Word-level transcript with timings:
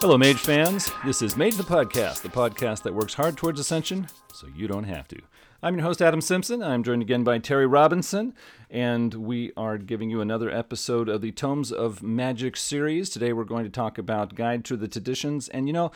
Hello, 0.00 0.16
Mage 0.16 0.38
fans. 0.38 0.90
This 1.04 1.20
is 1.20 1.36
Mage 1.36 1.56
the 1.56 1.62
Podcast, 1.62 2.22
the 2.22 2.30
podcast 2.30 2.84
that 2.84 2.94
works 2.94 3.12
hard 3.12 3.36
towards 3.36 3.60
ascension 3.60 4.08
so 4.32 4.46
you 4.56 4.66
don't 4.66 4.84
have 4.84 5.06
to. 5.08 5.20
I'm 5.62 5.74
your 5.74 5.84
host, 5.84 6.00
Adam 6.00 6.22
Simpson. 6.22 6.62
I'm 6.62 6.82
joined 6.82 7.02
again 7.02 7.22
by 7.22 7.36
Terry 7.36 7.66
Robinson, 7.66 8.32
and 8.70 9.12
we 9.12 9.52
are 9.58 9.76
giving 9.76 10.08
you 10.08 10.22
another 10.22 10.50
episode 10.50 11.10
of 11.10 11.20
the 11.20 11.32
Tomes 11.32 11.70
of 11.70 12.02
Magic 12.02 12.56
series. 12.56 13.10
Today 13.10 13.34
we're 13.34 13.44
going 13.44 13.64
to 13.64 13.70
talk 13.70 13.98
about 13.98 14.34
Guide 14.34 14.64
to 14.64 14.76
the 14.78 14.88
Traditions. 14.88 15.50
And 15.50 15.66
you 15.66 15.74
know, 15.74 15.92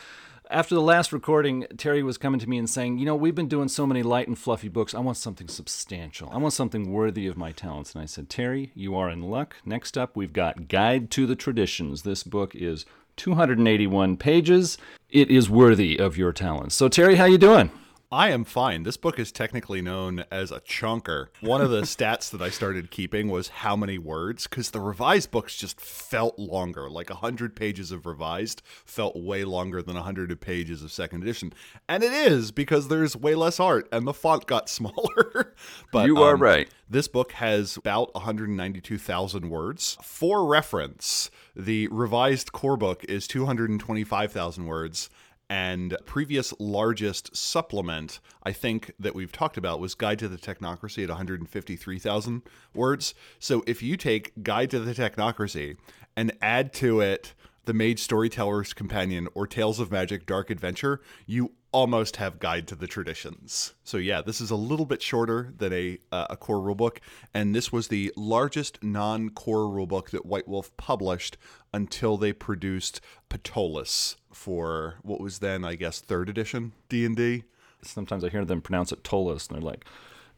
after 0.51 0.75
the 0.75 0.81
last 0.81 1.11
recording, 1.11 1.65
Terry 1.75 2.03
was 2.03 2.19
coming 2.19 2.39
to 2.39 2.47
me 2.47 2.59
and 2.59 2.69
saying, 2.69 2.99
You 2.99 3.07
know, 3.07 3.15
we've 3.15 3.33
been 3.33 3.47
doing 3.47 3.69
so 3.69 3.87
many 3.87 4.03
light 4.03 4.27
and 4.27 4.37
fluffy 4.37 4.69
books. 4.69 4.93
I 4.93 4.99
want 4.99 5.17
something 5.17 5.47
substantial. 5.47 6.29
I 6.31 6.37
want 6.37 6.53
something 6.53 6.91
worthy 6.91 7.25
of 7.25 7.37
my 7.37 7.51
talents. 7.51 7.95
And 7.95 8.03
I 8.03 8.05
said, 8.05 8.29
Terry, 8.29 8.71
you 8.75 8.95
are 8.95 9.09
in 9.09 9.23
luck. 9.23 9.55
Next 9.65 9.97
up, 9.97 10.15
we've 10.15 10.31
got 10.31 10.67
Guide 10.67 11.09
to 11.09 11.25
the 11.25 11.35
Traditions. 11.35 12.03
This 12.03 12.21
book 12.21 12.53
is 12.53 12.85
281 13.17 14.17
pages. 14.17 14.77
It 15.09 15.29
is 15.29 15.49
worthy 15.49 15.97
of 15.97 16.17
your 16.17 16.31
talents. 16.31 16.75
So, 16.75 16.89
Terry, 16.89 17.15
how 17.15 17.25
you 17.25 17.37
doing? 17.37 17.71
I 18.11 18.29
am 18.29 18.43
fine. 18.43 18.83
This 18.83 18.97
book 18.97 19.17
is 19.19 19.31
technically 19.31 19.81
known 19.81 20.25
as 20.31 20.51
a 20.51 20.59
chunker. 20.59 21.27
One 21.41 21.61
of 21.61 21.71
the 21.71 21.81
stats 21.83 22.29
that 22.31 22.41
I 22.41 22.49
started 22.49 22.91
keeping 22.91 23.29
was 23.29 23.47
how 23.47 23.75
many 23.75 23.97
words, 23.97 24.47
because 24.47 24.71
the 24.71 24.79
revised 24.79 25.31
books 25.31 25.55
just 25.55 25.81
felt 25.81 26.37
longer. 26.37 26.89
Like 26.89 27.09
100 27.09 27.55
pages 27.55 27.91
of 27.91 28.05
revised 28.05 28.61
felt 28.85 29.15
way 29.15 29.43
longer 29.43 29.81
than 29.81 29.95
100 29.95 30.39
pages 30.39 30.83
of 30.83 30.91
second 30.91 31.23
edition. 31.23 31.53
And 31.89 32.03
it 32.03 32.13
is, 32.13 32.51
because 32.51 32.87
there's 32.87 33.15
way 33.15 33.33
less 33.33 33.59
art 33.59 33.87
and 33.91 34.07
the 34.07 34.13
font 34.13 34.45
got 34.45 34.69
smaller. 34.75 35.55
but 35.91 36.05
You 36.05 36.21
are 36.21 36.35
um, 36.35 36.41
right. 36.41 36.69
This 36.87 37.07
book 37.07 37.31
has 37.33 37.77
about 37.77 38.13
192,000 38.13 39.49
words. 39.49 39.97
For 40.03 40.45
reference, 40.45 41.31
the 41.55 41.87
revised 41.87 42.51
core 42.51 42.77
book 42.77 43.03
is 43.05 43.27
225,000 43.27 44.65
words 44.65 45.09
and 45.49 45.95
previous 46.05 46.53
largest 46.59 47.35
supplement, 47.35 48.19
I 48.43 48.51
think, 48.51 48.91
that 48.99 49.13
we've 49.13 49.31
talked 49.31 49.57
about 49.57 49.79
was 49.79 49.95
Guide 49.95 50.19
to 50.19 50.27
the 50.27 50.37
Technocracy 50.37 51.03
at 51.03 51.09
153,000 51.09 52.41
words. 52.73 53.13
So 53.39 53.63
if 53.67 53.83
you 53.83 53.97
take 53.97 54.43
Guide 54.43 54.71
to 54.71 54.79
the 54.79 54.93
Technocracy 54.93 55.77
and 56.15 56.31
add 56.41 56.73
to 56.73 56.99
it 56.99 57.33
The 57.65 57.73
Mage 57.73 57.99
Storyteller's 57.99 58.73
Companion 58.73 59.27
or 59.35 59.45
Tales 59.45 59.79
of 59.79 59.91
Magic 59.91 60.25
Dark 60.25 60.49
Adventure, 60.49 61.01
you 61.25 61.51
almost 61.75 62.15
have 62.15 62.39
Guide 62.39 62.69
to 62.69 62.75
the 62.75 62.87
Traditions. 62.87 63.73
So 63.83 63.97
yeah, 63.97 64.21
this 64.21 64.39
is 64.39 64.49
a 64.49 64.55
little 64.55 64.85
bit 64.85 65.01
shorter 65.01 65.53
than 65.57 65.73
a 65.73 65.99
uh, 66.09 66.27
a 66.29 66.37
core 66.37 66.59
rulebook, 66.59 66.99
and 67.33 67.53
this 67.53 67.69
was 67.69 67.89
the 67.89 68.13
largest 68.15 68.81
non-core 68.81 69.67
rulebook 69.67 70.11
that 70.11 70.25
White 70.25 70.47
Wolf 70.47 70.75
published 70.77 71.37
until 71.73 72.15
they 72.15 72.31
produced 72.31 73.01
Ptolus 73.29 74.15
for 74.31 74.95
what 75.01 75.19
was 75.19 75.39
then, 75.39 75.65
I 75.65 75.75
guess, 75.75 75.99
third 75.99 76.29
edition 76.29 76.71
D 76.87 77.05
and 77.05 77.17
D. 77.17 77.43
Sometimes 77.81 78.23
I 78.23 78.29
hear 78.29 78.45
them 78.45 78.61
pronounce 78.61 78.93
it 78.93 79.03
Tolus, 79.03 79.47
and 79.47 79.57
they're 79.57 79.61
like, 79.61 79.83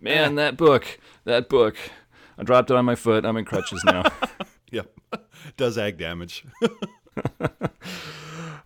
"Man, 0.02 0.34
that 0.36 0.58
book, 0.58 1.00
that 1.26 1.50
book." 1.50 1.78
I 2.40 2.44
dropped 2.44 2.72
it 2.72 2.76
on 2.78 2.86
my 2.86 2.96
foot. 2.96 3.26
I'm 3.26 3.38
in 3.38 3.46
crutches 3.46 3.84
now. 3.84 4.04
yep, 4.72 4.92
does 5.58 5.78
ag 5.78 5.98
damage. 5.98 6.46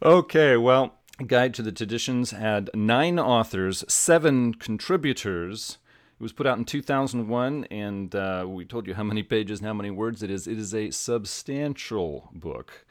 okay, 0.01 0.55
well, 0.55 0.95
Guide 1.27 1.53
to 1.55 1.61
the 1.61 1.71
Traditions 1.71 2.31
had 2.31 2.69
nine 2.73 3.19
authors, 3.19 3.83
seven 3.87 4.53
contributors. 4.53 5.77
It 6.19 6.23
was 6.23 6.33
put 6.33 6.47
out 6.47 6.57
in 6.57 6.65
2001, 6.65 7.65
and 7.65 8.15
uh, 8.15 8.45
we 8.47 8.65
told 8.65 8.87
you 8.87 8.95
how 8.95 9.03
many 9.03 9.21
pages 9.21 9.59
and 9.59 9.67
how 9.67 9.73
many 9.73 9.91
words 9.91 10.23
it 10.23 10.31
is. 10.31 10.47
It 10.47 10.57
is 10.57 10.73
a 10.73 10.89
substantial 10.91 12.29
book. 12.33 12.85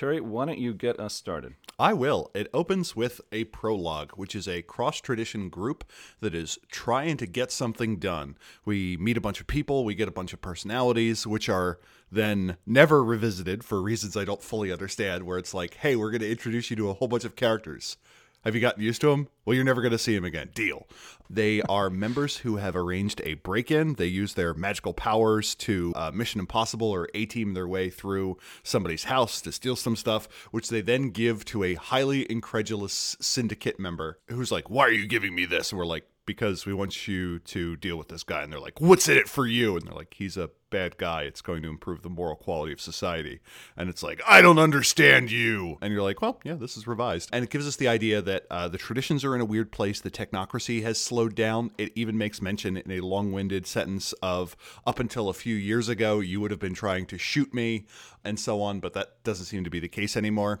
Terry, 0.00 0.18
why 0.18 0.46
don't 0.46 0.56
you 0.56 0.72
get 0.72 0.98
us 0.98 1.12
started? 1.12 1.56
I 1.78 1.92
will. 1.92 2.30
It 2.34 2.48
opens 2.54 2.96
with 2.96 3.20
a 3.32 3.44
prologue, 3.44 4.12
which 4.12 4.34
is 4.34 4.48
a 4.48 4.62
cross 4.62 4.98
tradition 4.98 5.50
group 5.50 5.84
that 6.20 6.34
is 6.34 6.58
trying 6.70 7.18
to 7.18 7.26
get 7.26 7.52
something 7.52 7.98
done. 7.98 8.38
We 8.64 8.96
meet 8.96 9.18
a 9.18 9.20
bunch 9.20 9.42
of 9.42 9.46
people, 9.46 9.84
we 9.84 9.94
get 9.94 10.08
a 10.08 10.10
bunch 10.10 10.32
of 10.32 10.40
personalities, 10.40 11.26
which 11.26 11.50
are 11.50 11.80
then 12.10 12.56
never 12.64 13.04
revisited 13.04 13.62
for 13.62 13.82
reasons 13.82 14.16
I 14.16 14.24
don't 14.24 14.42
fully 14.42 14.72
understand, 14.72 15.24
where 15.24 15.36
it's 15.36 15.52
like, 15.52 15.74
hey, 15.74 15.96
we're 15.96 16.10
going 16.10 16.22
to 16.22 16.30
introduce 16.30 16.70
you 16.70 16.76
to 16.76 16.88
a 16.88 16.94
whole 16.94 17.06
bunch 17.06 17.26
of 17.26 17.36
characters. 17.36 17.98
Have 18.44 18.54
you 18.54 18.60
gotten 18.60 18.82
used 18.82 19.02
to 19.02 19.08
them? 19.08 19.28
Well, 19.44 19.54
you're 19.54 19.64
never 19.64 19.82
going 19.82 19.92
to 19.92 19.98
see 19.98 20.14
them 20.14 20.24
again. 20.24 20.50
Deal. 20.54 20.86
They 21.28 21.60
are 21.62 21.90
members 21.90 22.38
who 22.38 22.56
have 22.56 22.74
arranged 22.74 23.20
a 23.22 23.34
break 23.34 23.70
in. 23.70 23.94
They 23.94 24.06
use 24.06 24.32
their 24.32 24.54
magical 24.54 24.94
powers 24.94 25.54
to 25.56 25.92
uh, 25.94 26.10
Mission 26.12 26.40
Impossible 26.40 26.88
or 26.88 27.08
A 27.12 27.26
team 27.26 27.52
their 27.52 27.68
way 27.68 27.90
through 27.90 28.38
somebody's 28.62 29.04
house 29.04 29.42
to 29.42 29.52
steal 29.52 29.76
some 29.76 29.94
stuff, 29.94 30.26
which 30.52 30.70
they 30.70 30.80
then 30.80 31.10
give 31.10 31.44
to 31.46 31.62
a 31.64 31.74
highly 31.74 32.30
incredulous 32.30 33.16
syndicate 33.20 33.78
member 33.78 34.18
who's 34.28 34.50
like, 34.50 34.70
Why 34.70 34.86
are 34.86 34.92
you 34.92 35.06
giving 35.06 35.34
me 35.34 35.44
this? 35.44 35.70
And 35.70 35.78
we're 35.78 35.84
like, 35.84 36.06
because 36.30 36.64
we 36.64 36.72
want 36.72 37.08
you 37.08 37.40
to 37.40 37.74
deal 37.74 37.96
with 37.96 38.06
this 38.06 38.22
guy. 38.22 38.40
And 38.40 38.52
they're 38.52 38.60
like, 38.60 38.80
what's 38.80 39.08
in 39.08 39.16
it 39.16 39.28
for 39.28 39.48
you? 39.48 39.76
And 39.76 39.84
they're 39.84 39.96
like, 39.96 40.14
he's 40.16 40.36
a 40.36 40.50
bad 40.70 40.96
guy. 40.96 41.22
It's 41.22 41.40
going 41.40 41.60
to 41.64 41.68
improve 41.68 42.02
the 42.02 42.08
moral 42.08 42.36
quality 42.36 42.72
of 42.72 42.80
society. 42.80 43.40
And 43.76 43.90
it's 43.90 44.00
like, 44.00 44.22
I 44.28 44.40
don't 44.40 44.60
understand 44.60 45.32
you. 45.32 45.76
And 45.80 45.92
you're 45.92 46.04
like, 46.04 46.22
well, 46.22 46.40
yeah, 46.44 46.54
this 46.54 46.76
is 46.76 46.86
revised. 46.86 47.30
And 47.32 47.42
it 47.42 47.50
gives 47.50 47.66
us 47.66 47.74
the 47.74 47.88
idea 47.88 48.22
that 48.22 48.46
uh, 48.48 48.68
the 48.68 48.78
traditions 48.78 49.24
are 49.24 49.34
in 49.34 49.40
a 49.40 49.44
weird 49.44 49.72
place. 49.72 50.00
The 50.00 50.08
technocracy 50.08 50.84
has 50.84 51.00
slowed 51.00 51.34
down. 51.34 51.72
It 51.78 51.90
even 51.96 52.16
makes 52.16 52.40
mention 52.40 52.76
in 52.76 52.92
a 52.92 53.00
long 53.00 53.32
winded 53.32 53.66
sentence 53.66 54.12
of 54.22 54.54
up 54.86 55.00
until 55.00 55.28
a 55.28 55.34
few 55.34 55.56
years 55.56 55.88
ago, 55.88 56.20
you 56.20 56.40
would 56.40 56.52
have 56.52 56.60
been 56.60 56.74
trying 56.74 57.06
to 57.06 57.18
shoot 57.18 57.52
me 57.52 57.86
and 58.22 58.38
so 58.38 58.62
on. 58.62 58.78
But 58.78 58.92
that 58.92 59.24
doesn't 59.24 59.46
seem 59.46 59.64
to 59.64 59.70
be 59.70 59.80
the 59.80 59.88
case 59.88 60.16
anymore 60.16 60.60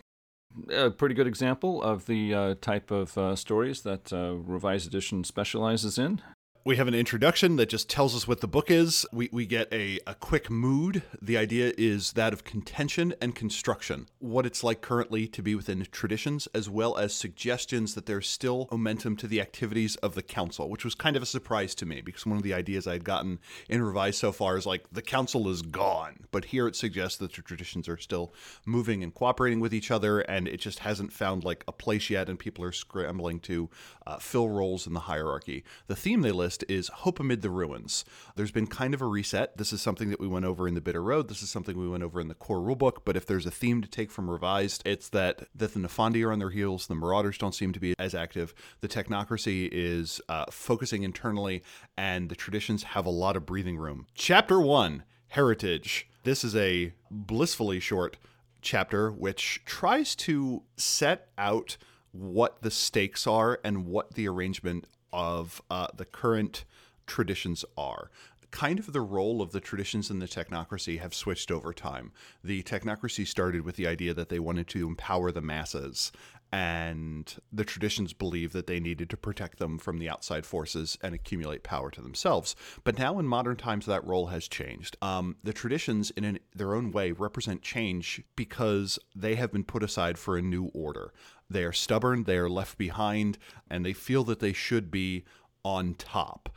a 0.70 0.90
pretty 0.90 1.14
good 1.14 1.26
example 1.26 1.82
of 1.82 2.06
the 2.06 2.34
uh, 2.34 2.54
type 2.60 2.90
of 2.90 3.16
uh, 3.16 3.36
stories 3.36 3.82
that 3.82 4.12
uh, 4.12 4.34
Revised 4.34 4.86
Edition 4.86 5.24
specializes 5.24 5.98
in 5.98 6.20
we 6.62 6.76
have 6.76 6.88
an 6.88 6.94
introduction 6.94 7.56
that 7.56 7.70
just 7.70 7.88
tells 7.88 8.14
us 8.14 8.28
what 8.28 8.42
the 8.42 8.46
book 8.46 8.70
is. 8.70 9.06
We, 9.12 9.30
we 9.32 9.46
get 9.46 9.72
a, 9.72 9.98
a 10.06 10.14
quick 10.14 10.50
mood. 10.50 11.02
The 11.22 11.38
idea 11.38 11.72
is 11.78 12.12
that 12.12 12.34
of 12.34 12.44
contention 12.44 13.14
and 13.18 13.34
construction, 13.34 14.08
what 14.18 14.44
it's 14.44 14.62
like 14.62 14.82
currently 14.82 15.26
to 15.28 15.42
be 15.42 15.54
within 15.54 15.86
traditions, 15.90 16.48
as 16.54 16.68
well 16.68 16.98
as 16.98 17.14
suggestions 17.14 17.94
that 17.94 18.04
there's 18.04 18.28
still 18.28 18.68
momentum 18.70 19.16
to 19.16 19.26
the 19.26 19.40
activities 19.40 19.96
of 19.96 20.14
the 20.14 20.22
council, 20.22 20.68
which 20.68 20.84
was 20.84 20.94
kind 20.94 21.16
of 21.16 21.22
a 21.22 21.26
surprise 21.26 21.74
to 21.76 21.86
me 21.86 22.02
because 22.02 22.26
one 22.26 22.36
of 22.36 22.42
the 22.42 22.52
ideas 22.52 22.86
I 22.86 22.92
had 22.92 23.04
gotten 23.04 23.38
in 23.70 23.82
Revised 23.82 24.18
so 24.18 24.30
far 24.30 24.58
is 24.58 24.66
like 24.66 24.84
the 24.92 25.00
council 25.00 25.48
is 25.48 25.62
gone. 25.62 26.26
But 26.30 26.44
here 26.46 26.68
it 26.68 26.76
suggests 26.76 27.16
that 27.18 27.32
the 27.32 27.42
traditions 27.42 27.88
are 27.88 27.96
still 27.96 28.34
moving 28.66 29.02
and 29.02 29.14
cooperating 29.14 29.60
with 29.60 29.72
each 29.72 29.90
other, 29.90 30.20
and 30.20 30.46
it 30.46 30.60
just 30.60 30.80
hasn't 30.80 31.14
found 31.14 31.42
like 31.42 31.64
a 31.66 31.72
place 31.72 32.10
yet, 32.10 32.28
and 32.28 32.38
people 32.38 32.64
are 32.64 32.72
scrambling 32.72 33.40
to 33.40 33.70
uh, 34.06 34.18
fill 34.18 34.50
roles 34.50 34.86
in 34.86 34.92
the 34.92 35.00
hierarchy. 35.00 35.64
The 35.86 35.96
theme 35.96 36.20
they 36.20 36.32
list 36.32 36.49
list 36.50 36.64
is 36.68 36.88
Hope 36.88 37.20
Amid 37.20 37.42
the 37.42 37.48
Ruins. 37.50 38.04
There's 38.34 38.50
been 38.50 38.66
kind 38.66 38.92
of 38.92 39.00
a 39.00 39.06
reset. 39.06 39.56
This 39.56 39.72
is 39.72 39.80
something 39.80 40.10
that 40.10 40.18
we 40.18 40.26
went 40.26 40.44
over 40.44 40.66
in 40.66 40.74
the 40.74 40.80
Bitter 40.80 41.00
Road. 41.00 41.28
This 41.28 41.44
is 41.44 41.48
something 41.48 41.78
we 41.78 41.88
went 41.88 42.02
over 42.02 42.20
in 42.20 42.26
the 42.26 42.34
core 42.34 42.58
rulebook. 42.58 43.04
But 43.04 43.16
if 43.16 43.24
there's 43.24 43.46
a 43.46 43.52
theme 43.52 43.80
to 43.82 43.88
take 43.88 44.10
from 44.10 44.28
Revised, 44.28 44.82
it's 44.84 45.08
that, 45.10 45.46
that 45.54 45.74
the 45.74 45.78
Nefandi 45.78 46.26
are 46.26 46.32
on 46.32 46.40
their 46.40 46.50
heels. 46.50 46.88
The 46.88 46.96
Marauders 46.96 47.38
don't 47.38 47.54
seem 47.54 47.72
to 47.72 47.78
be 47.78 47.94
as 48.00 48.16
active. 48.16 48.52
The 48.80 48.88
Technocracy 48.88 49.68
is 49.70 50.20
uh, 50.28 50.46
focusing 50.50 51.04
internally, 51.04 51.62
and 51.96 52.28
the 52.28 52.34
traditions 52.34 52.82
have 52.82 53.06
a 53.06 53.10
lot 53.10 53.36
of 53.36 53.46
breathing 53.46 53.76
room. 53.76 54.08
Chapter 54.14 54.60
1 54.60 55.04
Heritage. 55.28 56.08
This 56.24 56.42
is 56.42 56.56
a 56.56 56.92
blissfully 57.12 57.78
short 57.78 58.16
chapter 58.60 59.12
which 59.12 59.62
tries 59.66 60.16
to 60.16 60.64
set 60.76 61.28
out 61.38 61.76
what 62.10 62.62
the 62.62 62.72
stakes 62.72 63.24
are 63.28 63.60
and 63.62 63.86
what 63.86 64.14
the 64.14 64.26
arrangement 64.26 64.88
of 65.12 65.62
uh, 65.70 65.88
the 65.94 66.04
current 66.04 66.64
traditions 67.06 67.64
are. 67.76 68.10
Kind 68.50 68.80
of 68.80 68.92
the 68.92 69.00
role 69.00 69.42
of 69.42 69.52
the 69.52 69.60
traditions 69.60 70.10
and 70.10 70.20
the 70.20 70.26
technocracy 70.26 70.98
have 70.98 71.14
switched 71.14 71.52
over 71.52 71.72
time. 71.72 72.10
The 72.42 72.64
technocracy 72.64 73.24
started 73.24 73.64
with 73.64 73.76
the 73.76 73.86
idea 73.86 74.12
that 74.14 74.28
they 74.28 74.40
wanted 74.40 74.66
to 74.68 74.88
empower 74.88 75.30
the 75.30 75.40
masses, 75.40 76.10
and 76.52 77.32
the 77.52 77.64
traditions 77.64 78.12
believed 78.12 78.52
that 78.54 78.66
they 78.66 78.80
needed 78.80 79.08
to 79.10 79.16
protect 79.16 79.60
them 79.60 79.78
from 79.78 79.98
the 79.98 80.08
outside 80.08 80.44
forces 80.44 80.98
and 81.00 81.14
accumulate 81.14 81.62
power 81.62 81.92
to 81.92 82.00
themselves. 82.00 82.56
But 82.82 82.98
now, 82.98 83.20
in 83.20 83.26
modern 83.26 83.56
times, 83.56 83.86
that 83.86 84.04
role 84.04 84.26
has 84.26 84.48
changed. 84.48 84.96
Um, 85.00 85.36
the 85.44 85.52
traditions, 85.52 86.10
in 86.10 86.24
an, 86.24 86.40
their 86.52 86.74
own 86.74 86.90
way, 86.90 87.12
represent 87.12 87.62
change 87.62 88.22
because 88.34 88.98
they 89.14 89.36
have 89.36 89.52
been 89.52 89.62
put 89.62 89.84
aside 89.84 90.18
for 90.18 90.36
a 90.36 90.42
new 90.42 90.72
order. 90.74 91.12
They 91.50 91.64
are 91.64 91.72
stubborn, 91.72 92.24
they 92.24 92.38
are 92.38 92.48
left 92.48 92.78
behind, 92.78 93.36
and 93.68 93.84
they 93.84 93.92
feel 93.92 94.22
that 94.24 94.38
they 94.38 94.52
should 94.52 94.90
be 94.90 95.24
on 95.64 95.94
top. 95.94 96.48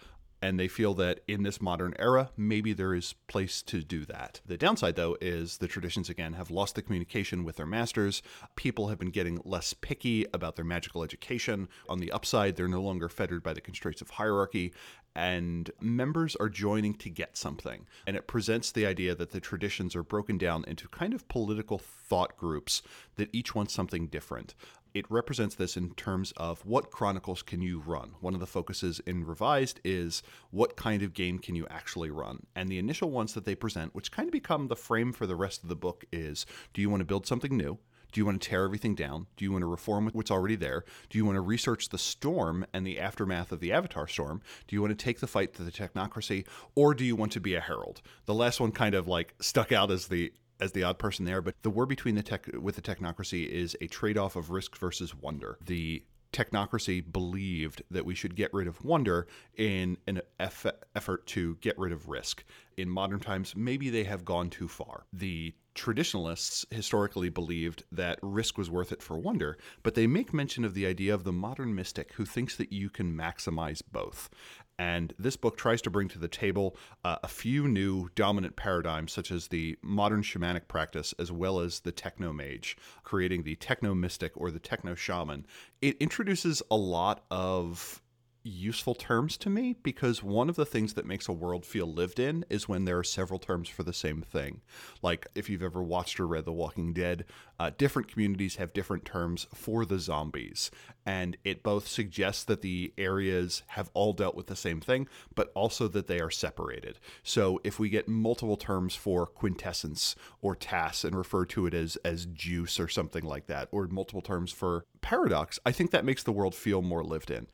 And 0.41 0.59
they 0.59 0.67
feel 0.67 0.93
that 0.95 1.21
in 1.25 1.43
this 1.43 1.61
modern 1.61 1.93
era, 1.97 2.29
maybe 2.35 2.73
there 2.73 2.93
is 2.93 3.15
place 3.27 3.61
to 3.61 3.81
do 3.81 4.03
that. 4.05 4.41
The 4.45 4.57
downside, 4.57 4.97
though, 4.97 5.15
is 5.21 5.59
the 5.59 5.69
traditions 5.69 6.09
again 6.09 6.33
have 6.33 6.51
lost 6.51 6.75
the 6.75 6.81
communication 6.81 7.45
with 7.45 7.55
their 7.55 7.65
masters. 7.65 8.21
People 8.57 8.89
have 8.89 8.99
been 8.99 9.09
getting 9.09 9.39
less 9.45 9.73
picky 9.73 10.25
about 10.33 10.57
their 10.57 10.65
magical 10.65 11.01
education. 11.01 11.69
On 11.87 11.99
the 11.99 12.11
upside, 12.11 12.57
they're 12.57 12.67
no 12.67 12.81
longer 12.81 13.07
fettered 13.07 13.41
by 13.41 13.53
the 13.53 13.61
constraints 13.61 14.01
of 14.01 14.09
hierarchy, 14.09 14.73
and 15.15 15.71
members 15.79 16.35
are 16.35 16.49
joining 16.49 16.95
to 16.95 17.09
get 17.09 17.37
something. 17.37 17.85
And 18.05 18.17
it 18.17 18.27
presents 18.27 18.69
the 18.69 18.85
idea 18.85 19.15
that 19.15 19.31
the 19.31 19.39
traditions 19.39 19.95
are 19.95 20.03
broken 20.03 20.37
down 20.37 20.65
into 20.67 20.89
kind 20.89 21.13
of 21.13 21.27
political 21.29 21.77
thought 21.77 22.35
groups 22.35 22.81
that 23.15 23.29
each 23.31 23.55
want 23.55 23.71
something 23.71 24.07
different. 24.07 24.55
It 24.93 25.09
represents 25.09 25.55
this 25.55 25.75
in 25.75 25.95
terms 25.95 26.33
of 26.37 26.63
what 26.65 26.91
chronicles 26.91 27.41
can 27.41 27.63
you 27.63 27.79
run. 27.79 28.13
One 28.19 28.35
of 28.35 28.39
the 28.39 28.45
focuses 28.45 28.99
in 29.07 29.25
Revised 29.25 29.79
is 29.83 30.21
what 30.51 30.75
kind 30.75 31.01
of 31.01 31.13
game 31.13 31.39
can 31.39 31.55
you 31.55 31.65
actually 31.67 32.11
run. 32.11 32.45
And 32.55 32.69
the 32.69 32.77
initial 32.77 33.09
ones 33.09 33.33
that 33.33 33.43
they 33.43 33.55
present, 33.55 33.95
which 33.95 34.11
kind 34.11 34.27
of 34.27 34.31
become 34.31 34.67
the 34.67 34.75
frame 34.75 35.11
for 35.11 35.25
the 35.25 35.35
rest 35.35 35.63
of 35.63 35.69
the 35.69 35.75
book, 35.75 36.05
is 36.11 36.45
do 36.73 36.81
you 36.81 36.91
want 36.91 37.01
to 37.01 37.05
build 37.05 37.25
something 37.25 37.57
new? 37.57 37.79
Do 38.11 38.21
you 38.21 38.27
want 38.27 38.39
to 38.39 38.47
tear 38.47 38.63
everything 38.63 38.93
down? 38.93 39.25
Do 39.35 39.43
you 39.43 39.51
want 39.51 39.63
to 39.63 39.67
reform 39.67 40.07
what's 40.13 40.29
already 40.29 40.55
there? 40.55 40.85
Do 41.09 41.17
you 41.17 41.25
want 41.25 41.37
to 41.37 41.41
research 41.41 41.89
the 41.89 41.97
storm 41.97 42.63
and 42.71 42.85
the 42.85 42.99
aftermath 42.99 43.51
of 43.51 43.59
the 43.59 43.73
Avatar 43.73 44.07
storm? 44.07 44.43
Do 44.67 44.75
you 44.75 44.81
want 44.83 44.97
to 44.97 45.03
take 45.03 45.19
the 45.19 45.25
fight 45.25 45.55
to 45.55 45.63
the 45.63 45.71
technocracy? 45.71 46.45
Or 46.75 46.93
do 46.93 47.03
you 47.03 47.15
want 47.15 47.31
to 47.31 47.39
be 47.39 47.55
a 47.55 47.59
herald? 47.59 48.03
The 48.25 48.35
last 48.35 48.59
one 48.59 48.71
kind 48.71 48.93
of 48.93 49.07
like 49.07 49.33
stuck 49.41 49.71
out 49.71 49.89
as 49.89 50.07
the 50.07 50.31
as 50.63 50.71
the 50.71 50.83
odd 50.83 50.97
person 50.97 51.25
there, 51.25 51.41
but 51.41 51.61
the 51.61 51.69
war 51.69 51.85
between 51.85 52.15
the 52.15 52.23
tech 52.23 52.47
with 52.59 52.75
the 52.75 52.81
technocracy 52.81 53.45
is 53.45 53.75
a 53.81 53.87
trade-off 53.87 54.35
of 54.37 54.49
risk 54.49 54.77
versus 54.77 55.13
wonder. 55.13 55.57
The 55.65 56.03
technocracy 56.31 57.03
believed 57.11 57.83
that 57.91 58.05
we 58.05 58.15
should 58.15 58.35
get 58.35 58.51
rid 58.53 58.67
of 58.67 58.83
wonder 58.83 59.27
in 59.55 59.97
an 60.07 60.21
eff- 60.39 60.65
effort 60.95 61.27
to 61.27 61.57
get 61.61 61.77
rid 61.77 61.91
of 61.91 62.07
risk. 62.07 62.43
In 62.77 62.89
modern 62.89 63.19
times, 63.19 63.55
maybe 63.55 63.89
they 63.89 64.05
have 64.05 64.25
gone 64.25 64.49
too 64.49 64.67
far. 64.67 65.05
The 65.13 65.53
traditionalists 65.75 66.65
historically 66.71 67.29
believed 67.29 67.83
that 67.91 68.19
risk 68.21 68.57
was 68.57 68.69
worth 68.69 68.91
it 68.91 69.03
for 69.03 69.17
wonder, 69.17 69.57
but 69.83 69.95
they 69.95 70.07
make 70.07 70.33
mention 70.33 70.65
of 70.65 70.73
the 70.73 70.85
idea 70.85 71.13
of 71.13 71.23
the 71.23 71.31
modern 71.31 71.75
mystic 71.75 72.13
who 72.13 72.25
thinks 72.25 72.55
that 72.55 72.71
you 72.71 72.89
can 72.89 73.15
maximize 73.15 73.81
both. 73.91 74.29
And 74.79 75.13
this 75.19 75.37
book 75.37 75.57
tries 75.57 75.81
to 75.83 75.89
bring 75.89 76.07
to 76.09 76.19
the 76.19 76.27
table 76.27 76.75
uh, 77.03 77.17
a 77.23 77.27
few 77.27 77.67
new 77.67 78.09
dominant 78.15 78.55
paradigms, 78.55 79.11
such 79.11 79.31
as 79.31 79.47
the 79.47 79.77
modern 79.81 80.23
shamanic 80.23 80.67
practice 80.67 81.13
as 81.19 81.31
well 81.31 81.59
as 81.59 81.81
the 81.81 81.91
techno 81.91 82.33
mage, 82.33 82.75
creating 83.03 83.43
the 83.43 83.55
techno 83.55 83.93
mystic 83.93 84.31
or 84.35 84.51
the 84.51 84.59
techno 84.59 84.95
shaman. 84.95 85.45
It 85.81 85.97
introduces 85.97 86.61
a 86.71 86.75
lot 86.75 87.23
of 87.29 88.01
useful 88.43 88.95
terms 88.95 89.37
to 89.37 89.49
me 89.49 89.75
because 89.83 90.21
one 90.21 90.49
of 90.49 90.55
the 90.55 90.65
things 90.65 90.93
that 90.93 91.05
makes 91.05 91.27
a 91.27 91.33
world 91.33 91.65
feel 91.65 91.91
lived 91.91 92.19
in 92.19 92.45
is 92.49 92.67
when 92.67 92.85
there 92.85 92.97
are 92.97 93.03
several 93.03 93.39
terms 93.39 93.69
for 93.69 93.83
the 93.83 93.93
same 93.93 94.21
thing. 94.21 94.61
Like 95.01 95.27
if 95.35 95.49
you've 95.49 95.63
ever 95.63 95.81
watched 95.81 96.19
or 96.19 96.27
read 96.27 96.45
The 96.45 96.51
Walking 96.51 96.93
Dead, 96.93 97.25
uh, 97.59 97.71
different 97.77 98.09
communities 98.09 98.57
have 98.57 98.73
different 98.73 99.05
terms 99.05 99.47
for 99.53 99.85
the 99.85 99.99
zombies. 99.99 100.71
And 101.05 101.37
it 101.43 101.63
both 101.63 101.87
suggests 101.87 102.43
that 102.45 102.61
the 102.61 102.93
areas 102.97 103.63
have 103.67 103.89
all 103.93 104.13
dealt 104.13 104.35
with 104.35 104.47
the 104.47 104.55
same 104.55 104.81
thing, 104.81 105.07
but 105.35 105.51
also 105.55 105.87
that 105.89 106.07
they 106.07 106.19
are 106.19 106.31
separated. 106.31 106.99
So 107.23 107.59
if 107.63 107.79
we 107.79 107.89
get 107.89 108.07
multiple 108.07 108.57
terms 108.57 108.95
for 108.95 109.25
quintessence 109.25 110.15
or 110.41 110.55
tass 110.55 111.03
and 111.03 111.15
refer 111.15 111.45
to 111.45 111.65
it 111.65 111.73
as, 111.73 111.97
as 111.97 112.25
juice 112.25 112.79
or 112.79 112.87
something 112.87 113.23
like 113.23 113.47
that, 113.47 113.69
or 113.71 113.87
multiple 113.87 114.21
terms 114.21 114.51
for 114.51 114.85
paradox, 115.01 115.59
I 115.65 115.71
think 115.71 115.91
that 115.91 116.05
makes 116.05 116.23
the 116.23 116.31
world 116.31 116.55
feel 116.55 116.81
more 116.81 117.03
lived 117.03 117.31
in. 117.31 117.47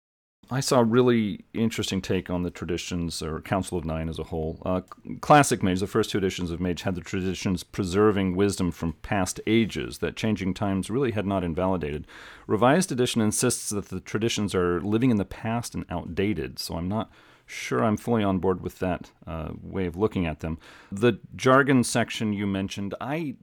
I 0.52 0.62
saw 0.62 0.80
a 0.80 0.84
really 0.84 1.46
interesting 1.54 2.02
take 2.02 2.30
on 2.32 2.42
the 2.42 2.50
traditions, 2.50 3.22
or 3.22 3.40
Council 3.40 3.78
of 3.78 3.86
Nine 3.86 4.10
as 4.10 4.18
a 4.18 4.24
whole. 4.24 4.60
Uh, 4.66 4.82
classic 5.22 5.62
Mage, 5.62 5.80
the 5.80 5.86
first 5.86 6.10
two 6.10 6.18
editions 6.18 6.50
of 6.50 6.60
Mage, 6.60 6.82
had 6.82 6.96
the 6.96 7.02
traditions 7.02 7.64
preserving 7.64 8.36
wisdom 8.36 8.72
from 8.72 8.94
past 8.94 9.40
ages 9.46 10.00
that 10.00 10.16
changing 10.16 10.56
times 10.56 10.90
really 10.90 11.12
had 11.12 11.28
not 11.28 11.44
invalidated. 11.44 12.08
Revised 12.48 12.92
edition 12.92 13.22
insists 13.22 13.70
that 13.70 13.90
the 13.90 14.00
traditions 14.00 14.56
are 14.56 14.82
living 14.82 15.12
in 15.12 15.18
the 15.18 15.26
past 15.26 15.76
and 15.76 15.86
outdated, 15.88 16.58
so 16.58 16.78
I'm 16.78 16.88
not 16.88 17.12
sure 17.50 17.84
I'm 17.84 17.98
fully 17.98 18.24
on 18.24 18.40
board 18.40 18.62
with 18.62 18.80
that 18.80 19.12
uh, 19.26 19.50
way 19.62 19.86
of 19.86 19.98
looking 19.98 20.26
at 20.26 20.40
them. 20.40 20.60
The 20.92 21.20
jargon 21.36 21.84
section 21.84 22.32
you 22.32 22.46
mentioned, 22.46 22.94
I 23.02 23.36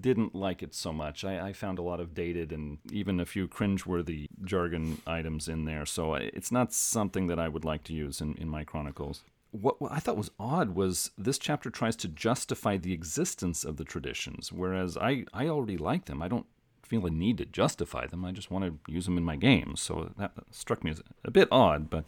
didn't 0.00 0.34
like 0.34 0.62
it 0.62 0.74
so 0.74 0.92
much. 0.92 1.24
I, 1.24 1.48
I 1.48 1.52
found 1.52 1.78
a 1.78 1.82
lot 1.82 2.00
of 2.00 2.14
dated 2.14 2.52
and 2.52 2.78
even 2.92 3.18
a 3.18 3.26
few 3.26 3.48
cringeworthy 3.48 4.28
jargon 4.44 5.02
items 5.06 5.48
in 5.48 5.64
there, 5.64 5.84
so 5.86 6.14
it's 6.14 6.52
not 6.52 6.72
something 6.72 7.26
that 7.26 7.38
I 7.38 7.48
would 7.48 7.64
like 7.64 7.84
to 7.84 7.92
use 7.92 8.20
in, 8.20 8.34
in 8.36 8.48
my 8.48 8.64
chronicles. 8.64 9.24
What, 9.50 9.76
I 9.90 9.98
thought 9.98 10.16
was 10.16 10.30
odd 10.38 10.74
was 10.74 11.10
this 11.16 11.38
chapter 11.38 11.70
tries 11.70 11.96
to 11.96 12.08
justify 12.08 12.76
the 12.76 12.92
existence 12.92 13.64
of 13.64 13.76
the 13.76 13.84
traditions, 13.84 14.52
whereas 14.52 14.96
I, 14.96 15.24
I 15.32 15.48
already 15.48 15.78
like 15.78 16.04
them. 16.04 16.22
I 16.22 16.28
don't 16.28 16.46
feel 16.82 17.06
a 17.06 17.10
need 17.10 17.38
to 17.38 17.44
justify 17.44 18.06
them. 18.06 18.24
I 18.24 18.32
just 18.32 18.50
want 18.50 18.64
to 18.64 18.92
use 18.92 19.04
them 19.04 19.18
in 19.18 19.24
my 19.24 19.36
games. 19.36 19.80
So 19.80 20.12
that 20.16 20.32
struck 20.50 20.82
me 20.82 20.90
as 20.90 21.02
a 21.24 21.30
bit 21.30 21.48
odd, 21.50 21.90
but 21.90 22.04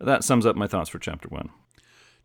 that 0.00 0.24
sums 0.24 0.46
up 0.46 0.56
my 0.56 0.66
thoughts 0.66 0.90
for 0.90 0.98
chapter 0.98 1.28
one. 1.28 1.50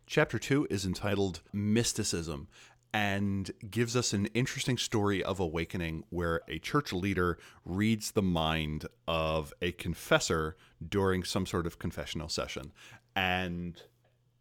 Chapter 0.06 0.38
two 0.38 0.66
is 0.70 0.84
entitled 0.84 1.40
Mysticism 1.52 2.48
and 2.94 3.50
gives 3.70 3.96
us 3.96 4.12
an 4.12 4.26
interesting 4.26 4.76
story 4.76 5.24
of 5.24 5.40
awakening 5.40 6.04
where 6.10 6.42
a 6.48 6.58
church 6.58 6.92
leader 6.92 7.38
reads 7.64 8.10
the 8.10 8.22
mind 8.22 8.86
of 9.08 9.54
a 9.62 9.72
confessor 9.72 10.56
during 10.86 11.24
some 11.24 11.46
sort 11.46 11.66
of 11.66 11.78
confessional 11.78 12.28
session. 12.28 12.72
And 13.16 13.80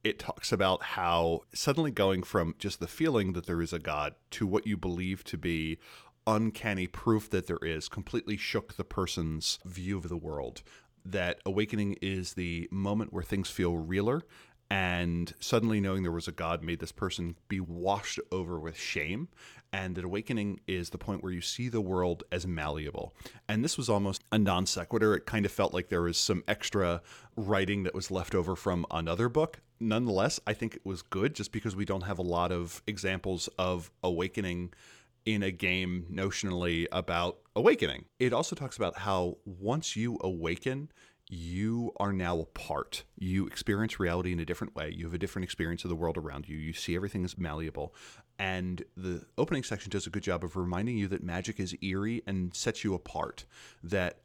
it 0.04 0.20
talks 0.20 0.52
about 0.52 0.84
how 0.84 1.42
suddenly 1.54 1.92
going 1.92 2.24
from 2.24 2.56
just 2.60 2.80
the 2.80 2.88
feeling 2.88 3.34
that 3.34 3.46
there 3.46 3.62
is 3.62 3.72
a 3.72 3.80
God 3.80 4.16
to 4.32 4.46
what 4.46 4.68
you 4.68 4.76
believe 4.76 5.24
to 5.26 5.38
be 5.38 5.78
uncanny 6.28 6.88
proof 6.88 7.30
that 7.30 7.48
there 7.48 7.60
is 7.62 7.88
completely 7.88 8.38
shook 8.38 8.76
the 8.76 8.84
person's 8.84 9.60
view 9.66 9.98
of 9.98 10.10
the 10.10 10.18
world 10.18 10.62
that 11.06 11.40
awakening 11.46 11.98
is 12.02 12.34
the 12.34 12.68
moment 12.72 13.14
where 13.14 13.24
things 13.24 13.50
feel 13.50 13.78
realer. 13.78 14.22
And 14.70 15.34
suddenly 15.42 15.82
knowing 15.82 16.04
there 16.04 16.14
was 16.14 16.30
a 16.30 16.32
god 16.32 16.64
made 16.64 16.80
this 16.80 16.94
person 16.94 17.36
be 17.50 17.60
washed 17.60 18.20
over 18.32 18.58
with 18.58 18.78
shame. 18.78 19.28
And 19.74 19.96
that 19.96 20.06
awakening 20.06 20.62
is 20.68 20.90
the 20.90 20.98
point 20.98 21.24
where 21.24 21.32
you 21.32 21.42
see 21.42 21.68
the 21.68 21.82
world 21.82 22.24
as 22.32 22.48
malleable. 22.48 23.14
And 23.50 23.64
this 23.64 23.78
was 23.78 23.90
almost 23.90 24.24
a 24.32 24.38
non 24.38 24.66
sequitur. 24.66 25.14
It 25.14 25.26
kind 25.26 25.46
of 25.46 25.52
felt 25.52 25.74
like 25.74 25.90
there 25.90 26.02
was 26.02 26.18
some 26.18 26.44
extra 26.48 27.02
writing 27.36 27.84
that 27.84 27.94
was 27.94 28.12
left 28.12 28.34
over 28.34 28.56
from 28.56 28.86
another 28.92 29.28
book. 29.28 29.60
Nonetheless 29.84 30.40
i 30.46 30.54
think 30.54 30.76
it 30.76 30.86
was 30.86 31.02
good 31.02 31.34
just 31.34 31.52
because 31.52 31.76
we 31.76 31.86
don't 31.86 32.04
have 32.04 32.20
a 32.20 32.22
lot 32.22 32.52
of 32.52 32.84
examples 32.86 33.50
of 33.58 33.90
awakening 34.04 34.72
in 35.26 35.44
a 35.44 35.52
game 35.52 36.06
notionally 36.12 36.88
about 36.92 37.40
awakening. 37.56 38.06
It 38.20 38.34
also 38.34 38.56
talks 38.56 38.78
about 38.78 39.00
how 39.00 39.38
once 39.46 39.96
you 39.96 40.18
awaken, 40.22 40.92
you 41.30 41.94
are 41.98 42.12
now 42.12 42.40
a 42.40 42.46
part. 42.46 43.04
You 43.18 43.48
experience 43.48 44.00
reality 44.00 44.34
in 44.34 44.40
a 44.40 44.46
different 44.46 44.76
way. 44.76 44.94
You 44.94 45.06
have 45.06 45.14
a 45.14 45.18
different 45.18 45.46
experience 45.46 45.86
of 45.86 45.90
the 45.90 45.96
world 45.96 46.18
around 46.18 46.50
you. 46.50 46.58
You 46.58 46.74
see 46.74 46.96
everything 46.96 47.24
as 47.24 47.38
malleable. 47.38 47.96
And 48.38 48.84
the 48.98 49.24
opening 49.38 49.64
section 49.64 49.90
does 49.92 50.08
a 50.08 50.10
good 50.10 50.24
job 50.24 50.44
of 50.44 50.58
reminding 50.58 50.98
you 50.98 51.08
that 51.08 51.24
magic 51.24 51.60
is 51.60 51.76
eerie 51.82 52.22
and 52.28 52.54
sets 52.54 52.84
you 52.84 52.94
apart. 52.94 53.46
That 53.84 54.20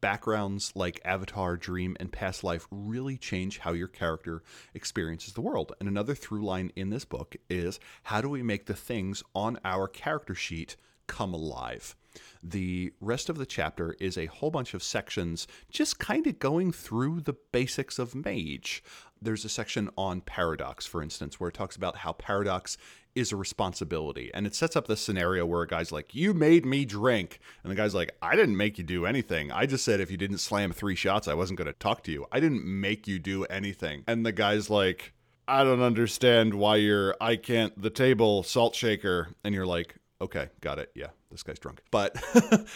backgrounds 0.00 0.72
like 0.74 1.00
Avatar, 1.04 1.56
Dream, 1.56 1.96
and 2.00 2.12
Past 2.12 2.44
Life 2.44 2.66
really 2.70 3.16
change 3.16 3.58
how 3.58 3.72
your 3.72 3.88
character 3.88 4.42
experiences 4.74 5.34
the 5.34 5.40
world. 5.40 5.72
And 5.80 5.88
another 5.88 6.14
through 6.14 6.44
line 6.44 6.72
in 6.76 6.90
this 6.90 7.04
book 7.04 7.36
is 7.48 7.80
how 8.04 8.20
do 8.20 8.28
we 8.28 8.42
make 8.42 8.66
the 8.66 8.74
things 8.74 9.22
on 9.34 9.58
our 9.64 9.88
character 9.88 10.34
sheet 10.34 10.76
come 11.06 11.34
alive? 11.34 11.96
The 12.42 12.92
rest 13.00 13.28
of 13.28 13.38
the 13.38 13.46
chapter 13.46 13.94
is 14.00 14.16
a 14.16 14.26
whole 14.26 14.50
bunch 14.50 14.74
of 14.74 14.82
sections 14.82 15.46
just 15.70 15.98
kind 15.98 16.26
of 16.26 16.38
going 16.38 16.72
through 16.72 17.20
the 17.20 17.36
basics 17.52 17.98
of 17.98 18.14
Mage. 18.14 18.82
There's 19.20 19.44
a 19.44 19.48
section 19.48 19.90
on 19.96 20.20
paradox, 20.20 20.86
for 20.86 21.02
instance, 21.02 21.38
where 21.38 21.48
it 21.48 21.54
talks 21.54 21.76
about 21.76 21.96
how 21.96 22.12
paradox 22.12 22.76
is 23.18 23.32
a 23.32 23.36
responsibility. 23.36 24.30
And 24.32 24.46
it 24.46 24.54
sets 24.54 24.76
up 24.76 24.86
this 24.86 25.00
scenario 25.00 25.44
where 25.46 25.62
a 25.62 25.66
guy's 25.66 25.92
like, 25.92 26.14
You 26.14 26.34
made 26.34 26.64
me 26.64 26.84
drink. 26.84 27.40
And 27.62 27.70
the 27.70 27.76
guy's 27.76 27.94
like, 27.94 28.12
I 28.22 28.36
didn't 28.36 28.56
make 28.56 28.78
you 28.78 28.84
do 28.84 29.06
anything. 29.06 29.50
I 29.52 29.66
just 29.66 29.84
said 29.84 30.00
if 30.00 30.10
you 30.10 30.16
didn't 30.16 30.38
slam 30.38 30.72
three 30.72 30.94
shots, 30.94 31.28
I 31.28 31.34
wasn't 31.34 31.58
going 31.58 31.66
to 31.66 31.78
talk 31.78 32.02
to 32.04 32.12
you. 32.12 32.26
I 32.32 32.40
didn't 32.40 32.64
make 32.64 33.06
you 33.06 33.18
do 33.18 33.44
anything. 33.44 34.04
And 34.06 34.24
the 34.24 34.32
guy's 34.32 34.70
like, 34.70 35.12
I 35.46 35.64
don't 35.64 35.82
understand 35.82 36.54
why 36.54 36.76
you're, 36.76 37.16
I 37.20 37.36
can't, 37.36 37.80
the 37.80 37.90
table 37.90 38.42
salt 38.42 38.74
shaker. 38.74 39.28
And 39.44 39.54
you're 39.54 39.66
like, 39.66 39.96
okay, 40.20 40.48
got 40.60 40.78
it. 40.78 40.90
Yeah, 40.94 41.08
this 41.30 41.42
guy's 41.42 41.58
drunk. 41.58 41.82
But 41.90 42.16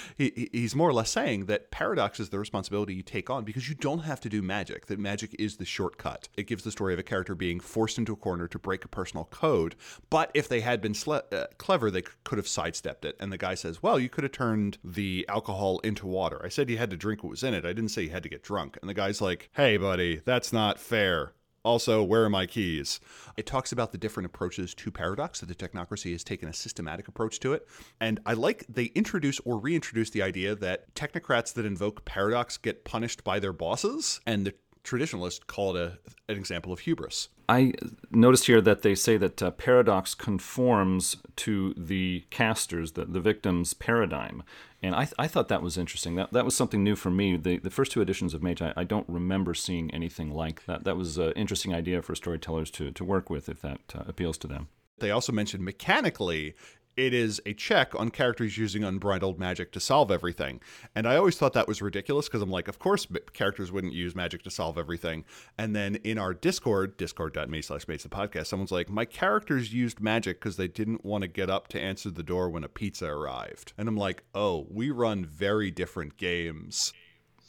he, 0.16 0.48
he's 0.52 0.74
more 0.74 0.88
or 0.88 0.92
less 0.92 1.10
saying 1.10 1.46
that 1.46 1.70
paradox 1.70 2.20
is 2.20 2.30
the 2.30 2.38
responsibility 2.38 2.94
you 2.94 3.02
take 3.02 3.30
on 3.30 3.44
because 3.44 3.68
you 3.68 3.74
don't 3.74 4.00
have 4.00 4.20
to 4.20 4.28
do 4.28 4.42
magic, 4.42 4.86
that 4.86 4.98
magic 4.98 5.34
is 5.38 5.56
the 5.56 5.64
shortcut. 5.64 6.28
It 6.36 6.46
gives 6.46 6.64
the 6.64 6.70
story 6.70 6.92
of 6.92 6.98
a 6.98 7.02
character 7.02 7.34
being 7.34 7.60
forced 7.60 7.98
into 7.98 8.12
a 8.12 8.16
corner 8.16 8.48
to 8.48 8.58
break 8.58 8.84
a 8.84 8.88
personal 8.88 9.24
code. 9.26 9.74
But 10.10 10.30
if 10.34 10.48
they 10.48 10.60
had 10.60 10.80
been 10.80 10.92
sle- 10.92 11.32
uh, 11.32 11.46
clever, 11.58 11.90
they 11.90 12.02
could 12.24 12.38
have 12.38 12.48
sidestepped 12.48 13.04
it. 13.04 13.16
And 13.18 13.32
the 13.32 13.38
guy 13.38 13.54
says, 13.54 13.82
well, 13.82 13.98
you 13.98 14.08
could 14.08 14.24
have 14.24 14.32
turned 14.32 14.78
the 14.84 15.26
alcohol 15.28 15.78
into 15.80 16.06
water. 16.06 16.40
I 16.44 16.48
said 16.48 16.70
you 16.70 16.78
had 16.78 16.90
to 16.90 16.96
drink 16.96 17.22
what 17.22 17.30
was 17.30 17.42
in 17.42 17.54
it. 17.54 17.64
I 17.64 17.72
didn't 17.72 17.90
say 17.90 18.02
you 18.02 18.10
had 18.10 18.22
to 18.22 18.28
get 18.28 18.42
drunk. 18.42 18.78
And 18.80 18.88
the 18.88 18.94
guy's 18.94 19.20
like, 19.20 19.50
hey, 19.54 19.76
buddy, 19.76 20.20
that's 20.24 20.52
not 20.52 20.78
fair 20.78 21.32
Also, 21.64 22.02
where 22.02 22.24
are 22.24 22.30
my 22.30 22.44
keys? 22.44 22.98
It 23.36 23.46
talks 23.46 23.70
about 23.70 23.92
the 23.92 23.98
different 23.98 24.26
approaches 24.26 24.74
to 24.74 24.90
paradox, 24.90 25.40
that 25.40 25.46
the 25.46 25.54
technocracy 25.54 26.10
has 26.12 26.24
taken 26.24 26.48
a 26.48 26.52
systematic 26.52 27.06
approach 27.06 27.38
to 27.40 27.52
it. 27.52 27.68
And 28.00 28.18
I 28.26 28.32
like 28.32 28.64
they 28.68 28.86
introduce 28.86 29.38
or 29.40 29.58
reintroduce 29.58 30.10
the 30.10 30.22
idea 30.22 30.56
that 30.56 30.92
technocrats 30.94 31.54
that 31.54 31.64
invoke 31.64 32.04
paradox 32.04 32.56
get 32.56 32.84
punished 32.84 33.22
by 33.22 33.38
their 33.38 33.52
bosses, 33.52 34.20
and 34.26 34.46
the 34.46 34.54
traditionalists 34.82 35.44
call 35.46 35.76
it 35.76 35.80
a, 35.80 35.98
an 36.32 36.38
example 36.38 36.72
of 36.72 36.80
hubris. 36.80 37.28
I 37.48 37.72
noticed 38.10 38.46
here 38.46 38.60
that 38.60 38.82
they 38.82 38.94
say 38.94 39.16
that 39.18 39.42
uh, 39.42 39.50
paradox 39.50 40.14
conforms 40.14 41.16
to 41.36 41.74
the 41.76 42.24
casters, 42.30 42.92
the, 42.92 43.04
the 43.04 43.20
victim's 43.20 43.74
paradigm. 43.74 44.42
And 44.82 44.94
I, 44.94 45.04
th- 45.04 45.14
I 45.18 45.28
thought 45.28 45.48
that 45.48 45.62
was 45.62 45.76
interesting. 45.76 46.16
That, 46.16 46.32
that 46.32 46.44
was 46.44 46.56
something 46.56 46.82
new 46.82 46.96
for 46.96 47.10
me. 47.10 47.36
The, 47.36 47.58
the 47.58 47.70
first 47.70 47.92
two 47.92 48.00
editions 48.00 48.34
of 48.34 48.42
Mage, 48.42 48.62
I, 48.62 48.72
I 48.76 48.84
don't 48.84 49.08
remember 49.08 49.54
seeing 49.54 49.92
anything 49.92 50.30
like 50.30 50.66
that. 50.66 50.84
That 50.84 50.96
was 50.96 51.18
an 51.18 51.32
interesting 51.32 51.74
idea 51.74 52.02
for 52.02 52.14
storytellers 52.14 52.70
to, 52.72 52.90
to 52.90 53.04
work 53.04 53.28
with 53.28 53.48
if 53.48 53.60
that 53.62 53.80
uh, 53.94 54.02
appeals 54.06 54.38
to 54.38 54.46
them. 54.46 54.68
They 54.98 55.10
also 55.10 55.32
mentioned 55.32 55.64
mechanically 55.64 56.54
it 56.96 57.14
is 57.14 57.40
a 57.46 57.54
check 57.54 57.94
on 57.94 58.10
characters 58.10 58.58
using 58.58 58.84
unbridled 58.84 59.38
magic 59.38 59.72
to 59.72 59.80
solve 59.80 60.10
everything. 60.10 60.60
And 60.94 61.06
I 61.06 61.16
always 61.16 61.36
thought 61.36 61.52
that 61.54 61.68
was 61.68 61.80
ridiculous 61.80 62.28
because 62.28 62.42
I'm 62.42 62.50
like, 62.50 62.68
of 62.68 62.78
course, 62.78 63.06
characters 63.32 63.72
wouldn't 63.72 63.94
use 63.94 64.14
magic 64.14 64.42
to 64.42 64.50
solve 64.50 64.76
everything. 64.76 65.24
And 65.56 65.74
then 65.74 65.96
in 65.96 66.18
our 66.18 66.34
Discord, 66.34 66.96
discord.me 66.96 67.62
slash 67.62 67.84
the 67.86 67.96
podcast, 67.96 68.46
someone's 68.46 68.72
like, 68.72 68.90
my 68.90 69.04
characters 69.04 69.72
used 69.72 70.00
magic 70.00 70.40
because 70.40 70.56
they 70.56 70.68
didn't 70.68 71.04
want 71.04 71.22
to 71.22 71.28
get 71.28 71.50
up 71.50 71.68
to 71.68 71.80
answer 71.80 72.10
the 72.10 72.22
door 72.22 72.50
when 72.50 72.64
a 72.64 72.68
pizza 72.68 73.06
arrived. 73.06 73.72
And 73.78 73.88
I'm 73.88 73.96
like, 73.96 74.24
oh, 74.34 74.66
we 74.70 74.90
run 74.90 75.24
very 75.24 75.70
different 75.70 76.16
games. 76.16 76.92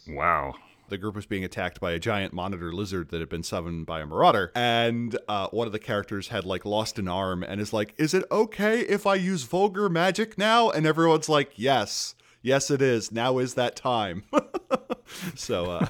Wow 0.08 0.54
the 0.90 0.98
group 0.98 1.16
was 1.16 1.26
being 1.26 1.44
attacked 1.44 1.80
by 1.80 1.92
a 1.92 2.00
giant 2.00 2.34
monitor 2.34 2.72
lizard 2.72 3.10
that 3.10 3.20
had 3.20 3.30
been 3.30 3.44
summoned 3.44 3.86
by 3.86 4.02
a 4.02 4.06
marauder. 4.06 4.52
And 4.56 5.18
uh, 5.28 5.48
one 5.50 5.68
of 5.68 5.74
the 5.74 5.80
characters 5.80 6.28
had 6.28 6.46
like 6.46 6.66
lost 6.66 7.00
an 7.00 7.08
arm 7.08 7.44
and 7.44 7.60
is 7.60 7.74
like 7.74 7.94
is 7.98 8.14
it 8.14 8.24
okay 8.32 8.82
if 8.82 9.08
i 9.08 9.16
use 9.16 9.44
vulgar 9.44 9.90
magic 9.90 10.38
now? 10.38 10.70
And 10.70 10.86
everyone's 10.86 11.30
like 11.30 11.52
yes. 11.56 12.16
Yes 12.42 12.70
it 12.70 12.82
is. 12.82 13.12
Now 13.12 13.38
is 13.38 13.54
that 13.54 13.76
time. 13.76 14.24
So 15.36 15.66
uh, 15.66 15.88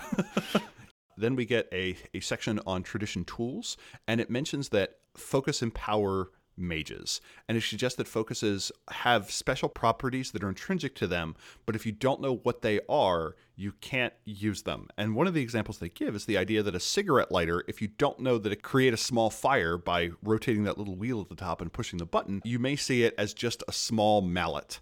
then 1.18 1.36
we 1.36 1.46
get 1.46 1.68
a, 1.72 1.96
a 2.14 2.20
section 2.20 2.60
on 2.66 2.84
tradition 2.84 3.26
tools 3.26 3.78
and 4.08 4.20
it 4.20 4.30
mentions 4.30 4.70
that 4.70 4.98
focus 5.16 5.62
and 5.62 5.74
power 5.74 6.30
mages. 6.58 7.22
And 7.48 7.58
it 7.58 7.62
suggests 7.62 7.98
that 7.98 8.08
focuses 8.08 8.72
have 8.90 9.32
special 9.32 9.70
properties 9.70 10.32
that 10.32 10.44
are 10.44 10.50
intrinsic 10.50 10.96
to 10.96 11.08
them, 11.08 11.36
but 11.66 11.76
if 11.76 11.86
you 11.86 11.92
don't 11.92 12.22
know 12.22 12.38
what 12.44 12.62
they 12.62 12.80
are, 12.88 13.36
you 13.56 13.74
can't 13.82 14.14
use 14.26 14.64
them. 14.64 14.88
And 14.98 15.16
one 15.16 15.28
of 15.28 15.34
the 15.34 15.42
examples 15.42 15.78
they 15.78 15.90
give 15.90 16.16
is 16.16 16.26
the 16.26 16.38
idea 16.38 16.64
that 16.64 16.76
a 16.76 16.80
cigarette 16.80 17.32
lighter, 17.32 17.64
if 17.68 17.82
you 17.82 17.88
don't 17.88 18.20
know 18.20 18.38
that 18.38 18.52
it 18.52 18.64
create 18.64 18.94
a 18.94 18.98
small 18.98 19.30
fire 19.30 19.78
by 19.78 20.12
rotating 20.24 20.64
that 20.64 20.78
little 20.78 20.96
wheel 20.96 21.22
at 21.22 21.30
the 21.30 21.36
top 21.36 21.62
and 21.62 21.72
pushing 21.72 22.00
the 22.00 22.06
button, 22.06 22.42
you 22.44 22.60
may 22.60 22.76
see 22.76 23.04
it 23.04 23.14
as 23.18 23.34
just 23.34 23.64
a 23.68 23.72
small 23.72 24.22
mallet. 24.22 24.80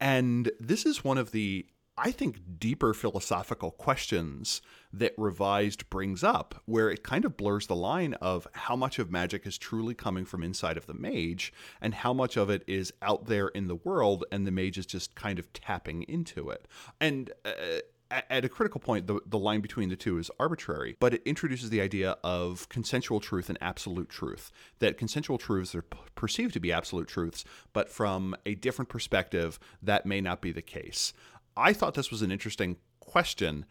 And 0.00 0.50
this 0.58 0.84
is 0.84 1.04
one 1.04 1.18
of 1.18 1.30
the 1.30 1.66
I 1.98 2.10
think, 2.10 2.58
deeper 2.58 2.94
philosophical 2.94 3.70
questions 3.70 4.62
that 4.94 5.12
Revised 5.18 5.90
brings 5.90 6.24
up, 6.24 6.54
where 6.64 6.90
it 6.90 7.02
kind 7.02 7.24
of 7.24 7.36
blurs 7.36 7.66
the 7.66 7.76
line 7.76 8.14
of 8.14 8.46
how 8.52 8.76
much 8.76 8.98
of 8.98 9.10
magic 9.10 9.46
is 9.46 9.58
truly 9.58 9.94
coming 9.94 10.24
from 10.24 10.42
inside 10.42 10.76
of 10.78 10.86
the 10.86 10.94
mage 10.94 11.52
and 11.80 11.94
how 11.94 12.12
much 12.14 12.36
of 12.36 12.48
it 12.48 12.64
is 12.66 12.92
out 13.02 13.26
there 13.26 13.48
in 13.48 13.68
the 13.68 13.76
world 13.76 14.24
and 14.32 14.46
the 14.46 14.50
mage 14.50 14.78
is 14.78 14.86
just 14.86 15.14
kind 15.14 15.38
of 15.38 15.52
tapping 15.52 16.02
into 16.04 16.48
it. 16.48 16.66
And 16.98 17.30
uh, 17.44 17.50
at 18.28 18.44
a 18.44 18.48
critical 18.48 18.80
point, 18.80 19.06
the, 19.06 19.20
the 19.26 19.38
line 19.38 19.60
between 19.60 19.88
the 19.88 19.96
two 19.96 20.18
is 20.18 20.30
arbitrary, 20.38 20.96
but 21.00 21.14
it 21.14 21.22
introduces 21.24 21.70
the 21.70 21.80
idea 21.80 22.16
of 22.22 22.68
consensual 22.68 23.20
truth 23.20 23.48
and 23.48 23.58
absolute 23.60 24.08
truth. 24.08 24.50
That 24.80 24.98
consensual 24.98 25.38
truths 25.38 25.74
are 25.74 25.82
p- 25.82 25.98
perceived 26.14 26.52
to 26.54 26.60
be 26.60 26.72
absolute 26.72 27.08
truths, 27.08 27.44
but 27.72 27.88
from 27.88 28.36
a 28.44 28.54
different 28.54 28.88
perspective, 28.88 29.58
that 29.82 30.04
may 30.04 30.20
not 30.20 30.42
be 30.42 30.52
the 30.52 30.62
case. 30.62 31.12
I 31.56 31.72
thought 31.72 31.94
this 31.94 32.10
was 32.10 32.22
an 32.22 32.32
interesting 32.32 32.76
question. 33.00 33.64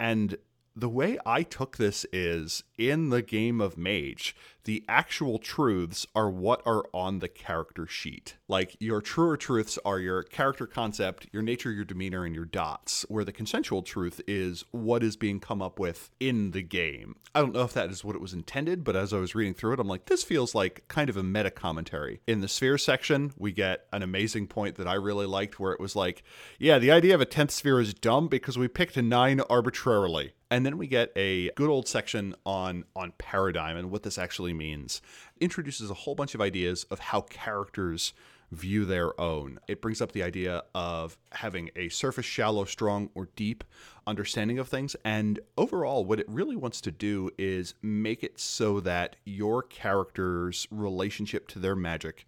And 0.00 0.38
the 0.78 0.88
way 0.88 1.18
I 1.26 1.42
took 1.42 1.76
this 1.76 2.06
is 2.12 2.62
in 2.76 3.10
the 3.10 3.22
game 3.22 3.60
of 3.60 3.76
Mage, 3.76 4.36
the 4.62 4.84
actual 4.88 5.38
truths 5.38 6.06
are 6.14 6.30
what 6.30 6.62
are 6.64 6.84
on 6.94 7.18
the 7.18 7.28
character 7.28 7.86
sheet. 7.86 8.36
Like 8.46 8.76
your 8.78 9.00
truer 9.00 9.36
truths 9.36 9.78
are 9.84 9.98
your 9.98 10.22
character 10.22 10.66
concept, 10.66 11.26
your 11.32 11.42
nature, 11.42 11.72
your 11.72 11.84
demeanor, 11.84 12.24
and 12.24 12.34
your 12.34 12.44
dots, 12.44 13.04
where 13.08 13.24
the 13.24 13.32
consensual 13.32 13.82
truth 13.82 14.20
is 14.28 14.64
what 14.70 15.02
is 15.02 15.16
being 15.16 15.40
come 15.40 15.62
up 15.62 15.80
with 15.80 16.10
in 16.20 16.52
the 16.52 16.62
game. 16.62 17.16
I 17.34 17.40
don't 17.40 17.54
know 17.54 17.62
if 17.62 17.72
that 17.72 17.90
is 17.90 18.04
what 18.04 18.14
it 18.14 18.20
was 18.20 18.34
intended, 18.34 18.84
but 18.84 18.94
as 18.94 19.12
I 19.12 19.18
was 19.18 19.34
reading 19.34 19.54
through 19.54 19.72
it, 19.72 19.80
I'm 19.80 19.88
like, 19.88 20.06
this 20.06 20.22
feels 20.22 20.54
like 20.54 20.86
kind 20.86 21.10
of 21.10 21.16
a 21.16 21.22
meta 21.24 21.50
commentary. 21.50 22.20
In 22.28 22.40
the 22.40 22.48
sphere 22.48 22.78
section, 22.78 23.32
we 23.36 23.50
get 23.50 23.86
an 23.92 24.02
amazing 24.02 24.46
point 24.46 24.76
that 24.76 24.86
I 24.86 24.94
really 24.94 25.26
liked 25.26 25.58
where 25.58 25.72
it 25.72 25.80
was 25.80 25.96
like, 25.96 26.22
yeah, 26.58 26.78
the 26.78 26.92
idea 26.92 27.14
of 27.14 27.20
a 27.20 27.26
10th 27.26 27.50
sphere 27.50 27.80
is 27.80 27.94
dumb 27.94 28.28
because 28.28 28.56
we 28.56 28.68
picked 28.68 28.96
a 28.96 29.02
nine 29.02 29.40
arbitrarily. 29.50 30.34
And 30.50 30.64
then 30.64 30.78
we 30.78 30.86
get 30.86 31.12
a 31.14 31.50
good 31.56 31.68
old 31.68 31.86
section 31.88 32.34
on 32.46 32.84
on 32.96 33.12
paradigm 33.18 33.76
and 33.76 33.90
what 33.90 34.02
this 34.02 34.18
actually 34.18 34.54
means. 34.54 35.02
Introduces 35.40 35.90
a 35.90 35.94
whole 35.94 36.14
bunch 36.14 36.34
of 36.34 36.40
ideas 36.40 36.84
of 36.84 36.98
how 36.98 37.22
characters 37.22 38.14
view 38.50 38.84
their 38.84 39.18
own. 39.20 39.60
It 39.68 39.82
brings 39.82 40.00
up 40.00 40.12
the 40.12 40.22
idea 40.22 40.62
of 40.74 41.18
having 41.32 41.70
a 41.76 41.88
surface, 41.90 42.24
shallow, 42.24 42.64
strong, 42.64 43.10
or 43.14 43.28
deep 43.36 43.64
understanding 44.06 44.58
of 44.58 44.68
things. 44.68 44.96
And 45.04 45.38
overall, 45.58 46.04
what 46.04 46.20
it 46.20 46.28
really 46.28 46.56
wants 46.56 46.80
to 46.82 46.90
do 46.90 47.30
is 47.38 47.74
make 47.82 48.22
it 48.22 48.40
so 48.40 48.80
that 48.80 49.16
your 49.26 49.62
character's 49.62 50.66
relationship 50.70 51.46
to 51.48 51.58
their 51.58 51.76
magic 51.76 52.26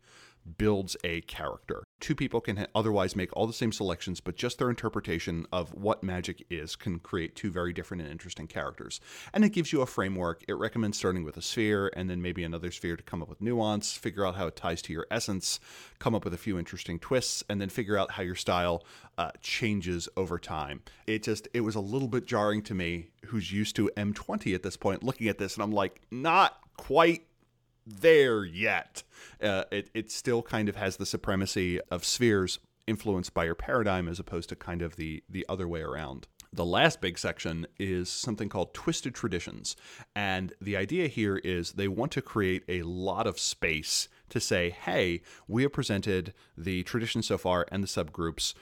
builds 0.58 0.96
a 1.04 1.22
character. 1.22 1.84
Two 2.00 2.14
people 2.14 2.40
can 2.40 2.66
otherwise 2.74 3.14
make 3.14 3.30
all 3.36 3.46
the 3.46 3.52
same 3.52 3.72
selections, 3.72 4.20
but 4.20 4.34
just 4.34 4.58
their 4.58 4.70
interpretation 4.70 5.46
of 5.52 5.74
what 5.74 6.02
magic 6.02 6.46
is 6.48 6.74
can 6.74 6.98
create 6.98 7.36
two 7.36 7.50
very 7.50 7.74
different 7.74 8.02
and 8.02 8.10
interesting 8.10 8.46
characters. 8.46 9.00
And 9.34 9.44
it 9.44 9.50
gives 9.50 9.72
you 9.72 9.82
a 9.82 9.86
framework. 9.86 10.42
It 10.48 10.54
recommends 10.54 10.96
starting 10.96 11.24
with 11.24 11.36
a 11.36 11.42
sphere 11.42 11.92
and 11.94 12.08
then 12.08 12.22
maybe 12.22 12.42
another 12.42 12.70
sphere 12.70 12.96
to 12.96 13.02
come 13.02 13.22
up 13.22 13.28
with 13.28 13.42
nuance, 13.42 13.92
figure 13.92 14.26
out 14.26 14.36
how 14.36 14.46
it 14.46 14.56
ties 14.56 14.80
to 14.82 14.92
your 14.92 15.06
essence, 15.10 15.60
come 15.98 16.14
up 16.14 16.24
with 16.24 16.32
a 16.32 16.38
few 16.38 16.58
interesting 16.58 16.98
twists, 16.98 17.44
and 17.48 17.60
then 17.60 17.68
figure 17.68 17.98
out 17.98 18.12
how 18.12 18.22
your 18.22 18.34
style 18.34 18.82
uh, 19.18 19.30
changes 19.42 20.08
over 20.16 20.38
time. 20.38 20.82
It 21.06 21.22
just, 21.22 21.48
it 21.52 21.60
was 21.60 21.74
a 21.74 21.80
little 21.80 22.08
bit 22.08 22.26
jarring 22.26 22.62
to 22.62 22.74
me, 22.74 23.10
who's 23.26 23.52
used 23.52 23.76
to 23.76 23.90
M20 23.96 24.54
at 24.54 24.62
this 24.62 24.76
point, 24.78 25.02
looking 25.02 25.28
at 25.28 25.36
this, 25.36 25.54
and 25.54 25.62
I'm 25.62 25.72
like, 25.72 26.00
not 26.10 26.58
quite 26.76 27.24
there 28.00 28.44
yet. 28.44 29.02
Uh, 29.42 29.64
it, 29.70 29.90
it 29.94 30.10
still 30.10 30.42
kind 30.42 30.68
of 30.68 30.76
has 30.76 30.96
the 30.96 31.06
supremacy 31.06 31.80
of 31.90 32.04
spheres 32.04 32.58
influenced 32.86 33.34
by 33.34 33.44
your 33.44 33.54
paradigm 33.54 34.08
as 34.08 34.18
opposed 34.18 34.48
to 34.48 34.56
kind 34.56 34.82
of 34.82 34.96
the, 34.96 35.22
the 35.28 35.46
other 35.48 35.68
way 35.68 35.80
around. 35.80 36.26
The 36.52 36.64
last 36.64 37.00
big 37.00 37.16
section 37.16 37.66
is 37.78 38.08
something 38.08 38.48
called 38.48 38.74
Twisted 38.74 39.14
Traditions. 39.14 39.76
And 40.16 40.52
the 40.60 40.76
idea 40.76 41.06
here 41.06 41.36
is 41.36 41.72
they 41.72 41.86
want 41.86 42.10
to 42.12 42.22
create 42.22 42.64
a 42.68 42.82
lot 42.82 43.28
of 43.28 43.38
space 43.38 44.08
to 44.30 44.40
say, 44.40 44.70
hey, 44.70 45.22
we 45.46 45.62
have 45.62 45.72
presented 45.72 46.34
the 46.56 46.82
tradition 46.82 47.22
so 47.22 47.38
far 47.38 47.66
and 47.70 47.84
the 47.84 47.88
subgroups 47.88 48.54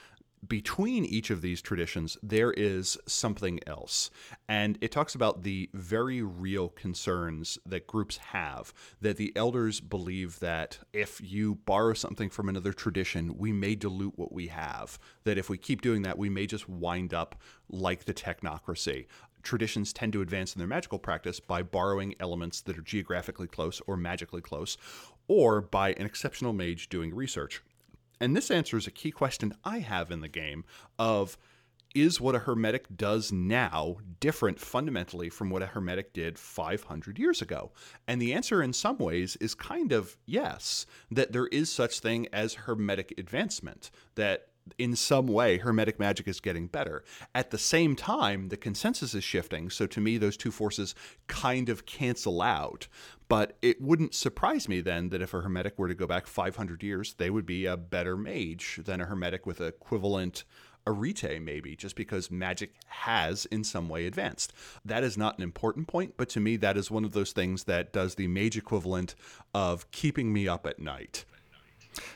between 0.47 1.05
each 1.05 1.29
of 1.29 1.41
these 1.41 1.61
traditions, 1.61 2.17
there 2.23 2.51
is 2.51 2.97
something 3.05 3.59
else. 3.67 4.09
And 4.47 4.77
it 4.81 4.91
talks 4.91 5.15
about 5.15 5.43
the 5.43 5.69
very 5.73 6.21
real 6.21 6.69
concerns 6.69 7.57
that 7.65 7.87
groups 7.87 8.17
have. 8.17 8.73
That 9.01 9.17
the 9.17 9.33
elders 9.35 9.79
believe 9.79 10.39
that 10.39 10.79
if 10.93 11.19
you 11.21 11.55
borrow 11.55 11.93
something 11.93 12.29
from 12.29 12.49
another 12.49 12.73
tradition, 12.73 13.37
we 13.37 13.51
may 13.51 13.75
dilute 13.75 14.17
what 14.17 14.31
we 14.31 14.47
have. 14.47 14.97
That 15.23 15.37
if 15.37 15.49
we 15.49 15.57
keep 15.57 15.81
doing 15.81 16.03
that, 16.03 16.17
we 16.17 16.29
may 16.29 16.45
just 16.45 16.69
wind 16.69 17.13
up 17.13 17.35
like 17.69 18.05
the 18.05 18.13
technocracy 18.13 19.05
traditions 19.41 19.93
tend 19.93 20.11
to 20.13 20.21
advance 20.21 20.53
in 20.53 20.59
their 20.59 20.67
magical 20.67 20.99
practice 20.99 21.39
by 21.39 21.63
borrowing 21.63 22.13
elements 22.19 22.61
that 22.61 22.77
are 22.77 22.81
geographically 22.81 23.47
close 23.47 23.81
or 23.87 23.95
magically 23.95 24.41
close, 24.41 24.77
or 25.27 25.61
by 25.61 25.93
an 25.93 26.05
exceptional 26.05 26.53
mage 26.53 26.89
doing 26.89 27.15
research. 27.15 27.61
And 28.19 28.35
this 28.35 28.51
answers 28.51 28.87
a 28.87 28.91
key 28.91 29.11
question 29.11 29.53
I 29.63 29.79
have 29.79 30.11
in 30.11 30.21
the 30.21 30.27
game 30.27 30.65
of 30.97 31.37
is 31.95 32.21
what 32.21 32.35
a 32.35 32.39
hermetic 32.39 32.85
does 32.95 33.31
now 33.31 33.97
different 34.19 34.59
fundamentally 34.59 35.29
from 35.29 35.49
what 35.49 35.63
a 35.63 35.67
hermetic 35.67 36.13
did 36.13 36.37
500 36.37 37.17
years 37.17 37.41
ago? 37.41 37.71
And 38.07 38.21
the 38.21 38.33
answer 38.33 38.61
in 38.61 38.73
some 38.73 38.97
ways 38.97 39.35
is 39.37 39.55
kind 39.55 39.91
of 39.91 40.17
yes, 40.25 40.85
that 41.09 41.31
there 41.31 41.47
is 41.47 41.71
such 41.71 41.99
thing 41.99 42.27
as 42.31 42.53
hermetic 42.53 43.13
advancement, 43.17 43.89
that 44.15 44.48
in 44.77 44.95
some 44.95 45.27
way 45.27 45.57
hermetic 45.57 45.99
magic 45.99 46.27
is 46.27 46.39
getting 46.39 46.67
better. 46.67 47.03
At 47.33 47.51
the 47.51 47.57
same 47.57 47.95
time, 47.95 48.49
the 48.49 48.57
consensus 48.57 49.13
is 49.13 49.23
shifting, 49.23 49.69
so 49.69 49.87
to 49.87 50.01
me 50.01 50.17
those 50.17 50.37
two 50.37 50.51
forces 50.51 50.95
kind 51.27 51.69
of 51.69 51.85
cancel 51.85 52.41
out. 52.41 52.87
But 53.27 53.57
it 53.61 53.79
wouldn't 53.81 54.15
surprise 54.15 54.67
me 54.67 54.81
then 54.81 55.09
that 55.09 55.21
if 55.21 55.33
a 55.33 55.41
Hermetic 55.41 55.77
were 55.77 55.87
to 55.87 55.93
go 55.93 56.07
back 56.07 56.25
500 56.25 56.81
years, 56.81 57.13
they 57.13 57.29
would 57.29 57.45
be 57.45 57.65
a 57.65 57.77
better 57.77 58.17
mage 58.17 58.79
than 58.83 59.01
a 59.01 59.05
Hermetic 59.05 59.45
with 59.45 59.61
equivalent 59.61 60.43
arete, 60.87 61.39
maybe, 61.41 61.75
just 61.75 61.95
because 61.95 62.31
magic 62.31 62.73
has 62.87 63.45
in 63.45 63.63
some 63.63 63.87
way 63.87 64.07
advanced. 64.07 64.53
That 64.83 65.03
is 65.03 65.17
not 65.17 65.37
an 65.37 65.43
important 65.43 65.87
point, 65.87 66.15
but 66.17 66.29
to 66.29 66.39
me, 66.39 66.57
that 66.57 66.77
is 66.77 66.89
one 66.89 67.05
of 67.05 67.11
those 67.11 67.31
things 67.31 67.65
that 67.65 67.93
does 67.93 68.15
the 68.15 68.27
mage 68.27 68.57
equivalent 68.57 69.13
of 69.53 69.89
keeping 69.91 70.33
me 70.33 70.47
up 70.47 70.65
at 70.65 70.79
night. 70.79 71.25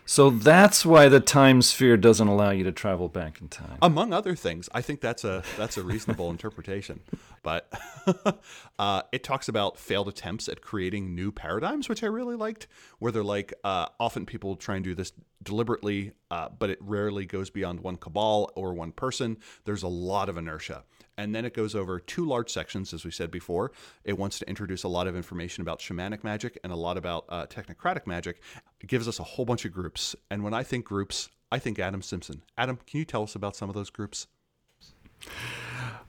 So 0.06 0.30
that's 0.30 0.86
why 0.86 1.10
the 1.10 1.20
time 1.20 1.62
sphere 1.62 1.98
doesn't 1.98 2.28
allow 2.28 2.52
you 2.52 2.64
to 2.66 2.72
travel 2.72 3.08
back 3.08 3.42
in 3.42 3.48
time. 3.48 3.78
Among 3.82 4.14
other 4.14 4.36
things, 4.36 4.70
I 4.74 4.82
think 4.82 5.02
that's 5.02 5.24
a 5.24 5.44
that's 5.58 5.78
a 5.78 5.84
reasonable 5.84 6.30
interpretation. 6.36 7.00
But 7.44 7.72
uh, 8.80 9.04
it 9.12 9.24
talks 9.24 9.48
about 9.48 9.78
failed 9.78 10.08
attempts 10.08 10.50
at 10.50 10.62
creating 10.62 11.14
new 11.14 11.32
paradigms, 11.32 11.90
which 11.90 12.04
I 12.04 12.08
really 12.08 12.36
liked. 12.36 12.68
Where 13.00 13.12
they're 13.12 13.24
like, 13.24 13.54
uh, 13.64 13.88
often 14.00 14.26
people 14.26 14.56
try 14.56 14.76
and 14.76 14.84
do 14.84 14.96
this 14.96 15.12
deliberately, 15.44 16.14
uh, 16.32 16.50
but 16.58 16.70
it 16.70 16.80
rarely 16.82 17.26
goes 17.26 17.50
beyond 17.50 17.82
one 17.82 17.98
cabal 17.98 18.50
or 18.56 18.74
one 18.74 18.94
person. 18.94 19.38
There's 19.66 19.84
a 19.84 19.88
lot 19.88 20.30
of 20.30 20.38
inertia. 20.38 20.84
And 21.18 21.36
then 21.36 21.46
it 21.46 21.54
goes 21.54 21.76
over 21.76 22.00
two 22.00 22.26
large 22.26 22.50
sections, 22.50 22.94
as 22.94 23.06
we 23.06 23.12
said 23.12 23.30
before. 23.30 23.72
It 24.04 24.18
wants 24.18 24.40
to 24.40 24.50
introduce 24.50 24.84
a 24.84 24.88
lot 24.88 25.06
of 25.06 25.16
information 25.16 25.62
about 25.62 25.80
shamanic 25.80 26.24
magic 26.24 26.58
and 26.64 26.74
a 26.74 26.78
lot 26.78 26.98
about 26.98 27.26
uh, 27.30 27.46
technocratic 27.46 28.08
magic. 28.08 28.42
It 28.82 28.88
gives 28.88 29.08
us 29.08 29.20
a 29.20 29.24
whole 29.24 29.46
bunch 29.46 29.66
of 29.66 29.74
groups. 29.74 30.16
And 30.32 30.44
when 30.44 30.54
I 30.54 30.64
think 30.64 30.86
groups, 30.86 31.30
I 31.52 31.60
think 31.60 31.78
Adam 31.78 32.02
Simpson. 32.02 32.42
Adam, 32.58 32.80
can 32.88 33.00
you 33.00 33.06
tell 33.06 33.24
us 33.24 33.36
about 33.36 33.56
some 33.56 33.70
of 33.70 33.76
those 33.76 33.90
groups? 33.90 34.28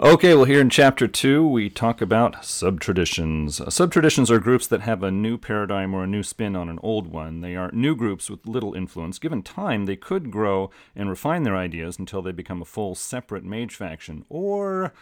Okay, 0.00 0.34
well, 0.34 0.44
here 0.44 0.60
in 0.60 0.70
chapter 0.70 1.06
two, 1.06 1.46
we 1.46 1.70
talk 1.70 2.00
about 2.00 2.42
subtraditions. 2.42 3.60
Subtraditions 3.60 4.28
are 4.30 4.38
groups 4.38 4.66
that 4.66 4.80
have 4.80 5.02
a 5.02 5.10
new 5.10 5.38
paradigm 5.38 5.94
or 5.94 6.04
a 6.04 6.08
new 6.08 6.22
spin 6.22 6.56
on 6.56 6.68
an 6.68 6.78
old 6.82 7.06
one. 7.06 7.40
They 7.40 7.56
are 7.56 7.70
new 7.72 7.94
groups 7.94 8.28
with 8.28 8.46
little 8.46 8.74
influence. 8.74 9.18
Given 9.18 9.42
time, 9.42 9.86
they 9.86 9.96
could 9.96 10.30
grow 10.30 10.70
and 10.96 11.08
refine 11.08 11.44
their 11.44 11.56
ideas 11.56 11.98
until 11.98 12.22
they 12.22 12.32
become 12.32 12.60
a 12.60 12.66
full 12.66 12.94
separate 12.94 13.44
mage 13.44 13.74
faction, 13.76 14.24
or 14.28 14.92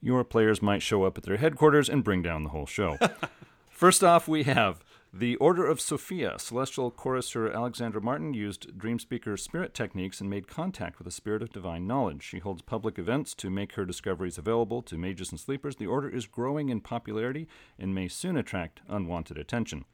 your 0.00 0.24
players 0.24 0.62
might 0.62 0.82
show 0.82 1.04
up 1.04 1.18
at 1.18 1.24
their 1.24 1.36
headquarters 1.36 1.88
and 1.88 2.02
bring 2.02 2.22
down 2.22 2.44
the 2.44 2.50
whole 2.50 2.66
show. 2.66 2.96
First 3.70 4.02
off, 4.02 4.26
we 4.26 4.44
have 4.44 4.82
the 5.12 5.34
Order 5.36 5.66
of 5.66 5.80
Sophia, 5.80 6.38
celestial 6.38 6.92
chorister 6.92 7.50
Alexandra 7.50 8.00
Martin 8.00 8.32
used 8.32 8.78
Dreamspeaker 8.78 9.36
spirit 9.36 9.74
techniques 9.74 10.20
and 10.20 10.30
made 10.30 10.46
contact 10.46 10.98
with 10.98 11.04
the 11.04 11.10
spirit 11.10 11.42
of 11.42 11.50
divine 11.50 11.84
knowledge. 11.84 12.22
She 12.22 12.38
holds 12.38 12.62
public 12.62 12.96
events 12.96 13.34
to 13.34 13.50
make 13.50 13.72
her 13.72 13.84
discoveries 13.84 14.38
available 14.38 14.82
to 14.82 14.96
mages 14.96 15.32
and 15.32 15.40
sleepers. 15.40 15.76
The 15.76 15.88
order 15.88 16.08
is 16.08 16.26
growing 16.26 16.68
in 16.68 16.80
popularity 16.80 17.48
and 17.76 17.92
may 17.92 18.06
soon 18.06 18.36
attract 18.36 18.82
unwanted 18.88 19.36
attention. 19.36 19.84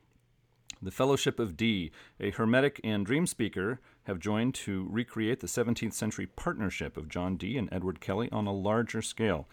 The 0.82 0.90
Fellowship 0.90 1.40
of 1.40 1.56
Dee, 1.56 1.92
a 2.20 2.32
Hermetic 2.32 2.78
and 2.85 3.06
Dreamspeaker, 3.06 3.78
have 4.04 4.18
joined 4.18 4.54
to 4.56 4.87
recreate 4.90 5.40
the 5.40 5.46
17th 5.46 5.94
century 5.94 6.26
partnership 6.26 6.99
of 6.99 7.08
John 7.08 7.37
Dee 7.37 7.56
and 7.56 7.70
Edward 7.73 8.00
Kelly 8.00 8.28
on 8.30 8.46
a 8.46 8.52
larger 8.52 9.00
scale. 9.00 9.49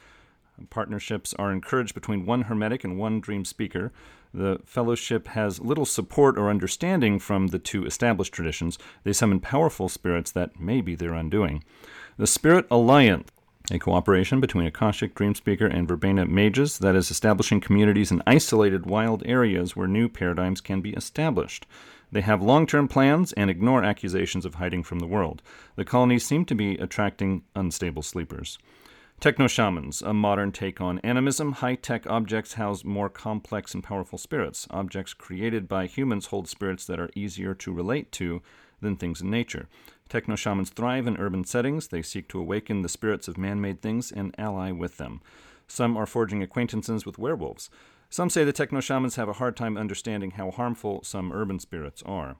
Partnerships 0.69 1.33
are 1.39 1.51
encouraged 1.51 1.93
between 1.93 2.25
one 2.25 2.43
Hermetic 2.43 2.83
and 2.83 2.97
one 2.97 3.19
Dream 3.19 3.43
Speaker. 3.43 3.91
The 4.33 4.59
fellowship 4.65 5.27
has 5.29 5.59
little 5.59 5.85
support 5.85 6.37
or 6.37 6.49
understanding 6.49 7.19
from 7.19 7.47
the 7.47 7.59
two 7.59 7.85
established 7.85 8.33
traditions. 8.33 8.77
They 9.03 9.13
summon 9.13 9.39
powerful 9.39 9.89
spirits 9.89 10.31
that 10.31 10.59
may 10.59 10.81
be 10.81 10.95
their 10.95 11.13
undoing. 11.13 11.63
The 12.17 12.27
Spirit 12.27 12.65
Alliance, 12.69 13.29
a 13.71 13.79
cooperation 13.79 14.41
between 14.41 14.67
Akashic, 14.67 15.15
Dream 15.15 15.35
Speaker, 15.35 15.65
and 15.65 15.87
Verbena 15.87 16.25
mages 16.25 16.77
that 16.79 16.95
is 16.95 17.09
establishing 17.09 17.61
communities 17.61 18.11
in 18.11 18.21
isolated 18.27 18.85
wild 18.85 19.23
areas 19.25 19.75
where 19.75 19.87
new 19.87 20.09
paradigms 20.09 20.61
can 20.61 20.81
be 20.81 20.91
established. 20.93 21.65
They 22.11 22.21
have 22.21 22.41
long 22.43 22.67
term 22.67 22.87
plans 22.87 23.33
and 23.33 23.49
ignore 23.49 23.83
accusations 23.83 24.45
of 24.45 24.55
hiding 24.55 24.83
from 24.83 24.99
the 24.99 25.07
world. 25.07 25.41
The 25.75 25.85
colonies 25.85 26.25
seem 26.25 26.45
to 26.45 26.55
be 26.55 26.75
attracting 26.75 27.43
unstable 27.55 28.03
sleepers. 28.03 28.59
Techno 29.23 29.47
shamans, 29.47 30.01
a 30.01 30.13
modern 30.13 30.51
take 30.51 30.81
on 30.81 30.99
animism. 30.99 31.53
High 31.53 31.75
tech 31.75 32.05
objects 32.07 32.55
house 32.55 32.83
more 32.83 33.07
complex 33.07 33.73
and 33.73 33.81
powerful 33.81 34.17
spirits. 34.17 34.67
Objects 34.69 35.13
created 35.13 35.65
by 35.65 35.85
humans 35.85 36.25
hold 36.25 36.49
spirits 36.49 36.83
that 36.87 36.99
are 36.99 37.09
easier 37.15 37.53
to 37.53 37.71
relate 37.71 38.11
to 38.11 38.41
than 38.81 38.97
things 38.97 39.21
in 39.21 39.31
nature. 39.31 39.69
Techno 40.09 40.35
shamans 40.35 40.71
thrive 40.71 41.07
in 41.07 41.15
urban 41.15 41.45
settings. 41.45 41.87
They 41.87 42.01
seek 42.01 42.27
to 42.27 42.39
awaken 42.41 42.81
the 42.81 42.89
spirits 42.89 43.29
of 43.29 43.37
man 43.37 43.61
made 43.61 43.81
things 43.81 44.11
and 44.11 44.35
ally 44.37 44.71
with 44.71 44.97
them. 44.97 45.21
Some 45.69 45.95
are 45.95 46.05
forging 46.05 46.43
acquaintances 46.43 47.05
with 47.05 47.17
werewolves. 47.17 47.69
Some 48.09 48.29
say 48.29 48.43
the 48.43 48.51
techno 48.51 48.81
shamans 48.81 49.15
have 49.15 49.29
a 49.29 49.39
hard 49.39 49.55
time 49.55 49.77
understanding 49.77 50.31
how 50.31 50.51
harmful 50.51 51.01
some 51.01 51.31
urban 51.31 51.59
spirits 51.59 52.03
are. 52.05 52.35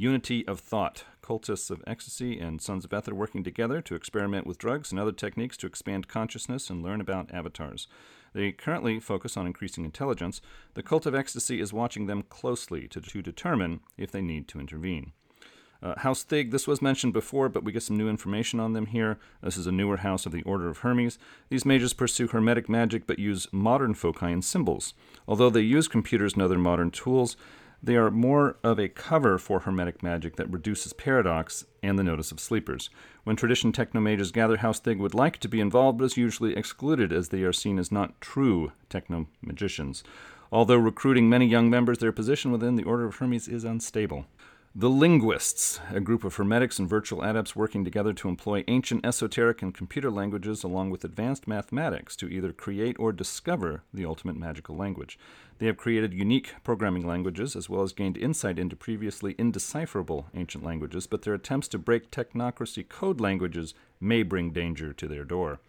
Unity 0.00 0.48
of 0.48 0.60
thought 0.60 1.04
cultists 1.22 1.70
of 1.70 1.84
ecstasy 1.86 2.40
and 2.40 2.62
Sons 2.62 2.86
of 2.86 2.92
Ether 2.94 3.14
working 3.14 3.44
together 3.44 3.82
to 3.82 3.94
experiment 3.94 4.46
with 4.46 4.56
drugs 4.56 4.90
and 4.90 4.98
other 4.98 5.12
techniques 5.12 5.58
to 5.58 5.66
expand 5.66 6.08
consciousness 6.08 6.70
and 6.70 6.82
learn 6.82 7.02
about 7.02 7.30
avatars. 7.34 7.86
They 8.32 8.50
currently 8.50 8.98
focus 8.98 9.36
on 9.36 9.46
increasing 9.46 9.84
intelligence. 9.84 10.40
The 10.72 10.82
cult 10.82 11.04
of 11.04 11.14
ecstasy 11.14 11.60
is 11.60 11.74
watching 11.74 12.06
them 12.06 12.22
closely 12.22 12.88
to, 12.88 13.02
to 13.02 13.20
determine 13.20 13.80
if 13.98 14.10
they 14.10 14.22
need 14.22 14.48
to 14.48 14.58
intervene. 14.58 15.12
Uh, 15.82 15.98
house 15.98 16.22
Thig, 16.22 16.50
this 16.50 16.66
was 16.66 16.80
mentioned 16.80 17.12
before, 17.12 17.50
but 17.50 17.64
we 17.64 17.72
get 17.72 17.82
some 17.82 17.98
new 17.98 18.08
information 18.08 18.58
on 18.58 18.72
them 18.72 18.86
here. 18.86 19.18
This 19.42 19.58
is 19.58 19.66
a 19.66 19.72
newer 19.72 19.98
house 19.98 20.24
of 20.24 20.32
the 20.32 20.42
Order 20.42 20.70
of 20.70 20.78
Hermes. 20.78 21.18
These 21.50 21.66
mages 21.66 21.92
pursue 21.92 22.28
hermetic 22.28 22.70
magic 22.70 23.06
but 23.06 23.18
use 23.18 23.48
modern 23.52 23.92
foci 23.92 24.32
and 24.32 24.42
symbols. 24.42 24.94
Although 25.28 25.50
they 25.50 25.60
use 25.60 25.88
computers 25.88 26.34
and 26.34 26.42
other 26.42 26.58
modern 26.58 26.90
tools, 26.90 27.36
they 27.82 27.96
are 27.96 28.10
more 28.10 28.56
of 28.62 28.78
a 28.78 28.88
cover 28.88 29.38
for 29.38 29.60
Hermetic 29.60 30.02
magic 30.02 30.36
that 30.36 30.50
reduces 30.50 30.92
paradox 30.92 31.64
and 31.82 31.98
the 31.98 32.02
notice 32.02 32.30
of 32.30 32.40
sleepers. 32.40 32.90
When 33.24 33.36
tradition 33.36 33.72
technomages 33.72 34.32
gather, 34.32 34.58
House 34.58 34.80
Thig 34.80 34.98
would 34.98 35.14
like 35.14 35.38
to 35.38 35.48
be 35.48 35.60
involved, 35.60 35.98
but 35.98 36.04
is 36.04 36.16
usually 36.16 36.56
excluded 36.56 37.12
as 37.12 37.28
they 37.28 37.42
are 37.42 37.52
seen 37.52 37.78
as 37.78 37.90
not 37.90 38.20
true 38.20 38.72
techno 38.88 39.28
magicians. 39.40 40.04
Although 40.52 40.76
recruiting 40.76 41.28
many 41.28 41.46
young 41.46 41.70
members, 41.70 41.98
their 41.98 42.12
position 42.12 42.50
within 42.52 42.76
the 42.76 42.84
Order 42.84 43.06
of 43.06 43.16
Hermes 43.16 43.48
is 43.48 43.64
unstable. 43.64 44.26
The 44.72 44.88
Linguists, 44.88 45.80
a 45.92 45.98
group 45.98 46.22
of 46.22 46.36
Hermetics 46.36 46.78
and 46.78 46.88
virtual 46.88 47.24
adepts 47.24 47.56
working 47.56 47.84
together 47.84 48.12
to 48.12 48.28
employ 48.28 48.62
ancient 48.68 49.04
esoteric 49.04 49.62
and 49.62 49.74
computer 49.74 50.12
languages 50.12 50.62
along 50.62 50.90
with 50.90 51.02
advanced 51.02 51.48
mathematics 51.48 52.14
to 52.16 52.28
either 52.28 52.52
create 52.52 52.96
or 52.96 53.12
discover 53.12 53.82
the 53.92 54.04
ultimate 54.04 54.36
magical 54.36 54.76
language. 54.76 55.18
They 55.60 55.66
have 55.66 55.76
created 55.76 56.14
unique 56.14 56.54
programming 56.64 57.06
languages 57.06 57.54
as 57.54 57.68
well 57.68 57.82
as 57.82 57.92
gained 57.92 58.16
insight 58.16 58.58
into 58.58 58.74
previously 58.74 59.34
indecipherable 59.38 60.26
ancient 60.34 60.64
languages, 60.64 61.06
but 61.06 61.20
their 61.20 61.34
attempts 61.34 61.68
to 61.68 61.78
break 61.78 62.10
technocracy 62.10 62.88
code 62.88 63.20
languages 63.20 63.74
may 64.00 64.22
bring 64.22 64.52
danger 64.52 64.94
to 64.94 65.06
their 65.06 65.22
door. 65.22 65.60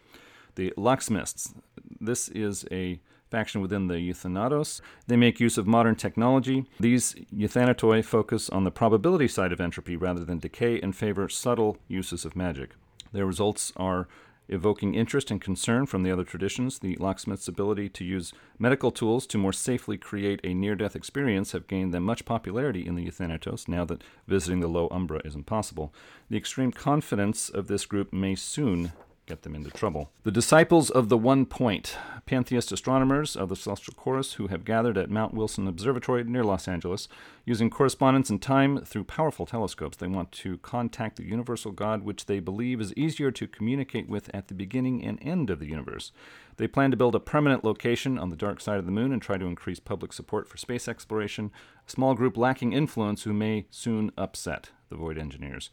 The 0.56 0.74
Locksmiths, 0.78 1.54
this 2.00 2.30
is 2.30 2.66
a 2.72 3.02
faction 3.30 3.60
within 3.60 3.88
the 3.88 4.00
Euthanatos. 4.00 4.82
They 5.08 5.18
make 5.18 5.42
use 5.42 5.58
of 5.58 5.68
modern 5.68 5.96
technology. 5.96 6.66
These 6.80 7.16
Euthanatoi 7.36 8.06
focus 8.06 8.50
on 8.50 8.64
the 8.64 8.72
probability 8.72 9.28
side 9.28 9.52
of 9.52 9.60
entropy 9.60 9.98
rather 9.98 10.24
than 10.24 10.40
decay 10.40 10.80
and 10.80 10.96
favor 10.96 11.28
subtle 11.28 11.78
uses 11.90 12.24
of 12.24 12.38
magic. 12.38 12.72
Their 13.12 13.26
results 13.26 13.74
are 13.76 14.08
evoking 14.52 14.94
interest 14.94 15.32
and 15.32 15.42
concern 15.42 15.86
from 15.86 16.04
the 16.04 16.12
other 16.12 16.24
traditions. 16.24 16.80
The 16.80 16.96
locksmith's 16.98 17.48
ability 17.48 17.90
to 17.90 18.04
use 18.04 18.34
medical 18.60 18.92
tools 18.92 19.26
to 19.28 19.38
more 19.38 19.54
safely 19.54 19.98
create 19.98 20.42
a 20.44 20.54
near 20.54 20.76
death 20.76 20.96
experience 20.96 21.54
have 21.54 21.68
gained 21.68 21.94
them 21.94 22.04
much 22.04 22.26
popularity 22.26 22.86
in 22.86 22.96
the 22.96 23.04
Euthanatos 23.04 23.68
now 23.68 23.86
that 23.86 24.04
visiting 24.28 24.60
the 24.60 24.68
low 24.68 24.88
umbra 24.92 25.22
is 25.26 25.36
impossible. 25.36 25.94
The 26.30 26.38
extreme 26.38 26.72
confidence 26.72 27.50
of 27.50 27.68
this 27.68 27.86
group 27.86 28.12
may 28.14 28.36
soon 28.36 28.92
get 29.32 29.44
them 29.44 29.56
into 29.56 29.72
trouble. 29.72 30.12
The 30.24 30.32
disciples 30.32 30.90
of 30.90 31.08
the 31.08 31.18
One 31.18 31.46
Point, 31.46 31.96
pantheist 32.26 32.70
astronomers 32.74 33.38
of 33.38 33.48
the 33.48 33.56
Celestial 33.56 33.94
Chorus 33.94 34.34
who 34.34 34.48
have 34.48 34.66
gathered 34.66 34.98
at 34.98 35.10
Mount 35.10 35.34
Wilson 35.34 35.70
Observatory 35.70 36.26
near 36.26 36.44
Los 36.44 36.68
Angeles. 36.68 37.08
Using 37.46 37.70
correspondence 37.70 38.30
in 38.30 38.40
time 38.40 38.84
through 38.84 39.06
powerful 39.06 39.46
telescopes, 39.46 39.96
they 39.96 40.08
want 40.08 40.34
to 40.34 40.58
contact 40.58 41.16
the 41.16 41.24
universal 41.24 41.72
God, 41.72 42.04
which 42.04 42.26
they 42.26 42.42
believe 42.42 42.82
is 42.82 42.94
easier 42.98 43.32
to 43.32 43.48
communicate 43.48 44.10
with 44.10 44.30
at 44.34 44.50
the 44.50 44.54
beginning 44.54 45.02
and 45.02 45.18
end 45.22 45.50
of 45.50 45.60
the 45.60 45.70
universe. 45.70 46.12
They 46.58 46.68
plan 46.68 46.92
to 46.92 46.98
build 46.98 47.16
a 47.16 47.22
permanent 47.22 47.64
location 47.64 48.20
on 48.20 48.32
the 48.32 48.36
dark 48.36 48.60
side 48.60 48.80
of 48.80 48.86
the 48.86 48.92
moon 48.92 49.14
and 49.14 49.22
try 49.22 49.38
to 49.38 49.46
increase 49.46 49.80
public 49.80 50.12
support 50.12 50.50
for 50.50 50.58
space 50.58 50.90
exploration, 50.90 51.52
a 51.88 51.90
small 51.90 52.16
group 52.16 52.36
lacking 52.36 52.74
influence 52.74 53.24
who 53.24 53.32
may 53.32 53.66
soon 53.72 54.12
upset 54.18 54.72
the 54.90 54.98
Void 54.98 55.18
Engineers. 55.18 55.70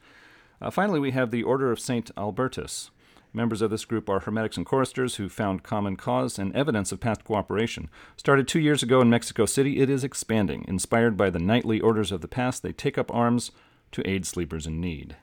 Uh, 0.62 0.70
finally, 0.70 1.00
we 1.00 1.10
have 1.10 1.32
the 1.32 1.42
Order 1.42 1.72
of 1.72 1.80
St. 1.80 2.12
Albertus. 2.16 2.92
Members 3.38 3.62
of 3.62 3.70
this 3.70 3.84
group 3.84 4.10
are 4.10 4.18
Hermetics 4.18 4.56
and 4.56 4.66
choristers 4.66 5.14
who 5.14 5.28
found 5.28 5.62
common 5.62 5.94
cause 5.94 6.40
and 6.40 6.52
evidence 6.56 6.90
of 6.90 6.98
past 6.98 7.22
cooperation. 7.22 7.88
Started 8.16 8.48
two 8.48 8.58
years 8.58 8.82
ago 8.82 9.00
in 9.00 9.08
Mexico 9.08 9.46
City, 9.46 9.78
it 9.78 9.88
is 9.88 10.02
expanding. 10.02 10.64
Inspired 10.66 11.16
by 11.16 11.30
the 11.30 11.38
knightly 11.38 11.80
orders 11.80 12.10
of 12.10 12.20
the 12.20 12.26
past, 12.26 12.64
they 12.64 12.72
take 12.72 12.98
up 12.98 13.14
arms 13.14 13.52
to 13.92 14.04
aid 14.04 14.26
sleepers 14.26 14.66
in 14.66 14.80
need. 14.80 15.14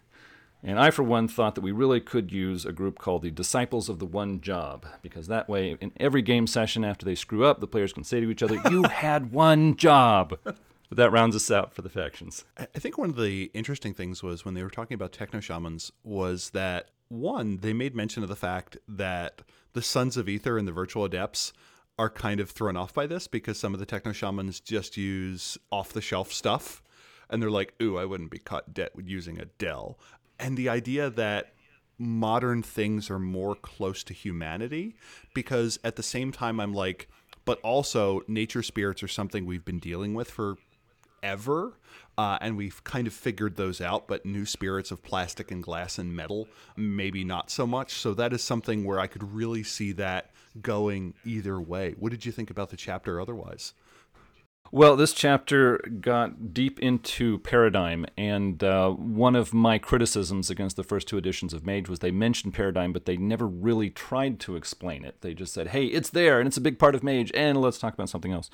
And 0.64 0.80
I, 0.80 0.92
for 0.92 1.04
one, 1.04 1.28
thought 1.28 1.56
that 1.56 1.62
we 1.62 1.74
really 1.74 2.00
could 2.00 2.32
use 2.32 2.66
a 2.66 2.72
group 2.72 3.00
called 3.00 3.22
the 3.22 3.32
Disciples 3.32 3.90
of 3.90 4.00
the 4.00 4.06
One 4.06 4.40
Job, 4.40 4.86
because 5.02 5.28
that 5.28 5.50
way, 5.50 5.76
in 5.82 5.92
every 5.98 6.22
game 6.22 6.48
session 6.48 6.86
after 6.86 7.06
they 7.06 7.16
screw 7.16 7.44
up, 7.44 7.60
the 7.60 7.68
players 7.68 7.92
can 7.92 8.06
say 8.06 8.22
to 8.22 8.32
each 8.32 8.42
other, 8.42 8.62
You 8.72 8.84
had 8.90 9.34
one 9.34 9.76
job. 9.76 10.40
But 10.42 10.58
that 10.92 11.12
rounds 11.12 11.36
us 11.36 11.52
out 11.52 11.74
for 11.74 11.82
the 11.82 11.90
factions. 11.90 12.46
I 12.58 12.80
think 12.80 12.98
one 12.98 13.10
of 13.10 13.18
the 13.18 13.52
interesting 13.54 13.94
things 13.94 14.24
was 14.24 14.46
when 14.46 14.54
they 14.54 14.64
were 14.64 14.70
talking 14.70 14.96
about 14.96 15.12
techno 15.12 15.42
shamans 15.42 15.92
was 16.06 16.52
that 16.52 16.92
One, 17.10 17.58
they 17.58 17.74
made 17.74 17.96
mention 17.96 18.24
of 18.24 18.30
the 18.30 18.36
fact 18.36 18.78
that 18.88 19.42
the 19.74 19.82
Sons 19.82 20.18
of 20.18 20.28
Ether 20.28 20.58
and 20.58 20.68
the 20.68 20.72
Virtual 20.72 21.06
Adepts 21.06 21.54
are 21.98 22.10
kind 22.10 22.40
of 22.40 22.50
thrown 22.50 22.76
off 22.76 22.94
by 22.94 23.08
this 23.08 23.28
because 23.28 23.58
some 23.60 23.74
of 23.74 23.80
the 23.80 23.86
techno 23.86 24.12
shamans 24.12 24.60
just 24.60 24.98
use 24.98 25.58
off 25.72 25.94
the 25.94 26.02
shelf 26.02 26.34
stuff 26.34 26.82
and 27.30 27.42
they're 27.42 27.52
like, 27.52 27.74
ooh, 27.82 27.98
I 27.98 28.06
wouldn't 28.06 28.32
be 28.32 28.40
caught 28.40 28.74
dead 28.74 28.90
using 29.04 29.40
a 29.40 29.46
Dell. 29.46 29.98
And 30.40 30.58
the 30.58 30.70
idea 30.70 31.10
that 31.10 31.54
modern 31.98 32.62
things 32.62 33.10
are 33.10 33.20
more 33.20 33.56
close 33.56 34.04
to 34.04 34.14
humanity 34.14 34.96
because 35.34 35.80
at 35.84 35.96
the 35.96 36.04
same 36.04 36.32
time 36.32 36.60
I'm 36.60 36.74
like, 36.74 37.10
but 37.46 37.60
also 37.62 38.22
nature 38.28 38.64
spirits 38.64 39.02
are 39.04 39.08
something 39.08 39.46
we've 39.46 39.66
been 39.66 39.80
dealing 39.80 40.14
with 40.14 40.30
for 40.30 40.58
ever. 41.24 41.74
Uh, 42.18 42.38
and 42.40 42.56
we've 42.56 42.84
kind 42.84 43.08
of 43.08 43.14
figured 43.14 43.56
those 43.56 43.82
out, 43.82 44.08
but 44.08 44.26
new 44.26 44.46
spirits 44.46 44.92
of 44.92 45.04
plastic 45.04 45.52
and 45.52 45.62
glass 45.62 45.98
and 45.98 46.16
metal, 46.16 46.48
maybe 46.78 47.24
not 47.24 47.50
so 47.50 47.68
much. 47.68 47.94
So 47.94 48.14
that 48.14 48.32
is 48.32 48.42
something 48.42 48.86
where 48.86 49.00
I 49.00 49.08
could 49.08 49.34
really 49.34 49.64
see 49.64 49.92
that 49.94 50.32
going 50.62 51.14
either 51.26 51.60
way. 51.60 51.96
What 52.00 52.12
did 52.12 52.26
you 52.26 52.32
think 52.32 52.50
about 52.50 52.70
the 52.70 52.78
chapter 52.78 53.20
otherwise? 53.20 53.74
Well, 54.72 54.96
this 54.96 55.14
chapter 55.14 55.78
got 56.02 56.54
deep 56.54 56.80
into 56.80 57.38
paradigm, 57.40 58.06
and 58.18 58.64
uh, 58.64 58.90
one 58.90 59.36
of 59.36 59.54
my 59.54 59.78
criticisms 59.78 60.50
against 60.50 60.76
the 60.76 60.84
first 60.84 61.08
two 61.08 61.18
editions 61.18 61.54
of 61.54 61.66
Mage 61.66 61.88
was 61.88 62.00
they 62.00 62.12
mentioned 62.12 62.56
paradigm, 62.56 62.92
but 62.92 63.06
they 63.06 63.16
never 63.16 63.46
really 63.48 63.90
tried 63.92 64.40
to 64.42 64.56
explain 64.56 65.06
it. 65.06 65.22
They 65.22 65.34
just 65.36 65.54
said, 65.54 65.68
hey, 65.68 65.86
it's 65.86 66.10
there, 66.10 66.40
and 66.40 66.48
it's 66.48 66.58
a 66.58 66.62
big 66.62 66.80
part 66.80 66.96
of 66.96 67.04
Mage, 67.04 67.32
and 67.36 67.62
let's 67.62 67.78
talk 67.78 67.94
about 67.94 68.10
something 68.10 68.34
else. 68.34 68.50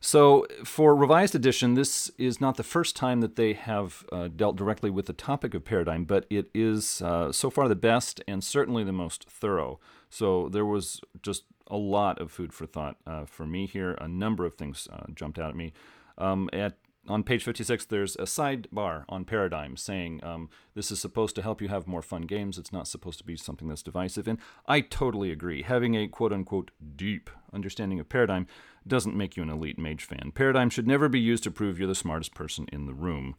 So, 0.00 0.46
for 0.64 0.94
Revised 0.94 1.34
Edition, 1.34 1.74
this 1.74 2.08
is 2.18 2.40
not 2.40 2.56
the 2.56 2.62
first 2.62 2.94
time 2.94 3.20
that 3.20 3.34
they 3.34 3.52
have 3.54 4.06
uh, 4.12 4.28
dealt 4.28 4.54
directly 4.54 4.90
with 4.90 5.06
the 5.06 5.12
topic 5.12 5.54
of 5.54 5.64
paradigm, 5.64 6.04
but 6.04 6.24
it 6.30 6.50
is 6.54 7.02
uh, 7.02 7.32
so 7.32 7.50
far 7.50 7.66
the 7.66 7.74
best 7.74 8.22
and 8.28 8.44
certainly 8.44 8.84
the 8.84 8.92
most 8.92 9.28
thorough. 9.28 9.80
So, 10.08 10.48
there 10.48 10.64
was 10.64 11.00
just 11.20 11.44
a 11.66 11.76
lot 11.76 12.20
of 12.20 12.30
food 12.30 12.52
for 12.52 12.64
thought 12.64 12.96
uh, 13.06 13.24
for 13.24 13.44
me 13.44 13.66
here. 13.66 13.92
A 14.00 14.06
number 14.06 14.46
of 14.46 14.54
things 14.54 14.86
uh, 14.92 15.06
jumped 15.14 15.38
out 15.38 15.50
at 15.50 15.56
me. 15.56 15.72
Um, 16.16 16.48
at 16.52 16.76
on 17.08 17.22
page 17.22 17.42
56, 17.42 17.86
there's 17.86 18.16
a 18.16 18.22
sidebar 18.22 19.04
on 19.08 19.24
Paradigm 19.24 19.76
saying 19.76 20.20
um, 20.22 20.50
this 20.74 20.90
is 20.90 21.00
supposed 21.00 21.34
to 21.36 21.42
help 21.42 21.62
you 21.62 21.68
have 21.68 21.86
more 21.86 22.02
fun 22.02 22.22
games. 22.22 22.58
It's 22.58 22.72
not 22.72 22.86
supposed 22.86 23.18
to 23.18 23.24
be 23.24 23.36
something 23.36 23.68
that's 23.68 23.82
divisive. 23.82 24.28
And 24.28 24.38
I 24.66 24.80
totally 24.82 25.32
agree. 25.32 25.62
Having 25.62 25.94
a 25.96 26.06
quote 26.06 26.32
unquote 26.32 26.70
deep 26.96 27.30
understanding 27.52 27.98
of 27.98 28.08
Paradigm 28.08 28.46
doesn't 28.86 29.16
make 29.16 29.36
you 29.36 29.42
an 29.42 29.50
elite 29.50 29.78
mage 29.78 30.04
fan. 30.04 30.32
Paradigm 30.34 30.70
should 30.70 30.86
never 30.86 31.08
be 31.08 31.20
used 31.20 31.44
to 31.44 31.50
prove 31.50 31.78
you're 31.78 31.88
the 31.88 31.94
smartest 31.94 32.34
person 32.34 32.66
in 32.72 32.86
the 32.86 32.94
room. 32.94 33.36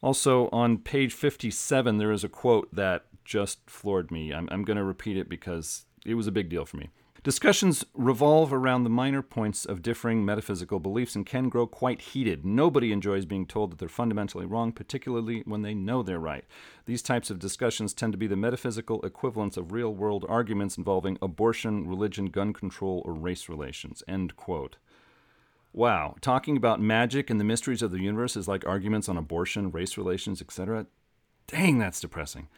Also, 0.00 0.48
on 0.52 0.78
page 0.78 1.14
57, 1.14 1.98
there 1.98 2.12
is 2.12 2.24
a 2.24 2.28
quote 2.28 2.74
that 2.74 3.06
just 3.24 3.58
floored 3.66 4.10
me. 4.10 4.32
I'm, 4.32 4.48
I'm 4.50 4.62
going 4.62 4.76
to 4.76 4.84
repeat 4.84 5.16
it 5.16 5.28
because 5.28 5.86
it 6.04 6.14
was 6.14 6.26
a 6.26 6.32
big 6.32 6.50
deal 6.50 6.66
for 6.66 6.76
me. 6.76 6.90
Discussions 7.24 7.86
revolve 7.94 8.52
around 8.52 8.84
the 8.84 8.90
minor 8.90 9.22
points 9.22 9.64
of 9.64 9.80
differing 9.80 10.26
metaphysical 10.26 10.78
beliefs 10.78 11.16
and 11.16 11.24
can 11.24 11.48
grow 11.48 11.66
quite 11.66 12.02
heated. 12.02 12.44
Nobody 12.44 12.92
enjoys 12.92 13.24
being 13.24 13.46
told 13.46 13.72
that 13.72 13.78
they're 13.78 13.88
fundamentally 13.88 14.44
wrong, 14.44 14.72
particularly 14.72 15.42
when 15.46 15.62
they 15.62 15.72
know 15.72 16.02
they're 16.02 16.18
right. 16.18 16.44
These 16.84 17.00
types 17.00 17.30
of 17.30 17.38
discussions 17.38 17.94
tend 17.94 18.12
to 18.12 18.18
be 18.18 18.26
the 18.26 18.36
metaphysical 18.36 19.00
equivalents 19.00 19.56
of 19.56 19.72
real 19.72 19.94
world 19.94 20.26
arguments 20.28 20.76
involving 20.76 21.16
abortion, 21.22 21.88
religion, 21.88 22.26
gun 22.26 22.52
control, 22.52 23.00
or 23.06 23.14
race 23.14 23.48
relations. 23.48 24.02
End 24.06 24.36
quote. 24.36 24.76
Wow, 25.72 26.16
talking 26.20 26.58
about 26.58 26.82
magic 26.82 27.30
and 27.30 27.40
the 27.40 27.44
mysteries 27.44 27.80
of 27.80 27.90
the 27.90 28.02
universe 28.02 28.36
is 28.36 28.48
like 28.48 28.66
arguments 28.66 29.08
on 29.08 29.16
abortion, 29.16 29.70
race 29.70 29.96
relations, 29.96 30.42
etc. 30.42 30.84
Dang, 31.46 31.78
that's 31.78 32.02
depressing. 32.02 32.48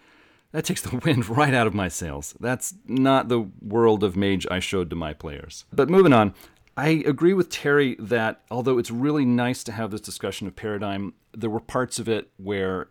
That 0.52 0.64
takes 0.64 0.82
the 0.82 0.96
wind 1.04 1.28
right 1.28 1.54
out 1.54 1.66
of 1.66 1.74
my 1.74 1.88
sails. 1.88 2.34
That's 2.40 2.74
not 2.86 3.28
the 3.28 3.48
world 3.60 4.02
of 4.04 4.16
Mage 4.16 4.46
I 4.50 4.60
showed 4.60 4.90
to 4.90 4.96
my 4.96 5.12
players. 5.12 5.64
But 5.72 5.90
moving 5.90 6.12
on, 6.12 6.34
I 6.76 7.02
agree 7.06 7.32
with 7.32 7.48
Terry 7.48 7.96
that 7.98 8.42
although 8.50 8.78
it's 8.78 8.90
really 8.90 9.24
nice 9.24 9.64
to 9.64 9.72
have 9.72 9.90
this 9.90 10.00
discussion 10.00 10.46
of 10.46 10.56
paradigm, 10.56 11.14
there 11.32 11.50
were 11.50 11.60
parts 11.60 11.98
of 11.98 12.08
it 12.08 12.30
where, 12.36 12.88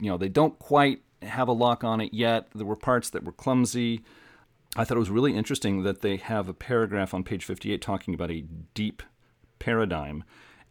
you 0.00 0.10
know, 0.10 0.16
they 0.16 0.28
don't 0.28 0.58
quite 0.58 1.02
have 1.22 1.48
a 1.48 1.52
lock 1.52 1.84
on 1.84 2.00
it 2.00 2.14
yet. 2.14 2.48
There 2.54 2.66
were 2.66 2.76
parts 2.76 3.10
that 3.10 3.24
were 3.24 3.32
clumsy. 3.32 4.02
I 4.76 4.84
thought 4.84 4.96
it 4.96 5.00
was 5.00 5.10
really 5.10 5.36
interesting 5.36 5.82
that 5.82 6.00
they 6.00 6.16
have 6.16 6.48
a 6.48 6.54
paragraph 6.54 7.12
on 7.12 7.24
page 7.24 7.44
58 7.44 7.82
talking 7.82 8.14
about 8.14 8.30
a 8.30 8.44
deep 8.74 9.02
paradigm 9.58 10.22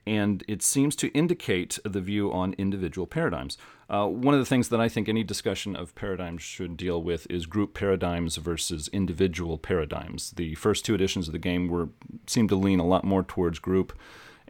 and 0.05 0.43
it 0.47 0.61
seems 0.61 0.95
to 0.97 1.09
indicate 1.09 1.79
the 1.83 2.01
view 2.01 2.31
on 2.31 2.53
individual 2.57 3.07
paradigms. 3.07 3.57
Uh, 3.89 4.05
one 4.07 4.33
of 4.33 4.39
the 4.39 4.45
things 4.45 4.69
that 4.69 4.79
I 4.79 4.87
think 4.87 5.09
any 5.09 5.23
discussion 5.23 5.75
of 5.75 5.95
paradigms 5.95 6.43
should 6.43 6.77
deal 6.77 7.01
with 7.01 7.25
is 7.29 7.45
group 7.45 7.73
paradigms 7.73 8.37
versus 8.37 8.87
individual 8.93 9.57
paradigms. 9.57 10.31
The 10.31 10.55
first 10.55 10.85
two 10.85 10.93
editions 10.93 11.27
of 11.27 11.31
the 11.31 11.39
game 11.39 11.67
were 11.67 11.89
seem 12.27 12.47
to 12.49 12.55
lean 12.55 12.79
a 12.79 12.85
lot 12.85 13.03
more 13.03 13.23
towards 13.23 13.59
group 13.59 13.97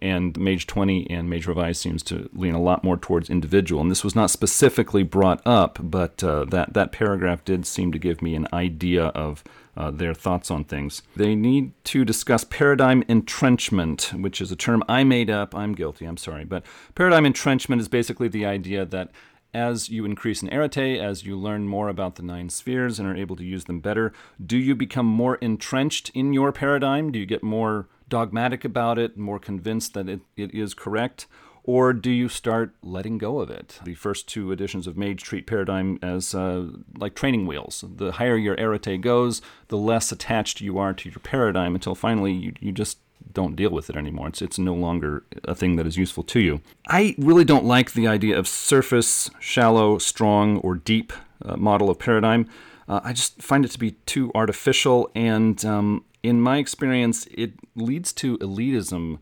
and 0.02 0.38
Mage 0.38 0.68
20 0.68 1.10
and 1.10 1.30
Mage 1.30 1.48
Revised 1.48 1.82
seems 1.82 2.04
to 2.04 2.30
lean 2.34 2.54
a 2.54 2.62
lot 2.62 2.84
more 2.84 2.98
towards 2.98 3.30
individual. 3.30 3.82
And 3.82 3.92
this 3.92 4.04
was 4.04 4.16
not 4.16 4.30
specifically 4.32 5.04
brought 5.04 5.42
up, 5.46 5.80
but 5.82 6.24
uh, 6.24 6.46
that 6.46 6.74
that 6.74 6.92
paragraph 6.92 7.44
did 7.46 7.66
seem 7.66 7.92
to 7.92 8.00
give 8.00 8.22
me 8.22 8.36
an 8.36 8.48
idea 8.54 9.06
of 9.08 9.44
uh, 9.78 9.92
their 9.92 10.14
thoughts 10.14 10.52
on 10.52 10.64
things. 10.64 11.02
They 11.16 11.36
need 11.36 11.72
to 11.86 12.04
discuss 12.04 12.44
paradigm 12.44 13.04
entrenchment, 13.08 14.12
which 14.14 14.42
is 14.42 14.52
a 14.52 14.56
term 14.56 14.84
I 14.90 15.04
made 15.04 15.30
up. 15.30 15.56
I'm 15.56 15.74
guilty. 15.74 16.06
I'm 16.06 16.18
sorry, 16.18 16.44
but 16.44 16.64
paradigm 16.96 17.26
entrenchment 17.26 17.82
is 17.82 17.88
basically 17.88 18.28
the 18.28 18.46
idea 18.46 18.86
that 18.86 19.12
as 19.54 19.90
you 19.90 20.06
increase 20.06 20.42
in 20.42 20.54
arete, 20.54 21.00
as 21.00 21.26
you 21.26 21.38
learn 21.38 21.68
more 21.68 21.90
about 21.90 22.16
the 22.16 22.24
nine 22.24 22.50
spheres 22.50 23.00
and 23.00 23.08
are 23.08 23.16
able 23.16 23.36
to 23.36 23.44
use 23.44 23.66
them 23.66 23.80
better, 23.80 24.14
do 24.44 24.58
you 24.58 24.76
become 24.76 25.06
more 25.06 25.36
entrenched 25.36 26.10
in 26.14 26.34
your 26.34 26.52
paradigm? 26.52 27.12
Do 27.12 27.20
you 27.20 27.26
get 27.26 27.44
more 27.44 27.88
dogmatic 28.08 28.64
about 28.66 28.98
it, 28.98 29.18
more 29.18 29.40
convinced 29.40 29.94
that 29.94 30.10
it, 30.10 30.22
it 30.36 30.54
is 30.54 30.74
correct? 30.74 31.28
Or 31.64 31.94
do 31.94 32.10
you 32.10 32.30
start 32.30 32.74
letting 32.82 33.18
go 33.18 33.40
of 33.40 33.52
it? 33.52 33.80
The 33.84 33.94
first 33.94 34.28
two 34.28 34.52
editions 34.52 34.88
of 34.88 34.98
Mage 34.98 35.22
treat 35.22 35.46
Paradigm 35.46 36.00
as 36.02 36.34
uh, 36.34 36.68
like 36.98 37.14
training 37.16 37.46
wheels. 37.46 37.84
The 37.88 38.14
higher 38.14 38.38
your 38.38 38.56
arete 38.56 39.02
goes, 39.02 39.42
the 39.68 39.78
less 39.78 40.12
attached 40.12 40.62
you 40.62 40.80
are 40.80 40.94
to 40.94 41.10
your 41.10 41.20
paradigm 41.20 41.76
until 41.76 41.96
finally 41.96 42.34
you, 42.34 42.54
you 42.60 42.72
just 42.72 42.98
don't 43.34 43.56
deal 43.56 43.70
with 43.70 43.90
it 43.90 43.96
anymore. 43.96 44.28
It's, 44.28 44.42
it's 44.42 44.60
no 44.60 44.74
longer 44.74 45.24
a 45.44 45.56
thing 45.56 45.76
that 45.76 45.86
is 45.86 45.98
useful 45.98 46.24
to 46.24 46.40
you. 46.40 46.62
I 46.88 47.16
really 47.18 47.46
don't 47.46 47.66
like 47.66 47.94
the 47.94 48.08
idea 48.08 48.38
of 48.38 48.48
surface, 48.48 49.30
shallow, 49.40 49.98
strong, 49.98 50.58
or 50.58 50.76
deep 50.76 51.14
uh, 51.44 51.56
model 51.56 51.90
of 51.90 52.00
paradigm. 52.00 52.48
Uh, 52.88 53.00
I 53.04 53.14
just 53.14 53.42
find 53.42 53.64
it 53.64 53.72
to 53.72 53.80
be 53.80 53.92
too 54.06 54.32
artificial, 54.34 55.12
and 55.14 55.64
um, 55.64 56.04
in 56.24 56.42
my 56.42 56.58
experience, 56.58 57.28
it 57.32 57.54
leads 57.76 58.12
to 58.14 58.38
elitism 58.40 59.20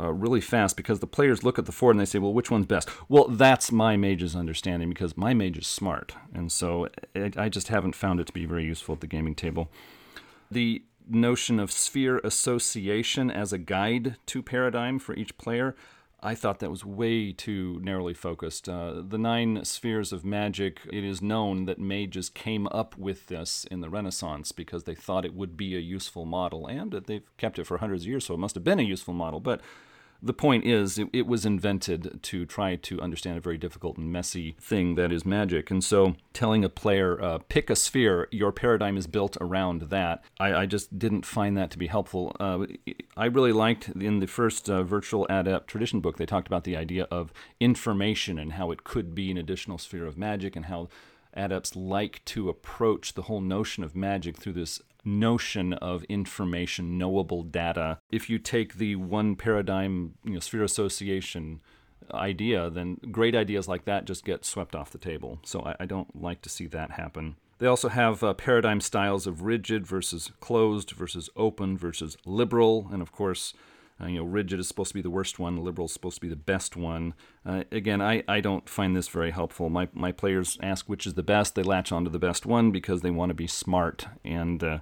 uh, 0.00 0.12
really 0.12 0.40
fast 0.40 0.76
because 0.76 1.00
the 1.00 1.06
players 1.06 1.42
look 1.42 1.58
at 1.58 1.66
the 1.66 1.72
four 1.72 1.90
and 1.90 1.98
they 1.98 2.04
say, 2.04 2.18
well, 2.18 2.32
which 2.32 2.50
one's 2.50 2.66
best? 2.66 2.88
Well, 3.08 3.26
that's 3.26 3.72
my 3.72 3.96
mage's 3.96 4.36
understanding 4.36 4.88
because 4.88 5.16
my 5.16 5.34
mage 5.34 5.58
is 5.58 5.66
smart. 5.66 6.14
And 6.32 6.52
so 6.52 6.88
it, 7.14 7.36
I 7.36 7.48
just 7.48 7.68
haven't 7.68 7.96
found 7.96 8.20
it 8.20 8.28
to 8.28 8.32
be 8.32 8.46
very 8.46 8.64
useful 8.64 8.94
at 8.94 9.00
the 9.00 9.06
gaming 9.06 9.34
table. 9.34 9.70
The 10.50 10.82
notion 11.08 11.58
of 11.58 11.72
sphere 11.72 12.18
association 12.24 13.30
as 13.30 13.52
a 13.52 13.58
guide 13.58 14.16
to 14.26 14.42
paradigm 14.42 14.98
for 14.98 15.14
each 15.14 15.36
player 15.38 15.74
I 16.20 16.34
thought 16.34 16.58
that 16.58 16.70
was 16.70 16.84
way 16.84 17.32
too 17.32 17.78
narrowly 17.80 18.14
focused. 18.14 18.68
Uh, 18.68 19.02
the 19.06 19.18
nine 19.18 19.64
spheres 19.64 20.12
of 20.12 20.24
magic, 20.24 20.80
it 20.92 21.04
is 21.04 21.22
known 21.22 21.66
that 21.66 21.78
mages 21.78 22.28
came 22.28 22.66
up 22.68 22.98
with 22.98 23.28
this 23.28 23.64
in 23.70 23.82
the 23.82 23.90
Renaissance 23.90 24.50
because 24.50 24.82
they 24.82 24.96
thought 24.96 25.24
it 25.24 25.34
would 25.34 25.56
be 25.56 25.76
a 25.76 25.80
useful 25.80 26.24
model, 26.24 26.66
and 26.66 26.90
they've 26.90 27.36
kept 27.36 27.58
it 27.58 27.66
for 27.66 27.78
hundreds 27.78 28.02
of 28.02 28.08
years, 28.08 28.26
so 28.26 28.34
it 28.34 28.38
must 28.38 28.56
have 28.56 28.64
been 28.64 28.80
a 28.80 28.84
useful 28.84 29.14
model. 29.14 29.38
But 29.38 29.60
the 30.20 30.32
point 30.32 30.64
is, 30.64 30.98
it, 30.98 31.08
it, 31.12 31.26
was 31.26 31.46
invented 31.46 32.20
to 32.22 32.44
try 32.44 32.76
to 32.76 33.00
understand 33.00 33.38
a 33.38 33.40
very 33.40 33.56
difficult 33.58 33.96
and 33.96 34.10
messy 34.10 34.56
thing 34.60 34.96
that 34.96 35.12
is 35.12 35.24
magic. 35.24 35.70
And 35.70 35.82
so, 35.82 36.16
telling 36.32 36.64
a 36.64 36.68
player, 36.68 37.22
uh, 37.22 37.38
pick 37.48 37.70
a 37.70 37.76
sphere, 37.76 38.28
your 38.30 38.50
paradigm 38.50 38.96
is 38.96 39.06
built 39.06 39.36
around 39.40 39.82
that, 39.82 40.24
I, 40.40 40.54
I 40.54 40.66
just 40.66 40.98
didn't 40.98 41.24
find 41.24 41.56
that 41.56 41.70
to 41.70 41.78
be 41.78 41.86
helpful. 41.86 42.34
Uh, 42.40 42.66
I 43.16 43.26
really 43.26 43.52
liked 43.52 43.88
in 43.90 44.18
the 44.18 44.26
first 44.26 44.68
uh, 44.68 44.82
Virtual 44.82 45.26
Adept 45.30 45.68
tradition 45.68 46.00
book, 46.00 46.16
they 46.16 46.26
talked 46.26 46.48
about 46.48 46.64
the 46.64 46.76
idea 46.76 47.06
of 47.10 47.32
information 47.60 48.38
and 48.38 48.54
how 48.54 48.70
it 48.70 48.84
could 48.84 49.14
be 49.14 49.30
an 49.30 49.38
additional 49.38 49.78
sphere 49.78 50.06
of 50.06 50.18
magic 50.18 50.56
and 50.56 50.66
how 50.66 50.88
adepts 51.38 51.76
like 51.76 52.22
to 52.26 52.48
approach 52.48 53.14
the 53.14 53.22
whole 53.22 53.40
notion 53.40 53.84
of 53.84 53.96
magic 53.96 54.36
through 54.36 54.54
this 54.54 54.82
notion 55.04 55.72
of 55.74 56.04
information, 56.04 56.98
knowable 56.98 57.42
data. 57.42 57.98
If 58.10 58.28
you 58.28 58.38
take 58.38 58.74
the 58.74 58.96
one 58.96 59.36
paradigm, 59.36 60.14
you 60.24 60.34
know, 60.34 60.40
sphere 60.40 60.64
association 60.64 61.60
idea, 62.12 62.70
then 62.70 62.98
great 63.10 63.34
ideas 63.34 63.68
like 63.68 63.84
that 63.84 64.04
just 64.04 64.24
get 64.24 64.44
swept 64.44 64.74
off 64.74 64.90
the 64.90 64.98
table. 64.98 65.38
So 65.44 65.60
I, 65.60 65.76
I 65.80 65.86
don't 65.86 66.20
like 66.20 66.42
to 66.42 66.48
see 66.48 66.66
that 66.66 66.92
happen. 66.92 67.36
They 67.58 67.66
also 67.66 67.88
have 67.88 68.22
uh, 68.22 68.34
paradigm 68.34 68.80
styles 68.80 69.26
of 69.26 69.42
rigid 69.42 69.86
versus 69.86 70.30
closed 70.40 70.92
versus 70.92 71.28
open 71.36 71.76
versus 71.76 72.16
liberal, 72.24 72.88
and 72.92 73.02
of 73.02 73.10
course, 73.10 73.52
Uh, 74.00 74.06
you 74.06 74.18
know, 74.18 74.24
rigid 74.24 74.60
is 74.60 74.68
supposed 74.68 74.90
to 74.90 74.94
be 74.94 75.02
the 75.02 75.10
worst 75.10 75.38
one, 75.38 75.56
liberal 75.56 75.86
is 75.86 75.92
supposed 75.92 76.16
to 76.16 76.20
be 76.20 76.28
the 76.28 76.36
best 76.36 76.76
one. 76.76 77.14
Uh, 77.44 77.64
again, 77.72 78.00
I, 78.00 78.22
I 78.28 78.40
don't 78.40 78.68
find 78.68 78.96
this 78.96 79.08
very 79.08 79.32
helpful. 79.32 79.68
My, 79.70 79.88
my 79.92 80.12
players 80.12 80.56
ask 80.62 80.88
which 80.88 81.06
is 81.06 81.14
the 81.14 81.22
best. 81.22 81.54
They 81.54 81.62
latch 81.62 81.90
on 81.90 82.04
to 82.04 82.10
the 82.10 82.18
best 82.18 82.46
one 82.46 82.70
because 82.70 83.00
they 83.00 83.10
want 83.10 83.30
to 83.30 83.34
be 83.34 83.48
smart. 83.48 84.06
And 84.24 84.62
uh, 84.62 84.78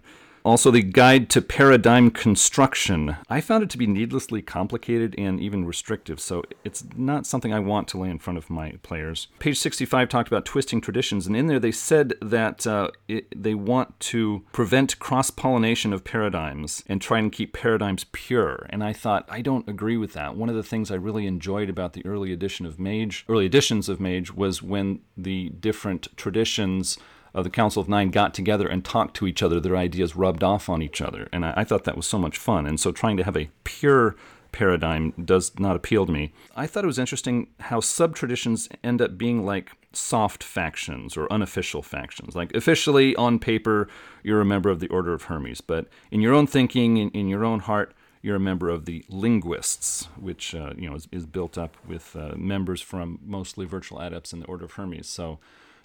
also, 0.46 0.70
the 0.70 0.80
Guide 0.80 1.28
to 1.30 1.42
Paradigm 1.42 2.08
Construction. 2.12 3.16
I 3.28 3.40
found 3.40 3.64
it 3.64 3.70
to 3.70 3.78
be 3.78 3.88
needlessly 3.88 4.42
complicated 4.42 5.12
and 5.18 5.40
even 5.40 5.64
restrictive, 5.64 6.20
so 6.20 6.44
it's 6.62 6.84
not 6.94 7.26
something 7.26 7.52
I 7.52 7.58
want 7.58 7.88
to 7.88 7.98
lay 7.98 8.08
in 8.10 8.20
front 8.20 8.38
of 8.38 8.48
my 8.48 8.74
players. 8.84 9.26
Page 9.40 9.58
65 9.58 10.08
talked 10.08 10.28
about 10.28 10.44
twisting 10.44 10.80
traditions, 10.80 11.26
and 11.26 11.36
in 11.36 11.48
there 11.48 11.58
they 11.58 11.72
said 11.72 12.14
that 12.22 12.64
uh, 12.64 12.92
it, 13.08 13.26
they 13.34 13.56
want 13.56 13.98
to 13.98 14.44
prevent 14.52 15.00
cross 15.00 15.32
pollination 15.32 15.92
of 15.92 16.04
paradigms 16.04 16.84
and 16.86 17.02
try 17.02 17.18
and 17.18 17.32
keep 17.32 17.52
paradigms 17.52 18.04
pure. 18.12 18.66
And 18.70 18.84
I 18.84 18.92
thought, 18.92 19.26
I 19.28 19.40
don't 19.40 19.68
agree 19.68 19.96
with 19.96 20.12
that. 20.12 20.36
One 20.36 20.48
of 20.48 20.54
the 20.54 20.62
things 20.62 20.92
I 20.92 20.94
really 20.94 21.26
enjoyed 21.26 21.68
about 21.68 21.94
the 21.94 22.06
early 22.06 22.32
edition 22.32 22.66
of 22.66 22.78
Mage, 22.78 23.24
early 23.28 23.46
editions 23.46 23.88
of 23.88 23.98
Mage, 23.98 24.32
was 24.32 24.62
when 24.62 25.00
the 25.16 25.48
different 25.48 26.16
traditions 26.16 26.98
of 27.36 27.44
the 27.44 27.50
Council 27.50 27.82
of 27.82 27.88
Nine 27.88 28.10
got 28.10 28.32
together 28.32 28.66
and 28.66 28.82
talked 28.82 29.14
to 29.16 29.26
each 29.26 29.42
other. 29.42 29.60
Their 29.60 29.76
ideas 29.76 30.16
rubbed 30.16 30.42
off 30.42 30.70
on 30.70 30.80
each 30.80 31.02
other. 31.02 31.28
And 31.32 31.44
I, 31.44 31.52
I 31.58 31.64
thought 31.64 31.84
that 31.84 31.96
was 31.96 32.06
so 32.06 32.18
much 32.18 32.38
fun. 32.38 32.66
And 32.66 32.80
so 32.80 32.90
trying 32.90 33.18
to 33.18 33.24
have 33.24 33.36
a 33.36 33.50
pure 33.62 34.16
paradigm 34.52 35.12
does 35.22 35.58
not 35.58 35.76
appeal 35.76 36.06
to 36.06 36.12
me. 36.12 36.32
I 36.56 36.66
thought 36.66 36.82
it 36.82 36.86
was 36.86 36.98
interesting 36.98 37.48
how 37.60 37.80
sub 37.80 38.16
traditions 38.16 38.70
end 38.82 39.02
up 39.02 39.18
being 39.18 39.44
like 39.44 39.72
soft 39.92 40.42
factions 40.42 41.14
or 41.14 41.30
unofficial 41.30 41.82
factions. 41.82 42.34
Like 42.34 42.54
officially 42.54 43.14
on 43.16 43.38
paper, 43.38 43.86
you're 44.22 44.40
a 44.40 44.46
member 44.46 44.70
of 44.70 44.80
the 44.80 44.88
Order 44.88 45.12
of 45.12 45.24
Hermes, 45.24 45.60
but 45.60 45.88
in 46.10 46.22
your 46.22 46.32
own 46.32 46.46
thinking, 46.46 46.96
in, 46.96 47.10
in 47.10 47.28
your 47.28 47.44
own 47.44 47.60
heart, 47.60 47.92
you're 48.22 48.36
a 48.36 48.40
member 48.40 48.70
of 48.70 48.86
the 48.86 49.04
linguists, 49.10 50.08
which 50.18 50.54
uh, 50.54 50.72
you 50.76 50.88
know 50.88 50.96
is, 50.96 51.06
is, 51.12 51.26
built 51.26 51.56
up 51.56 51.76
with 51.86 52.16
uh, 52.16 52.32
members 52.36 52.80
from 52.80 53.20
mostly 53.24 53.66
virtual 53.66 54.00
adepts 54.00 54.32
in 54.32 54.40
the 54.40 54.46
Order 54.46 54.64
of 54.64 54.72
Hermes. 54.72 55.06
So 55.06 55.38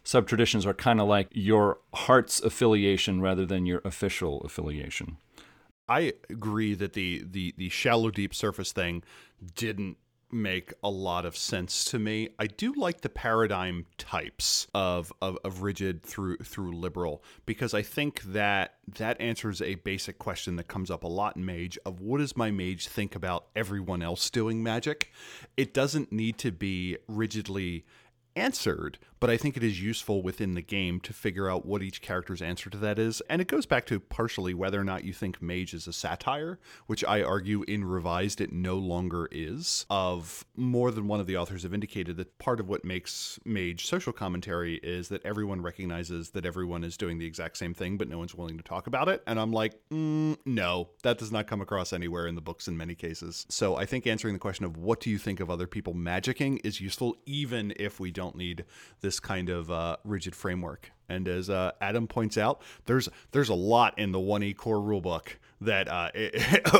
sub 0.03 0.27
traditions 0.27 0.65
are 0.65 0.73
kind 0.73 0.99
of 0.99 1.07
like 1.07 1.27
your 1.31 1.79
heart's 1.93 2.39
affiliation 2.41 3.21
rather 3.21 3.45
than 3.45 3.65
your 3.65 3.81
official 3.85 4.41
affiliation. 4.41 5.17
I 5.87 6.13
agree 6.29 6.73
that 6.75 6.93
the 6.93 7.23
the 7.29 7.53
the 7.57 7.69
shallow 7.69 8.11
deep 8.11 8.33
surface 8.33 8.71
thing 8.71 9.03
didn't 9.55 9.97
make 10.31 10.73
a 10.83 10.89
lot 10.89 11.25
of 11.25 11.35
sense 11.35 11.83
to 11.85 11.99
me. 11.99 12.29
I 12.39 12.47
do 12.47 12.73
like 12.73 13.01
the 13.01 13.09
paradigm 13.09 13.85
types 13.97 14.67
of, 14.73 15.11
of, 15.21 15.37
of 15.43 15.61
rigid 15.61 16.03
through 16.03 16.37
through 16.37 16.73
liberal 16.73 17.23
because 17.45 17.73
I 17.73 17.81
think 17.81 18.21
that 18.23 18.75
that 18.97 19.19
answers 19.19 19.61
a 19.61 19.75
basic 19.75 20.17
question 20.19 20.55
that 20.55 20.67
comes 20.67 20.89
up 20.89 21.03
a 21.03 21.07
lot 21.07 21.35
in 21.35 21.45
mage 21.45 21.77
of 21.85 21.99
what 21.99 22.19
does 22.19 22.37
my 22.37 22.51
mage 22.51 22.87
think 22.87 23.15
about 23.15 23.47
everyone 23.55 24.01
else 24.01 24.29
doing 24.29 24.63
magic? 24.63 25.11
It 25.57 25.73
doesn't 25.73 26.11
need 26.11 26.37
to 26.39 26.51
be 26.51 26.97
rigidly 27.07 27.85
answered, 28.35 28.97
but 29.21 29.29
I 29.29 29.37
think 29.37 29.55
it 29.55 29.63
is 29.63 29.81
useful 29.81 30.23
within 30.23 30.55
the 30.55 30.63
game 30.63 30.99
to 31.01 31.13
figure 31.13 31.47
out 31.47 31.63
what 31.63 31.83
each 31.83 32.01
character's 32.01 32.41
answer 32.41 32.71
to 32.71 32.77
that 32.79 32.97
is. 32.97 33.21
And 33.29 33.39
it 33.39 33.47
goes 33.47 33.67
back 33.67 33.85
to 33.85 33.99
partially 33.99 34.55
whether 34.55 34.81
or 34.81 34.83
not 34.83 35.03
you 35.03 35.13
think 35.13 35.41
Mage 35.41 35.75
is 35.75 35.87
a 35.87 35.93
satire, 35.93 36.59
which 36.87 37.05
I 37.05 37.21
argue 37.21 37.63
in 37.67 37.85
Revised 37.85 38.41
it 38.41 38.51
no 38.51 38.77
longer 38.77 39.29
is. 39.31 39.85
Of 39.91 40.43
more 40.57 40.89
than 40.89 41.07
one 41.07 41.19
of 41.19 41.27
the 41.27 41.37
authors 41.37 41.61
have 41.61 41.73
indicated 41.73 42.17
that 42.17 42.39
part 42.39 42.59
of 42.59 42.67
what 42.67 42.83
makes 42.83 43.39
Mage 43.45 43.85
social 43.85 44.11
commentary 44.11 44.77
is 44.77 45.09
that 45.09 45.23
everyone 45.23 45.61
recognizes 45.61 46.31
that 46.31 46.45
everyone 46.45 46.83
is 46.83 46.97
doing 46.97 47.19
the 47.19 47.27
exact 47.27 47.57
same 47.57 47.75
thing, 47.75 47.97
but 47.97 48.09
no 48.09 48.17
one's 48.17 48.33
willing 48.33 48.57
to 48.57 48.63
talk 48.63 48.87
about 48.87 49.07
it. 49.07 49.21
And 49.27 49.39
I'm 49.39 49.53
like, 49.53 49.79
mm, 49.91 50.35
no, 50.47 50.89
that 51.03 51.19
does 51.19 51.31
not 51.31 51.45
come 51.45 51.61
across 51.61 51.93
anywhere 51.93 52.25
in 52.25 52.33
the 52.33 52.41
books 52.41 52.67
in 52.67 52.75
many 52.75 52.95
cases. 52.95 53.45
So 53.49 53.75
I 53.75 53.85
think 53.85 54.07
answering 54.07 54.33
the 54.33 54.39
question 54.39 54.65
of 54.65 54.77
what 54.77 54.99
do 54.99 55.11
you 55.11 55.19
think 55.19 55.39
of 55.39 55.51
other 55.51 55.67
people 55.67 55.93
magicking 55.93 56.59
is 56.63 56.81
useful, 56.81 57.17
even 57.27 57.71
if 57.77 57.99
we 57.99 58.09
don't 58.09 58.35
need 58.35 58.65
this 59.01 59.10
kind 59.19 59.49
of 59.49 59.71
uh, 59.71 59.97
rigid 60.03 60.35
framework. 60.35 60.91
And 61.09 61.27
as 61.27 61.49
uh, 61.49 61.71
Adam 61.81 62.07
points 62.07 62.37
out, 62.37 62.61
there's 62.85 63.09
there's 63.31 63.49
a 63.49 63.53
lot 63.53 63.99
in 63.99 64.11
the 64.11 64.19
1E 64.19 64.55
core 64.55 64.77
rulebook 64.77 65.35
that 65.59 65.87
uh, 65.87 66.09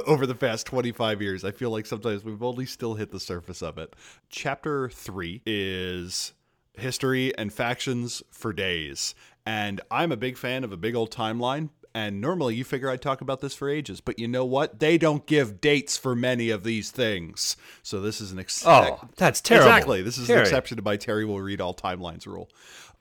over 0.08 0.26
the 0.26 0.36
past 0.36 0.66
25 0.66 1.22
years, 1.22 1.44
I 1.44 1.52
feel 1.52 1.70
like 1.70 1.86
sometimes 1.86 2.24
we've 2.24 2.42
only 2.42 2.66
still 2.66 2.96
hit 2.96 3.12
the 3.12 3.20
surface 3.20 3.62
of 3.62 3.78
it. 3.78 3.94
Chapter 4.30 4.90
three 4.90 5.42
is 5.46 6.34
history 6.74 7.36
and 7.38 7.52
factions 7.52 8.24
for 8.32 8.54
days. 8.54 9.14
And 9.46 9.82
I'm 9.90 10.12
a 10.12 10.18
big 10.18 10.38
fan 10.38 10.64
of 10.64 10.72
a 10.72 10.78
big 10.78 10.96
old 10.96 11.12
timeline, 11.12 11.70
and 11.94 12.22
normally 12.22 12.56
you 12.56 12.64
figure 12.64 12.90
I'd 12.90 13.02
talk 13.02 13.22
about 13.22 13.42
this 13.42 13.54
for 13.54 13.70
ages, 13.70 14.02
but 14.02 14.20
you 14.20 14.28
know 14.28 14.46
what? 14.46 14.80
They 14.80 14.98
don't 14.98 15.26
give 15.26 15.62
dates 15.62 15.98
for 15.98 16.16
many 16.16 16.50
of 16.50 16.64
these 16.64 16.92
things. 16.92 17.58
So 17.84 18.02
this 18.02 18.22
is 18.22 18.32
an 18.32 18.40
ex- 18.40 18.66
oh, 18.66 19.02
that's 19.18 19.42
terrible. 19.42 19.70
Exactly, 19.70 20.02
this 20.02 20.18
is 20.18 20.28
Terry. 20.28 20.40
an 20.40 20.46
exception 20.46 20.78
to 20.78 20.84
my 20.84 20.98
Terry 20.98 21.26
will 21.26 21.42
read 21.42 21.62
all 21.62 21.74
timelines 21.74 22.26
rule. 22.26 22.50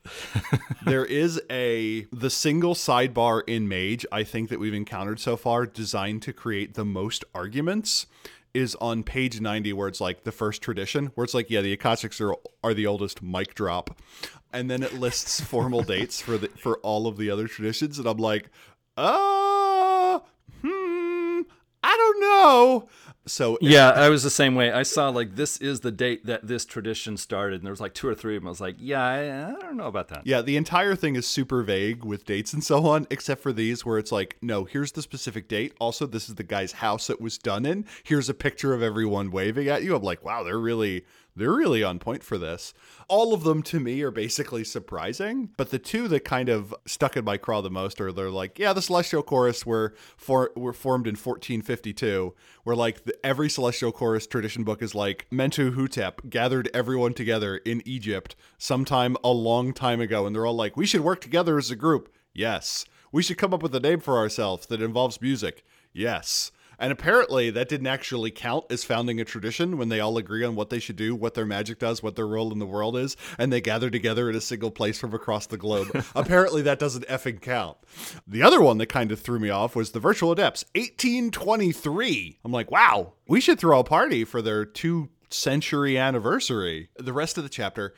there 0.87 1.05
is 1.05 1.41
a 1.51 2.07
the 2.13 2.31
single 2.31 2.75
sidebar 2.75 3.43
in 3.47 3.69
Mage 3.69 4.07
I 4.11 4.25
think 4.25 4.49
that 4.49 4.59
we've 4.59 4.75
encountered 4.75 5.21
so 5.21 5.37
far 5.37 5.67
designed 5.67 6.23
to 6.23 6.33
create 6.33 6.73
the 6.73 6.87
most 6.87 7.23
arguments 7.35 8.07
is 8.55 8.75
on 8.77 9.03
page 9.03 9.41
90 9.41 9.73
where 9.75 9.89
it's 9.89 10.01
like 10.01 10.25
the 10.25 10.33
first 10.33 10.63
tradition 10.63 11.07
where 11.15 11.25
it's 11.25 11.35
like 11.35 11.51
yeah 11.51 11.61
the 11.61 11.77
akashics 11.77 12.21
are 12.21 12.35
are 12.65 12.73
the 12.73 12.87
oldest 12.87 13.23
mic 13.23 13.55
drop 13.55 14.01
and 14.53 14.71
then 14.71 14.83
it 14.83 14.95
lists 14.95 15.41
formal 15.41 15.83
dates 15.95 16.21
for 16.21 16.39
the 16.39 16.49
for 16.49 16.79
all 16.79 17.07
of 17.07 17.17
the 17.17 17.31
other 17.31 17.47
traditions 17.47 17.99
and 17.99 18.09
I'm 18.09 18.17
like 18.17 18.49
uh, 19.01 20.21
hmm, 20.61 21.41
I 21.83 21.97
don't 21.97 22.21
know. 22.21 22.89
So 23.31 23.59
yeah, 23.61 23.91
I 23.91 24.09
was 24.09 24.23
the 24.23 24.31
same 24.31 24.55
way. 24.55 24.73
I 24.73 24.83
saw 24.83 25.09
like 25.09 25.37
this 25.37 25.57
is 25.59 25.81
the 25.81 25.93
date 25.93 26.27
that 26.27 26.47
this 26.47 26.65
tradition 26.65 27.17
started, 27.17 27.57
and 27.57 27.65
there 27.65 27.73
was 27.73 27.81
like 27.81 27.95
two 27.95 28.09
or 28.09 28.15
three 28.15 28.37
of 28.37 28.43
them. 28.43 28.49
I 28.49 28.51
was 28.51 28.61
like, 28.61 28.77
yeah, 28.79 29.03
I, 29.03 29.51
I, 29.51 29.61
don't 29.61 29.77
know 29.77 29.87
about 29.87 30.09
that. 30.09 30.27
Yeah, 30.27 30.43
the 30.43 30.57
entire 30.57 30.95
thing 30.95 31.17
is 31.17 31.27
super 31.27 31.63
vague 31.63 32.05
with 32.05 32.25
dates 32.25 32.53
and 32.53 32.63
so 32.63 32.87
on, 32.87 33.07
except 33.11 33.43
for 33.43 33.53
these 33.53 33.85
where 33.85 33.99
it's 33.99 34.13
like, 34.13 34.37
no, 34.43 34.65
here's 34.65 34.93
the 34.93 35.03
specific 35.03 35.49
date. 35.49 35.75
Also, 35.81 36.07
this 36.07 36.29
is 36.29 36.35
the 36.35 36.43
guy's 36.43 36.73
house 36.73 37.09
it 37.09 37.21
was 37.21 37.39
done 37.39 37.65
in. 37.65 37.87
Here's 38.03 38.29
a 38.29 38.35
picture 38.35 38.75
of 38.75 38.83
everyone 38.83 39.31
waving 39.31 39.69
at 39.69 39.83
you. 39.83 39.95
I'm 39.95 40.03
like, 40.03 40.25
wow, 40.25 40.43
they're 40.43 40.59
really 40.59 41.05
they're 41.37 41.53
really 41.53 41.83
on 41.83 41.99
point 41.99 42.23
for 42.23 42.39
this. 42.39 42.75
All 43.09 43.33
of 43.33 43.45
them 43.45 43.63
to 43.65 43.81
me 43.81 44.03
are 44.03 44.11
basically 44.11 44.65
surprising, 44.65 45.51
but 45.57 45.71
the 45.71 45.79
two 45.79 46.09
that 46.09 46.25
kind 46.25 46.49
of 46.49 46.75
stuck 46.87 47.17
in 47.17 47.25
my 47.25 47.37
craw 47.37 47.61
the 47.61 47.71
most 47.71 48.01
are 48.01 48.13
they're 48.13 48.31
like, 48.31 48.59
yeah, 48.59 48.73
the 48.73 48.83
Celestial 48.83 49.23
Chorus 49.23 49.65
were 49.65 49.95
for 50.17 50.51
were 50.57 50.73
formed 50.73 51.07
in 51.07 51.13
1452, 51.15 52.35
where 52.65 52.77
like 52.77 53.05
the, 53.05 53.20
every 53.23 53.49
Celestial 53.49 53.93
Chorus 53.93 54.27
tradition 54.27 54.65
book 54.65 54.83
is 54.83 54.95
like 54.95 55.27
Mentuhotep 55.31 56.31
gathered 56.31 56.69
everyone 56.75 57.15
together 57.15 57.57
in 57.59 57.83
Egypt 57.85 58.37
sometime 58.59 59.17
a 59.23 59.31
long 59.31 59.73
time 59.73 60.01
ago, 60.01 60.27
and 60.27 60.35
they're 60.35 60.47
all 60.47 60.55
like, 60.55 60.77
we 60.77 60.87
should 60.87 61.03
work 61.03 61.21
together 61.21 61.59
as 61.59 61.71
a 61.71 61.77
group. 61.77 62.13
Yes. 62.33 62.85
We 63.13 63.23
should 63.23 63.39
come 63.39 63.53
up 63.53 63.63
with 63.63 63.75
a 63.75 63.81
name 63.81 64.01
for 64.01 64.19
ourselves 64.19 64.67
that 64.67 64.83
involves 64.83 65.21
music. 65.21 65.65
Yes. 65.93 66.53
And 66.81 66.91
apparently, 66.91 67.51
that 67.51 67.69
didn't 67.69 67.87
actually 67.87 68.31
count 68.31 68.65
as 68.71 68.83
founding 68.85 69.21
a 69.21 69.25
tradition 69.25 69.77
when 69.77 69.91
they 69.91 70.01
all 70.01 70.17
agree 70.17 70.45
on 70.45 70.57
what 70.57 70.71
they 70.71 70.79
should 70.79 70.97
do, 70.97 71.15
what 71.15 71.35
their 71.35 71.45
magic 71.45 71.79
does, 71.79 72.03
what 72.03 72.17
their 72.17 72.27
role 72.27 72.53
in 72.53 72.59
the 72.59 72.67
world 72.67 72.97
is, 72.97 73.17
and 73.39 73.53
they 73.53 73.61
gather 73.61 73.91
together 73.91 74.31
in 74.31 74.35
a 74.35 74.41
single 74.41 74.71
place 74.71 74.99
from 74.99 75.13
across 75.13 75.47
the 75.47 75.59
globe. 75.59 75.89
apparently, 76.17 76.63
that 76.63 76.79
doesn't 76.79 77.07
effing 77.07 77.41
count. 77.41 77.77
The 78.27 78.43
other 78.43 78.61
one 78.61 78.79
that 78.79 78.87
kind 78.87 79.13
of 79.13 79.21
threw 79.21 79.39
me 79.39 79.51
off 79.51 79.77
was 79.77 79.93
the 79.93 80.01
Virtual 80.01 80.33
Adepts, 80.33 80.65
1823. 80.75 82.39
I'm 82.45 82.53
like, 82.53 82.71
wow, 82.71 83.13
we 83.29 83.41
should 83.41 83.61
throw 83.61 83.81
a 83.81 83.85
party 83.85 84.25
for 84.25 84.41
their 84.41 84.65
two 84.65 85.11
century 85.29 85.97
anniversary. 85.99 86.89
The 86.97 87.13
rest 87.13 87.37
of 87.39 87.45
the 87.45 87.51
chapter, 87.51 87.95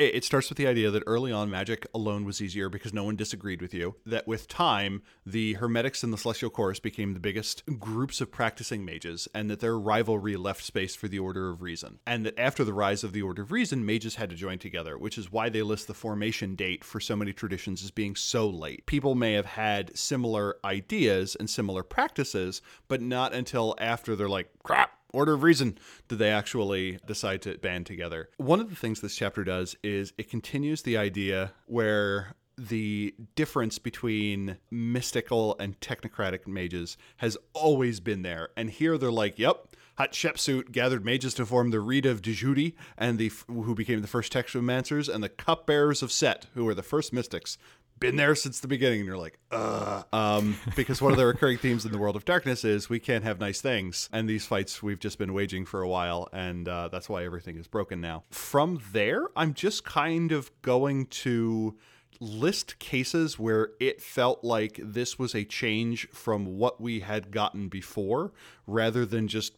it 0.00 0.24
starts 0.24 0.48
with 0.48 0.58
the 0.58 0.66
idea 0.66 0.90
that 0.90 1.02
early 1.06 1.32
on 1.32 1.50
magic 1.50 1.86
alone 1.94 2.24
was 2.24 2.40
easier 2.40 2.68
because 2.68 2.92
no 2.92 3.04
one 3.04 3.16
disagreed 3.16 3.62
with 3.62 3.74
you. 3.74 3.96
That 4.06 4.26
with 4.26 4.48
time, 4.48 5.02
the 5.24 5.54
Hermetics 5.54 6.02
and 6.02 6.12
the 6.12 6.18
Celestial 6.18 6.50
Chorus 6.50 6.80
became 6.80 7.14
the 7.14 7.20
biggest 7.20 7.62
groups 7.78 8.20
of 8.20 8.30
practicing 8.30 8.84
mages, 8.84 9.28
and 9.34 9.50
that 9.50 9.60
their 9.60 9.78
rivalry 9.78 10.36
left 10.36 10.64
space 10.64 10.94
for 10.94 11.08
the 11.08 11.18
Order 11.18 11.50
of 11.50 11.62
Reason. 11.62 11.98
And 12.06 12.24
that 12.26 12.38
after 12.38 12.64
the 12.64 12.72
rise 12.72 13.04
of 13.04 13.12
the 13.12 13.22
Order 13.22 13.42
of 13.42 13.52
Reason, 13.52 13.84
mages 13.84 14.16
had 14.16 14.30
to 14.30 14.36
join 14.36 14.58
together, 14.58 14.98
which 14.98 15.18
is 15.18 15.32
why 15.32 15.48
they 15.48 15.62
list 15.62 15.86
the 15.86 15.94
formation 15.94 16.54
date 16.54 16.84
for 16.84 17.00
so 17.00 17.16
many 17.16 17.32
traditions 17.32 17.82
as 17.82 17.90
being 17.90 18.16
so 18.16 18.48
late. 18.48 18.86
People 18.86 19.14
may 19.14 19.34
have 19.34 19.46
had 19.46 19.96
similar 19.96 20.56
ideas 20.64 21.36
and 21.36 21.48
similar 21.48 21.82
practices, 21.82 22.62
but 22.88 23.02
not 23.02 23.32
until 23.32 23.74
after 23.78 24.16
they're 24.16 24.28
like, 24.28 24.50
crap, 24.62 24.99
order 25.12 25.34
of 25.34 25.42
reason 25.42 25.78
did 26.08 26.18
they 26.18 26.30
actually 26.30 26.98
decide 27.06 27.42
to 27.42 27.58
band 27.58 27.86
together. 27.86 28.28
One 28.36 28.60
of 28.60 28.70
the 28.70 28.76
things 28.76 29.00
this 29.00 29.16
chapter 29.16 29.44
does 29.44 29.76
is 29.82 30.12
it 30.18 30.30
continues 30.30 30.82
the 30.82 30.96
idea 30.96 31.52
where 31.66 32.34
the 32.58 33.14
difference 33.36 33.78
between 33.78 34.58
mystical 34.70 35.56
and 35.58 35.80
technocratic 35.80 36.46
mages 36.46 36.98
has 37.18 37.36
always 37.54 38.00
been 38.00 38.22
there. 38.22 38.50
And 38.56 38.70
here 38.70 38.98
they're 38.98 39.10
like, 39.10 39.38
yep, 39.38 39.68
Hatshepsut 39.98 40.72
gathered 40.72 41.04
mages 41.04 41.34
to 41.34 41.46
form 41.46 41.70
the 41.70 41.80
Reed 41.80 42.06
of 42.06 42.22
Djudi, 42.22 42.74
and 42.96 43.18
the 43.18 43.30
who 43.46 43.74
became 43.74 44.00
the 44.00 44.08
first 44.08 44.32
Technomancers, 44.32 45.12
and 45.12 45.22
the 45.22 45.28
Cupbearers 45.28 46.02
of 46.02 46.12
Set, 46.12 46.46
who 46.54 46.64
were 46.64 46.74
the 46.74 46.82
first 46.82 47.12
mystics 47.12 47.58
been 48.00 48.16
there 48.16 48.34
since 48.34 48.60
the 48.60 48.68
beginning, 48.68 49.00
and 49.00 49.06
you're 49.06 49.18
like, 49.18 49.38
uh, 49.52 50.02
um, 50.12 50.56
because 50.76 51.00
one 51.00 51.12
of 51.12 51.18
the 51.18 51.26
recurring 51.26 51.58
themes 51.58 51.84
in 51.84 51.92
the 51.92 51.98
world 51.98 52.16
of 52.16 52.24
darkness 52.24 52.64
is 52.64 52.88
we 52.88 52.98
can't 52.98 53.22
have 53.22 53.38
nice 53.38 53.60
things, 53.60 54.08
and 54.12 54.28
these 54.28 54.46
fights 54.46 54.82
we've 54.82 54.98
just 54.98 55.18
been 55.18 55.32
waging 55.32 55.66
for 55.66 55.82
a 55.82 55.88
while, 55.88 56.28
and 56.32 56.68
uh, 56.68 56.88
that's 56.88 57.08
why 57.08 57.24
everything 57.24 57.56
is 57.56 57.68
broken 57.68 58.00
now. 58.00 58.24
From 58.30 58.82
there, 58.92 59.28
I'm 59.36 59.54
just 59.54 59.84
kind 59.84 60.32
of 60.32 60.50
going 60.62 61.06
to 61.06 61.76
list 62.18 62.78
cases 62.78 63.38
where 63.38 63.70
it 63.78 64.02
felt 64.02 64.42
like 64.42 64.80
this 64.82 65.18
was 65.18 65.34
a 65.34 65.44
change 65.44 66.08
from 66.08 66.58
what 66.58 66.80
we 66.80 67.00
had 67.00 67.30
gotten 67.30 67.68
before, 67.68 68.32
rather 68.66 69.06
than 69.06 69.28
just 69.28 69.56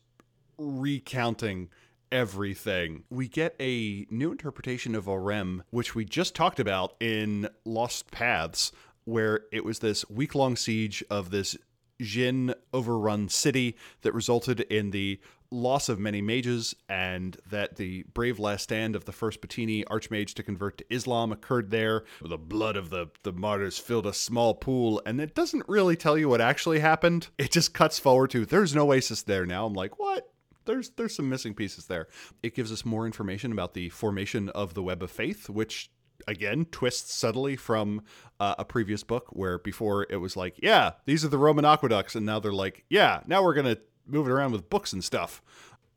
recounting 0.59 1.69
everything. 2.13 3.05
We 3.11 3.27
get 3.27 3.57
a 3.59 4.07
new 4.11 4.31
interpretation 4.31 4.95
of 4.95 5.09
Iram, 5.09 5.65
which 5.71 5.95
we 5.95 6.05
just 6.05 6.35
talked 6.35 6.61
about 6.61 6.95
in 7.01 7.49
Lost 7.65 8.11
Paths, 8.13 8.71
where 9.05 9.41
it 9.51 9.65
was 9.65 9.81
this 9.81 10.09
week 10.09 10.35
long 10.35 10.55
siege 10.55 11.03
of 11.11 11.31
this 11.31 11.57
Jin 12.01 12.55
overrun 12.73 13.29
city 13.29 13.77
that 14.03 14.13
resulted 14.13 14.61
in 14.61 14.91
the 14.91 15.21
loss 15.53 15.89
of 15.89 15.99
many 15.99 16.23
mages 16.23 16.75
and 16.89 17.37
that 17.49 17.77
the 17.77 18.05
brave 18.15 18.39
last 18.39 18.63
stand 18.63 18.97
of 18.97 19.05
the 19.05 19.13
first 19.13 19.41
Batini 19.41 19.85
archmage 19.85 20.33
to 20.35 20.43
convert 20.43 20.79
to 20.79 20.85
Islam 20.91 21.31
occurred 21.31 21.71
there. 21.71 22.05
The 22.23 22.39
blood 22.39 22.77
of 22.77 22.91
the, 22.91 23.09
the 23.23 23.33
martyrs 23.33 23.79
filled 23.79 24.07
a 24.07 24.15
small 24.15 24.55
pool, 24.55 25.03
and 25.05 25.21
it 25.21 25.35
doesn't 25.35 25.69
really 25.69 25.97
tell 25.97 26.17
you 26.17 26.29
what 26.29 26.41
actually 26.41 26.81
happened. 26.81 27.29
It 27.39 27.53
just 27.53 27.75
cuts 27.75 27.99
forward 27.99 28.31
to 28.31 28.47
there's 28.47 28.75
no 28.75 28.89
oasis 28.89 29.23
there 29.23 29.47
now. 29.47 29.67
I'm 29.67 29.75
like, 29.75 29.99
what? 29.99 30.32
There's 30.65 30.91
there's 30.91 31.15
some 31.15 31.29
missing 31.29 31.55
pieces 31.55 31.87
there. 31.87 32.09
It 32.43 32.55
gives 32.55 32.73
us 32.73 32.85
more 32.85 33.07
information 33.07 33.53
about 33.53 33.75
the 33.75 33.89
formation 33.91 34.49
of 34.51 34.75
the 34.75 34.83
web 34.83 35.03
of 35.03 35.11
faith, 35.11 35.49
which 35.49 35.91
again 36.29 36.67
twists 36.71 37.15
subtly 37.15 37.57
from 37.57 38.03
uh, 38.39 38.55
a 38.59 38.65
previous 38.65 39.03
book 39.03 39.27
where 39.31 39.59
before 39.59 40.07
it 40.09 40.17
was 40.17 40.37
like, 40.37 40.59
yeah, 40.63 40.93
these 41.05 41.25
are 41.25 41.29
the 41.29 41.39
Roman 41.39 41.65
aqueducts, 41.65 42.15
and 42.15 42.27
now 42.27 42.39
they're 42.39 42.53
like, 42.53 42.85
yeah, 42.89 43.21
now 43.27 43.43
we're 43.43 43.55
gonna 43.55 43.79
move 44.07 44.27
it 44.27 44.33
around 44.33 44.53
with 44.53 44.69
books 44.69 44.93
and 44.93 45.03
stuff. 45.03 45.43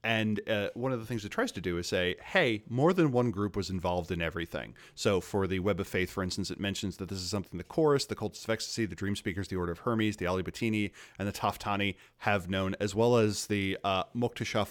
And 0.05 0.39
uh, 0.47 0.69
one 0.75 0.91
of 0.91 0.99
the 0.99 1.05
things 1.07 1.25
it 1.25 1.29
tries 1.29 1.51
to 1.53 1.61
do 1.61 1.79
is 1.79 1.87
say, 1.87 2.15
hey, 2.23 2.61
more 2.69 2.93
than 2.93 3.11
one 3.11 3.31
group 3.31 3.55
was 3.55 3.71
involved 3.71 4.11
in 4.11 4.21
everything. 4.21 4.75
So 4.93 5.19
for 5.19 5.47
the 5.47 5.57
Web 5.57 5.79
of 5.79 5.87
Faith, 5.87 6.11
for 6.11 6.21
instance, 6.21 6.51
it 6.51 6.59
mentions 6.59 6.97
that 6.97 7.09
this 7.09 7.17
is 7.17 7.31
something 7.31 7.57
the 7.57 7.63
Chorus, 7.63 8.05
the 8.05 8.15
Cultists 8.15 8.43
of 8.43 8.51
Ecstasy, 8.51 8.85
the 8.85 8.93
Dream 8.93 9.15
Speakers, 9.15 9.47
the 9.47 9.55
Order 9.55 9.71
of 9.71 9.79
Hermes, 9.79 10.17
the 10.17 10.27
Ahl-i-Batin, 10.27 10.91
and 11.17 11.27
the 11.27 11.31
Taftani 11.31 11.95
have 12.19 12.47
known, 12.47 12.75
as 12.79 12.93
well 12.93 13.17
as 13.17 13.47
the 13.47 13.79
uh, 13.83 14.03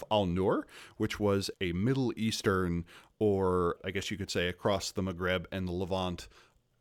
al 0.09 0.25
Nur, 0.25 0.65
which 0.95 1.19
was 1.19 1.51
a 1.59 1.73
Middle 1.73 2.13
Eastern, 2.15 2.85
or 3.19 3.75
I 3.83 3.91
guess 3.91 4.09
you 4.09 4.15
could 4.15 4.31
say 4.31 4.47
across 4.47 4.91
the 4.91 5.03
Maghreb 5.03 5.47
and 5.51 5.67
the 5.67 5.73
Levant 5.73 6.29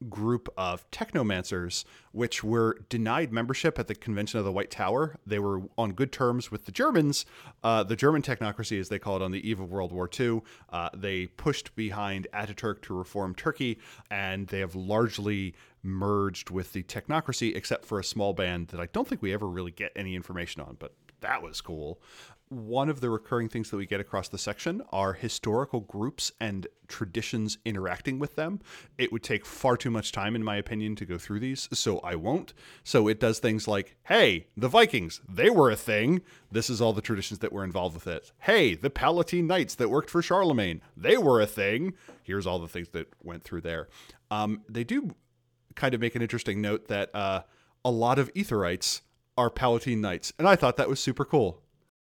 group 0.09 0.49
of 0.57 0.89
technomancers, 0.91 1.85
which 2.13 2.45
were 2.45 2.79
denied 2.89 3.33
membership 3.33 3.79
at 3.79 3.87
the 3.87 3.95
Convention 3.95 4.39
of 4.39 4.45
the 4.45 4.53
White 4.53 4.71
Tower. 4.71 5.17
They 5.27 5.39
were 5.39 5.63
on 5.77 5.93
good 5.93 6.13
terms 6.13 6.51
with 6.51 6.67
the 6.67 6.73
Germans, 6.73 7.27
uh, 7.63 7.85
the 7.85 7.97
German 7.97 8.23
technocracy, 8.23 8.79
as 8.79 8.89
they 8.89 8.99
call 8.99 9.17
it, 9.17 9.23
on 9.23 9.31
the 9.31 9.49
eve 9.49 9.61
of 9.61 9.71
World 9.71 9.93
War 9.93 10.09
II. 10.19 10.43
Uh, 10.71 10.91
they 10.95 11.27
pushed 11.27 11.75
behind 11.75 12.27
Ataturk 12.33 12.83
to 12.83 12.95
reform 12.95 13.35
Turkey, 13.35 13.79
and 14.11 14.49
they 14.49 14.61
have 14.61 14.75
largely 14.75 15.55
merged 15.83 16.51
with 16.51 16.73
the 16.73 16.83
technocracy, 16.83 17.55
except 17.55 17.85
for 17.85 17.99
a 17.99 18.05
small 18.05 18.33
band 18.33 18.69
that 18.69 18.81
I 18.81 18.87
don't 18.87 19.07
think 19.07 19.23
we 19.23 19.33
ever 19.33 19.47
really 19.47 19.71
get 19.71 19.93
any 19.95 20.15
information 20.15 20.63
on, 20.63 20.77
but 20.79 20.95
that 21.21 21.43
was 21.43 21.61
cool 21.61 22.01
one 22.49 22.89
of 22.89 23.01
the 23.01 23.11
recurring 23.11 23.49
things 23.49 23.71
that 23.71 23.77
we 23.77 23.87
get 23.87 24.01
across 24.01 24.29
the 24.29 24.39
section 24.39 24.83
are 24.93 25.15
historical 25.15 25.81
groups 25.81 26.31
and 26.41 26.67
traditions 26.89 27.59
interacting 27.65 28.19
with 28.19 28.37
them. 28.37 28.61
It 28.99 29.11
would 29.11 29.23
take 29.23 29.47
far 29.47 29.77
too 29.77 29.91
much 29.91 30.13
time, 30.13 30.37
in 30.37 30.45
my 30.45 30.57
opinion, 30.57 30.95
to 30.97 31.07
go 31.07 31.19
through 31.19 31.41
these, 31.41 31.69
so 31.73 31.99
I 32.01 32.15
won't. 32.15 32.53
So 32.85 33.09
it 33.09 33.19
does 33.19 33.39
things 33.39 33.67
like, 33.67 33.97
hey, 34.05 34.47
the 34.57 34.69
Vikings, 34.69 35.21
they 35.29 35.51
were 35.51 35.71
a 35.71 35.77
thing. 35.77 36.23
This 36.53 36.69
is 36.69 36.81
all 36.81 36.93
the 36.93 37.01
traditions 37.01 37.41
that 37.41 37.53
were 37.53 37.65
involved 37.65 37.95
with 37.95 38.07
it. 38.07 38.33
Hey, 38.41 38.75
the 38.75 38.91
Palatine 38.91 39.47
Knights 39.47 39.75
that 39.77 39.91
worked 39.91 40.11
for 40.11 40.23
Charlemagne, 40.23 40.83
they 40.97 41.17
were 41.17 41.41
a 41.41 41.47
thing. 41.47 41.95
Here's 42.23 42.47
all 42.47 42.59
the 42.59 42.69
things 42.69 42.91
that 42.91 43.09
went 43.23 43.43
through 43.43 43.63
there. 43.63 43.89
Um, 44.31 44.63
they 44.69 44.85
do 44.85 45.15
kind 45.75 45.95
of 45.95 46.01
make 46.01 46.15
an 46.15 46.23
interesting 46.23 46.61
note 46.61 46.89
that 46.89 47.15
uh, 47.15 47.43
a 47.85 47.91
lot 47.91 48.19
of 48.19 48.33
Etherites 48.35 49.01
are 49.37 49.51
Palatine 49.51 50.01
Knights, 50.01 50.33
and 50.39 50.47
I 50.47 50.55
thought 50.57 50.77
that 50.77 50.89
was 50.89 51.01
super 51.01 51.25
cool. 51.25 51.64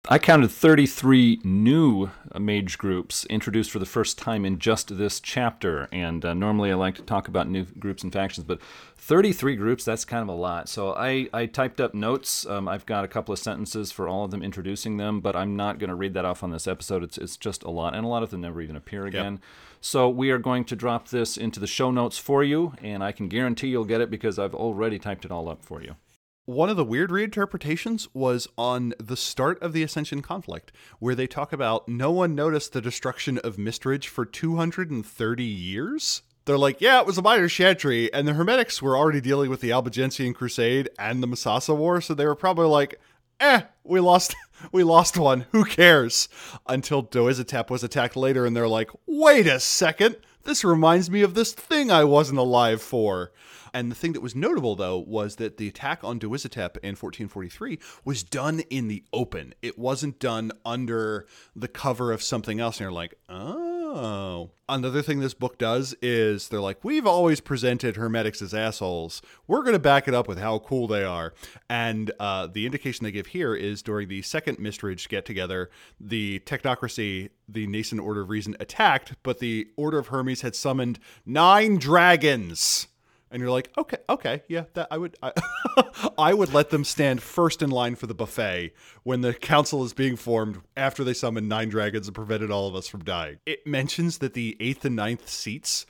I 0.10 0.18
counted 0.18 0.50
33 0.50 1.42
new 1.44 2.10
mage 2.40 2.80
groups 2.80 3.24
introduced 3.26 3.70
for 3.70 3.78
the 3.78 3.86
first 3.86 4.18
time 4.18 4.46
in 4.46 4.58
just 4.58 4.98
this 4.98 5.20
chapter. 5.20 5.88
And 5.92 6.26
uh, 6.26 6.34
normally 6.34 6.72
I 6.72 6.76
like 6.76 6.96
to 6.96 7.04
talk 7.04 7.28
about 7.28 7.48
new 7.48 7.66
groups 7.66 8.02
and 8.02 8.12
factions, 8.12 8.44
but 8.44 8.60
33 8.98 9.56
groups, 9.56 9.86
that's 9.86 10.04
kind 10.04 10.24
of 10.24 10.28
a 10.28 10.38
lot. 10.38 10.68
So 10.68 10.96
I, 10.96 11.30
I 11.32 11.46
typed 11.46 11.80
up 11.80 11.94
notes. 11.94 12.48
Um, 12.48 12.68
I've 12.68 12.88
got 12.88 13.06
a 13.06 13.08
couple 13.08 13.32
of 13.32 13.38
sentences 13.38 13.92
for 13.92 14.08
all 14.08 14.26
of 14.26 14.32
them 14.32 14.42
introducing 14.42 14.98
them, 14.98 15.22
but 15.22 15.36
I'm 15.36 15.56
not 15.56 15.78
going 15.78 15.90
to 15.90 15.96
read 15.96 16.16
that 16.16 16.26
off 16.26 16.42
on 16.42 16.50
this 16.50 16.68
episode. 16.68 17.04
It's, 17.04 17.20
it's 17.20 17.38
just 17.38 17.62
a 17.62 17.70
lot. 17.70 17.94
And 17.94 18.04
a 18.04 18.10
lot 18.10 18.24
of 18.24 18.32
them 18.32 18.42
never 18.42 18.60
even 18.60 18.76
appear 18.76 19.06
again. 19.06 19.34
Yep. 19.34 19.42
So 19.82 20.10
we 20.10 20.32
are 20.32 20.40
going 20.40 20.66
to 20.66 20.76
drop 20.76 21.10
this 21.10 21.38
into 21.38 21.60
the 21.60 21.68
show 21.68 21.92
notes 21.92 22.18
for 22.18 22.44
you, 22.44 22.74
and 22.82 23.04
I 23.04 23.12
can 23.12 23.28
guarantee 23.28 23.68
you'll 23.68 23.86
get 23.86 24.02
it 24.02 24.10
because 24.10 24.40
I've 24.40 24.56
already 24.56 24.98
typed 24.98 25.26
it 25.26 25.32
all 25.32 25.48
up 25.48 25.64
for 25.64 25.84
you. 25.84 25.96
One 26.46 26.70
of 26.70 26.76
the 26.76 26.84
weird 26.84 27.12
reinterpretations 27.12 28.08
was 28.16 28.48
on 28.58 28.96
the 28.98 29.16
start 29.16 29.62
of 29.62 29.74
the 29.74 29.84
Ascension 29.84 30.24
conflict, 30.24 30.72
where 30.98 31.14
they 31.14 31.28
talk 31.28 31.54
about 31.54 31.88
no 31.88 32.10
one 32.12 32.34
noticed 32.34 32.74
the 32.74 32.82
destruction 32.82 33.38
of 33.38 33.58
Mistridge 33.58 34.08
for 34.08 34.26
230 34.26 35.44
years. 35.44 36.24
They're 36.46 36.58
like, 36.58 36.82
yeah, 36.82 37.00
it 37.00 37.06
was 37.06 37.20
a 37.20 37.22
minor 37.22 37.48
chantry, 37.48 38.12
and 38.12 38.28
the 38.28 38.34
Hermetics 38.34 38.82
were 38.82 38.98
already 38.98 39.22
dealing 39.22 39.52
with 39.52 39.62
the 39.62 39.72
Albigensian 39.72 40.34
Crusade 40.34 40.90
and 40.98 41.22
the 41.22 41.28
Massassa 41.28 41.78
War, 41.78 42.02
so 42.02 42.16
they 42.16 42.26
were 42.26 42.34
probably 42.34 42.66
like, 42.66 43.00
eh, 43.40 43.62
we 43.84 44.00
lost 44.00 44.36
we 44.72 44.84
lost 44.84 45.18
one. 45.18 45.46
Who 45.52 45.64
cares? 45.64 46.28
Until 46.66 47.04
Doissetep 47.04 47.70
was 47.70 47.84
attacked 47.84 48.16
later, 48.16 48.48
and 48.48 48.56
they're 48.56 48.68
like, 48.68 48.90
wait 49.06 49.46
a 49.46 49.60
second, 49.60 50.18
this 50.44 50.64
reminds 50.64 51.12
me 51.12 51.22
of 51.22 51.36
this 51.36 51.54
thing 51.54 51.92
I 51.92 52.04
wasn't 52.04 52.40
alive 52.40 52.82
for. 52.82 53.32
And 53.74 53.92
the 53.92 53.96
thing 53.96 54.14
that 54.14 54.22
was 54.22 54.36
notable, 54.36 54.76
though, 54.76 54.98
was 54.98 55.38
that 55.38 55.58
the 55.58 55.68
attack 55.68 56.04
on 56.04 56.20
Doissetep 56.20 56.78
in 56.78 56.96
1443 56.96 57.80
was 58.04 58.24
done 58.24 58.62
in 58.70 58.88
the 58.88 59.04
open. 59.14 59.54
It 59.62 59.80
wasn't 59.80 60.20
done 60.20 60.52
under 60.66 61.26
the 61.56 61.68
cover 61.68 62.12
of 62.12 62.22
something 62.22 62.60
else. 62.60 62.78
And 62.78 62.86
you're 62.86 62.92
like, 62.92 63.16
oh. 63.30 64.52
Another 64.70 65.02
thing 65.02 65.20
this 65.20 65.34
book 65.34 65.58
does 65.58 65.94
is 66.02 66.48
they're 66.48 66.62
like, 66.62 66.84
we've 66.84 67.06
always 67.06 67.42
presented 67.42 67.98
Hermetics 67.98 68.42
as 68.42 68.54
assholes. 68.54 69.22
We're 69.48 69.64
going 69.64 69.74
to 69.74 69.80
back 69.80 70.08
it 70.08 70.14
up 70.14 70.30
with 70.30 70.38
how 70.38 70.60
cool 70.60 70.88
they 70.88 71.04
are. 71.04 71.34
And 71.70 72.12
uh, 72.20 72.48
the 72.48 72.66
indication 72.66 73.04
they 73.04 73.12
give 73.12 73.28
here 73.28 73.54
is 73.54 73.82
during 73.82 74.08
the 74.08 74.22
second 74.22 74.60
Mistridge 74.60 75.10
get 75.10 75.26
together, 75.26 75.70
the 76.00 76.40
technocracy, 76.46 77.32
the 77.50 77.68
nascent 77.68 78.02
Order 78.02 78.22
of 78.22 78.30
Reason, 78.30 78.56
attacked, 78.62 79.16
but 79.24 79.40
the 79.40 79.68
Order 79.76 80.00
of 80.00 80.08
Hermes 80.08 80.42
had 80.42 80.56
summoned 80.56 81.00
nine 81.26 81.78
dragons 81.78 82.88
and 83.32 83.42
you're 83.42 83.52
like, 83.52 83.72
okay, 83.78 83.98
okay, 84.10 84.44
yeah, 84.48 84.66
that 84.74 84.88
I 84.92 84.98
would, 84.98 85.16
I, 85.24 85.32
I, 86.18 86.34
would 86.34 86.54
let 86.54 86.70
them 86.70 86.84
stand 86.84 87.22
first 87.22 87.62
in 87.62 87.70
line 87.70 87.96
for 87.96 88.08
the 88.08 88.14
buffet 88.14 88.74
when 89.04 89.22
the 89.22 89.34
council 89.34 89.84
is 89.84 89.94
being 89.94 90.16
formed 90.16 90.62
after 90.76 91.04
they 91.04 91.14
summoned 91.14 91.48
nine 91.48 91.70
dragons 91.70 92.08
and 92.08 92.16
prevented 92.16 92.52
all 92.52 92.68
of 92.68 92.76
us 92.76 92.88
from 92.88 93.04
dying. 93.04 93.38
It 93.46 93.66
mentions 93.66 94.18
that 94.20 94.34
the 94.34 94.58
eighth 94.60 94.86
and 94.86 94.96
ninth 94.96 95.30
seats 95.30 95.86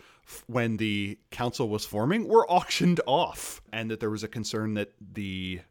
when 0.47 0.77
the 0.77 1.17
council 1.32 1.67
was 1.67 1.86
forming 1.86 2.27
were 2.27 2.49
auctioned 2.49 3.01
off, 3.06 3.62
and 3.73 3.89
that 3.91 3.99
there 3.99 4.10
was 4.10 4.23
a 4.23 4.27
concern 4.27 4.75
that 4.75 4.91
the 4.99 5.62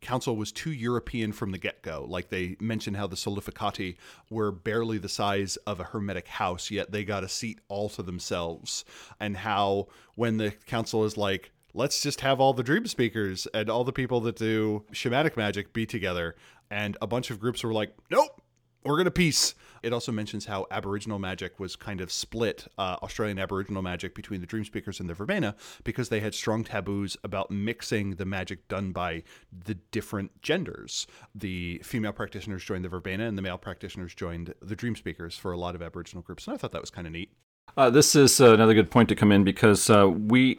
council 0.00 0.36
was 0.36 0.52
too 0.52 0.72
European 0.72 1.32
from 1.32 1.50
the 1.50 1.58
get 1.58 1.82
go. 1.82 2.06
Like 2.08 2.28
they 2.28 2.56
mentioned 2.60 2.96
how 2.96 3.06
the 3.06 3.16
Solificati 3.16 3.96
were 4.30 4.52
barely 4.52 4.98
the 4.98 5.08
size 5.08 5.56
of 5.66 5.80
a 5.80 5.84
hermetic 5.84 6.28
house, 6.28 6.70
yet 6.70 6.92
they 6.92 7.04
got 7.04 7.24
a 7.24 7.28
seat 7.28 7.60
all 7.68 7.88
to 7.90 8.02
themselves. 8.02 8.84
And 9.20 9.36
how 9.36 9.88
when 10.14 10.36
the 10.36 10.52
council 10.66 11.04
is 11.04 11.16
like, 11.16 11.52
let's 11.74 12.00
just 12.00 12.20
have 12.20 12.40
all 12.40 12.52
the 12.52 12.62
dream 12.62 12.86
speakers 12.86 13.46
and 13.54 13.68
all 13.70 13.84
the 13.84 13.92
people 13.92 14.20
that 14.22 14.36
do 14.36 14.84
shamanic 14.92 15.36
magic 15.36 15.72
be 15.72 15.86
together. 15.86 16.36
And 16.70 16.96
a 17.00 17.06
bunch 17.06 17.30
of 17.30 17.40
groups 17.40 17.64
were 17.64 17.72
like, 17.72 17.94
nope, 18.10 18.42
going 18.84 19.04
to 19.04 19.10
peace. 19.10 19.54
It 19.82 19.92
also 19.92 20.12
mentions 20.12 20.46
how 20.46 20.66
Aboriginal 20.70 21.18
magic 21.18 21.60
was 21.60 21.76
kind 21.76 22.00
of 22.00 22.10
split, 22.10 22.66
uh, 22.78 22.96
Australian 23.02 23.38
Aboriginal 23.38 23.82
magic, 23.82 24.14
between 24.14 24.40
the 24.40 24.46
Dream 24.46 24.64
Speakers 24.64 25.00
and 25.00 25.08
the 25.08 25.14
Verbena 25.14 25.54
because 25.84 26.08
they 26.08 26.20
had 26.20 26.34
strong 26.34 26.64
taboos 26.64 27.16
about 27.22 27.50
mixing 27.50 28.16
the 28.16 28.24
magic 28.24 28.66
done 28.68 28.92
by 28.92 29.22
the 29.66 29.74
different 29.74 30.42
genders. 30.42 31.06
The 31.34 31.80
female 31.84 32.12
practitioners 32.12 32.64
joined 32.64 32.84
the 32.84 32.88
Verbena 32.88 33.26
and 33.26 33.38
the 33.38 33.42
male 33.42 33.58
practitioners 33.58 34.14
joined 34.14 34.54
the 34.60 34.76
Dream 34.76 34.96
Speakers 34.96 35.36
for 35.36 35.52
a 35.52 35.56
lot 35.56 35.74
of 35.74 35.82
Aboriginal 35.82 36.22
groups. 36.22 36.46
And 36.46 36.54
I 36.54 36.58
thought 36.58 36.72
that 36.72 36.80
was 36.80 36.90
kind 36.90 37.06
of 37.06 37.12
neat. 37.12 37.30
Uh, 37.76 37.90
this 37.90 38.16
is 38.16 38.40
uh, 38.40 38.54
another 38.54 38.74
good 38.74 38.90
point 38.90 39.08
to 39.08 39.14
come 39.14 39.30
in 39.30 39.44
because 39.44 39.88
uh, 39.90 40.08
we 40.08 40.58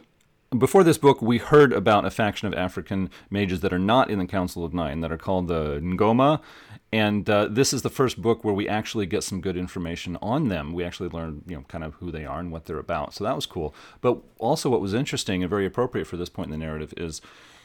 before 0.56 0.82
this 0.82 0.98
book, 0.98 1.22
we 1.22 1.38
heard 1.38 1.72
about 1.72 2.04
a 2.04 2.10
faction 2.10 2.48
of 2.48 2.54
African 2.54 3.08
mages 3.30 3.60
that 3.60 3.72
are 3.72 3.78
not 3.78 4.10
in 4.10 4.18
the 4.18 4.26
Council 4.26 4.64
of 4.64 4.74
Nine 4.74 5.00
that 5.00 5.12
are 5.12 5.18
called 5.18 5.46
the 5.46 5.78
Ngoma. 5.80 6.40
And 6.92 7.30
uh, 7.30 7.46
this 7.46 7.72
is 7.72 7.82
the 7.82 7.90
first 7.90 8.20
book 8.20 8.42
where 8.42 8.54
we 8.54 8.68
actually 8.68 9.06
get 9.06 9.22
some 9.22 9.40
good 9.40 9.56
information 9.56 10.18
on 10.20 10.48
them. 10.48 10.72
We 10.72 10.82
actually 10.82 11.08
learn, 11.08 11.42
you 11.46 11.56
know, 11.56 11.62
kind 11.68 11.84
of 11.84 11.94
who 11.94 12.10
they 12.10 12.24
are 12.24 12.40
and 12.40 12.50
what 12.50 12.64
they're 12.64 12.78
about. 12.78 13.14
So 13.14 13.22
that 13.22 13.36
was 13.36 13.46
cool. 13.46 13.72
But 14.00 14.18
also, 14.38 14.68
what 14.68 14.80
was 14.80 14.92
interesting 14.92 15.42
and 15.42 15.50
very 15.50 15.66
appropriate 15.66 16.06
for 16.06 16.16
this 16.16 16.28
point 16.28 16.52
in 16.52 16.58
the 16.58 16.66
narrative 16.66 16.92
is 16.96 17.20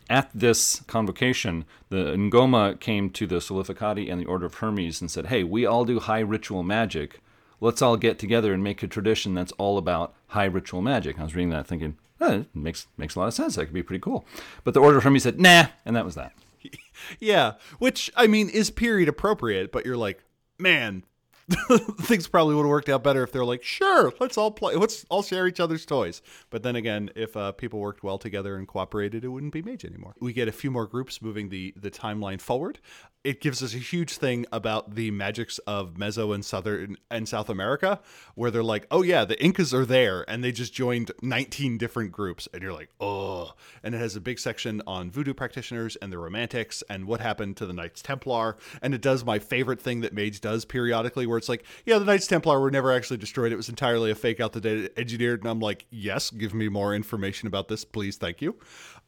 at 0.07 0.29
this 0.35 0.81
convocation, 0.81 1.65
the 1.89 2.13
Ngoma 2.15 2.79
came 2.79 3.09
to 3.11 3.25
the 3.25 3.37
Solificati 3.37 4.11
and 4.11 4.21
the 4.21 4.25
Order 4.25 4.45
of 4.45 4.55
Hermes 4.55 5.01
and 5.01 5.09
said, 5.09 5.27
Hey, 5.27 5.43
we 5.43 5.65
all 5.65 5.85
do 5.85 5.99
high 5.99 6.19
ritual 6.19 6.61
magic. 6.61 7.19
Let's 7.59 7.81
all 7.81 7.97
get 7.97 8.19
together 8.19 8.53
and 8.53 8.63
make 8.63 8.83
a 8.83 8.87
tradition 8.87 9.33
that's 9.33 9.53
all 9.53 9.79
about 9.79 10.13
high 10.27 10.45
ritual 10.45 10.83
magic. 10.83 11.19
I 11.19 11.23
was 11.23 11.33
reading 11.33 11.49
that 11.49 11.65
thinking, 11.65 11.97
oh, 12.25 12.39
it 12.41 12.55
makes, 12.55 12.87
makes 12.97 13.15
a 13.15 13.19
lot 13.19 13.27
of 13.27 13.33
sense. 13.33 13.55
That 13.55 13.65
could 13.65 13.73
be 13.73 13.83
pretty 13.83 14.01
cool. 14.01 14.25
But 14.63 14.73
the 14.73 14.81
Order 14.81 14.97
of 14.97 15.03
Hermes 15.03 15.23
said, 15.23 15.39
Nah, 15.39 15.67
and 15.85 15.95
that 15.95 16.05
was 16.05 16.15
that. 16.15 16.33
yeah, 17.19 17.53
which, 17.79 18.11
I 18.15 18.27
mean, 18.27 18.49
is 18.49 18.69
period 18.69 19.09
appropriate, 19.09 19.71
but 19.71 19.85
you're 19.85 19.97
like, 19.97 20.23
man, 20.57 21.03
things 22.01 22.27
probably 22.27 22.55
would 22.55 22.63
have 22.63 22.69
worked 22.69 22.89
out 22.89 23.03
better 23.03 23.23
if 23.23 23.31
they're 23.31 23.45
like, 23.45 23.63
sure, 23.63 24.11
let's 24.19 24.37
all 24.37 24.51
play, 24.51 24.75
let's 24.75 25.05
all 25.09 25.21
share 25.21 25.47
each 25.47 25.59
other's 25.59 25.85
toys. 25.85 26.21
But 26.49 26.63
then 26.63 26.75
again, 26.75 27.11
if 27.15 27.37
uh, 27.37 27.51
people 27.51 27.79
worked 27.79 28.03
well 28.03 28.17
together 28.17 28.55
and 28.55 28.67
cooperated, 28.67 29.23
it 29.23 29.27
wouldn't 29.27 29.53
be 29.53 29.61
Mage 29.61 29.85
anymore. 29.85 30.15
We 30.19 30.33
get 30.33 30.47
a 30.47 30.51
few 30.51 30.71
more 30.71 30.87
groups 30.87 31.21
moving 31.21 31.49
the 31.49 31.73
the 31.77 31.91
timeline 31.91 32.41
forward 32.41 32.79
it 33.25 33.41
gives 33.41 33.63
us 33.63 33.73
a 33.73 33.79
huge 33.79 34.17
thing 34.17 34.45
about 34.51 34.93
the 34.93 35.09
magics 35.09 35.57
of 35.59 35.95
Meso 35.95 36.33
and 36.33 36.45
Southern 36.45 36.95
and 37.09 37.27
South 37.27 37.49
America, 37.49 37.99
where 38.35 38.51
they're 38.51 38.63
like, 38.63 38.85
oh 38.91 39.01
yeah, 39.01 39.25
the 39.25 39.43
Incas 39.43 39.73
are 39.73 39.85
there, 39.85 40.23
and 40.29 40.43
they 40.43 40.51
just 40.51 40.73
joined 40.73 41.11
19 41.23 41.79
different 41.79 42.11
groups, 42.11 42.47
and 42.53 42.61
you're 42.61 42.71
like, 42.71 42.91
oh. 42.99 43.53
And 43.81 43.95
it 43.95 43.97
has 43.97 44.15
a 44.15 44.21
big 44.21 44.37
section 44.37 44.81
on 44.85 45.09
voodoo 45.09 45.33
practitioners 45.33 45.95
and 45.97 46.13
the 46.13 46.19
Romantics 46.19 46.83
and 46.87 47.05
what 47.05 47.19
happened 47.19 47.57
to 47.57 47.65
the 47.65 47.73
Knights 47.73 48.03
Templar, 48.03 48.57
and 48.83 48.93
it 48.93 49.01
does 49.01 49.25
my 49.25 49.39
favorite 49.39 49.81
thing 49.81 50.01
that 50.01 50.13
Mage 50.13 50.39
does 50.39 50.63
periodically, 50.63 51.25
where 51.25 51.34
it's 51.37 51.49
like, 51.49 51.65
yeah, 51.85 51.99
the 51.99 52.05
Knights 52.05 52.27
Templar 52.27 52.59
were 52.59 52.71
never 52.71 52.91
actually 52.91 53.17
destroyed; 53.17 53.51
it 53.51 53.57
was 53.57 53.69
entirely 53.69 54.11
a 54.11 54.15
fake 54.15 54.39
out 54.39 54.53
that 54.53 54.63
they 54.63 54.89
engineered, 54.97 55.41
and 55.41 55.49
I'm 55.49 55.59
like, 55.59 55.85
yes, 55.89 56.29
give 56.29 56.53
me 56.53 56.69
more 56.69 56.93
information 56.93 57.47
about 57.47 57.67
this, 57.67 57.85
please, 57.85 58.17
thank 58.17 58.41
you 58.41 58.57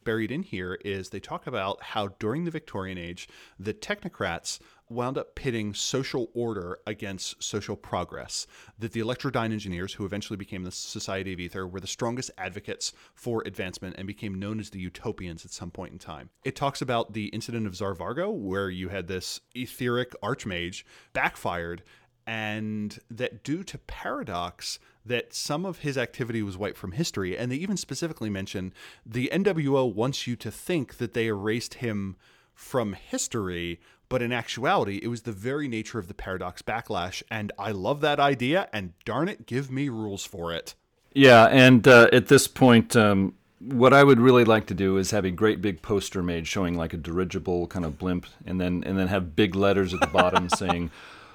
buried 0.08 0.32
in 0.32 0.42
here 0.42 0.78
is 0.86 1.10
they 1.10 1.20
talk 1.20 1.46
about 1.46 1.82
how 1.82 2.08
during 2.18 2.46
the 2.46 2.50
Victorian 2.50 2.96
age, 2.96 3.28
the 3.58 3.74
technocrats 3.74 4.58
wound 4.88 5.18
up 5.18 5.34
pitting 5.34 5.74
social 5.74 6.30
order 6.32 6.78
against 6.86 7.42
social 7.42 7.76
progress. 7.76 8.46
That 8.78 8.92
the 8.92 9.00
Electrodyne 9.00 9.52
engineers, 9.52 9.92
who 9.92 10.06
eventually 10.06 10.38
became 10.38 10.64
the 10.64 10.70
Society 10.70 11.34
of 11.34 11.40
Ether, 11.40 11.68
were 11.68 11.80
the 11.80 11.86
strongest 11.86 12.30
advocates 12.38 12.94
for 13.14 13.42
advancement 13.44 13.96
and 13.98 14.06
became 14.06 14.38
known 14.38 14.60
as 14.60 14.70
the 14.70 14.80
Utopians 14.80 15.44
at 15.44 15.50
some 15.50 15.70
point 15.70 15.92
in 15.92 15.98
time. 15.98 16.30
It 16.42 16.56
talks 16.56 16.80
about 16.80 17.12
the 17.12 17.26
incident 17.26 17.66
of 17.66 17.74
Tsar 17.74 17.94
Vargo, 17.94 18.32
where 18.32 18.70
you 18.70 18.88
had 18.88 19.08
this 19.08 19.40
etheric 19.54 20.14
archmage 20.22 20.84
backfired, 21.12 21.82
and 22.28 22.98
that 23.10 23.42
due 23.42 23.64
to 23.64 23.78
paradox, 23.78 24.78
that 25.06 25.32
some 25.32 25.64
of 25.64 25.78
his 25.78 25.96
activity 25.96 26.42
was 26.42 26.58
wiped 26.58 26.76
from 26.76 26.92
history. 26.92 27.38
And 27.38 27.50
they 27.50 27.56
even 27.56 27.78
specifically 27.78 28.28
mention 28.28 28.74
the 29.06 29.30
NWO 29.32 29.90
wants 29.90 30.26
you 30.26 30.36
to 30.36 30.50
think 30.50 30.98
that 30.98 31.14
they 31.14 31.28
erased 31.28 31.74
him 31.74 32.16
from 32.54 32.92
history, 32.92 33.80
but 34.10 34.20
in 34.20 34.30
actuality, 34.30 35.00
it 35.02 35.08
was 35.08 35.22
the 35.22 35.32
very 35.32 35.68
nature 35.68 35.98
of 35.98 36.06
the 36.06 36.12
paradox 36.12 36.60
backlash. 36.60 37.22
And 37.30 37.50
I 37.58 37.70
love 37.70 38.02
that 38.02 38.20
idea, 38.20 38.68
and 38.74 38.92
darn 39.06 39.28
it, 39.28 39.46
give 39.46 39.70
me 39.70 39.88
rules 39.88 40.26
for 40.26 40.52
it. 40.52 40.74
Yeah, 41.14 41.46
and 41.46 41.88
uh, 41.88 42.10
at 42.12 42.26
this 42.26 42.46
point, 42.46 42.94
um, 42.94 43.32
what 43.58 43.94
I 43.94 44.04
would 44.04 44.20
really 44.20 44.44
like 44.44 44.66
to 44.66 44.74
do 44.74 44.98
is 44.98 45.12
have 45.12 45.24
a 45.24 45.30
great 45.30 45.62
big 45.62 45.80
poster 45.80 46.22
made 46.22 46.46
showing 46.46 46.76
like 46.76 46.92
a 46.92 46.98
dirigible 46.98 47.68
kind 47.68 47.86
of 47.86 47.98
blimp, 47.98 48.26
and 48.44 48.60
then 48.60 48.84
and 48.84 48.98
then 48.98 49.08
have 49.08 49.34
big 49.34 49.54
letters 49.54 49.94
at 49.94 50.00
the 50.00 50.06
bottom 50.08 50.48
saying. 50.50 50.90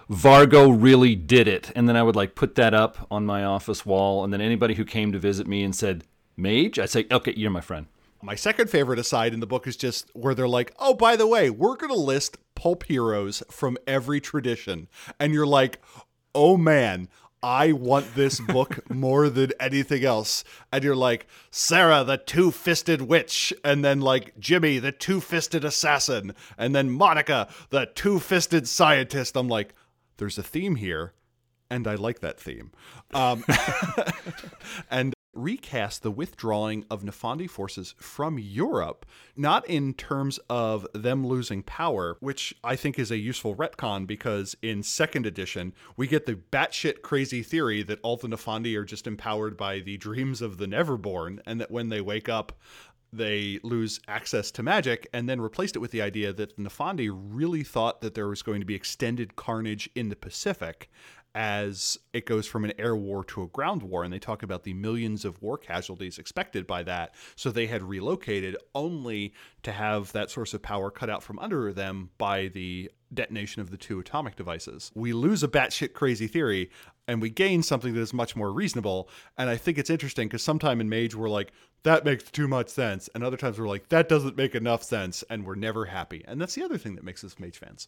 Vargo 0.09 0.75
really 0.77 1.15
did 1.15 1.47
it. 1.47 1.71
And 1.75 1.87
then 1.87 1.95
I 1.95 2.03
would 2.03 2.15
like 2.15 2.35
put 2.35 2.55
that 2.55 2.73
up 2.73 3.07
on 3.09 3.25
my 3.25 3.43
office 3.43 3.85
wall. 3.85 4.23
And 4.23 4.33
then 4.33 4.41
anybody 4.41 4.75
who 4.75 4.85
came 4.85 5.11
to 5.11 5.19
visit 5.19 5.47
me 5.47 5.63
and 5.63 5.75
said, 5.75 6.03
Mage, 6.35 6.79
I'd 6.79 6.89
say, 6.89 7.05
okay, 7.11 7.33
you're 7.35 7.51
my 7.51 7.61
friend. 7.61 7.87
My 8.21 8.35
second 8.35 8.69
favorite 8.69 8.99
aside 8.99 9.33
in 9.33 9.41
the 9.41 9.47
book 9.47 9.67
is 9.67 9.75
just 9.75 10.09
where 10.13 10.33
they're 10.33 10.47
like, 10.47 10.73
oh, 10.79 10.93
by 10.93 11.15
the 11.15 11.27
way, 11.27 11.49
we're 11.49 11.75
going 11.75 11.91
to 11.91 11.99
list 11.99 12.37
pulp 12.55 12.83
heroes 12.83 13.43
from 13.51 13.77
every 13.85 14.21
tradition. 14.21 14.87
And 15.19 15.33
you're 15.33 15.45
like, 15.45 15.81
oh 16.33 16.57
man, 16.57 17.09
I 17.41 17.73
want 17.73 18.15
this 18.15 18.39
book 18.47 18.89
more 18.89 19.29
than 19.29 19.51
anything 19.59 20.05
else. 20.05 20.43
And 20.71 20.83
you're 20.83 20.95
like, 20.95 21.27
Sarah, 21.51 22.03
the 22.03 22.17
two 22.17 22.51
fisted 22.51 23.03
witch. 23.03 23.53
And 23.63 23.83
then, 23.83 23.99
like, 23.99 24.39
Jimmy, 24.39 24.79
the 24.79 24.93
two 24.93 25.19
fisted 25.19 25.65
assassin. 25.65 26.33
And 26.57 26.73
then 26.73 26.89
Monica, 26.89 27.49
the 27.69 27.87
two 27.93 28.19
fisted 28.19 28.67
scientist. 28.67 29.35
I'm 29.35 29.49
like, 29.49 29.73
there's 30.17 30.37
a 30.37 30.43
theme 30.43 30.75
here, 30.75 31.13
and 31.69 31.87
I 31.87 31.95
like 31.95 32.19
that 32.19 32.39
theme. 32.39 32.71
Um, 33.13 33.45
and 34.89 35.13
recast 35.33 36.03
the 36.03 36.11
withdrawing 36.11 36.85
of 36.89 37.03
Nefandi 37.03 37.49
forces 37.49 37.95
from 37.97 38.37
Europe, 38.37 39.05
not 39.35 39.67
in 39.67 39.93
terms 39.93 40.39
of 40.49 40.85
them 40.93 41.25
losing 41.25 41.63
power, 41.63 42.17
which 42.19 42.53
I 42.63 42.75
think 42.75 42.99
is 42.99 43.11
a 43.11 43.17
useful 43.17 43.55
retcon 43.55 44.05
because 44.05 44.55
in 44.61 44.83
second 44.83 45.25
edition, 45.25 45.73
we 45.97 46.07
get 46.07 46.25
the 46.25 46.35
batshit 46.35 47.01
crazy 47.01 47.41
theory 47.41 47.83
that 47.83 47.99
all 48.03 48.17
the 48.17 48.27
Nefandi 48.27 48.77
are 48.77 48.85
just 48.85 49.07
empowered 49.07 49.57
by 49.57 49.79
the 49.79 49.97
dreams 49.97 50.41
of 50.41 50.57
the 50.57 50.67
Neverborn, 50.67 51.39
and 51.45 51.59
that 51.59 51.71
when 51.71 51.89
they 51.89 52.01
wake 52.01 52.29
up, 52.29 52.53
they 53.15 53.59
lose 53.63 53.99
access 54.07 54.51
to 54.51 54.63
magic 54.63 55.07
and 55.13 55.29
then 55.29 55.39
replaced 55.39 55.75
it 55.75 55.79
with 55.79 55.91
the 55.91 56.01
idea 56.01 56.33
that 56.33 56.57
Nefandi 56.57 57.09
really 57.13 57.63
thought 57.63 58.01
that 58.01 58.15
there 58.15 58.27
was 58.27 58.41
going 58.41 58.59
to 58.59 58.65
be 58.65 58.75
extended 58.75 59.35
carnage 59.35 59.89
in 59.95 60.09
the 60.09 60.15
Pacific 60.15 60.89
as 61.35 61.97
it 62.13 62.25
goes 62.25 62.45
from 62.45 62.63
an 62.63 62.73
air 62.77 62.95
war 62.95 63.23
to 63.25 63.43
a 63.43 63.47
ground 63.47 63.81
war. 63.81 64.03
And 64.03 64.13
they 64.13 64.19
talk 64.19 64.43
about 64.43 64.63
the 64.63 64.73
millions 64.73 65.25
of 65.25 65.41
war 65.41 65.57
casualties 65.57 66.19
expected 66.19 66.67
by 66.67 66.83
that. 66.83 67.15
So 67.35 67.49
they 67.49 67.67
had 67.67 67.81
relocated 67.81 68.55
only 68.75 69.33
to 69.63 69.71
have 69.71 70.11
that 70.11 70.29
source 70.29 70.53
of 70.53 70.61
power 70.61 70.91
cut 70.91 71.09
out 71.09 71.23
from 71.23 71.39
under 71.39 71.73
them 71.73 72.11
by 72.17 72.49
the 72.49 72.91
detonation 73.13 73.61
of 73.61 73.71
the 73.71 73.77
two 73.77 73.99
atomic 73.99 74.35
devices. 74.35 74.91
We 74.95 75.13
lose 75.13 75.43
a 75.43 75.47
batshit 75.47 75.93
crazy 75.93 76.27
theory 76.27 76.69
and 77.07 77.21
we 77.21 77.29
gain 77.29 77.63
something 77.63 77.93
that 77.93 77.99
is 77.99 78.13
much 78.13 78.35
more 78.35 78.51
reasonable. 78.51 79.09
And 79.37 79.49
I 79.49 79.57
think 79.57 79.77
it's 79.77 79.89
interesting 79.89 80.27
because 80.27 80.43
sometime 80.43 80.81
in 80.81 80.89
Mage 80.89 81.15
we're 81.15 81.29
like, 81.29 81.51
that 81.83 82.05
makes 82.05 82.31
too 82.31 82.47
much 82.47 82.69
sense. 82.69 83.09
And 83.13 83.23
other 83.23 83.37
times 83.37 83.59
we're 83.59 83.67
like, 83.67 83.89
that 83.89 84.07
doesn't 84.07 84.37
make 84.37 84.55
enough 84.55 84.83
sense. 84.83 85.23
And 85.29 85.45
we're 85.45 85.55
never 85.55 85.85
happy. 85.85 86.23
And 86.27 86.39
that's 86.39 86.55
the 86.55 86.63
other 86.63 86.77
thing 86.77 86.95
that 86.95 87.03
makes 87.03 87.23
us 87.23 87.37
Mage 87.39 87.57
fans. 87.57 87.87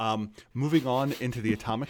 Um, 0.00 0.32
moving 0.54 0.86
on 0.86 1.14
into 1.20 1.40
the 1.40 1.52
atomic 1.52 1.88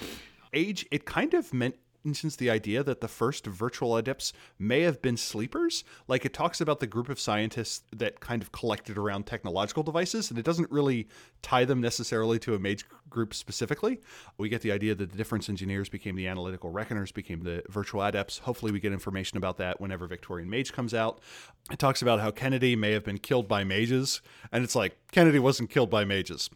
age, 0.53 0.87
it 0.91 1.05
kind 1.05 1.35
of 1.35 1.53
meant 1.53 1.77
mentions 2.05 2.37
the 2.37 2.49
idea 2.49 2.83
that 2.83 3.01
the 3.01 3.09
first 3.09 3.47
virtual 3.47 3.97
adepts 3.97 4.33
may 4.59 4.83
have 4.83 5.03
been 5.03 5.17
sleepers. 5.17 5.85
Like 6.07 6.25
it 6.25 6.33
talks 6.33 6.61
about 6.61 6.81
the 6.81 6.87
group 6.87 7.09
of 7.09 7.21
scientists 7.21 7.83
that 7.95 8.21
kind 8.21 8.43
of 8.43 8.53
collected 8.53 8.97
around 8.97 9.27
technological 9.27 9.83
devices, 9.83 10.31
and 10.31 10.39
it 10.39 10.45
doesn't 10.45 10.71
really 10.71 11.09
tie 11.43 11.65
them 11.65 11.81
necessarily 11.81 12.39
to 12.41 12.55
a 12.55 12.59
mage 12.59 12.85
group 13.11 13.35
specifically. 13.35 14.01
We 14.39 14.49
get 14.49 14.63
the 14.63 14.73
idea 14.73 14.95
that 14.95 15.11
the 15.11 15.17
difference 15.17 15.49
engineers 15.49 15.89
became 15.89 16.17
the 16.17 16.27
analytical 16.27 16.71
reckoners, 16.71 17.13
became 17.13 17.43
the 17.43 17.63
virtual 17.69 18.03
adepts. 18.03 18.39
Hopefully, 18.39 18.73
we 18.73 18.81
get 18.81 18.93
information 18.93 19.37
about 19.37 19.59
that 19.59 19.81
whenever 19.81 20.07
Victorian 20.07 20.49
Mage 20.49 20.73
comes 20.73 20.95
out. 20.95 21.21
It 21.71 21.79
talks 21.79 22.01
about 22.01 22.21
how 22.21 22.31
Kennedy 22.31 22.77
may 22.77 22.93
have 22.93 23.05
been 23.05 23.19
killed 23.19 23.49
by 23.49 23.65
mages, 23.65 24.23
and 24.53 24.65
it's 24.65 24.75
like 24.75 24.97
Kennedy 25.13 25.39
wasn't 25.39 25.71
killed 25.71 25.91
by 25.91 26.05
mages 26.05 26.49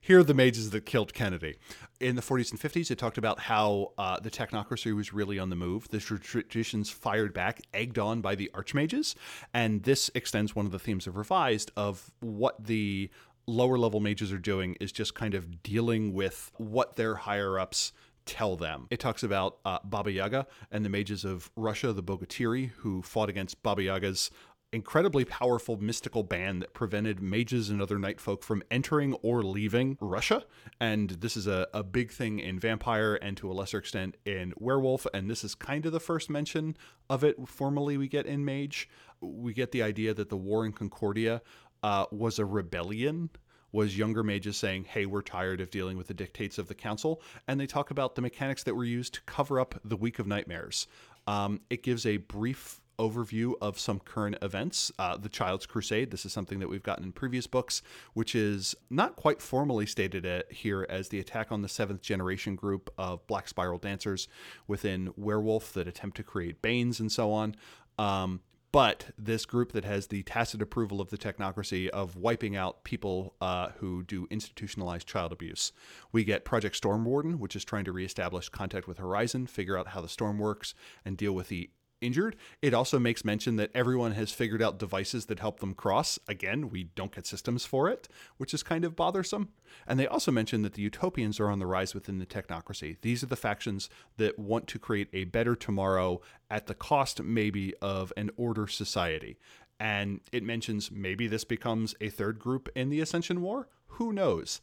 here 0.00 0.20
are 0.20 0.24
the 0.24 0.34
mages 0.34 0.70
that 0.70 0.86
killed 0.86 1.12
Kennedy. 1.12 1.56
In 2.00 2.16
the 2.16 2.22
40s 2.22 2.50
and 2.50 2.58
50s, 2.58 2.90
it 2.90 2.98
talked 2.98 3.18
about 3.18 3.40
how 3.40 3.92
uh, 3.98 4.18
the 4.18 4.30
technocracy 4.30 4.96
was 4.96 5.12
really 5.12 5.38
on 5.38 5.50
the 5.50 5.56
move. 5.56 5.88
The 5.88 6.00
traditions 6.00 6.88
fired 6.88 7.34
back, 7.34 7.60
egged 7.74 7.98
on 7.98 8.22
by 8.22 8.34
the 8.34 8.50
archmages. 8.54 9.14
And 9.52 9.82
this 9.82 10.10
extends 10.14 10.56
one 10.56 10.64
of 10.64 10.72
the 10.72 10.78
themes 10.78 11.06
of 11.06 11.16
Revised 11.16 11.70
of 11.76 12.10
what 12.20 12.64
the 12.64 13.10
lower 13.46 13.76
level 13.76 14.00
mages 14.00 14.32
are 14.32 14.38
doing 14.38 14.76
is 14.80 14.92
just 14.92 15.14
kind 15.14 15.34
of 15.34 15.62
dealing 15.62 16.14
with 16.14 16.50
what 16.56 16.96
their 16.96 17.16
higher 17.16 17.58
ups 17.58 17.92
tell 18.26 18.56
them. 18.56 18.86
It 18.90 19.00
talks 19.00 19.22
about 19.22 19.58
uh, 19.64 19.78
Baba 19.84 20.12
Yaga 20.12 20.46
and 20.70 20.84
the 20.84 20.88
mages 20.88 21.24
of 21.24 21.50
Russia, 21.56 21.92
the 21.92 22.02
Bogatiri, 22.02 22.70
who 22.78 23.02
fought 23.02 23.28
against 23.28 23.62
Baba 23.62 23.82
Yaga's 23.82 24.30
incredibly 24.72 25.24
powerful 25.24 25.76
mystical 25.78 26.22
band 26.22 26.62
that 26.62 26.74
prevented 26.74 27.20
mages 27.20 27.70
and 27.70 27.82
other 27.82 27.98
night 27.98 28.20
folk 28.20 28.44
from 28.44 28.62
entering 28.70 29.14
or 29.14 29.42
leaving 29.42 29.98
Russia. 30.00 30.44
And 30.80 31.10
this 31.10 31.36
is 31.36 31.46
a, 31.46 31.66
a 31.74 31.82
big 31.82 32.12
thing 32.12 32.38
in 32.38 32.58
Vampire 32.58 33.16
and 33.16 33.36
to 33.38 33.50
a 33.50 33.54
lesser 33.54 33.78
extent 33.78 34.16
in 34.24 34.52
Werewolf. 34.56 35.06
And 35.12 35.28
this 35.28 35.42
is 35.42 35.54
kind 35.54 35.86
of 35.86 35.92
the 35.92 36.00
first 36.00 36.30
mention 36.30 36.76
of 37.08 37.24
it 37.24 37.36
formally 37.48 37.96
we 37.96 38.08
get 38.08 38.26
in 38.26 38.44
Mage. 38.44 38.88
We 39.20 39.52
get 39.52 39.72
the 39.72 39.82
idea 39.82 40.14
that 40.14 40.28
the 40.28 40.36
war 40.36 40.64
in 40.64 40.72
Concordia 40.72 41.42
uh, 41.82 42.06
was 42.10 42.38
a 42.38 42.44
rebellion 42.44 43.30
was 43.72 43.96
younger 43.96 44.24
mages 44.24 44.56
saying, 44.56 44.84
Hey, 44.84 45.06
we're 45.06 45.22
tired 45.22 45.60
of 45.60 45.70
dealing 45.70 45.96
with 45.96 46.08
the 46.08 46.14
dictates 46.14 46.58
of 46.58 46.68
the 46.68 46.74
council. 46.74 47.22
And 47.46 47.60
they 47.60 47.66
talk 47.66 47.90
about 47.90 48.14
the 48.14 48.22
mechanics 48.22 48.64
that 48.64 48.74
were 48.74 48.84
used 48.84 49.14
to 49.14 49.20
cover 49.22 49.60
up 49.60 49.80
the 49.84 49.96
Week 49.96 50.18
of 50.18 50.26
Nightmares. 50.26 50.86
Um, 51.26 51.60
it 51.70 51.82
gives 51.82 52.06
a 52.06 52.16
brief 52.16 52.80
overview 53.00 53.54
of 53.62 53.78
some 53.78 53.98
current 53.98 54.36
events. 54.42 54.92
Uh, 54.98 55.16
the 55.16 55.30
Child's 55.30 55.64
Crusade, 55.64 56.10
this 56.10 56.26
is 56.26 56.32
something 56.32 56.60
that 56.60 56.68
we've 56.68 56.82
gotten 56.82 57.04
in 57.04 57.12
previous 57.12 57.46
books, 57.46 57.80
which 58.12 58.34
is 58.34 58.74
not 58.90 59.16
quite 59.16 59.40
formally 59.40 59.86
stated 59.86 60.44
here 60.50 60.86
as 60.90 61.08
the 61.08 61.18
attack 61.18 61.50
on 61.50 61.62
the 61.62 61.68
seventh 61.68 62.02
generation 62.02 62.54
group 62.54 62.92
of 62.98 63.26
Black 63.26 63.48
Spiral 63.48 63.78
Dancers 63.78 64.28
within 64.66 65.12
Werewolf 65.16 65.72
that 65.72 65.88
attempt 65.88 66.18
to 66.18 66.22
create 66.22 66.60
Banes 66.60 67.00
and 67.00 67.10
so 67.10 67.32
on. 67.32 67.56
Um, 67.98 68.40
but 68.72 69.06
this 69.18 69.46
group 69.46 69.72
that 69.72 69.84
has 69.84 70.06
the 70.06 70.22
tacit 70.22 70.62
approval 70.62 71.00
of 71.00 71.10
the 71.10 71.18
technocracy 71.18 71.88
of 71.88 72.16
wiping 72.16 72.54
out 72.54 72.84
people 72.84 73.34
uh, 73.40 73.70
who 73.78 74.04
do 74.04 74.28
institutionalized 74.30 75.08
child 75.08 75.32
abuse. 75.32 75.72
We 76.12 76.22
get 76.22 76.44
Project 76.44 76.76
Storm 76.76 77.04
Warden, 77.04 77.40
which 77.40 77.56
is 77.56 77.64
trying 77.64 77.84
to 77.86 77.92
reestablish 77.92 78.48
contact 78.48 78.86
with 78.86 78.98
Horizon, 78.98 79.48
figure 79.48 79.76
out 79.76 79.88
how 79.88 80.00
the 80.00 80.08
storm 80.08 80.38
works, 80.38 80.74
and 81.04 81.16
deal 81.16 81.32
with 81.32 81.48
the 81.48 81.70
injured. 82.00 82.36
It 82.62 82.74
also 82.74 82.98
makes 82.98 83.24
mention 83.24 83.56
that 83.56 83.70
everyone 83.74 84.12
has 84.12 84.32
figured 84.32 84.62
out 84.62 84.78
devices 84.78 85.26
that 85.26 85.40
help 85.40 85.60
them 85.60 85.74
cross. 85.74 86.18
Again, 86.28 86.70
we 86.70 86.84
don't 86.84 87.14
get 87.14 87.26
systems 87.26 87.64
for 87.64 87.88
it, 87.88 88.08
which 88.36 88.54
is 88.54 88.62
kind 88.62 88.84
of 88.84 88.96
bothersome. 88.96 89.48
And 89.86 89.98
they 89.98 90.06
also 90.06 90.32
mention 90.32 90.62
that 90.62 90.74
the 90.74 90.82
utopians 90.82 91.38
are 91.40 91.48
on 91.48 91.58
the 91.58 91.66
rise 91.66 91.94
within 91.94 92.18
the 92.18 92.26
technocracy. 92.26 92.96
These 93.02 93.22
are 93.22 93.26
the 93.26 93.36
factions 93.36 93.88
that 94.16 94.38
want 94.38 94.66
to 94.68 94.78
create 94.78 95.08
a 95.12 95.24
better 95.24 95.54
tomorrow 95.54 96.20
at 96.50 96.66
the 96.66 96.74
cost, 96.74 97.22
maybe, 97.22 97.74
of 97.80 98.12
an 98.16 98.30
order 98.36 98.66
society. 98.66 99.38
And 99.78 100.20
it 100.30 100.42
mentions 100.42 100.90
maybe 100.90 101.26
this 101.26 101.44
becomes 101.44 101.94
a 102.00 102.10
third 102.10 102.38
group 102.38 102.68
in 102.74 102.90
the 102.90 103.00
Ascension 103.00 103.40
War. 103.40 103.68
Who 103.94 104.12
knows? 104.12 104.60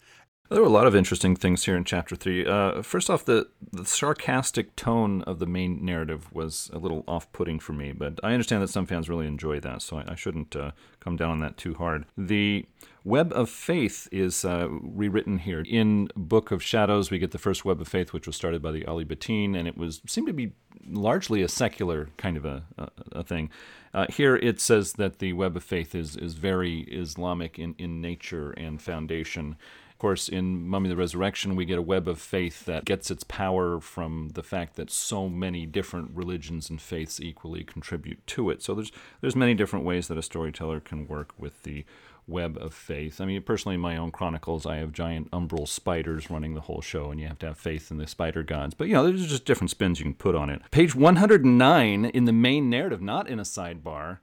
There 0.50 0.62
were 0.62 0.68
a 0.68 0.72
lot 0.72 0.88
of 0.88 0.96
interesting 0.96 1.36
things 1.36 1.66
here 1.66 1.76
in 1.76 1.84
chapter 1.84 2.16
three. 2.16 2.46
Uh, 2.46 2.82
first 2.82 3.10
off, 3.10 3.26
the, 3.26 3.50
the 3.74 3.84
sarcastic 3.84 4.78
tone 4.78 5.22
of 5.24 5.40
the 5.40 5.46
main 5.46 5.84
narrative 5.84 6.34
was 6.34 6.70
a 6.72 6.80
little 6.80 7.04
off 7.06 7.30
putting 7.34 7.60
for 7.60 7.74
me, 7.74 7.92
but 7.92 8.18
I 8.24 8.32
understand 8.32 8.64
that 8.64 8.70
some 8.70 8.86
fans 8.86 9.10
really 9.10 9.28
enjoy 9.28 9.60
that, 9.60 9.82
so 9.82 9.98
I, 9.98 10.14
I 10.14 10.16
shouldn't 10.16 10.56
uh, 10.56 10.72
come 11.02 11.18
down 11.18 11.32
on 11.32 11.40
that 11.42 11.58
too 11.58 11.74
hard. 11.74 12.06
The 12.18 12.66
Web 13.04 13.34
of 13.34 13.50
Faith 13.50 14.08
is 14.10 14.46
uh, 14.46 14.70
rewritten 14.70 15.40
here. 15.40 15.66
In 15.68 16.08
Book 16.16 16.52
of 16.52 16.64
Shadows, 16.64 17.12
we 17.12 17.20
get 17.20 17.32
the 17.32 17.38
first 17.38 17.66
Web 17.66 17.82
of 17.82 17.90
Faith, 17.90 18.14
which 18.14 18.26
was 18.26 18.38
started 18.38 18.62
by 18.62 18.72
the 18.72 18.86
Ahl-i-Batin, 18.86 19.54
and 19.54 19.68
it 19.68 19.78
was 19.78 20.02
seemed 20.08 20.28
to 20.28 20.34
be 20.34 20.54
largely 20.90 21.42
a 21.42 21.50
secular 21.50 22.08
kind 22.16 22.38
of 22.38 22.46
a, 22.46 22.64
a, 22.78 22.90
a 23.12 23.24
thing. 23.24 23.50
Uh, 23.94 24.06
here 24.10 24.38
it 24.38 24.62
says 24.62 24.94
that 24.94 25.20
the 25.20 25.34
Web 25.34 25.58
of 25.58 25.64
Faith 25.66 25.94
is, 25.94 26.16
is 26.16 26.36
very 26.36 26.82
Islamic 26.84 27.60
in, 27.60 27.76
in 27.78 28.00
nature 28.00 28.52
and 28.52 28.82
foundation. 28.82 29.58
Of 29.98 30.02
course, 30.02 30.30
in 30.30 30.68
Mummy 30.68 30.90
the 30.90 30.96
Resurrection, 30.96 31.56
we 31.56 31.66
get 31.66 31.80
a 31.80 31.82
web 31.82 32.08
of 32.08 32.22
faith 32.22 32.66
that 32.66 32.86
gets 32.86 33.10
its 33.10 33.24
power 33.24 33.80
from 33.80 34.30
the 34.36 34.44
fact 34.44 34.76
that 34.76 34.92
so 34.92 35.28
many 35.28 35.66
different 35.66 36.12
religions 36.14 36.70
and 36.70 36.80
faiths 36.80 37.20
equally 37.20 37.64
contribute 37.64 38.28
to 38.28 38.52
it. 38.52 38.62
So 38.62 38.76
there's 38.76 38.92
there's 39.22 39.36
many 39.36 39.56
different 39.56 39.86
ways 39.86 40.08
that 40.08 40.18
a 40.20 40.22
storyteller 40.22 40.82
can 40.82 41.08
work 41.08 41.34
with 41.40 41.64
the 41.64 41.84
web 42.28 42.60
of 42.62 42.76
faith. 42.76 43.20
I 43.20 43.26
mean, 43.26 43.42
personally, 43.42 43.74
in 43.74 43.82
my 43.82 43.98
own 43.98 44.12
chronicles, 44.12 44.68
I 44.68 44.76
have 44.76 44.94
giant 44.94 45.32
umbral 45.32 45.68
spiders 45.68 46.30
running 46.30 46.54
the 46.54 46.62
whole 46.62 46.82
show, 46.82 47.10
and 47.10 47.20
you 47.20 47.28
have 47.28 47.40
to 47.40 47.48
have 47.48 47.58
faith 47.58 47.90
in 47.90 47.98
the 47.98 48.06
spider 48.06 48.44
gods. 48.44 48.76
But, 48.76 48.90
you 48.90 48.94
know, 48.94 49.04
there's 49.04 49.26
just 49.26 49.46
different 49.46 49.72
spins 49.72 49.98
you 50.00 50.06
can 50.06 50.14
put 50.14 50.36
on 50.36 50.52
it. 50.52 50.62
Page 50.70 50.94
109 50.94 52.06
in 52.06 52.26
the 52.26 52.32
main 52.32 52.70
narrative, 52.70 53.02
not 53.02 53.28
in 53.28 53.40
a 53.40 53.44
sidebar, 53.44 54.20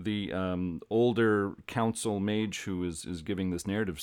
the 0.00 0.32
um, 0.32 0.80
older 0.90 1.54
council 1.66 2.20
mage 2.20 2.60
who 2.60 2.84
is, 2.84 3.04
is 3.04 3.20
giving 3.20 3.50
this 3.50 3.66
narrative 3.66 4.00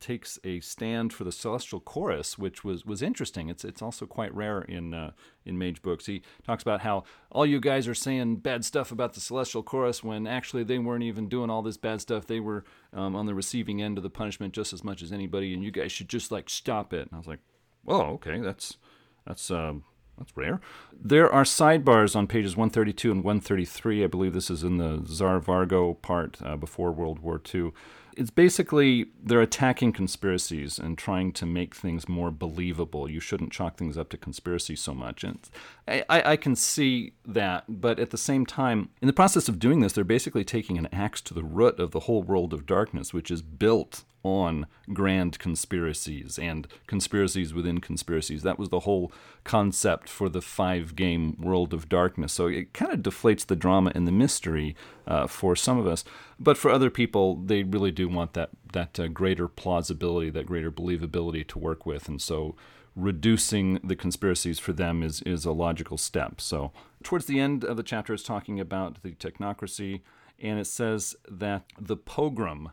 takes 0.00 0.38
a 0.42 0.60
stand 0.60 1.12
for 1.12 1.24
the 1.24 1.32
celestial 1.32 1.80
chorus, 1.80 2.38
which 2.38 2.64
was, 2.64 2.86
was 2.86 3.02
interesting. 3.02 3.50
It's 3.50 3.62
it's 3.62 3.82
also 3.82 4.06
quite 4.06 4.34
rare 4.34 4.62
in 4.62 4.94
uh, 4.94 5.10
in 5.44 5.58
mage 5.58 5.82
books. 5.82 6.06
He 6.06 6.22
talks 6.46 6.62
about 6.62 6.80
how 6.80 7.04
all 7.30 7.44
you 7.44 7.60
guys 7.60 7.86
are 7.86 7.94
saying 7.94 8.36
bad 8.36 8.64
stuff 8.64 8.90
about 8.90 9.12
the 9.12 9.20
celestial 9.20 9.62
chorus 9.62 10.02
when 10.02 10.26
actually 10.26 10.64
they 10.64 10.78
weren't 10.78 11.04
even 11.04 11.28
doing 11.28 11.50
all 11.50 11.60
this 11.60 11.76
bad 11.76 12.00
stuff. 12.00 12.26
They 12.26 12.40
were 12.40 12.64
um, 12.94 13.14
on 13.14 13.26
the 13.26 13.34
receiving 13.34 13.82
end 13.82 13.98
of 13.98 14.02
the 14.02 14.10
punishment 14.10 14.54
just 14.54 14.72
as 14.72 14.82
much 14.82 15.02
as 15.02 15.12
anybody, 15.12 15.52
and 15.52 15.62
you 15.62 15.70
guys 15.70 15.92
should 15.92 16.08
just 16.08 16.32
like 16.32 16.48
stop 16.48 16.94
it. 16.94 17.02
And 17.02 17.10
I 17.12 17.18
was 17.18 17.26
like, 17.26 17.40
oh, 17.86 18.14
okay, 18.14 18.40
that's 18.40 18.78
that's. 19.26 19.50
Um, 19.50 19.84
that's 20.18 20.36
rare. 20.36 20.60
There 20.92 21.30
are 21.30 21.44
sidebars 21.44 22.14
on 22.14 22.26
pages 22.26 22.56
132 22.56 23.10
and 23.10 23.24
133. 23.24 24.04
I 24.04 24.06
believe 24.06 24.32
this 24.32 24.50
is 24.50 24.62
in 24.62 24.78
the 24.78 25.02
Tsar 25.06 25.40
Vargo 25.40 26.00
part 26.00 26.38
uh, 26.44 26.56
before 26.56 26.92
World 26.92 27.18
War 27.18 27.40
II. 27.52 27.72
It's 28.16 28.30
basically 28.30 29.06
they're 29.20 29.40
attacking 29.40 29.92
conspiracies 29.92 30.78
and 30.78 30.96
trying 30.96 31.32
to 31.32 31.46
make 31.46 31.74
things 31.74 32.08
more 32.08 32.30
believable. 32.30 33.10
You 33.10 33.18
shouldn't 33.18 33.50
chalk 33.50 33.76
things 33.76 33.98
up 33.98 34.08
to 34.10 34.16
conspiracy 34.16 34.76
so 34.76 34.94
much. 34.94 35.24
And 35.24 35.40
I, 35.88 36.04
I 36.08 36.36
can 36.36 36.54
see 36.54 37.14
that, 37.26 37.64
but 37.68 37.98
at 37.98 38.10
the 38.10 38.18
same 38.18 38.46
time, 38.46 38.90
in 39.02 39.08
the 39.08 39.12
process 39.12 39.48
of 39.48 39.58
doing 39.58 39.80
this, 39.80 39.94
they're 39.94 40.04
basically 40.04 40.44
taking 40.44 40.78
an 40.78 40.88
axe 40.92 41.20
to 41.22 41.34
the 41.34 41.42
root 41.42 41.80
of 41.80 41.90
the 41.90 42.00
whole 42.00 42.22
world 42.22 42.54
of 42.54 42.66
darkness, 42.66 43.12
which 43.12 43.32
is 43.32 43.42
built 43.42 44.04
on 44.24 44.66
grand 44.92 45.38
conspiracies 45.38 46.38
and 46.38 46.66
conspiracies 46.88 47.54
within 47.54 47.80
conspiracies. 47.80 48.42
That 48.42 48.58
was 48.58 48.70
the 48.70 48.80
whole 48.80 49.12
concept 49.44 50.08
for 50.08 50.28
the 50.28 50.40
five 50.40 50.96
game 50.96 51.36
World 51.38 51.72
of 51.72 51.88
Darkness. 51.88 52.32
So 52.32 52.48
it 52.48 52.72
kind 52.72 52.92
of 52.92 53.00
deflates 53.00 53.46
the 53.46 53.54
drama 53.54 53.92
and 53.94 54.08
the 54.08 54.12
mystery 54.12 54.74
uh, 55.06 55.26
for 55.26 55.54
some 55.54 55.78
of 55.78 55.86
us. 55.86 56.04
But 56.40 56.56
for 56.56 56.70
other 56.70 56.90
people, 56.90 57.36
they 57.36 57.62
really 57.62 57.92
do 57.92 58.08
want 58.08 58.32
that, 58.32 58.50
that 58.72 58.98
uh, 58.98 59.06
greater 59.08 59.46
plausibility, 59.46 60.30
that 60.30 60.46
greater 60.46 60.72
believability 60.72 61.46
to 61.48 61.58
work 61.58 61.84
with. 61.86 62.08
And 62.08 62.20
so 62.20 62.56
reducing 62.96 63.80
the 63.84 63.96
conspiracies 63.96 64.58
for 64.58 64.72
them 64.72 65.02
is, 65.02 65.20
is 65.22 65.44
a 65.44 65.52
logical 65.52 65.98
step. 65.98 66.40
So 66.40 66.72
towards 67.02 67.26
the 67.26 67.40
end 67.40 67.62
of 67.62 67.76
the 67.76 67.82
chapter, 67.82 68.14
it's 68.14 68.22
talking 68.22 68.58
about 68.58 69.02
the 69.02 69.10
technocracy. 69.10 70.00
And 70.40 70.58
it 70.58 70.66
says 70.66 71.14
that 71.28 71.64
the 71.78 71.96
pogrom 71.96 72.72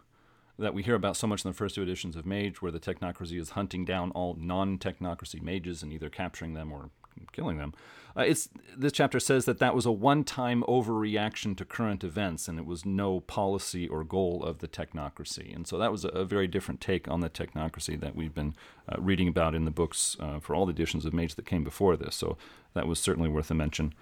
that 0.61 0.73
we 0.73 0.83
hear 0.83 0.95
about 0.95 1.17
so 1.17 1.27
much 1.27 1.43
in 1.43 1.51
the 1.51 1.57
first 1.57 1.75
two 1.75 1.83
editions 1.83 2.15
of 2.15 2.25
Mage, 2.25 2.61
where 2.61 2.71
the 2.71 2.79
technocracy 2.79 3.39
is 3.39 3.51
hunting 3.51 3.85
down 3.85 4.11
all 4.11 4.37
non-technocracy 4.39 5.41
mages 5.41 5.83
and 5.83 5.91
either 5.91 6.09
capturing 6.09 6.53
them 6.53 6.71
or 6.71 6.89
killing 7.33 7.57
them. 7.57 7.73
Uh, 8.15 8.21
it's 8.21 8.49
this 8.75 8.91
chapter 8.91 9.19
says 9.19 9.45
that 9.45 9.59
that 9.59 9.75
was 9.75 9.85
a 9.85 9.91
one-time 9.91 10.63
overreaction 10.63 11.55
to 11.55 11.65
current 11.65 12.03
events, 12.03 12.47
and 12.47 12.59
it 12.59 12.65
was 12.65 12.85
no 12.85 13.19
policy 13.21 13.87
or 13.87 14.03
goal 14.03 14.43
of 14.43 14.59
the 14.59 14.67
technocracy. 14.67 15.55
And 15.55 15.67
so 15.67 15.77
that 15.77 15.91
was 15.91 16.05
a, 16.05 16.09
a 16.09 16.25
very 16.25 16.47
different 16.47 16.81
take 16.81 17.07
on 17.07 17.21
the 17.21 17.29
technocracy 17.29 17.99
that 17.99 18.15
we've 18.15 18.33
been 18.33 18.55
uh, 18.89 18.95
reading 18.99 19.27
about 19.27 19.55
in 19.55 19.65
the 19.65 19.71
books 19.71 20.17
uh, 20.19 20.39
for 20.39 20.55
all 20.55 20.65
the 20.65 20.73
editions 20.73 21.05
of 21.05 21.13
Mage 21.13 21.35
that 21.35 21.45
came 21.45 21.63
before 21.63 21.95
this. 21.95 22.15
So 22.15 22.37
that 22.73 22.87
was 22.87 22.99
certainly 22.99 23.29
worth 23.29 23.51
a 23.51 23.55
mention. 23.55 23.93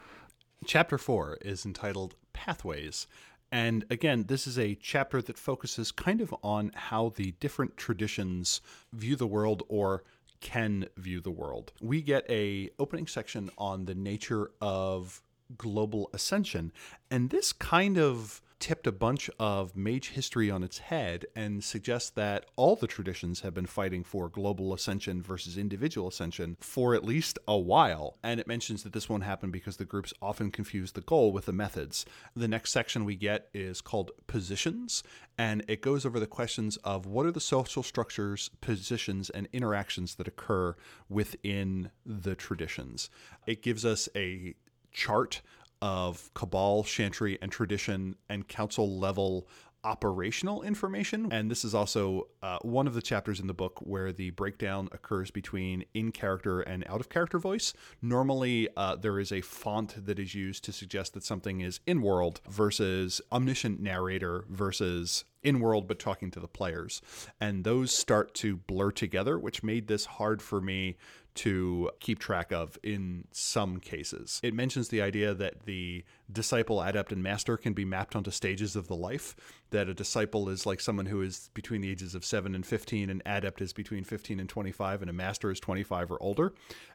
Chapter 0.65 0.97
four 0.97 1.37
is 1.41 1.65
entitled 1.65 2.15
Pathways. 2.33 3.07
And 3.51 3.85
again, 3.89 4.25
this 4.27 4.45
is 4.45 4.59
a 4.59 4.75
chapter 4.75 5.21
that 5.21 5.37
focuses 5.37 5.91
kind 5.91 6.21
of 6.21 6.33
on 6.43 6.71
how 6.75 7.13
the 7.15 7.31
different 7.39 7.77
traditions 7.77 8.61
view 8.93 9.15
the 9.15 9.27
world 9.27 9.63
or 9.67 10.03
can 10.39 10.85
view 10.97 11.19
the 11.19 11.31
world. 11.31 11.73
We 11.81 12.01
get 12.01 12.29
a 12.29 12.69
opening 12.79 13.07
section 13.07 13.49
on 13.57 13.85
the 13.85 13.95
nature 13.95 14.51
of 14.61 15.21
global 15.57 16.09
ascension, 16.13 16.71
and 17.09 17.29
this 17.29 17.51
kind 17.51 17.97
of 17.97 18.41
tipped 18.59 18.85
a 18.85 18.91
bunch 18.91 19.29
of 19.39 19.75
mage 19.75 20.09
history 20.09 20.51
on 20.51 20.63
its 20.63 20.79
head 20.79 21.25
and 21.35 21.63
suggests 21.63 22.09
that 22.09 22.45
all 22.55 22.75
the 22.75 22.87
traditions 22.87 23.41
have 23.41 23.53
been 23.53 23.65
fighting 23.65 24.03
for 24.03 24.29
global 24.29 24.73
ascension 24.73 25.21
versus 25.21 25.57
individual 25.57 26.09
ascension 26.09 26.57
for 26.59 26.93
at 26.93 27.03
least 27.03 27.39
a 27.47 27.57
while. 27.57 28.17
And 28.21 28.39
it 28.39 28.47
mentions 28.47 28.83
that 28.83 28.93
this 28.93 29.07
won't 29.07 29.23
happen 29.23 29.49
because 29.49 29.77
the 29.77 29.85
groups 29.85 30.13
often 30.21 30.51
confuse 30.51 30.91
the 30.91 31.01
goal 31.01 31.31
with 31.31 31.45
the 31.45 31.53
methods. 31.53 32.05
The 32.35 32.47
next 32.47 32.71
section 32.71 33.05
we 33.05 33.15
get 33.15 33.49
is 33.53 33.81
called 33.81 34.11
Positions, 34.27 35.03
and 35.37 35.63
it 35.67 35.81
goes 35.81 36.05
over 36.05 36.19
the 36.19 36.27
questions 36.27 36.77
of 36.77 37.05
what 37.05 37.25
are 37.25 37.31
the 37.31 37.39
social 37.39 37.83
structures, 37.83 38.49
positions, 38.61 39.29
and 39.29 39.47
interactions 39.53 40.15
that 40.15 40.27
occur 40.27 40.75
within 41.07 41.91
the 42.05 42.35
traditions. 42.35 43.09
It 43.47 43.63
gives 43.63 43.85
us 43.85 44.09
a 44.15 44.55
chart 44.91 45.41
of 45.81 46.31
cabal, 46.33 46.83
chantry, 46.83 47.37
and 47.41 47.51
tradition 47.51 48.15
and 48.29 48.47
council 48.47 48.99
level 48.99 49.47
operational 49.83 50.61
information. 50.61 51.31
And 51.31 51.49
this 51.49 51.63
is 51.63 51.73
also 51.73 52.27
uh, 52.43 52.57
one 52.61 52.87
of 52.87 52.93
the 52.93 53.01
chapters 53.01 53.39
in 53.39 53.47
the 53.47 53.53
book 53.53 53.79
where 53.81 54.11
the 54.11 54.31
breakdown 54.31 54.89
occurs 54.91 55.31
between 55.31 55.85
in 55.93 56.11
character 56.11 56.61
and 56.61 56.85
out 56.87 56.99
of 56.99 57.09
character 57.09 57.39
voice. 57.39 57.73
Normally, 58.01 58.67
uh, 58.75 58.95
there 58.95 59.19
is 59.19 59.31
a 59.31 59.41
font 59.41 60.05
that 60.05 60.19
is 60.19 60.35
used 60.35 60.63
to 60.65 60.71
suggest 60.71 61.13
that 61.13 61.23
something 61.23 61.61
is 61.61 61.79
in 61.87 62.01
world 62.01 62.41
versus 62.49 63.21
omniscient 63.31 63.79
narrator 63.79 64.45
versus 64.49 65.23
in 65.43 65.59
world 65.59 65.87
but 65.87 65.99
talking 65.99 66.31
to 66.31 66.39
the 66.39 66.47
players. 66.47 67.01
And 67.39 67.63
those 67.63 67.93
start 67.93 68.33
to 68.35 68.57
blur 68.57 68.91
together, 68.91 69.37
which 69.37 69.63
made 69.63 69.87
this 69.87 70.05
hard 70.05 70.41
for 70.41 70.61
me 70.61 70.97
to 71.39 71.89
keep 72.01 72.19
track 72.19 72.51
of 72.51 72.77
in 72.83 73.23
some 73.31 73.79
cases. 73.79 74.41
It 74.43 74.53
mentions 74.53 74.89
the 74.89 75.01
idea 75.01 75.33
that 75.33 75.65
the 75.65 76.03
disciple, 76.29 76.81
adept, 76.81 77.13
and 77.13 77.23
master 77.23 77.55
can 77.55 77.71
be 77.71 77.85
mapped 77.85 78.13
onto 78.13 78.29
stages 78.29 78.75
of 78.75 78.87
the 78.87 78.95
life. 78.95 79.37
That 79.69 79.87
a 79.87 79.93
disciple 79.93 80.49
is 80.49 80.65
like 80.65 80.81
someone 80.81 81.05
who 81.05 81.21
is 81.21 81.49
between 81.53 81.79
the 81.79 81.91
ages 81.91 82.13
of 82.13 82.25
7 82.25 82.55
and 82.55 82.65
15, 82.65 83.09
an 83.09 83.21
adept 83.25 83.61
is 83.61 83.71
between 83.71 84.03
15 84.03 84.39
and 84.39 84.49
25, 84.49 85.01
and 85.01 85.09
a 85.09 85.13
master 85.13 85.49
is 85.49 85.61
25 85.61 86.11
or 86.11 86.21
older. 86.21 86.53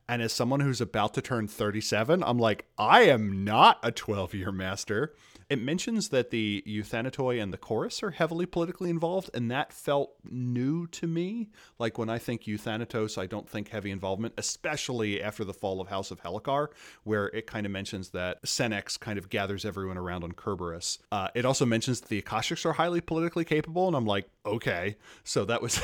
And 0.09 0.21
as 0.21 0.33
someone 0.33 0.61
who's 0.61 0.81
about 0.83 1.15
to 1.15 1.23
turn 1.23 1.49
37, 1.49 2.23
I'm 2.23 2.39
like, 2.39 2.67
I 2.77 3.03
am 3.03 3.45
not 3.45 3.79
a 3.83 3.93
12 3.93 4.35
year 4.35 4.53
master. 4.53 5.15
It 5.49 5.63
mentions 5.63 6.09
that 6.09 6.31
the 6.31 6.63
Euthanatoi 6.67 7.43
and 7.43 7.53
the 7.53 7.59
chorus 7.59 8.03
are 8.03 8.11
heavily 8.11 8.34
politically 8.45 8.91
involved, 8.91 9.31
and 9.33 9.51
that 9.51 9.73
felt 9.73 10.15
new 10.29 10.87
to 10.89 11.07
me. 11.07 11.51
Like 11.79 11.97
when 11.97 12.11
I 12.11 12.19
think 12.19 12.47
Euthanatos, 12.47 13.17
I 13.17 13.27
don't 13.27 13.49
think 13.49 13.69
heavy 13.69 13.91
involvement, 13.93 14.35
especially 14.37 15.23
after 15.23 15.45
the 15.45 15.55
fall 15.55 15.81
of 15.81 15.89
House 15.89 16.11
of 16.11 16.21
Helekar, 16.21 16.71
where 17.05 17.29
it 17.29 17.47
kind 17.47 17.65
of 17.65 17.73
mentions 17.73 18.11
that 18.11 18.43
Senex 18.43 18.99
kind 18.99 19.19
of 19.19 19.31
gathers 19.31 19.65
everyone 19.65 19.97
around 19.97 20.25
on 20.25 20.33
Kerberos. 20.33 20.99
Uh, 21.13 21.29
it 21.35 21.45
also 21.45 21.65
mentions 21.65 22.01
that 22.01 22.09
the 22.09 22.21
Akashics 22.21 22.67
are 22.67 22.73
highly 22.73 23.01
politically 23.01 23.45
capable, 23.45 23.87
and 23.87 23.97
I'm 23.97 24.07
like, 24.07 24.29
okay. 24.47 24.97
So 25.23 25.45
that 25.45 25.63
was 25.63 25.81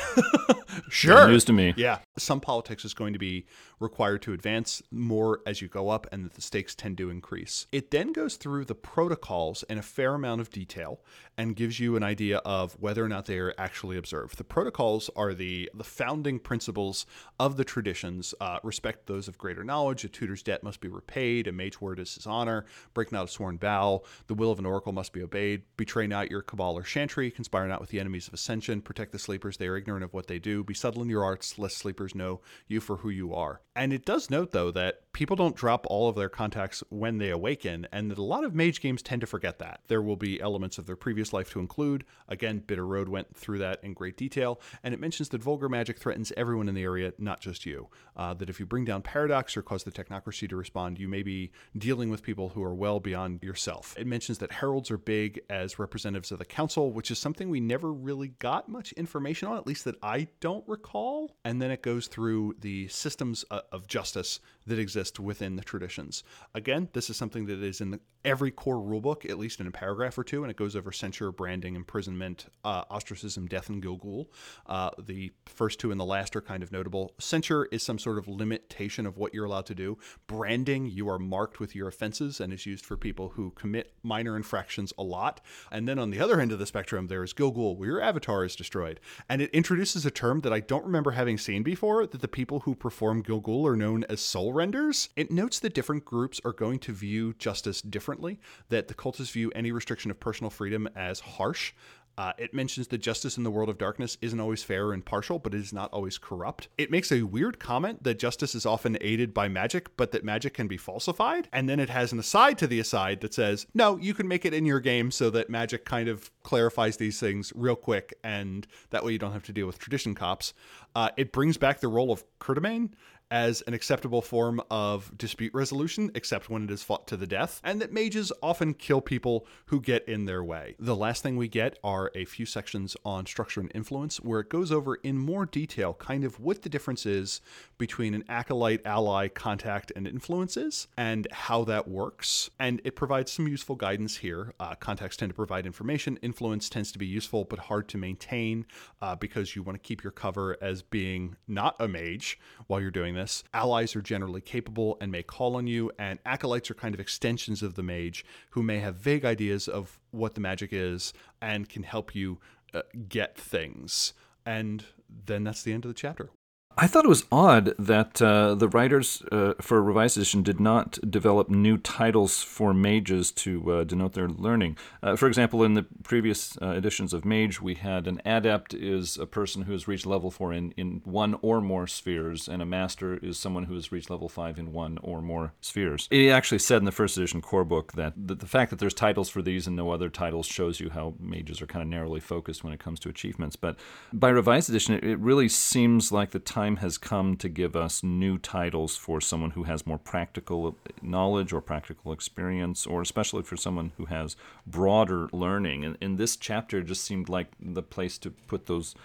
sure 0.89 1.27
news 1.27 1.45
to 1.45 1.53
me. 1.53 1.73
Yeah, 1.77 1.99
some 2.17 2.39
politics 2.39 2.85
is 2.85 2.93
going 2.93 3.13
to 3.13 3.19
be 3.19 3.45
required 3.79 4.21
to 4.23 4.33
advance 4.33 4.81
more 4.91 5.41
as 5.45 5.61
you 5.61 5.67
go 5.67 5.89
up, 5.89 6.07
and 6.11 6.23
that 6.23 6.33
the 6.33 6.41
stakes 6.41 6.75
tend 6.75 6.97
to 6.99 7.09
increase. 7.09 7.67
It 7.71 7.91
then 7.91 8.13
goes 8.13 8.35
through 8.35 8.65
the 8.65 8.75
protocols 8.75 9.63
in 9.63 9.77
a 9.77 9.81
fair 9.81 10.13
amount 10.13 10.41
of 10.41 10.49
detail 10.49 11.01
and 11.37 11.55
gives 11.55 11.79
you 11.79 11.95
an 11.95 12.03
idea 12.03 12.37
of 12.39 12.73
whether 12.79 13.03
or 13.03 13.09
not 13.09 13.25
they 13.25 13.39
are 13.39 13.53
actually 13.57 13.97
observed. 13.97 14.37
The 14.37 14.43
protocols 14.43 15.09
are 15.15 15.33
the 15.33 15.69
the 15.73 15.83
founding 15.83 16.39
principles 16.39 17.05
of 17.39 17.57
the 17.57 17.63
traditions. 17.63 18.33
Uh, 18.39 18.59
respect 18.63 19.07
those 19.07 19.27
of 19.27 19.37
greater 19.37 19.63
knowledge. 19.63 20.03
A 20.03 20.09
tutor's 20.09 20.43
debt 20.43 20.63
must 20.63 20.81
be 20.81 20.87
repaid. 20.87 21.47
A 21.47 21.51
mage 21.51 21.81
word 21.81 21.99
is 21.99 22.15
his 22.15 22.27
honor. 22.27 22.65
Break 22.93 23.11
not 23.11 23.25
a 23.25 23.27
sworn 23.27 23.57
vow. 23.57 24.01
The 24.27 24.35
will 24.35 24.51
of 24.51 24.59
an 24.59 24.65
oracle 24.65 24.93
must 24.93 25.13
be 25.13 25.23
obeyed. 25.23 25.63
Betray 25.77 26.07
not 26.07 26.29
your 26.29 26.41
cabal 26.41 26.77
or 26.77 26.83
chantry. 26.83 27.31
Conspire 27.31 27.67
not 27.67 27.81
with 27.81 27.89
the 27.89 27.99
enemies 27.99 28.27
of 28.27 28.33
ascension. 28.51 28.81
Protect 28.81 29.13
the 29.13 29.19
sleepers. 29.19 29.55
They 29.55 29.67
are 29.67 29.77
ignorant 29.77 30.03
of 30.03 30.13
what 30.13 30.27
they 30.27 30.37
do. 30.37 30.61
Be 30.61 30.73
subtle 30.73 31.01
in 31.01 31.09
your 31.09 31.23
arts, 31.23 31.57
lest 31.57 31.77
sleepers 31.77 32.13
know 32.13 32.41
you 32.67 32.81
for 32.81 32.97
who 32.97 33.09
you 33.09 33.33
are. 33.33 33.61
And 33.77 33.93
it 33.93 34.03
does 34.03 34.29
note, 34.29 34.51
though, 34.51 34.71
that 34.71 35.13
people 35.13 35.37
don't 35.37 35.55
drop 35.55 35.85
all 35.87 36.09
of 36.09 36.17
their 36.17 36.27
contacts 36.27 36.83
when 36.89 37.17
they 37.17 37.29
awaken, 37.29 37.87
and 37.93 38.11
that 38.11 38.17
a 38.17 38.23
lot 38.23 38.43
of 38.43 38.53
mage 38.53 38.81
games 38.81 39.01
tend 39.01 39.21
to 39.21 39.27
forget 39.27 39.59
that. 39.59 39.79
There 39.87 40.01
will 40.01 40.17
be 40.17 40.41
elements 40.41 40.77
of 40.77 40.85
their 40.85 40.97
previous 40.97 41.31
life 41.31 41.49
to 41.51 41.61
include. 41.61 42.03
Again, 42.27 42.59
Bitter 42.59 42.85
Road 42.85 43.07
went 43.07 43.33
through 43.37 43.59
that 43.59 43.81
in 43.81 43.93
great 43.93 44.17
detail, 44.17 44.59
and 44.83 44.93
it 44.93 44.99
mentions 44.99 45.29
that 45.29 45.41
vulgar 45.41 45.69
magic 45.69 45.97
threatens 45.97 46.33
everyone 46.35 46.67
in 46.67 46.75
the 46.75 46.83
area, 46.83 47.13
not 47.17 47.39
just 47.39 47.65
you. 47.65 47.87
Uh, 48.17 48.33
that 48.33 48.49
if 48.49 48.59
you 48.59 48.65
bring 48.65 48.83
down 48.83 49.01
paradox 49.01 49.55
or 49.55 49.61
cause 49.61 49.85
the 49.85 49.91
technocracy 49.91 50.49
to 50.49 50.57
respond, 50.57 50.99
you 50.99 51.07
may 51.07 51.23
be 51.23 51.51
dealing 51.77 52.09
with 52.09 52.23
people 52.23 52.49
who 52.49 52.61
are 52.61 52.75
well 52.75 52.99
beyond 52.99 53.41
yourself. 53.41 53.95
It 53.97 54.07
mentions 54.07 54.39
that 54.39 54.51
heralds 54.51 54.91
are 54.91 54.97
big 54.97 55.39
as 55.49 55.79
representatives 55.79 56.31
of 56.33 56.39
the 56.39 56.45
council, 56.45 56.91
which 56.91 57.09
is 57.09 57.19
something 57.19 57.49
we 57.49 57.61
never 57.61 57.93
really 57.93 58.33
got 58.41 58.67
much 58.67 58.91
information 58.93 59.47
on, 59.47 59.55
at 59.55 59.67
least 59.67 59.85
that 59.85 59.95
I 60.03 60.27
don't 60.39 60.67
recall. 60.67 61.37
And 61.45 61.61
then 61.61 61.69
it 61.69 61.83
goes 61.83 62.07
through 62.07 62.55
the 62.59 62.87
systems 62.87 63.45
uh, 63.51 63.61
of 63.71 63.87
justice 63.87 64.39
that 64.71 64.79
exist 64.79 65.19
within 65.19 65.57
the 65.57 65.63
traditions. 65.63 66.23
Again, 66.55 66.87
this 66.93 67.09
is 67.09 67.17
something 67.17 67.45
that 67.47 67.61
is 67.61 67.81
in 67.81 67.91
the, 67.91 67.99
every 68.23 68.51
core 68.51 68.77
rulebook, 68.77 69.29
at 69.29 69.37
least 69.37 69.59
in 69.59 69.67
a 69.67 69.71
paragraph 69.71 70.17
or 70.17 70.23
two, 70.23 70.43
and 70.43 70.49
it 70.49 70.55
goes 70.55 70.77
over 70.77 70.93
censure, 70.93 71.29
branding, 71.29 71.75
imprisonment, 71.75 72.45
uh, 72.63 72.83
ostracism, 72.89 73.47
death, 73.47 73.67
and 73.67 73.83
Gilgul. 73.83 74.27
Uh, 74.65 74.91
the 74.97 75.31
first 75.45 75.77
two 75.77 75.91
and 75.91 75.99
the 75.99 76.05
last 76.05 76.37
are 76.37 76.41
kind 76.41 76.63
of 76.63 76.71
notable. 76.71 77.13
Censure 77.19 77.65
is 77.65 77.83
some 77.83 77.99
sort 77.99 78.17
of 78.17 78.29
limitation 78.29 79.05
of 79.05 79.17
what 79.17 79.33
you're 79.33 79.43
allowed 79.43 79.65
to 79.65 79.75
do. 79.75 79.97
Branding, 80.25 80.85
you 80.85 81.09
are 81.09 81.19
marked 81.19 81.59
with 81.59 81.75
your 81.75 81.89
offenses 81.89 82.39
and 82.39 82.53
is 82.53 82.65
used 82.65 82.85
for 82.85 82.95
people 82.95 83.29
who 83.29 83.51
commit 83.51 83.93
minor 84.03 84.37
infractions 84.37 84.93
a 84.97 85.03
lot. 85.03 85.41
And 85.69 85.85
then 85.85 85.99
on 85.99 86.11
the 86.11 86.21
other 86.21 86.39
end 86.39 86.53
of 86.53 86.59
the 86.59 86.65
spectrum, 86.65 87.07
there 87.07 87.23
is 87.23 87.33
Gilgul, 87.33 87.75
where 87.75 87.89
your 87.89 88.01
avatar 88.01 88.45
is 88.45 88.55
destroyed. 88.55 89.01
And 89.27 89.41
it 89.41 89.49
introduces 89.51 90.05
a 90.05 90.11
term 90.11 90.39
that 90.41 90.53
I 90.53 90.61
don't 90.61 90.85
remember 90.85 91.11
having 91.11 91.37
seen 91.37 91.61
before 91.61 92.07
that 92.07 92.21
the 92.21 92.27
people 92.29 92.61
who 92.61 92.73
perform 92.73 93.21
Gilgul 93.21 93.65
are 93.65 93.75
known 93.75 94.05
as 94.05 94.21
soul 94.21 94.53
renders. 94.61 95.09
It 95.15 95.31
notes 95.31 95.57
that 95.61 95.73
different 95.73 96.05
groups 96.05 96.39
are 96.45 96.53
going 96.53 96.77
to 96.81 96.93
view 96.93 97.33
justice 97.39 97.81
differently, 97.81 98.39
that 98.69 98.89
the 98.89 98.93
cultists 98.93 99.31
view 99.31 99.51
any 99.55 99.71
restriction 99.71 100.11
of 100.11 100.19
personal 100.19 100.51
freedom 100.51 100.87
as 100.95 101.19
harsh. 101.19 101.73
Uh, 102.15 102.33
it 102.37 102.53
mentions 102.53 102.87
that 102.89 102.99
justice 102.99 103.37
in 103.37 103.43
the 103.43 103.49
world 103.49 103.69
of 103.69 103.79
darkness 103.79 104.17
isn't 104.21 104.39
always 104.39 104.61
fair 104.61 104.87
or 104.87 104.93
impartial, 104.93 105.39
but 105.39 105.55
it 105.55 105.61
is 105.61 105.73
not 105.73 105.91
always 105.91 106.19
corrupt. 106.19 106.67
It 106.77 106.91
makes 106.91 107.11
a 107.11 107.23
weird 107.23 107.57
comment 107.57 108.03
that 108.03 108.19
justice 108.19 108.53
is 108.53 108.65
often 108.67 108.97
aided 109.01 109.33
by 109.33 109.47
magic, 109.47 109.97
but 109.97 110.11
that 110.11 110.23
magic 110.23 110.53
can 110.53 110.67
be 110.67 110.77
falsified. 110.77 111.47
And 111.51 111.67
then 111.67 111.79
it 111.79 111.89
has 111.89 112.11
an 112.11 112.19
aside 112.19 112.59
to 112.59 112.67
the 112.67 112.79
aside 112.79 113.21
that 113.21 113.33
says, 113.33 113.65
no, 113.73 113.97
you 113.97 114.13
can 114.13 114.27
make 114.27 114.45
it 114.45 114.53
in 114.53 114.67
your 114.67 114.81
game 114.81 115.09
so 115.09 115.31
that 115.31 115.49
magic 115.49 115.85
kind 115.85 116.07
of 116.07 116.29
clarifies 116.43 116.97
these 116.97 117.19
things 117.19 117.51
real 117.55 117.77
quick, 117.77 118.13
and 118.23 118.67
that 118.91 119.03
way 119.03 119.13
you 119.13 119.17
don't 119.17 119.33
have 119.33 119.43
to 119.43 119.53
deal 119.53 119.65
with 119.65 119.79
tradition 119.79 120.13
cops. 120.13 120.53
Uh, 120.93 121.09
it 121.17 121.31
brings 121.31 121.57
back 121.57 121.79
the 121.79 121.87
role 121.87 122.11
of 122.11 122.23
Certamen 122.39 122.91
as 123.31 123.61
an 123.61 123.73
acceptable 123.73 124.21
form 124.21 124.61
of 124.69 125.17
dispute 125.17 125.53
resolution, 125.53 126.11
except 126.13 126.49
when 126.49 126.63
it 126.65 126.69
is 126.69 126.83
fought 126.83 127.07
to 127.07 127.15
the 127.15 127.25
death, 127.25 127.61
and 127.63 127.81
that 127.81 127.93
mages 127.93 128.31
often 128.43 128.73
kill 128.73 128.99
people 128.99 129.47
who 129.67 129.79
get 129.79 130.07
in 130.07 130.25
their 130.25 130.43
way. 130.43 130.75
The 130.77 130.95
last 130.95 131.23
thing 131.23 131.37
we 131.37 131.47
get 131.47 131.79
are 131.81 132.11
a 132.13 132.25
few 132.25 132.45
sections 132.45 132.97
on 133.05 133.25
structure 133.25 133.61
and 133.61 133.71
influence, 133.73 134.17
where 134.17 134.41
it 134.41 134.49
goes 134.49 134.71
over 134.71 134.95
in 134.95 135.17
more 135.17 135.45
detail 135.45 135.93
kind 135.93 136.25
of 136.25 136.39
what 136.39 136.61
the 136.61 136.69
difference 136.69 137.05
is 137.05 137.39
between 137.77 138.13
an 138.13 138.25
acolyte, 138.27 138.85
ally, 138.85 139.29
contact, 139.29 139.93
and 139.95 140.05
influences, 140.05 140.87
and 140.97 141.27
how 141.31 141.63
that 141.63 141.87
works. 141.87 142.49
And 142.59 142.81
it 142.83 142.97
provides 142.97 143.31
some 143.31 143.47
useful 143.47 143.75
guidance 143.75 144.17
here. 144.17 144.53
Uh, 144.59 144.75
contacts 144.75 145.15
tend 145.15 145.29
to 145.29 145.35
provide 145.35 145.65
information, 145.65 146.17
influence 146.21 146.69
tends 146.69 146.91
to 146.91 146.99
be 146.99 147.07
useful 147.07 147.45
but 147.45 147.59
hard 147.59 147.87
to 147.87 147.97
maintain 147.97 148.65
uh, 149.01 149.15
because 149.15 149.55
you 149.55 149.63
want 149.63 149.81
to 149.81 149.87
keep 149.87 150.03
your 150.03 150.11
cover 150.11 150.57
as 150.61 150.81
being 150.81 151.37
not 151.47 151.75
a 151.79 151.87
mage 151.87 152.37
while 152.67 152.81
you're 152.81 152.91
doing 152.91 153.15
this 153.15 153.20
Allies 153.53 153.95
are 153.95 154.01
generally 154.01 154.41
capable 154.41 154.97
and 155.01 155.11
may 155.11 155.23
call 155.23 155.55
on 155.55 155.67
you, 155.67 155.91
and 155.97 156.19
acolytes 156.25 156.69
are 156.71 156.75
kind 156.75 156.93
of 156.93 156.99
extensions 156.99 157.61
of 157.61 157.75
the 157.75 157.83
mage 157.83 158.25
who 158.51 158.63
may 158.63 158.79
have 158.79 158.95
vague 158.95 159.25
ideas 159.25 159.67
of 159.67 159.99
what 160.11 160.35
the 160.35 160.41
magic 160.41 160.71
is 160.71 161.13
and 161.41 161.69
can 161.69 161.83
help 161.83 162.15
you 162.15 162.39
uh, 162.73 162.81
get 163.09 163.37
things. 163.37 164.13
And 164.45 164.85
then 165.25 165.43
that's 165.43 165.63
the 165.63 165.73
end 165.73 165.85
of 165.85 165.89
the 165.89 165.95
chapter. 165.95 166.29
I 166.77 166.87
thought 166.87 167.03
it 167.03 167.09
was 167.09 167.25
odd 167.31 167.73
that 167.77 168.21
uh, 168.21 168.55
the 168.55 168.69
writers 168.69 169.21
uh, 169.31 169.53
for 169.59 169.83
Revised 169.83 170.15
Edition 170.15 170.41
did 170.41 170.59
not 170.59 170.97
develop 171.11 171.49
new 171.49 171.77
titles 171.77 172.41
for 172.41 172.73
mages 172.73 173.31
to 173.33 173.71
uh, 173.71 173.83
denote 173.83 174.13
their 174.13 174.29
learning. 174.29 174.77
Uh, 175.03 175.17
for 175.17 175.27
example, 175.27 175.63
in 175.63 175.73
the 175.73 175.85
previous 176.03 176.57
uh, 176.61 176.69
editions 176.69 177.13
of 177.13 177.25
Mage, 177.25 177.61
we 177.61 177.75
had 177.75 178.07
an 178.07 178.21
adept 178.25 178.73
is 178.73 179.17
a 179.17 179.25
person 179.25 179.63
who 179.63 179.73
has 179.73 179.87
reached 179.87 180.05
level 180.05 180.31
four 180.31 180.53
in, 180.53 180.71
in 180.77 181.01
one 181.03 181.37
or 181.41 181.59
more 181.59 181.87
spheres, 181.87 182.47
and 182.47 182.61
a 182.61 182.65
master 182.65 183.17
is 183.17 183.37
someone 183.37 183.65
who 183.65 183.75
has 183.75 183.91
reached 183.91 184.09
level 184.09 184.29
five 184.29 184.57
in 184.57 184.71
one 184.71 184.97
or 185.03 185.21
more 185.21 185.53
spheres. 185.59 186.07
It 186.09 186.29
actually 186.29 186.59
said 186.59 186.77
in 186.77 186.85
the 186.85 186.91
first 186.93 187.17
edition 187.17 187.41
core 187.41 187.65
book 187.65 187.93
that 187.93 188.13
the, 188.15 188.35
the 188.35 188.47
fact 188.47 188.69
that 188.69 188.79
there's 188.79 188.93
titles 188.93 189.29
for 189.29 189.41
these 189.41 189.67
and 189.67 189.75
no 189.75 189.91
other 189.91 190.09
titles 190.09 190.45
shows 190.45 190.79
you 190.79 190.89
how 190.91 191.15
mages 191.19 191.61
are 191.61 191.67
kind 191.67 191.83
of 191.83 191.89
narrowly 191.89 192.21
focused 192.21 192.63
when 192.63 192.71
it 192.71 192.79
comes 192.79 192.99
to 193.01 193.09
achievements. 193.09 193.57
But 193.57 193.77
by 194.13 194.29
Revised 194.29 194.69
Edition, 194.69 194.95
it, 194.95 195.03
it 195.03 195.19
really 195.19 195.49
seems 195.49 196.13
like 196.13 196.31
the 196.31 196.39
time 196.39 196.60
time 196.61 196.77
has 196.77 196.97
come 196.97 197.35
to 197.37 197.49
give 197.49 197.75
us 197.75 198.03
new 198.03 198.37
titles 198.37 198.95
for 198.95 199.19
someone 199.21 199.51
who 199.51 199.63
has 199.63 199.87
more 199.87 199.97
practical 199.97 200.75
knowledge 201.01 201.53
or 201.53 201.61
practical 201.61 202.11
experience, 202.11 202.85
or 202.85 203.01
especially 203.01 203.43
for 203.43 203.57
someone 203.57 203.91
who 203.97 204.05
has 204.05 204.35
broader 204.67 205.27
learning. 205.31 205.83
And, 205.85 205.97
and 206.01 206.17
this 206.17 206.35
chapter 206.35 206.83
just 206.83 207.03
seemed 207.03 207.29
like 207.29 207.47
the 207.59 207.83
place 207.83 208.17
to 208.19 208.29
put 208.29 208.65
those 208.65 208.95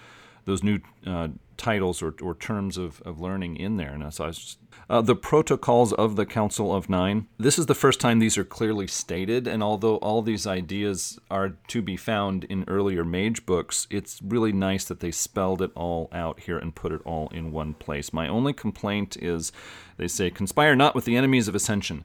those 0.45 0.63
new 0.63 0.79
uh, 1.05 1.29
titles 1.57 2.01
or, 2.01 2.15
or 2.23 2.33
terms 2.33 2.79
of, 2.79 3.03
of 3.03 3.21
learning 3.21 3.57
in 3.57 3.79
there. 3.79 3.93
And 3.93 4.15
so 4.15 4.23
I 4.25 4.27
was 4.29 4.39
just, 4.39 4.59
uh, 4.89 5.01
the 5.01 5.17
protocols 5.17 5.93
of 5.93 6.17
the 6.17 6.27
Council 6.27 6.75
of 6.75 6.89
Nine. 6.89 7.27
This 7.39 7.59
is 7.59 7.67
the 7.67 7.75
first 7.75 8.01
time 8.01 8.19
these 8.19 8.39
are 8.39 8.45
clearly 8.45 8.87
stated, 8.87 9.47
and 9.47 9.63
although 9.63 9.97
all 9.97 10.23
these 10.23 10.47
ideas 10.47 11.19
are 11.31 11.57
to 11.69 11.83
be 11.83 11.97
found 11.97 12.45
in 12.45 12.65
earlier 12.69 13.05
mage 13.05 13.47
books, 13.47 13.87
it's 13.91 14.21
really 14.23 14.53
nice 14.53 14.85
that 14.85 15.01
they 15.01 15.11
spelled 15.11 15.61
it 15.61 15.73
all 15.75 16.09
out 16.13 16.41
here 16.41 16.59
and 16.59 16.75
put 16.75 16.93
it 16.93 17.03
all 17.05 17.29
in 17.29 17.53
one 17.53 17.75
place. 17.75 18.13
My 18.13 18.29
only 18.29 18.53
complaint 18.53 19.17
is 19.21 19.53
they 19.97 20.09
say, 20.09 20.31
conspire 20.31 20.77
not 20.77 20.95
with 20.95 21.05
the 21.05 21.17
enemies 21.17 21.49
of 21.49 21.55
ascension 21.55 22.05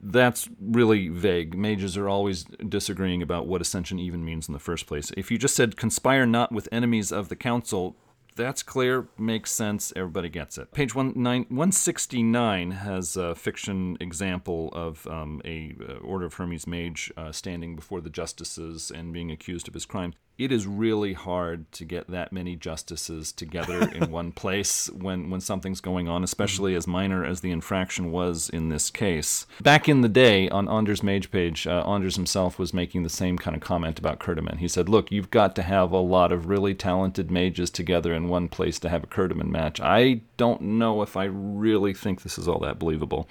that's 0.00 0.48
really 0.60 1.08
vague. 1.08 1.56
Mages 1.56 1.96
are 1.96 2.08
always 2.08 2.44
disagreeing 2.68 3.22
about 3.22 3.46
what 3.46 3.60
ascension 3.60 3.98
even 3.98 4.24
means 4.24 4.48
in 4.48 4.52
the 4.52 4.60
first 4.60 4.86
place. 4.86 5.10
If 5.16 5.30
you 5.30 5.38
just 5.38 5.56
said 5.56 5.76
conspire 5.76 6.26
not 6.26 6.52
with 6.52 6.68
enemies 6.70 7.10
of 7.10 7.28
the 7.28 7.36
council, 7.36 7.96
that's 8.38 8.62
clear, 8.62 9.08
makes 9.18 9.50
sense, 9.50 9.92
everybody 9.96 10.28
gets 10.28 10.56
it. 10.58 10.72
Page 10.72 10.94
one, 10.94 11.12
nine, 11.16 11.42
169 11.48 12.70
has 12.70 13.16
a 13.16 13.34
fiction 13.34 13.96
example 14.00 14.70
of 14.72 15.06
um, 15.08 15.42
a 15.44 15.74
uh, 15.86 15.94
Order 15.94 16.26
of 16.26 16.34
Hermes 16.34 16.66
mage 16.66 17.12
uh, 17.16 17.32
standing 17.32 17.74
before 17.74 18.00
the 18.00 18.08
justices 18.08 18.92
and 18.92 19.12
being 19.12 19.32
accused 19.32 19.66
of 19.66 19.74
his 19.74 19.84
crime. 19.84 20.14
It 20.38 20.52
is 20.52 20.68
really 20.68 21.14
hard 21.14 21.70
to 21.72 21.84
get 21.84 22.08
that 22.12 22.32
many 22.32 22.54
justices 22.54 23.32
together 23.32 23.90
in 23.90 24.08
one 24.12 24.30
place 24.30 24.88
when, 24.90 25.30
when 25.30 25.40
something's 25.40 25.80
going 25.80 26.06
on, 26.06 26.22
especially 26.22 26.76
as 26.76 26.86
minor 26.86 27.24
as 27.24 27.40
the 27.40 27.50
infraction 27.50 28.12
was 28.12 28.48
in 28.48 28.68
this 28.68 28.88
case. 28.88 29.46
Back 29.60 29.88
in 29.88 30.02
the 30.02 30.08
day, 30.08 30.48
on 30.48 30.68
Anders' 30.68 31.02
mage 31.02 31.32
page, 31.32 31.66
uh, 31.66 31.82
Anders 31.84 32.14
himself 32.14 32.56
was 32.56 32.72
making 32.72 33.02
the 33.02 33.08
same 33.08 33.36
kind 33.36 33.56
of 33.56 33.62
comment 33.62 33.98
about 33.98 34.20
Certamen. 34.20 34.58
He 34.58 34.68
said, 34.68 34.88
Look, 34.88 35.10
you've 35.10 35.32
got 35.32 35.56
to 35.56 35.62
have 35.62 35.90
a 35.90 35.98
lot 35.98 36.30
of 36.30 36.46
really 36.46 36.72
talented 36.72 37.32
mages 37.32 37.68
together 37.68 38.14
in 38.14 38.28
one 38.28 38.48
place 38.48 38.78
to 38.78 38.88
have 38.88 39.02
a 39.02 39.08
Certamen 39.08 39.48
match. 39.48 39.80
I 39.80 40.20
don't 40.36 40.62
know 40.62 41.02
if 41.02 41.16
I 41.16 41.24
really 41.24 41.94
think 41.94 42.22
this 42.22 42.38
is 42.38 42.46
all 42.46 42.60
that 42.60 42.78
believable. 42.78 43.28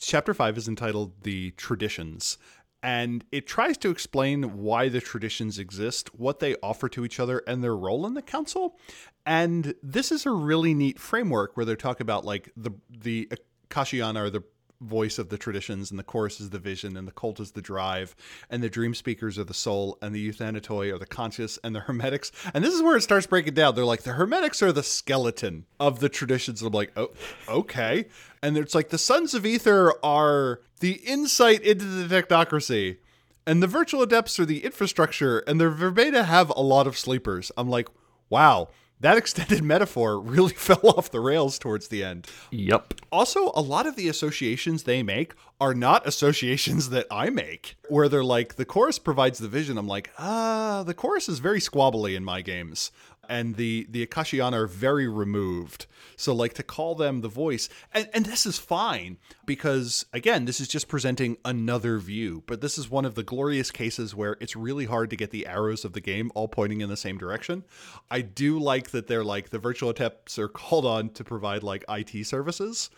Chapter 0.00 0.32
5 0.32 0.56
is 0.56 0.68
entitled 0.68 1.12
The 1.22 1.50
Traditions 1.52 2.38
and 2.84 3.24
it 3.32 3.46
tries 3.46 3.78
to 3.78 3.90
explain 3.90 4.58
why 4.58 4.90
the 4.90 5.00
traditions 5.00 5.58
exist, 5.58 6.14
what 6.14 6.38
they 6.38 6.54
offer 6.62 6.86
to 6.90 7.06
each 7.06 7.18
other, 7.18 7.42
and 7.46 7.64
their 7.64 7.74
role 7.74 8.06
in 8.06 8.12
the 8.12 8.20
council. 8.20 8.78
And 9.24 9.74
this 9.82 10.12
is 10.12 10.26
a 10.26 10.30
really 10.30 10.74
neat 10.74 10.98
framework 11.00 11.56
where 11.56 11.64
they 11.64 11.76
talk 11.76 12.00
about 12.00 12.26
like 12.26 12.52
the 12.58 12.72
the 12.90 13.30
Akashayana 13.70 14.20
or 14.20 14.30
the 14.30 14.44
voice 14.84 15.18
of 15.18 15.28
the 15.28 15.38
traditions, 15.38 15.90
and 15.90 15.98
the 15.98 16.04
chorus 16.04 16.40
is 16.40 16.50
the 16.50 16.58
vision, 16.58 16.96
and 16.96 17.08
the 17.08 17.12
cult 17.12 17.40
is 17.40 17.52
the 17.52 17.62
drive, 17.62 18.14
and 18.50 18.62
the 18.62 18.68
dream 18.68 18.94
speakers 18.94 19.38
are 19.38 19.44
the 19.44 19.54
soul, 19.54 19.98
and 20.00 20.14
the 20.14 20.30
euthanatoi 20.30 20.92
are 20.92 20.98
the 20.98 21.06
conscious, 21.06 21.58
and 21.64 21.74
the 21.74 21.80
hermetics. 21.80 22.30
And 22.52 22.62
this 22.62 22.74
is 22.74 22.82
where 22.82 22.96
it 22.96 23.02
starts 23.02 23.26
breaking 23.26 23.54
down. 23.54 23.74
They're 23.74 23.84
like, 23.84 24.02
the 24.02 24.12
hermetics 24.12 24.62
are 24.62 24.72
the 24.72 24.82
skeleton 24.82 25.66
of 25.80 26.00
the 26.00 26.08
traditions. 26.08 26.60
And 26.60 26.68
I'm 26.68 26.74
like, 26.74 26.92
oh, 26.96 27.10
okay. 27.48 28.06
And 28.42 28.56
it's 28.56 28.74
like 28.74 28.90
the 28.90 28.98
sons 28.98 29.34
of 29.34 29.46
ether 29.46 29.92
are 30.04 30.60
the 30.80 30.92
insight 31.04 31.62
into 31.62 31.84
the 31.84 32.22
technocracy. 32.22 32.98
And 33.46 33.62
the 33.62 33.66
virtual 33.66 34.02
adepts 34.02 34.38
are 34.38 34.46
the 34.46 34.64
infrastructure, 34.64 35.40
and 35.40 35.60
the 35.60 35.68
verbena 35.68 36.24
have 36.24 36.50
a 36.50 36.62
lot 36.62 36.86
of 36.86 36.98
sleepers. 36.98 37.52
I'm 37.56 37.68
like, 37.68 37.88
wow, 38.30 38.68
that 39.04 39.18
extended 39.24 39.62
metaphor 39.62 40.18
really 40.18 40.52
fell 40.54 40.80
off 40.82 41.10
the 41.10 41.20
rails 41.20 41.58
towards 41.58 41.88
the 41.88 42.02
end. 42.02 42.26
Yep. 42.50 42.94
Also, 43.12 43.52
a 43.54 43.60
lot 43.60 43.86
of 43.86 43.96
the 43.96 44.08
associations 44.08 44.84
they 44.84 45.02
make 45.02 45.34
are 45.60 45.74
not 45.74 46.06
associations 46.06 46.90
that 46.90 47.06
I 47.10 47.30
make, 47.30 47.76
where 47.88 48.08
they're 48.08 48.24
like, 48.24 48.56
the 48.56 48.64
chorus 48.64 48.98
provides 48.98 49.38
the 49.38 49.48
vision. 49.48 49.78
I'm 49.78 49.86
like, 49.86 50.10
ah, 50.18 50.82
the 50.84 50.94
chorus 50.94 51.28
is 51.28 51.38
very 51.38 51.60
squabbly 51.60 52.16
in 52.16 52.24
my 52.24 52.40
games 52.40 52.90
and 53.28 53.56
the 53.56 53.86
the 53.90 54.06
Akashian 54.06 54.54
are 54.54 54.66
very 54.66 55.08
removed. 55.08 55.86
So 56.16 56.34
like 56.34 56.54
to 56.54 56.62
call 56.62 56.94
them 56.94 57.20
the 57.20 57.28
voice, 57.28 57.68
and 57.92 58.08
and 58.12 58.26
this 58.26 58.46
is 58.46 58.58
fine 58.58 59.18
because 59.46 60.06
again, 60.12 60.44
this 60.44 60.60
is 60.60 60.68
just 60.68 60.88
presenting 60.88 61.36
another 61.44 61.98
view. 61.98 62.42
But 62.46 62.60
this 62.60 62.78
is 62.78 62.90
one 62.90 63.04
of 63.04 63.14
the 63.14 63.22
glorious 63.22 63.70
cases 63.70 64.14
where 64.14 64.36
it's 64.40 64.56
really 64.56 64.84
hard 64.84 65.10
to 65.10 65.16
get 65.16 65.30
the 65.30 65.46
arrows 65.46 65.84
of 65.84 65.92
the 65.92 66.00
game 66.00 66.30
all 66.34 66.48
pointing 66.48 66.80
in 66.80 66.88
the 66.88 66.96
same 66.96 67.18
direction. 67.18 67.64
I 68.10 68.20
do 68.20 68.58
like 68.58 68.90
that 68.90 69.06
they're 69.06 69.24
like 69.24 69.50
the 69.50 69.58
virtual 69.58 69.90
attempts 69.90 70.38
are 70.38 70.48
called 70.64 70.86
on 70.86 71.10
to 71.10 71.24
provide 71.24 71.62
like 71.62 71.84
IT 71.88 72.26
services, 72.26 72.90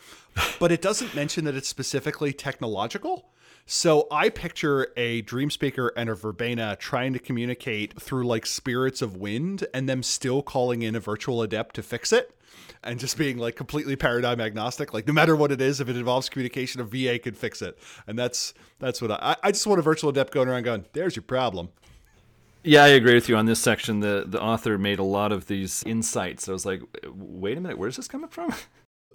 but 0.58 0.72
it 0.72 0.82
doesn't 0.82 1.14
mention 1.14 1.44
that 1.44 1.54
it's 1.54 1.68
specifically 1.68 2.32
technological. 2.32 3.30
So 3.68 4.06
I 4.12 4.28
picture 4.28 4.92
a 4.96 5.22
dream 5.22 5.50
speaker 5.50 5.92
and 5.96 6.08
a 6.08 6.14
verbena 6.14 6.76
trying 6.78 7.12
to 7.14 7.18
communicate 7.18 8.00
through 8.00 8.24
like 8.24 8.46
spirits 8.46 9.02
of 9.02 9.16
wind 9.16 9.66
and 9.74 9.88
them 9.88 10.04
still 10.04 10.40
calling 10.40 10.82
in 10.82 10.94
a 10.94 11.00
virtual 11.00 11.42
adept 11.42 11.74
to 11.74 11.82
fix 11.82 12.12
it 12.12 12.30
and 12.84 13.00
just 13.00 13.18
being 13.18 13.38
like 13.38 13.56
completely 13.56 13.96
paradigm 13.96 14.40
agnostic. 14.40 14.94
Like 14.94 15.08
no 15.08 15.12
matter 15.12 15.34
what 15.34 15.50
it 15.50 15.60
is, 15.60 15.80
if 15.80 15.88
it 15.88 15.96
involves 15.96 16.28
communication, 16.28 16.80
a 16.80 16.84
VA 16.84 17.18
could 17.18 17.36
fix 17.36 17.60
it. 17.60 17.76
And 18.06 18.16
that's 18.16 18.54
that's 18.78 19.02
what 19.02 19.10
I 19.10 19.34
I 19.42 19.50
just 19.50 19.66
want 19.66 19.80
a 19.80 19.82
virtual 19.82 20.10
adept 20.10 20.32
going 20.32 20.48
around 20.48 20.62
going, 20.62 20.84
there's 20.92 21.16
your 21.16 21.24
problem. 21.24 21.70
Yeah, 22.62 22.84
I 22.84 22.88
agree 22.88 23.14
with 23.14 23.28
you 23.28 23.36
on 23.36 23.46
this 23.46 23.58
section. 23.58 23.98
The 23.98 24.24
the 24.28 24.40
author 24.40 24.78
made 24.78 25.00
a 25.00 25.04
lot 25.04 25.32
of 25.32 25.48
these 25.48 25.82
insights. 25.84 26.48
I 26.48 26.52
was 26.52 26.64
like, 26.64 26.82
wait 27.04 27.58
a 27.58 27.60
minute, 27.60 27.78
where's 27.78 27.96
this 27.96 28.06
coming 28.06 28.28
from? 28.28 28.54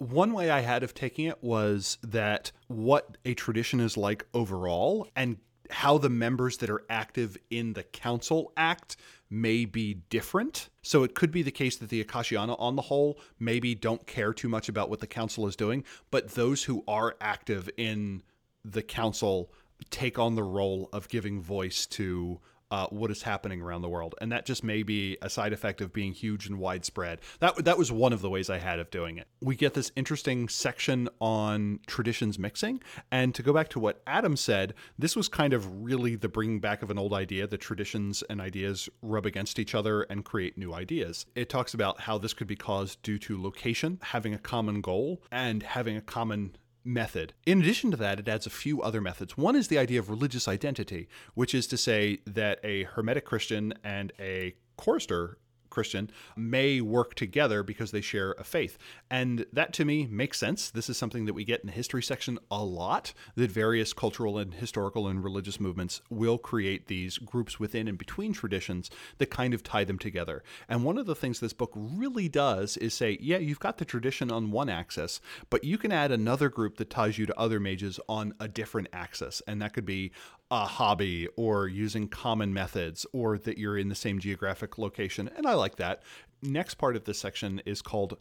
One 0.02 0.32
way 0.32 0.50
I 0.50 0.60
had 0.60 0.82
of 0.82 0.94
taking 0.94 1.26
it 1.26 1.42
was 1.44 1.98
that 2.02 2.50
what 2.66 3.16
a 3.24 3.34
tradition 3.34 3.78
is 3.78 3.96
like 3.96 4.26
overall 4.34 5.06
and 5.14 5.36
how 5.70 5.96
the 5.96 6.10
members 6.10 6.56
that 6.56 6.68
are 6.70 6.84
active 6.90 7.36
in 7.50 7.74
the 7.74 7.84
council 7.84 8.52
act 8.56 8.96
may 9.30 9.64
be 9.64 9.94
different. 10.10 10.70
So 10.82 11.04
it 11.04 11.14
could 11.14 11.30
be 11.30 11.42
the 11.42 11.52
case 11.52 11.76
that 11.76 11.88
the 11.88 12.02
Akashayana, 12.02 12.56
on 12.58 12.74
the 12.74 12.82
whole, 12.82 13.20
maybe 13.38 13.76
don't 13.76 14.04
care 14.04 14.34
too 14.34 14.48
much 14.48 14.68
about 14.68 14.90
what 14.90 14.98
the 14.98 15.06
council 15.06 15.46
is 15.46 15.54
doing, 15.54 15.84
but 16.10 16.30
those 16.30 16.64
who 16.64 16.82
are 16.88 17.16
active 17.20 17.70
in 17.76 18.24
the 18.64 18.82
council 18.82 19.52
take 19.90 20.18
on 20.18 20.34
the 20.34 20.42
role 20.42 20.88
of 20.92 21.08
giving 21.08 21.40
voice 21.40 21.86
to 21.86 22.40
uh, 22.72 22.86
what 22.86 23.10
is 23.10 23.22
happening 23.22 23.60
around 23.60 23.82
the 23.82 23.88
world, 23.88 24.14
and 24.22 24.32
that 24.32 24.46
just 24.46 24.64
may 24.64 24.82
be 24.82 25.18
a 25.20 25.28
side 25.28 25.52
effect 25.52 25.82
of 25.82 25.92
being 25.92 26.14
huge 26.14 26.46
and 26.46 26.58
widespread. 26.58 27.20
That 27.38 27.66
that 27.66 27.76
was 27.76 27.92
one 27.92 28.14
of 28.14 28.22
the 28.22 28.30
ways 28.30 28.48
I 28.48 28.58
had 28.58 28.78
of 28.78 28.90
doing 28.90 29.18
it. 29.18 29.28
We 29.42 29.56
get 29.56 29.74
this 29.74 29.92
interesting 29.94 30.48
section 30.48 31.10
on 31.20 31.80
traditions 31.86 32.38
mixing, 32.38 32.82
and 33.10 33.34
to 33.34 33.42
go 33.42 33.52
back 33.52 33.68
to 33.70 33.78
what 33.78 34.00
Adam 34.06 34.36
said, 34.36 34.72
this 34.98 35.14
was 35.14 35.28
kind 35.28 35.52
of 35.52 35.84
really 35.84 36.16
the 36.16 36.30
bringing 36.30 36.60
back 36.60 36.82
of 36.82 36.90
an 36.90 36.98
old 36.98 37.12
idea. 37.12 37.46
The 37.46 37.58
traditions 37.58 38.22
and 38.30 38.40
ideas 38.40 38.88
rub 39.02 39.26
against 39.26 39.58
each 39.58 39.74
other 39.74 40.02
and 40.04 40.24
create 40.24 40.56
new 40.56 40.72
ideas. 40.72 41.26
It 41.34 41.50
talks 41.50 41.74
about 41.74 42.00
how 42.00 42.16
this 42.16 42.32
could 42.32 42.46
be 42.46 42.56
caused 42.56 43.02
due 43.02 43.18
to 43.18 43.40
location, 43.40 43.98
having 44.02 44.32
a 44.32 44.38
common 44.38 44.80
goal, 44.80 45.22
and 45.30 45.62
having 45.62 45.98
a 45.98 46.00
common 46.00 46.56
method. 46.84 47.34
In 47.46 47.60
addition 47.60 47.90
to 47.90 47.96
that, 47.98 48.18
it 48.18 48.28
adds 48.28 48.46
a 48.46 48.50
few 48.50 48.82
other 48.82 49.00
methods. 49.00 49.36
One 49.36 49.56
is 49.56 49.68
the 49.68 49.78
idea 49.78 50.00
of 50.00 50.10
religious 50.10 50.48
identity, 50.48 51.08
which 51.34 51.54
is 51.54 51.66
to 51.68 51.76
say 51.76 52.20
that 52.26 52.60
a 52.64 52.84
Hermetic 52.84 53.24
Christian 53.24 53.74
and 53.84 54.12
a 54.18 54.54
chorister 54.76 55.38
Christian 55.72 56.10
may 56.36 56.80
work 56.80 57.14
together 57.14 57.62
because 57.62 57.90
they 57.90 58.00
share 58.00 58.32
a 58.38 58.44
faith. 58.44 58.78
And 59.10 59.46
that 59.52 59.72
to 59.74 59.84
me 59.84 60.06
makes 60.06 60.38
sense. 60.38 60.70
This 60.70 60.88
is 60.88 60.96
something 60.96 61.24
that 61.24 61.34
we 61.34 61.44
get 61.44 61.60
in 61.60 61.66
the 61.66 61.72
history 61.72 62.02
section 62.02 62.38
a 62.50 62.62
lot 62.62 63.12
that 63.34 63.50
various 63.50 63.92
cultural 63.92 64.38
and 64.38 64.54
historical 64.54 65.08
and 65.08 65.24
religious 65.24 65.58
movements 65.58 66.00
will 66.10 66.38
create 66.38 66.86
these 66.86 67.18
groups 67.18 67.58
within 67.58 67.88
and 67.88 67.98
between 67.98 68.32
traditions 68.32 68.90
that 69.18 69.30
kind 69.30 69.54
of 69.54 69.62
tie 69.62 69.84
them 69.84 69.98
together. 69.98 70.42
And 70.68 70.84
one 70.84 70.98
of 70.98 71.06
the 71.06 71.16
things 71.16 71.40
this 71.40 71.52
book 71.52 71.72
really 71.74 72.28
does 72.28 72.76
is 72.76 72.94
say, 72.94 73.18
yeah, 73.20 73.38
you've 73.38 73.58
got 73.58 73.78
the 73.78 73.84
tradition 73.84 74.30
on 74.30 74.50
one 74.50 74.68
axis, 74.68 75.20
but 75.50 75.64
you 75.64 75.78
can 75.78 75.90
add 75.90 76.12
another 76.12 76.48
group 76.48 76.76
that 76.76 76.90
ties 76.90 77.18
you 77.18 77.26
to 77.26 77.38
other 77.38 77.58
mages 77.58 77.98
on 78.08 78.34
a 78.38 78.46
different 78.46 78.88
axis. 78.92 79.42
And 79.46 79.62
that 79.62 79.72
could 79.72 79.86
be 79.86 80.12
a 80.52 80.66
hobby 80.66 81.26
or 81.34 81.66
using 81.66 82.06
common 82.06 82.52
methods 82.52 83.06
or 83.14 83.38
that 83.38 83.56
you're 83.56 83.78
in 83.78 83.88
the 83.88 83.94
same 83.94 84.18
geographic 84.18 84.76
location. 84.76 85.30
And 85.34 85.46
I 85.46 85.54
like 85.54 85.76
that. 85.76 86.02
Next 86.42 86.74
part 86.74 86.94
of 86.94 87.04
this 87.04 87.18
section 87.18 87.62
is 87.64 87.80
called 87.80 88.18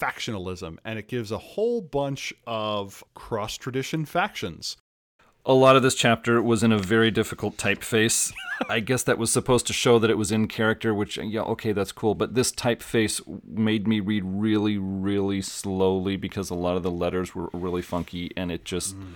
factionalism, 0.00 0.78
and 0.82 0.98
it 0.98 1.08
gives 1.08 1.30
a 1.30 1.36
whole 1.36 1.82
bunch 1.82 2.32
of 2.46 3.04
cross 3.12 3.58
tradition 3.58 4.06
factions. 4.06 4.78
A 5.44 5.52
lot 5.52 5.76
of 5.76 5.82
this 5.82 5.94
chapter 5.94 6.40
was 6.40 6.62
in 6.62 6.72
a 6.72 6.78
very 6.78 7.10
difficult 7.10 7.58
typeface. 7.58 8.32
I 8.70 8.80
guess 8.80 9.02
that 9.02 9.18
was 9.18 9.30
supposed 9.30 9.66
to 9.66 9.74
show 9.74 9.98
that 9.98 10.08
it 10.08 10.16
was 10.16 10.32
in 10.32 10.48
character, 10.48 10.94
which, 10.94 11.18
yeah, 11.18 11.42
okay, 11.42 11.72
that's 11.72 11.92
cool. 11.92 12.14
But 12.14 12.34
this 12.34 12.50
typeface 12.50 13.20
made 13.44 13.86
me 13.86 14.00
read 14.00 14.22
really, 14.24 14.78
really 14.78 15.42
slowly 15.42 16.16
because 16.16 16.48
a 16.48 16.54
lot 16.54 16.78
of 16.78 16.82
the 16.82 16.90
letters 16.90 17.34
were 17.34 17.50
really 17.52 17.82
funky, 17.82 18.32
and 18.38 18.50
it 18.50 18.64
just 18.64 18.96
mm. 18.96 19.12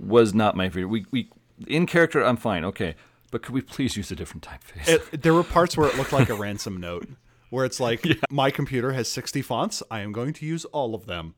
was 0.00 0.32
not 0.32 0.56
my 0.56 0.70
favorite. 0.70 0.88
We, 0.88 1.06
we 1.10 1.30
in 1.66 1.86
character, 1.86 2.22
I'm 2.22 2.36
fine. 2.36 2.64
Okay, 2.64 2.94
but 3.30 3.42
could 3.42 3.54
we 3.54 3.60
please 3.60 3.96
use 3.96 4.10
a 4.10 4.16
different 4.16 4.46
typeface? 4.46 4.88
It, 5.12 5.22
there 5.22 5.34
were 5.34 5.44
parts 5.44 5.76
where 5.76 5.88
it 5.88 5.96
looked 5.96 6.12
like 6.12 6.28
a 6.28 6.34
ransom 6.46 6.78
note, 6.78 7.08
where 7.50 7.64
it's 7.64 7.80
like, 7.80 8.04
yeah. 8.04 8.14
my 8.30 8.50
computer 8.50 8.92
has 8.92 9.08
60 9.08 9.42
fonts. 9.42 9.82
I 9.90 10.00
am 10.00 10.12
going 10.12 10.32
to 10.34 10.46
use 10.46 10.64
all 10.66 10.94
of 10.94 11.06
them 11.06 11.34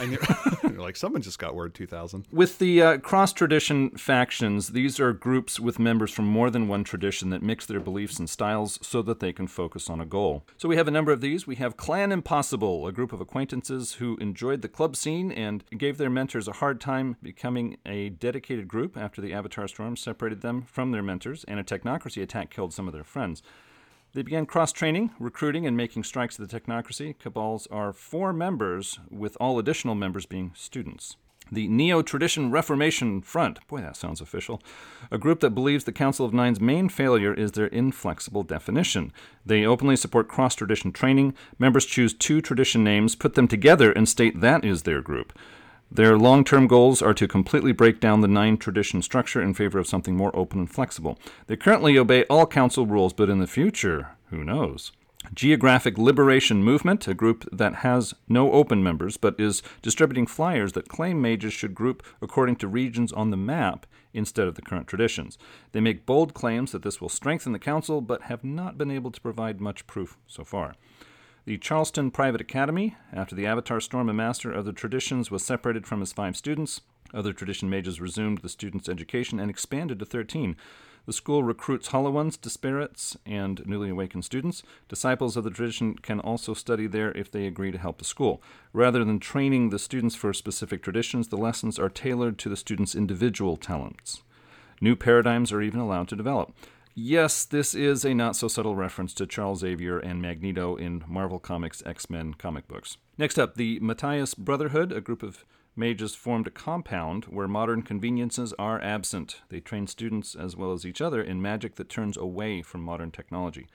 and 0.00 0.12
you're, 0.62 0.72
like, 0.80 0.96
someone 0.96 1.22
just 1.22 1.38
got 1.38 1.54
Word 1.54 1.74
2000. 1.74 2.26
With 2.32 2.58
the 2.58 2.82
uh, 2.82 2.98
cross 2.98 3.32
tradition 3.32 3.90
factions, 3.90 4.68
these 4.68 4.98
are 5.00 5.12
groups 5.12 5.60
with 5.60 5.78
members 5.78 6.10
from 6.10 6.26
more 6.26 6.50
than 6.50 6.68
one 6.68 6.84
tradition 6.84 7.30
that 7.30 7.42
mix 7.42 7.66
their 7.66 7.80
beliefs 7.80 8.18
and 8.18 8.28
styles 8.28 8.78
so 8.82 9.02
that 9.02 9.20
they 9.20 9.32
can 9.32 9.46
focus 9.46 9.90
on 9.90 10.00
a 10.00 10.06
goal. 10.06 10.44
So 10.56 10.68
we 10.68 10.76
have 10.76 10.88
a 10.88 10.92
number 10.92 11.12
of 11.12 11.20
these. 11.20 11.46
We 11.46 11.56
have 11.56 11.76
Clan 11.76 12.12
Impossible, 12.12 12.86
a 12.86 12.92
group 12.92 13.12
of 13.12 13.20
acquaintances 13.20 13.94
who 13.94 14.16
enjoyed 14.18 14.62
the 14.62 14.68
club 14.68 14.96
scene 14.96 15.32
and 15.32 15.64
gave 15.76 15.98
their 15.98 16.10
mentors 16.10 16.48
a 16.48 16.52
hard 16.52 16.80
time 16.80 17.16
becoming 17.22 17.76
a 17.86 18.10
dedicated 18.10 18.68
group 18.68 18.96
after 18.96 19.20
the 19.20 19.32
Avatar 19.32 19.68
Storm 19.68 19.96
separated 19.96 20.40
them 20.40 20.62
from 20.62 20.92
their 20.92 21.02
mentors 21.02 21.44
and 21.44 21.58
a 21.58 21.64
technocracy 21.64 22.22
attack 22.22 22.50
killed 22.50 22.72
some 22.72 22.86
of 22.86 22.94
their 22.94 23.04
friends. 23.04 23.42
They 24.14 24.22
began 24.22 24.44
cross 24.44 24.72
training, 24.72 25.10
recruiting, 25.18 25.66
and 25.66 25.74
making 25.74 26.04
strikes 26.04 26.38
at 26.38 26.46
the 26.46 26.60
technocracy. 26.60 27.18
Cabals 27.18 27.66
are 27.70 27.94
four 27.94 28.34
members, 28.34 28.98
with 29.10 29.38
all 29.40 29.58
additional 29.58 29.94
members 29.94 30.26
being 30.26 30.52
students. 30.54 31.16
The 31.50 31.66
Neo 31.66 32.02
Tradition 32.02 32.50
Reformation 32.50 33.22
Front, 33.22 33.66
boy, 33.68 33.80
that 33.80 33.96
sounds 33.96 34.20
official, 34.20 34.62
a 35.10 35.16
group 35.16 35.40
that 35.40 35.50
believes 35.50 35.84
the 35.84 35.92
Council 35.92 36.26
of 36.26 36.34
Nine's 36.34 36.60
main 36.60 36.90
failure 36.90 37.32
is 37.32 37.52
their 37.52 37.66
inflexible 37.66 38.42
definition. 38.42 39.12
They 39.46 39.64
openly 39.64 39.96
support 39.96 40.28
cross 40.28 40.54
tradition 40.54 40.92
training. 40.92 41.34
Members 41.58 41.86
choose 41.86 42.12
two 42.12 42.42
tradition 42.42 42.84
names, 42.84 43.14
put 43.14 43.34
them 43.34 43.48
together, 43.48 43.92
and 43.92 44.08
state 44.08 44.40
that 44.40 44.62
is 44.62 44.82
their 44.82 45.00
group. 45.00 45.32
Their 45.94 46.16
long 46.16 46.42
term 46.42 46.68
goals 46.68 47.02
are 47.02 47.12
to 47.12 47.28
completely 47.28 47.72
break 47.72 48.00
down 48.00 48.22
the 48.22 48.28
nine 48.28 48.56
tradition 48.56 49.02
structure 49.02 49.42
in 49.42 49.52
favor 49.52 49.78
of 49.78 49.86
something 49.86 50.16
more 50.16 50.34
open 50.34 50.60
and 50.60 50.70
flexible. 50.70 51.18
They 51.48 51.56
currently 51.56 51.98
obey 51.98 52.24
all 52.30 52.46
council 52.46 52.86
rules, 52.86 53.12
but 53.12 53.28
in 53.28 53.40
the 53.40 53.46
future, 53.46 54.12
who 54.30 54.42
knows? 54.42 54.92
Geographic 55.34 55.98
Liberation 55.98 56.64
Movement, 56.64 57.06
a 57.08 57.12
group 57.12 57.46
that 57.52 57.76
has 57.76 58.14
no 58.26 58.52
open 58.52 58.82
members 58.82 59.18
but 59.18 59.38
is 59.38 59.62
distributing 59.82 60.26
flyers 60.26 60.72
that 60.72 60.88
claim 60.88 61.20
mages 61.20 61.52
should 61.52 61.74
group 61.74 62.02
according 62.22 62.56
to 62.56 62.68
regions 62.68 63.12
on 63.12 63.30
the 63.30 63.36
map 63.36 63.84
instead 64.14 64.48
of 64.48 64.54
the 64.54 64.62
current 64.62 64.86
traditions. 64.86 65.36
They 65.72 65.80
make 65.80 66.06
bold 66.06 66.32
claims 66.32 66.72
that 66.72 66.82
this 66.82 67.02
will 67.02 67.10
strengthen 67.10 67.52
the 67.52 67.58
council, 67.58 68.00
but 68.00 68.22
have 68.22 68.42
not 68.42 68.78
been 68.78 68.90
able 68.90 69.10
to 69.10 69.20
provide 69.20 69.60
much 69.60 69.86
proof 69.86 70.16
so 70.26 70.42
far. 70.42 70.74
The 71.44 71.58
Charleston 71.58 72.12
Private 72.12 72.40
Academy, 72.40 72.94
after 73.12 73.34
the 73.34 73.46
Avatar 73.46 73.80
Storm, 73.80 74.08
a 74.08 74.12
master 74.12 74.52
of 74.52 74.64
the 74.64 74.72
traditions, 74.72 75.28
was 75.28 75.44
separated 75.44 75.88
from 75.88 75.98
his 75.98 76.12
five 76.12 76.36
students. 76.36 76.82
Other 77.12 77.32
tradition 77.32 77.68
mages 77.68 78.00
resumed 78.00 78.38
the 78.38 78.48
students' 78.48 78.88
education 78.88 79.40
and 79.40 79.50
expanded 79.50 79.98
to 79.98 80.04
13. 80.04 80.54
The 81.04 81.12
school 81.12 81.42
recruits 81.42 81.88
hollow 81.88 82.12
ones, 82.12 82.36
disparates, 82.36 83.16
and 83.26 83.66
newly 83.66 83.90
awakened 83.90 84.24
students. 84.24 84.62
Disciples 84.88 85.36
of 85.36 85.42
the 85.42 85.50
tradition 85.50 85.96
can 85.96 86.20
also 86.20 86.54
study 86.54 86.86
there 86.86 87.10
if 87.18 87.28
they 87.28 87.48
agree 87.48 87.72
to 87.72 87.78
help 87.78 87.98
the 87.98 88.04
school. 88.04 88.40
Rather 88.72 89.04
than 89.04 89.18
training 89.18 89.70
the 89.70 89.80
students 89.80 90.14
for 90.14 90.32
specific 90.32 90.80
traditions, 90.80 91.26
the 91.26 91.36
lessons 91.36 91.76
are 91.76 91.88
tailored 91.88 92.38
to 92.38 92.50
the 92.50 92.56
students' 92.56 92.94
individual 92.94 93.56
talents. 93.56 94.22
New 94.80 94.94
paradigms 94.94 95.50
are 95.50 95.60
even 95.60 95.80
allowed 95.80 96.06
to 96.06 96.16
develop. 96.16 96.54
Yes, 96.94 97.46
this 97.46 97.74
is 97.74 98.04
a 98.04 98.12
not 98.12 98.36
so 98.36 98.48
subtle 98.48 98.76
reference 98.76 99.14
to 99.14 99.26
Charles 99.26 99.60
Xavier 99.60 99.98
and 99.98 100.20
Magneto 100.20 100.76
in 100.76 101.02
Marvel 101.08 101.38
Comics 101.38 101.82
X 101.86 102.10
Men 102.10 102.34
comic 102.34 102.68
books. 102.68 102.98
Next 103.16 103.38
up, 103.38 103.54
the 103.54 103.80
Matthias 103.80 104.34
Brotherhood, 104.34 104.92
a 104.92 105.00
group 105.00 105.22
of 105.22 105.46
mages 105.74 106.14
formed 106.14 106.46
a 106.46 106.50
compound 106.50 107.24
where 107.24 107.48
modern 107.48 107.80
conveniences 107.80 108.52
are 108.58 108.78
absent. 108.82 109.40
They 109.48 109.60
train 109.60 109.86
students 109.86 110.34
as 110.34 110.54
well 110.54 110.70
as 110.72 110.84
each 110.84 111.00
other 111.00 111.22
in 111.22 111.40
magic 111.40 111.76
that 111.76 111.88
turns 111.88 112.18
away 112.18 112.60
from 112.60 112.82
modern 112.82 113.10
technology. 113.10 113.68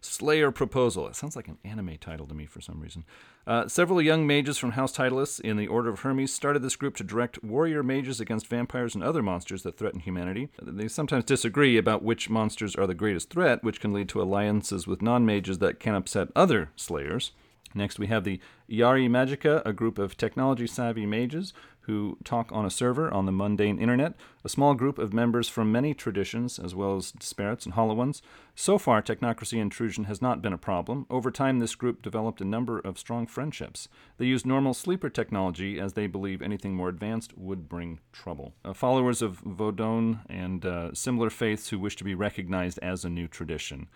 Slayer 0.00 0.50
Proposal. 0.50 1.06
It 1.08 1.16
sounds 1.16 1.36
like 1.36 1.48
an 1.48 1.58
anime 1.64 1.96
title 2.00 2.26
to 2.26 2.34
me 2.34 2.46
for 2.46 2.60
some 2.60 2.80
reason. 2.80 3.04
Uh, 3.46 3.68
several 3.68 4.00
young 4.00 4.26
mages 4.26 4.58
from 4.58 4.72
House 4.72 4.92
Titulus 4.92 5.40
in 5.40 5.56
the 5.56 5.66
Order 5.66 5.90
of 5.90 6.00
Hermes 6.00 6.32
started 6.32 6.62
this 6.62 6.76
group 6.76 6.96
to 6.96 7.04
direct 7.04 7.42
warrior 7.42 7.82
mages 7.82 8.20
against 8.20 8.46
vampires 8.46 8.94
and 8.94 9.04
other 9.04 9.22
monsters 9.22 9.62
that 9.62 9.76
threaten 9.76 10.00
humanity. 10.00 10.48
They 10.60 10.88
sometimes 10.88 11.24
disagree 11.24 11.76
about 11.76 12.02
which 12.02 12.30
monsters 12.30 12.76
are 12.76 12.86
the 12.86 12.94
greatest 12.94 13.30
threat, 13.30 13.62
which 13.62 13.80
can 13.80 13.92
lead 13.92 14.08
to 14.10 14.22
alliances 14.22 14.86
with 14.86 15.02
non 15.02 15.26
mages 15.26 15.58
that 15.58 15.80
can 15.80 15.94
upset 15.94 16.28
other 16.34 16.70
slayers. 16.76 17.32
Next, 17.74 17.98
we 17.98 18.08
have 18.08 18.24
the 18.24 18.40
Yari 18.68 19.08
Magica, 19.08 19.62
a 19.64 19.72
group 19.72 19.98
of 19.98 20.16
technology 20.16 20.66
savvy 20.66 21.06
mages 21.06 21.52
who 21.82 22.18
talk 22.24 22.52
on 22.52 22.64
a 22.64 22.70
server 22.70 23.12
on 23.12 23.26
the 23.26 23.32
mundane 23.32 23.78
internet, 23.78 24.14
a 24.44 24.48
small 24.48 24.74
group 24.74 24.98
of 24.98 25.12
members 25.12 25.48
from 25.48 25.72
many 25.72 25.94
traditions, 25.94 26.58
as 26.58 26.74
well 26.74 26.96
as 26.96 27.12
disparates 27.12 27.64
and 27.64 27.74
hollow 27.74 27.94
ones. 27.94 28.22
So 28.54 28.78
far, 28.78 29.02
technocracy 29.02 29.58
intrusion 29.58 30.04
has 30.04 30.20
not 30.20 30.42
been 30.42 30.52
a 30.52 30.58
problem. 30.58 31.06
Over 31.10 31.30
time, 31.30 31.58
this 31.58 31.74
group 31.74 32.02
developed 32.02 32.40
a 32.40 32.44
number 32.44 32.78
of 32.78 32.98
strong 32.98 33.26
friendships. 33.26 33.88
They 34.18 34.26
use 34.26 34.44
normal 34.44 34.74
sleeper 34.74 35.08
technology 35.08 35.80
as 35.80 35.94
they 35.94 36.06
believe 36.06 36.42
anything 36.42 36.74
more 36.74 36.88
advanced 36.88 37.36
would 37.36 37.68
bring 37.68 38.00
trouble. 38.12 38.54
Uh, 38.64 38.72
followers 38.72 39.22
of 39.22 39.42
Vodoun 39.42 40.20
and 40.28 40.64
uh, 40.64 40.94
similar 40.94 41.30
faiths 41.30 41.70
who 41.70 41.78
wish 41.78 41.96
to 41.96 42.04
be 42.04 42.14
recognized 42.14 42.78
as 42.82 43.04
a 43.04 43.10
new 43.10 43.26
tradition. 43.26 43.88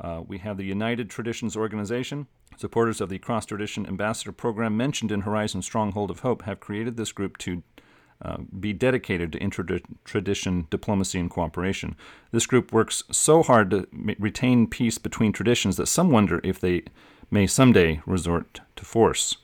Uh, 0.00 0.22
we 0.26 0.38
have 0.38 0.56
the 0.56 0.64
United 0.64 1.10
Traditions 1.10 1.56
Organization. 1.56 2.26
Supporters 2.56 3.00
of 3.00 3.08
the 3.08 3.18
Cross 3.18 3.46
Tradition 3.46 3.86
Ambassador 3.86 4.32
Program 4.32 4.76
mentioned 4.76 5.12
in 5.12 5.22
Horizon 5.22 5.62
Stronghold 5.62 6.10
of 6.10 6.20
Hope 6.20 6.42
have 6.42 6.60
created 6.60 6.96
this 6.96 7.12
group 7.12 7.36
to 7.38 7.62
uh, 8.22 8.38
be 8.58 8.72
dedicated 8.72 9.32
to 9.32 9.38
intra-tradition 9.38 10.66
diplomacy 10.70 11.18
and 11.18 11.30
cooperation. 11.30 11.96
This 12.32 12.46
group 12.46 12.72
works 12.72 13.02
so 13.10 13.42
hard 13.42 13.70
to 13.70 13.86
ma- 13.92 14.12
retain 14.18 14.66
peace 14.66 14.98
between 14.98 15.32
traditions 15.32 15.76
that 15.76 15.86
some 15.86 16.10
wonder 16.10 16.40
if 16.44 16.60
they 16.60 16.82
may 17.30 17.46
someday 17.46 18.02
resort 18.06 18.60
to 18.76 18.84
force. 18.84 19.36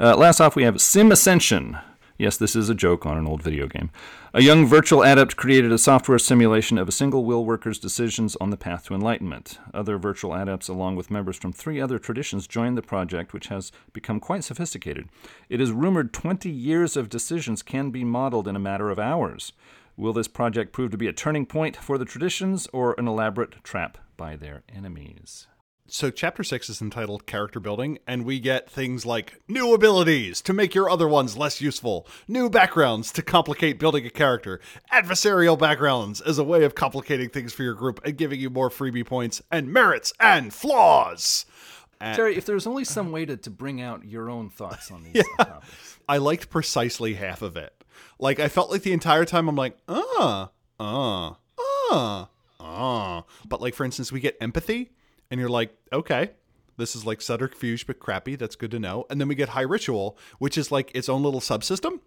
Uh, 0.00 0.16
last 0.16 0.40
off, 0.40 0.56
we 0.56 0.64
have 0.64 0.80
Sim 0.80 1.12
Ascension, 1.12 1.78
Yes, 2.22 2.36
this 2.36 2.54
is 2.54 2.68
a 2.68 2.74
joke 2.76 3.04
on 3.04 3.18
an 3.18 3.26
old 3.26 3.42
video 3.42 3.66
game. 3.66 3.90
A 4.32 4.42
young 4.42 4.64
virtual 4.64 5.02
adept 5.02 5.34
created 5.34 5.72
a 5.72 5.76
software 5.76 6.20
simulation 6.20 6.78
of 6.78 6.86
a 6.86 6.92
single 6.92 7.24
will 7.24 7.44
worker's 7.44 7.80
decisions 7.80 8.36
on 8.36 8.50
the 8.50 8.56
path 8.56 8.84
to 8.84 8.94
enlightenment. 8.94 9.58
Other 9.74 9.98
virtual 9.98 10.32
adepts, 10.32 10.68
along 10.68 10.94
with 10.94 11.10
members 11.10 11.36
from 11.36 11.52
three 11.52 11.80
other 11.80 11.98
traditions, 11.98 12.46
joined 12.46 12.78
the 12.78 12.80
project, 12.82 13.32
which 13.32 13.48
has 13.48 13.72
become 13.92 14.20
quite 14.20 14.44
sophisticated. 14.44 15.08
It 15.48 15.60
is 15.60 15.72
rumored 15.72 16.12
20 16.12 16.48
years 16.48 16.96
of 16.96 17.08
decisions 17.08 17.60
can 17.60 17.90
be 17.90 18.04
modeled 18.04 18.46
in 18.46 18.54
a 18.54 18.60
matter 18.60 18.88
of 18.88 19.00
hours. 19.00 19.52
Will 19.96 20.12
this 20.12 20.28
project 20.28 20.72
prove 20.72 20.92
to 20.92 20.96
be 20.96 21.08
a 21.08 21.12
turning 21.12 21.44
point 21.44 21.74
for 21.74 21.98
the 21.98 22.04
traditions 22.04 22.68
or 22.72 22.94
an 22.98 23.08
elaborate 23.08 23.64
trap 23.64 23.98
by 24.16 24.36
their 24.36 24.62
enemies? 24.72 25.48
So, 25.94 26.08
chapter 26.08 26.42
six 26.42 26.70
is 26.70 26.80
entitled 26.80 27.26
Character 27.26 27.60
Building, 27.60 27.98
and 28.06 28.24
we 28.24 28.40
get 28.40 28.70
things 28.70 29.04
like 29.04 29.42
new 29.46 29.74
abilities 29.74 30.40
to 30.40 30.54
make 30.54 30.74
your 30.74 30.88
other 30.88 31.06
ones 31.06 31.36
less 31.36 31.60
useful, 31.60 32.06
new 32.26 32.48
backgrounds 32.48 33.12
to 33.12 33.20
complicate 33.20 33.78
building 33.78 34.06
a 34.06 34.10
character, 34.10 34.58
adversarial 34.90 35.58
backgrounds 35.58 36.22
as 36.22 36.38
a 36.38 36.44
way 36.44 36.64
of 36.64 36.74
complicating 36.74 37.28
things 37.28 37.52
for 37.52 37.62
your 37.62 37.74
group 37.74 38.00
and 38.06 38.16
giving 38.16 38.40
you 38.40 38.48
more 38.48 38.70
freebie 38.70 39.04
points, 39.04 39.42
and 39.50 39.70
merits 39.70 40.14
and 40.18 40.54
flaws. 40.54 41.44
And 42.00 42.16
Terry, 42.16 42.38
if 42.38 42.46
there's 42.46 42.66
only 42.66 42.84
some 42.84 43.12
way 43.12 43.26
to, 43.26 43.36
to 43.36 43.50
bring 43.50 43.82
out 43.82 44.06
your 44.06 44.30
own 44.30 44.48
thoughts 44.48 44.90
on 44.90 45.02
these 45.02 45.16
yeah, 45.38 45.44
topics. 45.44 45.98
I 46.08 46.16
liked 46.16 46.48
precisely 46.48 47.14
half 47.14 47.42
of 47.42 47.54
it. 47.58 47.84
Like, 48.18 48.40
I 48.40 48.48
felt 48.48 48.70
like 48.70 48.80
the 48.80 48.94
entire 48.94 49.26
time 49.26 49.46
I'm 49.46 49.56
like, 49.56 49.76
uh, 49.86 50.46
uh, 50.80 51.32
uh, 51.90 52.24
uh. 52.58 53.22
But, 53.46 53.60
like, 53.60 53.74
for 53.74 53.84
instance, 53.84 54.10
we 54.10 54.20
get 54.20 54.38
empathy 54.40 54.92
and 55.32 55.40
you're 55.40 55.48
like, 55.48 55.74
okay, 55.94 56.30
this 56.76 56.94
is 56.94 57.06
like 57.06 57.22
subterfuge 57.22 57.86
but 57.86 57.98
crappy. 57.98 58.36
That's 58.36 58.54
good 58.54 58.70
to 58.72 58.78
know. 58.78 59.06
And 59.08 59.18
then 59.18 59.28
we 59.28 59.34
get 59.34 59.48
High 59.48 59.62
Ritual, 59.62 60.18
which 60.38 60.58
is 60.58 60.70
like 60.70 60.90
its 60.94 61.08
own 61.08 61.22
little 61.22 61.40
subsystem. 61.40 62.00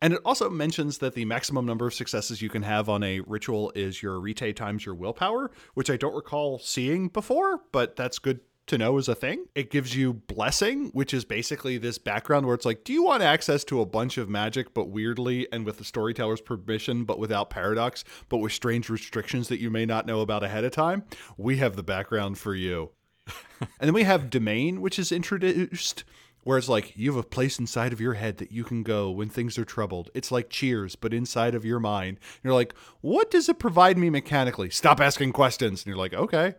And 0.00 0.14
it 0.14 0.20
also 0.24 0.48
mentions 0.48 0.96
that 0.98 1.14
the 1.14 1.26
maximum 1.26 1.66
number 1.66 1.86
of 1.86 1.92
successes 1.92 2.40
you 2.40 2.48
can 2.48 2.62
have 2.62 2.88
on 2.88 3.02
a 3.02 3.20
ritual 3.20 3.70
is 3.74 4.02
your 4.02 4.18
Arete 4.18 4.56
times 4.56 4.86
your 4.86 4.94
willpower, 4.94 5.50
which 5.74 5.90
I 5.90 5.98
don't 5.98 6.14
recall 6.14 6.58
seeing 6.58 7.08
before, 7.08 7.60
but 7.70 7.96
that's 7.96 8.18
good 8.18 8.40
to 8.70 8.78
know 8.78 8.96
is 8.98 9.08
a 9.08 9.14
thing. 9.14 9.46
It 9.54 9.70
gives 9.70 9.94
you 9.94 10.14
blessing, 10.14 10.90
which 10.92 11.12
is 11.12 11.24
basically 11.24 11.76
this 11.76 11.98
background 11.98 12.46
where 12.46 12.54
it's 12.54 12.64
like, 12.64 12.84
do 12.84 12.92
you 12.92 13.04
want 13.04 13.22
access 13.22 13.62
to 13.64 13.80
a 13.80 13.86
bunch 13.86 14.16
of 14.16 14.28
magic, 14.28 14.72
but 14.74 14.88
weirdly 14.88 15.46
and 15.52 15.66
with 15.66 15.78
the 15.78 15.84
storyteller's 15.84 16.40
permission, 16.40 17.04
but 17.04 17.18
without 17.18 17.50
paradox, 17.50 18.04
but 18.28 18.38
with 18.38 18.52
strange 18.52 18.88
restrictions 18.88 19.48
that 19.48 19.60
you 19.60 19.70
may 19.70 19.84
not 19.84 20.06
know 20.06 20.20
about 20.20 20.42
ahead 20.42 20.64
of 20.64 20.72
time? 20.72 21.04
We 21.36 21.58
have 21.58 21.76
the 21.76 21.82
background 21.82 22.38
for 22.38 22.54
you. 22.54 22.90
and 23.60 23.68
then 23.80 23.92
we 23.92 24.04
have 24.04 24.30
domain, 24.30 24.80
which 24.80 24.98
is 24.98 25.12
introduced 25.12 26.04
where 26.44 26.58
it's 26.58 26.68
like 26.68 26.96
you 26.96 27.12
have 27.12 27.22
a 27.22 27.26
place 27.26 27.58
inside 27.58 27.92
of 27.92 28.00
your 28.00 28.14
head 28.14 28.38
that 28.38 28.52
you 28.52 28.64
can 28.64 28.82
go 28.82 29.10
when 29.10 29.28
things 29.28 29.58
are 29.58 29.64
troubled. 29.64 30.10
It's 30.14 30.32
like 30.32 30.50
cheers, 30.50 30.96
but 30.96 31.14
inside 31.14 31.54
of 31.54 31.64
your 31.64 31.80
mind. 31.80 32.18
You're 32.42 32.54
like, 32.54 32.74
what 33.00 33.30
does 33.30 33.48
it 33.48 33.58
provide 33.58 33.98
me 33.98 34.10
mechanically? 34.10 34.70
Stop 34.70 35.00
asking 35.00 35.32
questions. 35.32 35.82
And 35.82 35.86
you're 35.86 35.96
like, 35.96 36.14
okay. 36.14 36.54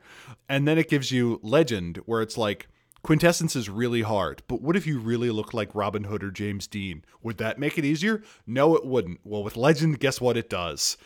And 0.47 0.67
then 0.67 0.77
it 0.77 0.89
gives 0.89 1.11
you 1.11 1.39
legend, 1.43 1.97
where 2.05 2.21
it's 2.21 2.37
like, 2.37 2.67
Quintessence 3.03 3.55
is 3.55 3.67
really 3.67 4.03
hard, 4.03 4.43
but 4.47 4.61
what 4.61 4.75
if 4.75 4.85
you 4.85 4.99
really 4.99 5.31
look 5.31 5.55
like 5.55 5.73
Robin 5.73 6.03
Hood 6.03 6.23
or 6.23 6.29
James 6.29 6.67
Dean? 6.67 7.03
Would 7.23 7.39
that 7.39 7.57
make 7.57 7.79
it 7.79 7.85
easier? 7.85 8.21
No, 8.45 8.75
it 8.75 8.85
wouldn't. 8.85 9.21
Well, 9.23 9.43
with 9.43 9.57
Legend, 9.57 9.99
guess 9.99 10.21
what 10.21 10.37
it 10.37 10.51
does? 10.51 10.97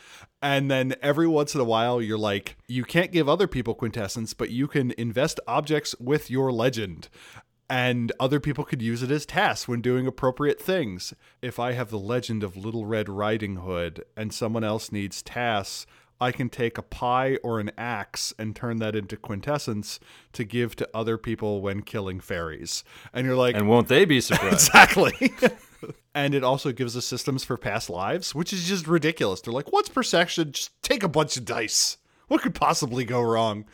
And 0.42 0.70
then 0.70 0.94
every 1.00 1.26
once 1.26 1.54
in 1.54 1.60
a 1.60 1.64
while, 1.64 2.02
you're 2.02 2.18
like, 2.18 2.58
you 2.68 2.84
can't 2.84 3.12
give 3.12 3.30
other 3.30 3.46
people 3.46 3.74
Quintessence, 3.74 4.34
but 4.34 4.50
you 4.50 4.68
can 4.68 4.92
invest 4.98 5.40
objects 5.48 5.94
with 5.98 6.30
your 6.30 6.52
Legend 6.52 7.08
and 7.68 8.12
other 8.20 8.40
people 8.40 8.64
could 8.64 8.82
use 8.82 9.02
it 9.02 9.10
as 9.10 9.26
Tass 9.26 9.66
when 9.66 9.80
doing 9.80 10.06
appropriate 10.06 10.60
things. 10.60 11.14
If 11.42 11.58
I 11.58 11.72
have 11.72 11.90
the 11.90 11.98
legend 11.98 12.42
of 12.42 12.56
Little 12.56 12.86
Red 12.86 13.08
Riding 13.08 13.56
Hood 13.56 14.04
and 14.16 14.32
someone 14.32 14.64
else 14.64 14.92
needs 14.92 15.22
Tass, 15.22 15.86
I 16.20 16.32
can 16.32 16.48
take 16.48 16.78
a 16.78 16.82
pie 16.82 17.38
or 17.42 17.60
an 17.60 17.70
axe 17.76 18.32
and 18.38 18.56
turn 18.56 18.78
that 18.78 18.96
into 18.96 19.16
quintessence 19.16 20.00
to 20.32 20.44
give 20.44 20.74
to 20.76 20.88
other 20.94 21.18
people 21.18 21.60
when 21.60 21.82
killing 21.82 22.20
fairies. 22.20 22.84
And 23.12 23.26
you're 23.26 23.36
like, 23.36 23.54
and 23.54 23.68
won't 23.68 23.88
they 23.88 24.04
be 24.04 24.20
surprised? 24.22 24.54
exactly. 24.54 25.32
and 26.14 26.34
it 26.34 26.44
also 26.44 26.72
gives 26.72 26.96
us 26.96 27.04
systems 27.04 27.44
for 27.44 27.56
past 27.56 27.90
lives, 27.90 28.34
which 28.34 28.52
is 28.52 28.66
just 28.66 28.86
ridiculous. 28.86 29.40
They're 29.40 29.52
like, 29.52 29.72
what's 29.72 29.88
perception? 29.88 30.52
Just 30.52 30.70
take 30.82 31.02
a 31.02 31.08
bunch 31.08 31.36
of 31.36 31.44
dice. 31.44 31.98
What 32.28 32.42
could 32.42 32.54
possibly 32.54 33.04
go 33.04 33.22
wrong? 33.22 33.64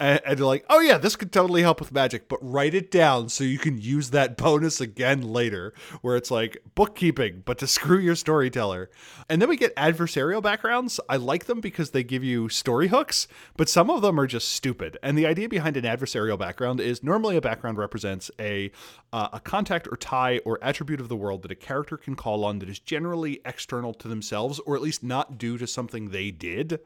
And, 0.00 0.20
and, 0.24 0.40
like, 0.40 0.64
oh 0.70 0.80
yeah, 0.80 0.96
this 0.96 1.16
could 1.16 1.32
totally 1.32 1.62
help 1.62 1.80
with 1.80 1.92
magic, 1.92 2.28
but 2.28 2.38
write 2.40 2.72
it 2.72 2.90
down 2.90 3.28
so 3.28 3.42
you 3.44 3.58
can 3.58 3.78
use 3.80 4.10
that 4.10 4.36
bonus 4.38 4.80
again 4.80 5.22
later, 5.22 5.74
where 6.02 6.16
it's 6.16 6.30
like 6.30 6.58
bookkeeping, 6.74 7.42
but 7.44 7.58
to 7.58 7.66
screw 7.78 7.98
your 7.98 8.14
storyteller. 8.14 8.90
And 9.28 9.42
then 9.42 9.48
we 9.48 9.56
get 9.56 9.74
adversarial 9.76 10.42
backgrounds. 10.42 11.00
I 11.08 11.16
like 11.16 11.46
them 11.46 11.60
because 11.60 11.90
they 11.90 12.04
give 12.04 12.24
you 12.24 12.48
story 12.48 12.88
hooks, 12.88 13.28
but 13.56 13.68
some 13.68 13.90
of 13.90 14.02
them 14.02 14.18
are 14.18 14.26
just 14.26 14.52
stupid. 14.52 14.96
And 15.02 15.18
the 15.18 15.26
idea 15.26 15.48
behind 15.48 15.76
an 15.76 15.84
adversarial 15.84 16.38
background 16.38 16.80
is 16.80 17.02
normally 17.02 17.36
a 17.36 17.40
background 17.40 17.78
represents 17.78 18.30
a 18.38 18.70
uh, 19.12 19.28
a 19.32 19.40
contact 19.40 19.88
or 19.90 19.96
tie 19.96 20.38
or 20.44 20.58
attribute 20.62 21.00
of 21.00 21.08
the 21.08 21.16
world 21.16 21.42
that 21.42 21.50
a 21.50 21.54
character 21.54 21.96
can 21.96 22.14
call 22.14 22.44
on 22.44 22.58
that 22.58 22.68
is 22.68 22.78
generally 22.78 23.40
external 23.44 23.94
to 23.94 24.06
themselves, 24.06 24.58
or 24.60 24.76
at 24.76 24.82
least 24.82 25.02
not 25.02 25.38
due 25.38 25.56
to 25.58 25.66
something 25.66 26.10
they 26.10 26.30
did 26.30 26.78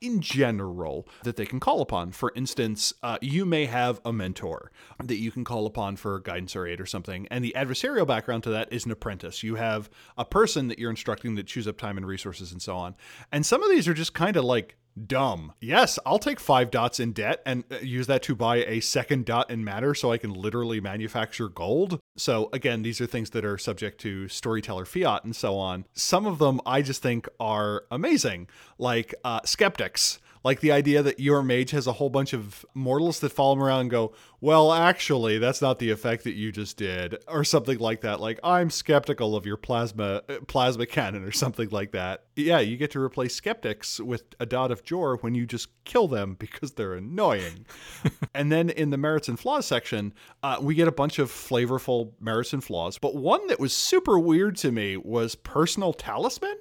in 0.00 0.20
general 0.20 1.08
that 1.22 1.36
they 1.36 1.46
can 1.46 1.60
call 1.60 1.80
upon. 1.80 2.12
For 2.12 2.32
instance, 2.34 2.92
uh, 3.02 3.18
you 3.20 3.44
may 3.44 3.66
have 3.66 4.00
a 4.04 4.12
mentor 4.12 4.70
that 5.02 5.16
you 5.16 5.30
can 5.30 5.44
call 5.44 5.66
upon 5.66 5.96
for 5.96 6.20
guidance 6.20 6.54
or 6.54 6.66
aid 6.66 6.80
or 6.80 6.86
something, 6.86 7.26
and 7.30 7.44
the 7.44 7.54
adversarial 7.56 8.06
background 8.06 8.42
to 8.44 8.50
that 8.50 8.72
is 8.72 8.84
an 8.84 8.90
apprentice. 8.90 9.42
You 9.42 9.54
have 9.56 9.88
a 10.16 10.24
person 10.24 10.68
that 10.68 10.78
you're 10.78 10.90
instructing 10.90 11.34
that 11.36 11.46
chews 11.46 11.66
up 11.66 11.78
time 11.78 11.96
and 11.96 12.06
resources 12.06 12.52
and 12.52 12.60
so 12.60 12.76
on. 12.76 12.94
And 13.32 13.44
some 13.44 13.62
of 13.62 13.70
these 13.70 13.88
are 13.88 13.94
just 13.94 14.14
kind 14.14 14.36
of 14.36 14.44
like 14.44 14.76
dumb. 15.06 15.52
Yes, 15.60 15.98
I'll 16.06 16.18
take 16.18 16.40
five 16.40 16.70
dots 16.70 17.00
in 17.00 17.12
debt 17.12 17.42
and 17.44 17.64
uh, 17.70 17.76
use 17.82 18.06
that 18.06 18.22
to 18.24 18.34
buy 18.34 18.56
a 18.64 18.80
second 18.80 19.26
dot 19.26 19.50
in 19.50 19.64
matter 19.64 19.94
so 19.94 20.12
I 20.12 20.18
can 20.18 20.32
literally 20.32 20.80
manufacture 20.80 21.48
gold. 21.48 22.00
So, 22.16 22.48
again, 22.52 22.82
these 22.82 23.00
are 23.00 23.06
things 23.06 23.30
that 23.30 23.44
are 23.44 23.58
subject 23.58 24.00
to 24.02 24.28
storyteller 24.28 24.84
fiat 24.84 25.24
and 25.24 25.34
so 25.34 25.56
on. 25.56 25.86
Some 25.94 26.26
of 26.26 26.38
them 26.38 26.60
I 26.64 26.82
just 26.82 27.02
think 27.02 27.28
are 27.40 27.84
amazing, 27.90 28.48
like 28.78 29.14
uh, 29.24 29.40
skeptics. 29.44 30.18
Like 30.44 30.60
the 30.60 30.72
idea 30.72 31.02
that 31.02 31.18
your 31.18 31.42
mage 31.42 31.70
has 31.70 31.86
a 31.86 31.94
whole 31.94 32.10
bunch 32.10 32.34
of 32.34 32.66
mortals 32.74 33.20
that 33.20 33.30
follow 33.30 33.54
him 33.54 33.62
around 33.62 33.80
and 33.80 33.90
go, 33.90 34.12
well, 34.44 34.74
actually, 34.74 35.38
that's 35.38 35.62
not 35.62 35.78
the 35.78 35.90
effect 35.90 36.24
that 36.24 36.34
you 36.34 36.52
just 36.52 36.76
did, 36.76 37.16
or 37.26 37.44
something 37.44 37.78
like 37.78 38.02
that. 38.02 38.20
Like, 38.20 38.38
I'm 38.44 38.68
skeptical 38.68 39.36
of 39.36 39.46
your 39.46 39.56
plasma 39.56 40.20
uh, 40.28 40.40
plasma 40.46 40.84
cannon, 40.84 41.24
or 41.24 41.32
something 41.32 41.70
like 41.70 41.92
that. 41.92 42.24
Yeah, 42.36 42.60
you 42.60 42.76
get 42.76 42.90
to 42.90 43.00
replace 43.00 43.34
skeptics 43.34 43.98
with 43.98 44.24
a 44.38 44.44
dot 44.44 44.70
of 44.70 44.84
Jor 44.84 45.16
when 45.22 45.34
you 45.34 45.46
just 45.46 45.68
kill 45.84 46.08
them 46.08 46.34
because 46.38 46.72
they're 46.72 46.92
annoying. 46.92 47.64
and 48.34 48.52
then 48.52 48.68
in 48.68 48.90
the 48.90 48.98
merits 48.98 49.28
and 49.28 49.40
flaws 49.40 49.64
section, 49.64 50.12
uh, 50.42 50.58
we 50.60 50.74
get 50.74 50.88
a 50.88 50.92
bunch 50.92 51.18
of 51.18 51.30
flavorful 51.30 52.12
merits 52.20 52.52
and 52.52 52.62
flaws. 52.62 52.98
But 52.98 53.16
one 53.16 53.46
that 53.46 53.58
was 53.58 53.72
super 53.72 54.18
weird 54.18 54.56
to 54.58 54.70
me 54.70 54.98
was 54.98 55.36
personal 55.36 55.94
talisman 55.94 56.58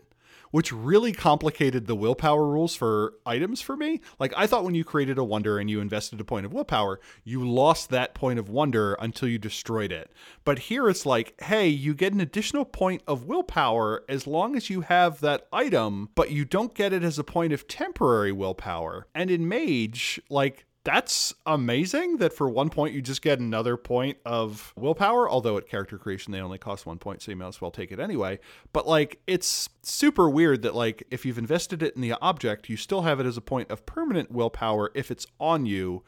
which 0.53 0.71
really 0.71 1.11
complicated 1.11 1.87
the 1.87 1.95
willpower 1.95 2.45
rules 2.45 2.75
for 2.75 3.15
items 3.25 3.59
for 3.59 3.75
me. 3.75 3.99
Like 4.19 4.31
I 4.37 4.45
thought 4.45 4.63
when 4.63 4.75
you 4.75 4.83
created 4.83 5.17
a 5.17 5.23
wonder 5.23 5.57
and 5.57 5.67
you 5.67 5.81
invested 5.81 6.21
a 6.21 6.23
point 6.23 6.45
of 6.45 6.53
willpower, 6.53 6.99
you 7.23 7.43
lost 7.43 7.89
that 7.89 8.13
point 8.13 8.37
of 8.37 8.49
wonder 8.49 8.93
until 8.99 9.27
you 9.27 9.39
destroyed 9.39 9.91
it. 9.91 10.11
But 10.45 10.59
here 10.59 10.87
it's 10.87 11.07
like, 11.07 11.41
hey, 11.41 11.67
you 11.69 11.95
get 11.95 12.13
an 12.13 12.21
additional 12.21 12.65
point 12.65 13.01
of 13.07 13.25
willpower 13.25 14.03
as 14.07 14.27
long 14.27 14.55
as 14.55 14.69
you 14.69 14.81
have 14.81 15.21
that 15.21 15.47
item, 15.51 16.09
but 16.13 16.29
you 16.29 16.45
don't 16.45 16.75
get 16.75 16.93
it 16.93 17.03
as 17.03 17.17
a 17.17 17.23
point 17.23 17.51
of 17.51 17.67
temporary 17.67 18.31
willpower. 18.31 19.07
And 19.15 19.31
in 19.31 19.47
mage, 19.47 20.21
like 20.29 20.67
that's 20.83 21.33
amazing 21.45 22.17
that 22.17 22.33
for 22.33 22.49
one 22.49 22.69
point 22.69 22.93
you 22.93 23.01
just 23.01 23.21
get 23.21 23.39
another 23.39 23.77
point 23.77 24.17
of 24.25 24.73
willpower 24.75 25.29
although 25.29 25.57
at 25.57 25.67
character 25.67 25.97
creation 25.97 26.33
they 26.33 26.41
only 26.41 26.57
cost 26.57 26.85
one 26.85 26.97
point 26.97 27.21
so 27.21 27.31
you 27.31 27.37
might 27.37 27.47
as 27.47 27.61
well 27.61 27.71
take 27.71 27.91
it 27.91 27.99
anyway. 27.99 28.39
But 28.73 28.87
like 28.87 29.21
it's 29.25 29.69
super 29.81 30.29
weird 30.29 30.61
that 30.63 30.75
like 30.75 31.03
if 31.09 31.25
you've 31.25 31.37
invested 31.37 31.81
it 31.81 31.95
in 31.95 32.01
the 32.01 32.13
object 32.21 32.69
you 32.69 32.77
still 32.77 33.03
have 33.03 33.19
it 33.19 33.25
as 33.25 33.37
a 33.37 33.41
point 33.41 33.71
of 33.71 33.85
permanent 33.85 34.31
willpower 34.31 34.91
if 34.93 35.09
it's 35.09 35.25
on 35.39 35.65
you 35.65 36.03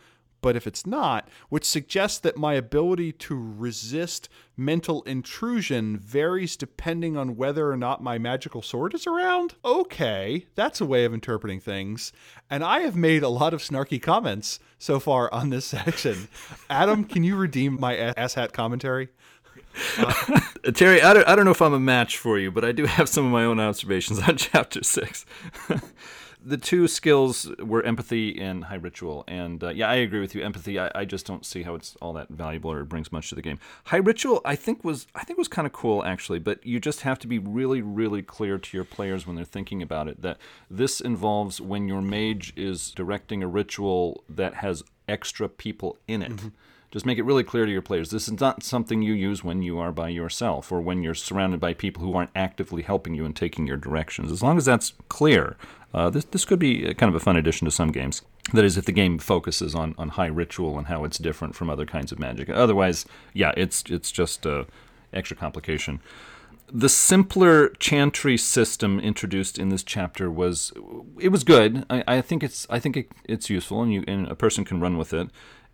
but 0.45 0.55
if 0.55 0.67
it's 0.67 0.85
not, 0.85 1.27
which 1.49 1.65
suggests 1.65 2.19
that 2.19 2.37
my 2.37 2.53
ability 2.53 3.11
to 3.11 3.33
resist 3.35 4.29
mental 4.55 5.01
intrusion 5.01 5.97
varies 5.97 6.55
depending 6.55 7.17
on 7.17 7.35
whether 7.35 7.71
or 7.71 7.75
not 7.75 8.03
my 8.03 8.19
magical 8.19 8.61
sword 8.61 8.93
is 8.93 9.07
around. 9.07 9.55
Okay, 9.65 10.45
that's 10.53 10.79
a 10.79 10.85
way 10.85 11.03
of 11.03 11.15
interpreting 11.15 11.59
things. 11.59 12.13
And 12.47 12.63
I 12.63 12.81
have 12.81 12.95
made 12.95 13.23
a 13.23 13.27
lot 13.27 13.55
of 13.55 13.61
snarky 13.61 13.99
comments 13.99 14.59
so 14.77 14.99
far 14.99 15.33
on 15.33 15.49
this 15.49 15.65
section. 15.65 16.27
Adam, 16.69 17.05
can 17.05 17.23
you 17.23 17.35
redeem 17.35 17.79
my 17.79 17.95
asshat 17.95 18.51
commentary? 18.51 19.09
Uh, 19.97 20.41
Terry, 20.75 21.01
I 21.01 21.15
don't, 21.15 21.27
I 21.27 21.35
don't 21.35 21.45
know 21.45 21.51
if 21.51 21.61
I'm 21.63 21.73
a 21.73 21.79
match 21.79 22.19
for 22.19 22.37
you, 22.37 22.51
but 22.51 22.63
I 22.63 22.71
do 22.71 22.85
have 22.85 23.09
some 23.09 23.25
of 23.25 23.31
my 23.31 23.45
own 23.45 23.59
observations 23.59 24.19
on 24.19 24.37
chapter 24.37 24.83
six 24.83 25.25
the 26.45 26.57
two 26.57 26.87
skills 26.87 27.51
were 27.57 27.81
empathy 27.81 28.39
and 28.39 28.65
high 28.65 28.75
ritual. 28.75 29.23
And 29.27 29.63
uh, 29.63 29.69
yeah, 29.69 29.89
I 29.89 29.95
agree 29.95 30.19
with 30.19 30.35
you. 30.35 30.43
Empathy, 30.43 30.79
I, 30.79 30.91
I, 30.93 31.03
just 31.03 31.25
don't 31.25 31.43
see 31.43 31.63
how 31.63 31.73
it's 31.73 31.97
all 32.01 32.13
that 32.13 32.29
valuable 32.29 32.71
or 32.71 32.85
brings 32.85 33.11
much 33.11 33.29
to 33.29 33.35
the 33.35 33.41
game. 33.41 33.59
High 33.85 33.97
ritual, 33.97 34.41
I 34.45 34.55
think 34.55 34.83
was 34.83 35.07
I 35.15 35.23
think 35.23 35.39
was 35.39 35.47
kind 35.47 35.65
of 35.65 35.73
cool 35.73 36.05
actually, 36.05 36.39
but 36.39 36.65
you 36.65 36.79
just 36.79 37.01
have 37.01 37.17
to 37.19 37.27
be 37.27 37.39
really, 37.39 37.81
really 37.81 38.21
clear 38.21 38.59
to 38.59 38.77
your 38.77 38.85
players 38.85 39.25
when 39.25 39.35
they're 39.35 39.43
thinking 39.43 39.81
about 39.81 40.07
it 40.07 40.21
that 40.21 40.37
this 40.69 41.01
involves 41.01 41.59
when 41.59 41.87
your 41.87 42.01
mage 42.01 42.53
is 42.55 42.91
directing 42.91 43.41
a 43.41 43.47
ritual 43.47 44.23
that 44.29 44.55
has 44.55 44.83
extra 45.07 45.49
people 45.49 45.97
in 46.07 46.21
it. 46.21 46.35
Mm-hmm. 46.35 46.47
Just 46.95 47.05
make 47.05 47.17
it 47.17 47.25
really 47.25 47.43
clear 47.43 47.65
to 47.65 47.71
your 47.73 47.81
players. 47.81 48.09
This 48.09 48.29
is 48.29 48.39
not 48.39 48.63
something 48.63 49.01
you 49.01 49.11
use 49.11 49.43
when 49.43 49.61
you 49.61 49.77
are 49.79 49.91
by 49.91 50.07
yourself 50.07 50.71
or 50.71 50.79
when 50.79 51.03
you're 51.03 51.13
surrounded 51.13 51.59
by 51.59 51.73
people 51.73 52.01
who 52.01 52.15
aren't 52.15 52.29
actively 52.33 52.83
helping 52.83 53.13
you 53.13 53.25
and 53.25 53.35
taking 53.35 53.67
your 53.67 53.75
directions. 53.75 54.31
As 54.31 54.41
long 54.41 54.55
as 54.55 54.63
that's 54.63 54.93
clear, 55.09 55.57
uh, 55.93 56.09
this 56.09 56.23
this 56.23 56.45
could 56.45 56.57
be 56.57 56.93
kind 56.93 57.09
of 57.09 57.15
a 57.15 57.19
fun 57.19 57.35
addition 57.35 57.65
to 57.65 57.71
some 57.71 57.91
games. 57.91 58.21
That 58.53 58.63
is, 58.63 58.77
if 58.77 58.85
the 58.85 58.93
game 58.93 59.19
focuses 59.19 59.75
on, 59.75 59.93
on 59.97 60.07
high 60.07 60.27
ritual 60.27 60.77
and 60.77 60.87
how 60.87 61.03
it's 61.03 61.17
different 61.17 61.53
from 61.53 61.69
other 61.69 61.85
kinds 61.85 62.13
of 62.13 62.19
magic. 62.19 62.49
Otherwise, 62.49 63.05
yeah, 63.33 63.51
it's 63.57 63.83
it's 63.89 64.09
just 64.09 64.47
uh, 64.47 64.63
extra 65.11 65.35
complication. 65.35 65.99
The 66.71 66.87
simpler 66.87 67.69
chantry 67.77 68.37
system 68.37 69.01
introduced 69.01 69.59
in 69.59 69.67
this 69.67 69.83
chapter 69.83 70.31
was 70.31 70.71
it 71.19 71.27
was 71.27 71.43
good. 71.43 71.85
I, 71.89 72.05
I 72.07 72.21
think 72.21 72.41
it's 72.41 72.65
I 72.69 72.79
think 72.79 72.95
it, 72.95 73.11
it's 73.25 73.49
useful, 73.49 73.81
and 73.81 73.91
you 73.91 74.05
and 74.07 74.29
a 74.29 74.35
person 74.35 74.63
can 74.63 74.79
run 74.79 74.97
with 74.97 75.13
it. 75.13 75.27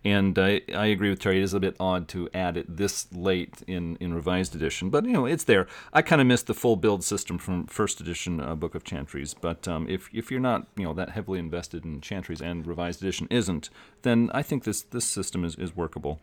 And 0.04 0.36
I, 0.38 0.62
I 0.74 0.86
agree 0.86 1.10
with 1.10 1.20
Terry. 1.20 1.38
It 1.38 1.44
is 1.44 1.54
a 1.54 1.60
bit 1.60 1.76
odd 1.78 2.08
to 2.08 2.28
add 2.34 2.56
it 2.56 2.76
this 2.76 3.06
late 3.12 3.62
in, 3.66 3.96
in 3.96 4.12
revised 4.12 4.54
edition, 4.56 4.90
but 4.90 5.04
you 5.04 5.12
know 5.12 5.26
it's 5.26 5.44
there. 5.44 5.68
I 5.92 6.02
kind 6.02 6.20
of 6.20 6.26
missed 6.26 6.48
the 6.48 6.54
full 6.54 6.76
build 6.76 7.04
system 7.04 7.38
from 7.38 7.66
first 7.66 8.00
edition 8.00 8.40
uh, 8.40 8.56
Book 8.56 8.74
of 8.74 8.82
Chantries. 8.82 9.34
But 9.40 9.68
um, 9.68 9.88
if 9.88 10.08
if 10.12 10.30
you're 10.30 10.40
not 10.40 10.66
you 10.76 10.84
know 10.84 10.94
that 10.94 11.10
heavily 11.10 11.38
invested 11.38 11.84
in 11.84 12.00
Chantries 12.00 12.40
and 12.40 12.66
revised 12.66 13.00
edition 13.00 13.28
isn't, 13.30 13.70
then 14.02 14.30
I 14.34 14.42
think 14.42 14.64
this 14.64 14.82
this 14.82 15.04
system 15.04 15.44
is, 15.44 15.54
is 15.54 15.76
workable. 15.76 16.20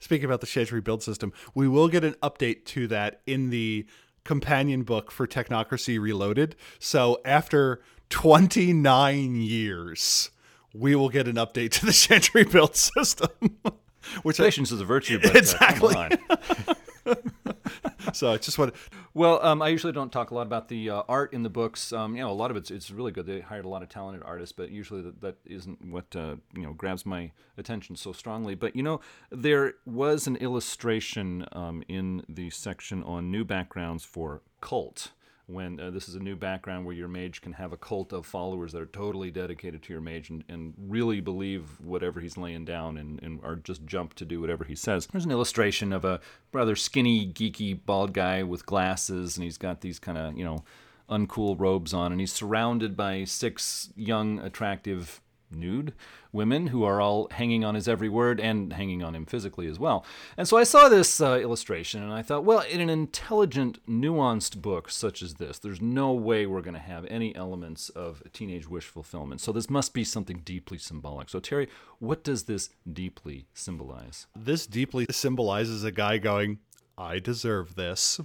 Speaking 0.00 0.26
about 0.26 0.40
the 0.40 0.46
Chantry 0.46 0.80
build 0.80 1.02
system, 1.02 1.32
we 1.54 1.68
will 1.68 1.88
get 1.88 2.04
an 2.04 2.14
update 2.22 2.64
to 2.66 2.86
that 2.86 3.20
in 3.26 3.50
the 3.50 3.84
companion 4.24 4.84
book 4.84 5.10
for 5.10 5.26
Technocracy 5.26 6.00
Reloaded. 6.00 6.54
So 6.78 7.20
after 7.24 7.82
29 8.10 9.36
years 9.36 10.30
we 10.78 10.94
will 10.94 11.08
get 11.08 11.28
an 11.28 11.36
update 11.36 11.70
to 11.72 11.86
the 11.86 11.92
Chantry 12.08 12.44
build 12.44 12.76
system. 12.76 13.30
Which 14.22 14.38
patience 14.38 14.72
I, 14.72 14.76
is 14.76 14.80
a 14.80 14.84
virtue. 14.84 15.18
But, 15.20 15.36
exactly. 15.36 15.94
Uh, 15.94 17.14
so 18.14 18.32
I 18.32 18.38
just 18.38 18.58
want. 18.58 18.74
Well, 19.12 19.44
um, 19.44 19.60
I 19.60 19.68
usually 19.68 19.92
don't 19.92 20.10
talk 20.10 20.30
a 20.30 20.34
lot 20.34 20.46
about 20.46 20.68
the 20.68 20.88
uh, 20.88 21.02
art 21.08 21.34
in 21.34 21.42
the 21.42 21.50
books. 21.50 21.92
Um, 21.92 22.16
you 22.16 22.22
know, 22.22 22.30
a 22.30 22.32
lot 22.32 22.50
of 22.50 22.56
it's 22.56 22.70
it's 22.70 22.90
really 22.90 23.12
good. 23.12 23.26
They 23.26 23.40
hired 23.40 23.66
a 23.66 23.68
lot 23.68 23.82
of 23.82 23.90
talented 23.90 24.22
artists, 24.24 24.52
but 24.52 24.70
usually 24.70 25.02
that, 25.02 25.20
that 25.20 25.36
isn't 25.44 25.84
what 25.84 26.16
uh, 26.16 26.36
you 26.54 26.62
know 26.62 26.72
grabs 26.72 27.04
my 27.04 27.32
attention 27.58 27.96
so 27.96 28.12
strongly. 28.12 28.54
But 28.54 28.74
you 28.74 28.82
know, 28.82 29.00
there 29.30 29.74
was 29.84 30.26
an 30.26 30.36
illustration 30.36 31.44
um, 31.52 31.82
in 31.88 32.24
the 32.28 32.48
section 32.48 33.02
on 33.02 33.30
new 33.30 33.44
backgrounds 33.44 34.04
for 34.04 34.40
cult 34.62 35.10
when 35.48 35.80
uh, 35.80 35.90
this 35.90 36.08
is 36.08 36.14
a 36.14 36.20
new 36.20 36.36
background 36.36 36.84
where 36.84 36.94
your 36.94 37.08
mage 37.08 37.40
can 37.40 37.54
have 37.54 37.72
a 37.72 37.76
cult 37.76 38.12
of 38.12 38.26
followers 38.26 38.70
that 38.72 38.82
are 38.82 38.86
totally 38.86 39.30
dedicated 39.30 39.82
to 39.82 39.92
your 39.92 40.02
mage 40.02 40.28
and, 40.28 40.44
and 40.48 40.74
really 40.78 41.20
believe 41.20 41.80
whatever 41.80 42.20
he's 42.20 42.36
laying 42.36 42.66
down 42.66 42.98
and, 42.98 43.22
and 43.22 43.40
are 43.42 43.56
just 43.56 43.84
jump 43.86 44.12
to 44.12 44.26
do 44.26 44.42
whatever 44.42 44.62
he 44.64 44.74
says. 44.74 45.08
There's 45.10 45.24
an 45.24 45.30
illustration 45.30 45.92
of 45.94 46.04
a 46.04 46.20
rather 46.52 46.76
skinny, 46.76 47.26
geeky, 47.26 47.78
bald 47.84 48.12
guy 48.12 48.42
with 48.42 48.66
glasses, 48.66 49.38
and 49.38 49.44
he's 49.44 49.56
got 49.56 49.80
these 49.80 49.98
kind 49.98 50.18
of, 50.18 50.36
you 50.36 50.44
know, 50.44 50.64
uncool 51.08 51.58
robes 51.58 51.94
on, 51.94 52.12
and 52.12 52.20
he's 52.20 52.32
surrounded 52.32 52.94
by 52.94 53.24
six 53.24 53.90
young, 53.96 54.38
attractive 54.40 55.22
nude 55.50 55.94
women 56.38 56.68
who 56.68 56.84
are 56.84 57.00
all 57.00 57.26
hanging 57.32 57.64
on 57.64 57.74
his 57.74 57.88
every 57.88 58.08
word 58.08 58.38
and 58.38 58.72
hanging 58.72 59.02
on 59.02 59.12
him 59.12 59.26
physically 59.26 59.66
as 59.66 59.76
well. 59.76 60.06
And 60.36 60.46
so 60.46 60.56
I 60.56 60.62
saw 60.62 60.88
this 60.88 61.20
uh, 61.20 61.40
illustration 61.40 62.00
and 62.00 62.12
I 62.12 62.22
thought, 62.22 62.44
well, 62.44 62.60
in 62.60 62.80
an 62.80 62.88
intelligent, 62.88 63.84
nuanced 63.88 64.62
book 64.62 64.88
such 64.88 65.20
as 65.20 65.34
this, 65.34 65.58
there's 65.58 65.82
no 65.82 66.12
way 66.12 66.46
we're 66.46 66.62
going 66.62 66.74
to 66.74 66.80
have 66.80 67.04
any 67.06 67.34
elements 67.34 67.88
of 67.88 68.22
teenage 68.32 68.68
wish 68.68 68.84
fulfillment. 68.84 69.40
So 69.40 69.50
this 69.50 69.68
must 69.68 69.92
be 69.92 70.04
something 70.04 70.42
deeply 70.44 70.78
symbolic. 70.78 71.28
So, 71.28 71.40
Terry, 71.40 71.68
what 71.98 72.22
does 72.22 72.44
this 72.44 72.70
deeply 72.90 73.46
symbolize? 73.52 74.28
This 74.36 74.64
deeply 74.68 75.06
symbolizes 75.10 75.82
a 75.82 75.90
guy 75.90 76.18
going, 76.18 76.60
I 76.96 77.18
deserve 77.18 77.74
this. 77.74 78.20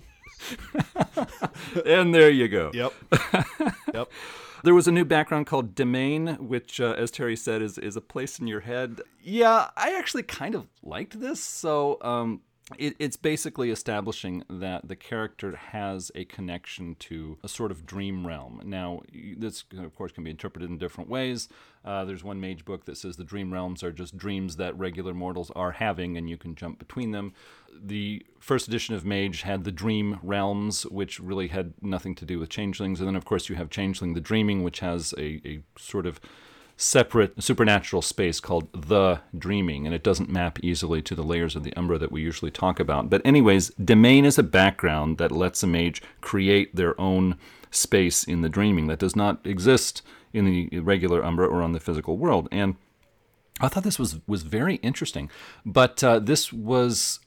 and 1.86 2.14
there 2.14 2.30
you 2.30 2.48
go. 2.48 2.70
Yep. 2.76 2.94
yep. 3.94 4.12
There 4.64 4.74
was 4.74 4.88
a 4.88 4.94
new 4.94 5.04
background 5.04 5.46
called 5.46 5.76
Domain, 5.76 6.38
which, 6.40 6.80
uh, 6.80 6.96
as 6.98 7.12
Terry 7.12 7.36
said, 7.36 7.62
is, 7.62 7.78
is 7.78 7.98
a 7.98 8.02
place 8.02 8.40
in 8.40 8.48
your 8.48 8.62
head. 8.62 9.02
Yeah, 9.22 9.70
I 9.76 9.94
actually 9.98 10.24
kind 10.24 10.56
of 10.56 10.68
liked 10.82 11.20
this. 11.20 11.42
So, 11.42 11.98
um, 12.02 12.42
it, 12.78 12.96
it's 12.98 13.18
basically 13.18 13.72
establishing 13.72 14.44
that 14.50 14.88
the 14.88 14.96
character 14.96 15.56
has 15.56 16.12
a 16.16 16.26
connection 16.26 16.96
to 17.00 17.38
a 17.44 17.48
sort 17.48 17.72
of 17.72 17.86
dream 17.86 18.26
realm. 18.26 18.62
Now, 18.64 19.02
this, 19.38 19.66
of 19.78 19.94
course, 19.96 20.14
can 20.14 20.24
be 20.24 20.30
interpreted 20.30 20.70
in 20.70 20.78
different 20.78 21.10
ways. 21.10 21.50
Uh, 21.84 22.06
there's 22.06 22.24
one 22.24 22.40
mage 22.40 22.64
book 22.64 22.86
that 22.86 22.98
says 22.98 23.18
the 23.18 23.26
dream 23.26 23.52
realms 23.52 23.84
are 23.84 23.92
just 23.92 24.18
dreams 24.18 24.56
that 24.56 24.78
regular 24.78 25.14
mortals 25.14 25.52
are 25.52 25.72
having, 25.72 26.16
and 26.16 26.30
you 26.30 26.38
can 26.38 26.56
jump 26.56 26.80
between 26.80 27.12
them. 27.12 27.34
The 27.74 28.26
first 28.40 28.68
edition 28.68 28.96
of 28.96 29.04
Mage 29.04 29.42
had 29.42 29.66
the 29.66 29.72
dream 29.72 30.20
realms, 30.24 30.84
which 30.86 31.20
really 31.20 31.50
had 31.50 31.74
nothing 31.82 32.16
to 32.16 32.26
do 32.26 32.40
with 32.40 32.50
changelings. 32.50 33.00
And 33.00 33.08
then, 33.08 33.16
of 33.16 33.26
course, 33.26 33.50
you 33.50 33.56
have 33.56 33.70
Changeling 33.70 34.14
the 34.14 34.22
Dreaming, 34.22 34.64
which 34.64 34.80
has 34.80 35.14
a, 35.18 35.42
a 35.44 35.64
sort 35.78 36.06
of 36.06 36.22
separate 36.76 37.42
supernatural 37.42 38.02
space 38.02 38.40
called 38.40 38.68
the 38.74 39.22
dreaming, 39.38 39.86
and 39.86 39.96
it 39.96 40.04
doesn't 40.04 40.30
map 40.30 40.60
easily 40.62 41.02
to 41.04 41.16
the 41.16 41.24
layers 41.24 41.56
of 41.56 41.64
the 41.64 41.74
Umbra 41.76 41.98
that 42.00 42.12
we 42.12 42.22
usually 42.22 42.52
talk 42.52 42.80
about. 42.80 43.10
But, 43.10 43.22
anyways, 43.26 43.70
domain 43.72 44.26
is 44.26 44.38
a 44.38 44.44
background 44.44 45.18
that 45.18 45.32
lets 45.32 45.64
a 45.64 45.68
mage 45.68 46.02
create 46.22 46.76
their 46.76 47.00
own 47.00 47.38
space 47.72 48.24
in 48.24 48.42
the 48.42 48.50
dreaming 48.50 48.88
that 48.88 49.00
does 49.00 49.16
not 49.16 49.46
exist 49.46 50.02
in 50.34 50.46
the 50.46 50.80
regular 50.80 51.24
Umbra 51.24 51.48
or 51.48 51.62
on 51.62 51.74
the 51.74 51.80
physical 51.80 52.18
world. 52.18 52.48
And 52.52 52.76
I 53.60 53.68
thought 53.68 53.84
this 53.84 54.00
was 54.00 54.20
was 54.28 54.44
very 54.44 54.76
interesting, 54.76 55.30
but 55.66 56.04
uh, 56.04 56.20
this 56.20 56.52
was 56.52 57.20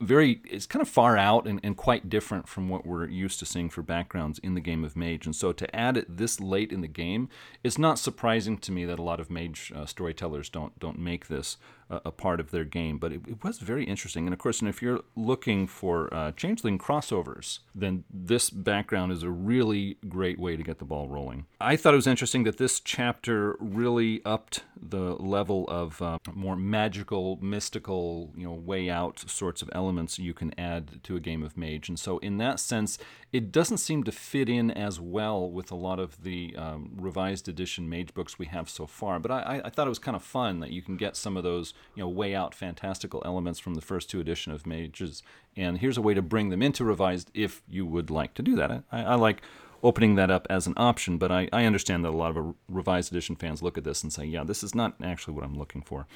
very 0.00 0.40
it's 0.48 0.66
kind 0.66 0.80
of 0.80 0.88
far 0.88 1.16
out 1.16 1.46
and, 1.46 1.60
and 1.62 1.76
quite 1.76 2.08
different 2.08 2.48
from 2.48 2.68
what 2.68 2.86
we're 2.86 3.08
used 3.08 3.38
to 3.40 3.46
seeing 3.46 3.68
for 3.68 3.82
backgrounds 3.82 4.38
in 4.38 4.54
the 4.54 4.60
game 4.60 4.84
of 4.84 4.96
mage. 4.96 5.26
And 5.26 5.34
so 5.34 5.52
to 5.52 5.76
add 5.76 5.96
it 5.96 6.16
this 6.16 6.40
late 6.40 6.72
in 6.72 6.80
the 6.80 6.88
game 6.88 7.28
it's 7.64 7.78
not 7.78 7.98
surprising 7.98 8.58
to 8.58 8.72
me 8.72 8.84
that 8.84 8.98
a 8.98 9.02
lot 9.02 9.20
of 9.20 9.30
mage 9.30 9.72
uh, 9.74 9.86
storytellers 9.86 10.48
don't 10.48 10.78
don't 10.78 10.98
make 10.98 11.26
this 11.26 11.56
uh, 11.90 12.00
a 12.04 12.10
part 12.10 12.40
of 12.40 12.50
their 12.50 12.64
game 12.64 12.98
but 12.98 13.12
it, 13.12 13.20
it, 13.26 13.44
was 13.44 13.58
very 13.58 13.84
interesting 13.84 14.26
and 14.26 14.32
of 14.32 14.38
course 14.38 14.60
and 14.60 14.68
if 14.68 14.82
you're 14.82 15.00
looking 15.16 15.66
for 15.66 16.12
uh, 16.12 16.32
changeling 16.32 16.78
crossovers 16.78 17.60
then 17.74 18.04
this 18.12 18.50
background 18.50 19.12
is 19.12 19.22
a 19.22 19.30
really 19.30 19.96
great 20.08 20.38
way 20.38 20.56
to 20.56 20.62
get 20.62 20.78
the 20.78 20.84
ball 20.84 21.08
rolling 21.08 21.46
i 21.60 21.76
thought 21.76 21.94
it 21.94 21.96
was 21.96 22.06
interesting 22.06 22.44
that 22.44 22.58
this 22.58 22.80
chapter 22.80 23.56
really 23.60 24.22
upped 24.24 24.62
the 24.80 25.14
level 25.16 25.64
of 25.68 26.00
uh, 26.02 26.18
more 26.34 26.56
magical 26.56 27.38
mystical 27.40 28.32
you 28.36 28.44
know 28.44 28.52
way 28.52 28.88
out 28.88 29.18
sorts 29.28 29.62
of 29.62 29.70
elements 29.72 29.98
elements 29.98 30.18
you 30.18 30.34
can 30.34 30.52
add 30.58 31.02
to 31.02 31.16
a 31.16 31.20
game 31.20 31.42
of 31.42 31.56
Mage. 31.56 31.88
And 31.88 31.98
so, 31.98 32.18
in 32.18 32.38
that 32.38 32.60
sense, 32.60 32.98
it 33.32 33.50
doesn't 33.50 33.78
seem 33.78 34.04
to 34.04 34.12
fit 34.12 34.48
in 34.48 34.70
as 34.70 35.00
well 35.00 35.50
with 35.50 35.70
a 35.70 35.74
lot 35.74 35.98
of 35.98 36.22
the 36.22 36.54
um, 36.56 36.92
revised 36.96 37.48
edition 37.48 37.88
Mage 37.88 38.14
books 38.14 38.38
we 38.38 38.46
have 38.46 38.68
so 38.68 38.86
far. 38.86 39.18
But 39.18 39.30
I, 39.30 39.62
I, 39.64 39.70
thought 39.70 39.86
it 39.86 39.90
was 39.90 39.98
kind 39.98 40.16
of 40.16 40.22
fun 40.22 40.60
that 40.60 40.70
you 40.70 40.82
can 40.82 40.96
get 40.96 41.16
some 41.16 41.36
of 41.36 41.42
those, 41.42 41.74
you 41.94 42.02
know, 42.02 42.08
way 42.08 42.34
out 42.34 42.54
fantastical 42.54 43.22
elements 43.24 43.58
from 43.58 43.74
the 43.74 43.80
first 43.80 44.08
two 44.08 44.20
edition 44.20 44.52
of 44.52 44.66
Mages. 44.66 45.22
And 45.56 45.78
here's 45.78 45.96
a 45.96 46.02
way 46.02 46.14
to 46.14 46.22
bring 46.22 46.50
them 46.50 46.62
into 46.62 46.84
revised 46.84 47.30
if 47.34 47.62
you 47.68 47.86
would 47.86 48.10
like 48.10 48.34
to 48.34 48.42
do 48.42 48.54
that. 48.56 48.70
I, 48.92 49.02
I 49.02 49.14
like 49.14 49.42
opening 49.82 50.14
that 50.16 50.30
up 50.30 50.46
as 50.50 50.66
an 50.66 50.74
option, 50.76 51.18
but 51.18 51.30
I, 51.30 51.48
I 51.52 51.64
understand 51.64 52.04
that 52.04 52.10
a 52.10 52.16
lot 52.16 52.36
of 52.36 52.54
revised 52.68 53.12
edition 53.12 53.36
fans 53.36 53.62
look 53.62 53.78
at 53.78 53.84
this 53.84 54.02
and 54.02 54.12
say, 54.12 54.24
yeah, 54.24 54.44
this 54.44 54.62
is 54.62 54.74
not 54.74 54.94
actually 55.02 55.34
what 55.34 55.44
I'm 55.44 55.58
looking 55.58 55.82
for. 55.82 56.06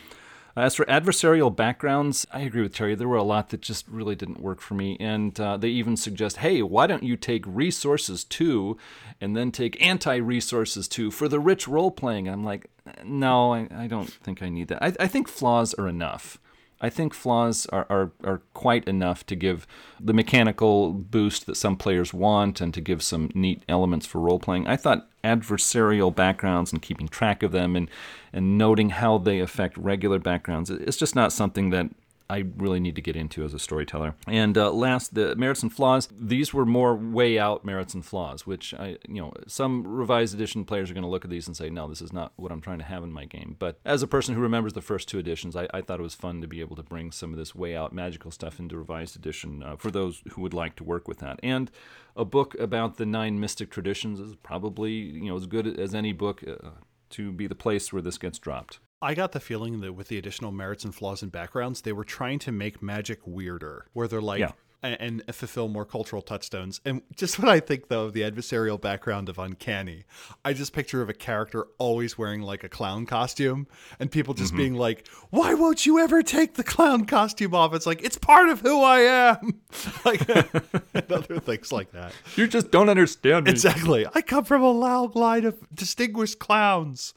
As 0.55 0.75
for 0.75 0.85
adversarial 0.85 1.55
backgrounds, 1.55 2.27
I 2.31 2.41
agree 2.41 2.63
with 2.63 2.75
Terry. 2.75 2.95
There 2.95 3.09
were 3.09 3.17
a 3.17 3.23
lot 3.23 3.49
that 3.51 3.63
just 3.63 3.89
really 3.89 4.15
didn't 4.15 4.41
work 4.41 4.61
for 4.61 4.75
me. 4.75 4.99
And 5.01 5.39
uh, 5.41 5.57
they 5.57 5.69
even 5.69 5.97
suggest, 5.97 6.39
hey, 6.39 6.61
why 6.63 6.87
don't 6.87 7.03
you 7.03 7.17
take 7.17 7.45
resources 7.47 8.23
two 8.23 8.77
and 9.21 9.35
then 9.35 9.51
take 9.51 9.83
anti 9.83 10.17
resources 10.17 10.89
two 10.89 11.11
for 11.11 11.27
the 11.27 11.41
rich 11.41 11.67
role 11.67 11.91
playing? 11.91 12.29
I'm 12.29 12.45
like, 12.45 12.69
no, 13.03 13.55
I, 13.55 13.69
I, 13.75 13.87
don't 13.87 14.11
think 14.11 14.43
I 14.43 14.51
need 14.51 14.69
that. 14.69 14.83
I, 14.83 14.93
I 15.01 15.07
think 15.07 15.27
flaws 15.27 15.73
are 15.75 15.89
enough. 15.89 16.39
I 16.83 16.91
think 16.91 17.15
flaws 17.15 17.67
are, 17.67 17.87
are, 17.89 18.11
are 18.25 18.43
quite 18.55 18.87
enough 18.89 19.25
to 19.27 19.37
give 19.37 19.67
the 20.01 20.13
mechanical 20.13 20.93
boost 20.93 21.47
that 21.47 21.57
some 21.57 21.77
players 21.77 22.13
want 22.13 22.61
and 22.61 22.75
to 22.75 22.81
give 22.81 23.03
some 23.03 23.31
neat 23.35 23.63
elements 23.69 24.05
for 24.05 24.21
role 24.21 24.41
playing. 24.41 24.67
I 24.67 24.77
thought 24.77 25.09
adversarial 25.23 26.15
backgrounds 26.15 26.73
and 26.73 26.83
keeping 26.83 27.07
track 27.07 27.45
of 27.45 27.53
them 27.53 27.77
and, 27.77 27.89
and 28.33 28.59
noting 28.59 28.91
how 28.91 29.19
they 29.19 29.39
affect 29.39 29.79
regular 29.79 30.19
backgrounds, 30.19 30.69
it's 30.71 30.97
just 30.97 31.15
not 31.15 31.33
something 31.33 31.71
that 31.71 31.89
I 32.29 32.45
really 32.57 32.81
need 32.81 32.97
to 32.97 33.03
get 33.03 33.17
into 33.17 33.45
as 33.45 33.55
a 33.55 33.59
storyteller. 33.59 34.15
And 34.27 34.57
uh, 34.57 34.73
last, 34.73 35.15
the 35.15 35.37
merits 35.37 35.63
and 35.63 35.73
flaws. 35.73 36.09
These 36.13 36.53
were 36.53 36.67
more 36.67 36.95
way 36.95 37.39
out 37.39 37.65
merits 37.65 37.95
and 37.95 38.05
flaws, 38.05 38.47
which 38.47 38.75
I, 38.75 38.99
you 39.09 39.21
know, 39.21 39.33
some 39.47 39.87
revised 39.87 40.35
edition 40.35 40.65
players 40.65 40.91
are 40.91 40.95
going 40.95 41.05
to 41.05 41.11
look 41.11 41.25
at 41.25 41.31
these 41.31 41.47
and 41.47 41.57
say, 41.57 41.71
no, 41.71 41.89
this 41.89 42.03
is 42.03 42.13
not 42.13 42.33
what 42.37 42.53
I'm 42.53 42.61
trying 42.61 42.79
to 42.79 42.85
have 42.85 43.03
in 43.03 43.13
my 43.13 43.25
game. 43.25 43.57
But 43.59 43.79
as 43.85 44.03
a 44.03 44.07
person 44.07 44.35
who 44.35 44.41
remembers 44.41 44.73
the 44.73 44.81
first 44.83 45.09
two 45.09 45.19
editions, 45.19 45.57
I, 45.57 45.69
I 45.73 45.81
thought 45.81 46.01
it 46.01 46.05
was 46.05 46.15
fun 46.15 46.41
to 46.41 46.47
be 46.47 46.61
able 46.61 46.77
to 46.77 46.83
bring 46.83 47.13
some 47.13 47.33
of 47.33 47.39
this 47.39 47.55
way 47.55 47.77
out 47.77 47.93
magical 47.93 48.31
stuff 48.31 48.59
into 48.59 48.77
revised 48.77 49.17
edition 49.17 49.63
uh, 49.63 49.77
for 49.77 49.91
those 49.91 50.23
who 50.33 50.43
would 50.43 50.55
like 50.55 50.77
to 50.77 50.85
work 50.85 51.09
with 51.09 51.19
that. 51.19 51.39
And 51.43 51.71
a 52.17 52.25
book 52.25 52.55
about 52.59 52.97
the 52.97 53.07
nine 53.07 53.41
mystic 53.41 53.71
traditions 53.71 54.21
is 54.21 54.37
probably, 54.37 54.93
you 54.93 55.29
know, 55.29 55.37
as 55.37 55.47
good 55.47 55.79
as 55.79 55.95
any 55.95 56.13
book. 56.13 56.43
Uh, 56.47 56.71
to 57.13 57.31
be 57.31 57.47
the 57.47 57.55
place 57.55 57.93
where 57.93 58.03
this 58.03 58.19
gets 58.19 58.39
dropped. 58.39 58.81
I 59.03 59.15
got 59.15 59.33
the 59.33 59.41
feeling 59.41 59.81
that 59.81 59.95
with 59.95 60.09
the 60.09 60.17
additional 60.17 60.53
merits 60.53 60.85
and 60.85 60.95
flaws 60.95 61.23
and 61.23 61.33
backgrounds, 61.33 61.81
they 61.81 61.93
were 61.93 62.05
trying 62.05 62.39
to 62.41 62.53
make 62.53 62.81
magic 62.81 63.19
weirder, 63.27 63.87
where 63.93 64.07
they're 64.07 64.23
like, 64.23 64.39
yeah. 64.39 64.53
and, 64.81 65.23
and 65.27 65.35
fulfill 65.35 65.67
more 65.67 65.85
cultural 65.85 66.23
touchstones. 66.23 66.81
And 66.85 67.03
just 67.17 67.37
when 67.41 67.49
I 67.49 67.59
think, 67.59 67.89
though, 67.89 68.05
of 68.05 68.13
the 68.13 68.21
adversarial 68.21 68.81
background 68.81 69.29
of 69.29 69.41
Uncanny, 69.41 70.05
I 70.45 70.53
just 70.53 70.73
picture 70.73 71.03
of 71.03 71.09
a 71.09 71.15
character 71.15 71.67
always 71.79 72.17
wearing 72.17 72.43
like 72.43 72.63
a 72.63 72.69
clown 72.69 73.05
costume 73.05 73.67
and 73.99 74.09
people 74.09 74.35
just 74.35 74.51
mm-hmm. 74.51 74.59
being 74.59 74.75
like, 74.75 75.09
why 75.31 75.55
won't 75.55 75.85
you 75.85 75.99
ever 75.99 76.23
take 76.23 76.55
the 76.55 76.65
clown 76.65 77.05
costume 77.05 77.57
off? 77.57 77.75
It's 77.75 77.87
like, 77.87 78.05
it's 78.05 78.17
part 78.17 78.51
of 78.51 78.61
who 78.61 78.83
I 78.83 79.01
am. 79.01 79.63
like, 80.05 80.29
and 80.95 81.13
other 81.13 81.41
things 81.41 81.73
like 81.73 81.91
that. 81.91 82.13
You 82.37 82.47
just 82.47 82.71
don't 82.71 82.89
understand 82.89 83.47
me. 83.47 83.51
Exactly. 83.51 84.07
I 84.15 84.23
come 84.23 84.45
from 84.45 84.63
a 84.63 84.71
long 84.71 85.11
line 85.17 85.45
of 85.45 85.59
distinguished 85.75 86.39
clowns 86.39 87.15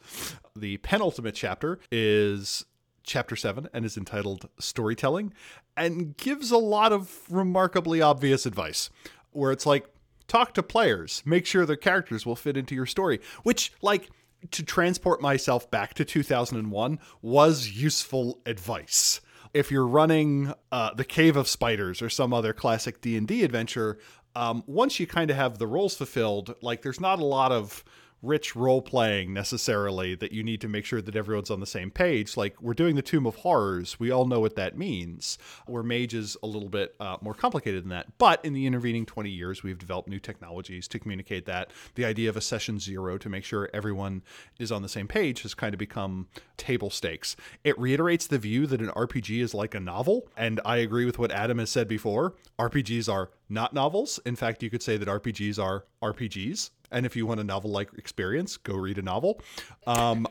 the 0.55 0.77
penultimate 0.77 1.35
chapter 1.35 1.79
is 1.91 2.65
chapter 3.03 3.35
7 3.35 3.69
and 3.73 3.85
is 3.85 3.97
entitled 3.97 4.49
Storytelling 4.59 5.33
and 5.77 6.17
gives 6.17 6.49
a 6.49 6.57
lot 6.57 6.91
of 6.91 7.21
remarkably 7.29 8.01
obvious 8.01 8.45
advice 8.45 8.89
where 9.31 9.51
it's 9.51 9.65
like 9.65 9.87
talk 10.27 10.53
to 10.53 10.63
players, 10.63 11.21
make 11.25 11.45
sure 11.45 11.65
their 11.65 11.75
characters 11.75 12.25
will 12.25 12.35
fit 12.35 12.57
into 12.57 12.73
your 12.73 12.85
story, 12.85 13.19
which 13.43 13.73
like 13.81 14.09
to 14.51 14.63
transport 14.63 15.21
myself 15.21 15.69
back 15.69 15.93
to 15.95 16.05
2001 16.05 16.99
was 17.21 17.69
useful 17.69 18.39
advice. 18.45 19.21
If 19.53 19.71
you're 19.71 19.87
running 19.87 20.53
uh, 20.71 20.93
the 20.93 21.05
Cave 21.05 21.35
of 21.37 21.47
Spiders 21.47 22.01
or 22.01 22.09
some 22.09 22.33
other 22.33 22.53
classic 22.53 23.01
D&D 23.01 23.43
adventure, 23.43 23.99
um, 24.35 24.63
once 24.67 24.99
you 24.99 25.07
kind 25.07 25.29
of 25.29 25.37
have 25.37 25.57
the 25.57 25.67
roles 25.67 25.95
fulfilled, 25.95 26.55
like 26.61 26.81
there's 26.81 26.99
not 26.99 27.19
a 27.19 27.25
lot 27.25 27.51
of 27.51 27.83
rich 28.21 28.55
role 28.55 28.81
playing 28.81 29.33
necessarily 29.33 30.15
that 30.15 30.31
you 30.31 30.43
need 30.43 30.61
to 30.61 30.67
make 30.67 30.85
sure 30.85 31.01
that 31.01 31.15
everyone's 31.15 31.51
on 31.51 31.59
the 31.59 31.65
same 31.65 31.91
page. 31.91 32.35
Like 32.35 32.59
we're 32.61 32.73
doing 32.73 32.95
the 32.95 33.01
Tomb 33.01 33.25
of 33.25 33.35
Horrors, 33.37 33.99
we 33.99 34.11
all 34.11 34.25
know 34.25 34.39
what 34.39 34.55
that 34.55 34.77
means. 34.77 35.37
Where 35.67 35.83
Mage 35.83 36.13
is 36.13 36.35
a 36.41 36.47
little 36.47 36.69
bit 36.69 36.95
uh, 36.99 37.17
more 37.21 37.33
complicated 37.33 37.83
than 37.83 37.89
that. 37.89 38.17
But 38.17 38.43
in 38.43 38.53
the 38.53 38.65
intervening 38.65 39.05
20 39.05 39.29
years, 39.29 39.63
we've 39.63 39.77
developed 39.77 40.09
new 40.09 40.19
technologies 40.19 40.87
to 40.89 40.99
communicate 40.99 41.45
that. 41.45 41.71
The 41.95 42.05
idea 42.05 42.29
of 42.29 42.37
a 42.37 42.41
session 42.41 42.79
zero 42.79 43.17
to 43.17 43.29
make 43.29 43.43
sure 43.43 43.69
everyone 43.73 44.23
is 44.59 44.71
on 44.71 44.81
the 44.81 44.89
same 44.89 45.07
page 45.07 45.43
has 45.43 45.53
kind 45.53 45.73
of 45.73 45.79
become 45.79 46.27
table 46.57 46.89
stakes. 46.89 47.35
It 47.63 47.77
reiterates 47.77 48.27
the 48.27 48.39
view 48.39 48.65
that 48.67 48.81
an 48.81 48.89
RPG 48.89 49.41
is 49.41 49.53
like 49.53 49.75
a 49.75 49.79
novel, 49.79 50.27
and 50.35 50.59
I 50.65 50.77
agree 50.77 51.05
with 51.05 51.19
what 51.19 51.31
Adam 51.31 51.59
has 51.59 51.69
said 51.69 51.87
before. 51.87 52.35
RPGs 52.57 53.11
are 53.11 53.31
not 53.49 53.73
novels. 53.73 54.19
In 54.25 54.35
fact, 54.35 54.63
you 54.63 54.69
could 54.69 54.81
say 54.81 54.97
that 54.97 55.07
RPGs 55.07 55.63
are 55.63 55.85
RPGs. 56.01 56.71
And 56.95 57.05
if 57.05 57.17
you 57.17 57.25
want 57.25 57.41
a 57.41 57.43
novel 57.43 57.71
like 57.71 57.89
experience, 57.97 58.55
go 58.55 58.73
read 58.73 58.97
a 58.97 59.01
novel. 59.01 59.41
Um, 59.85 60.25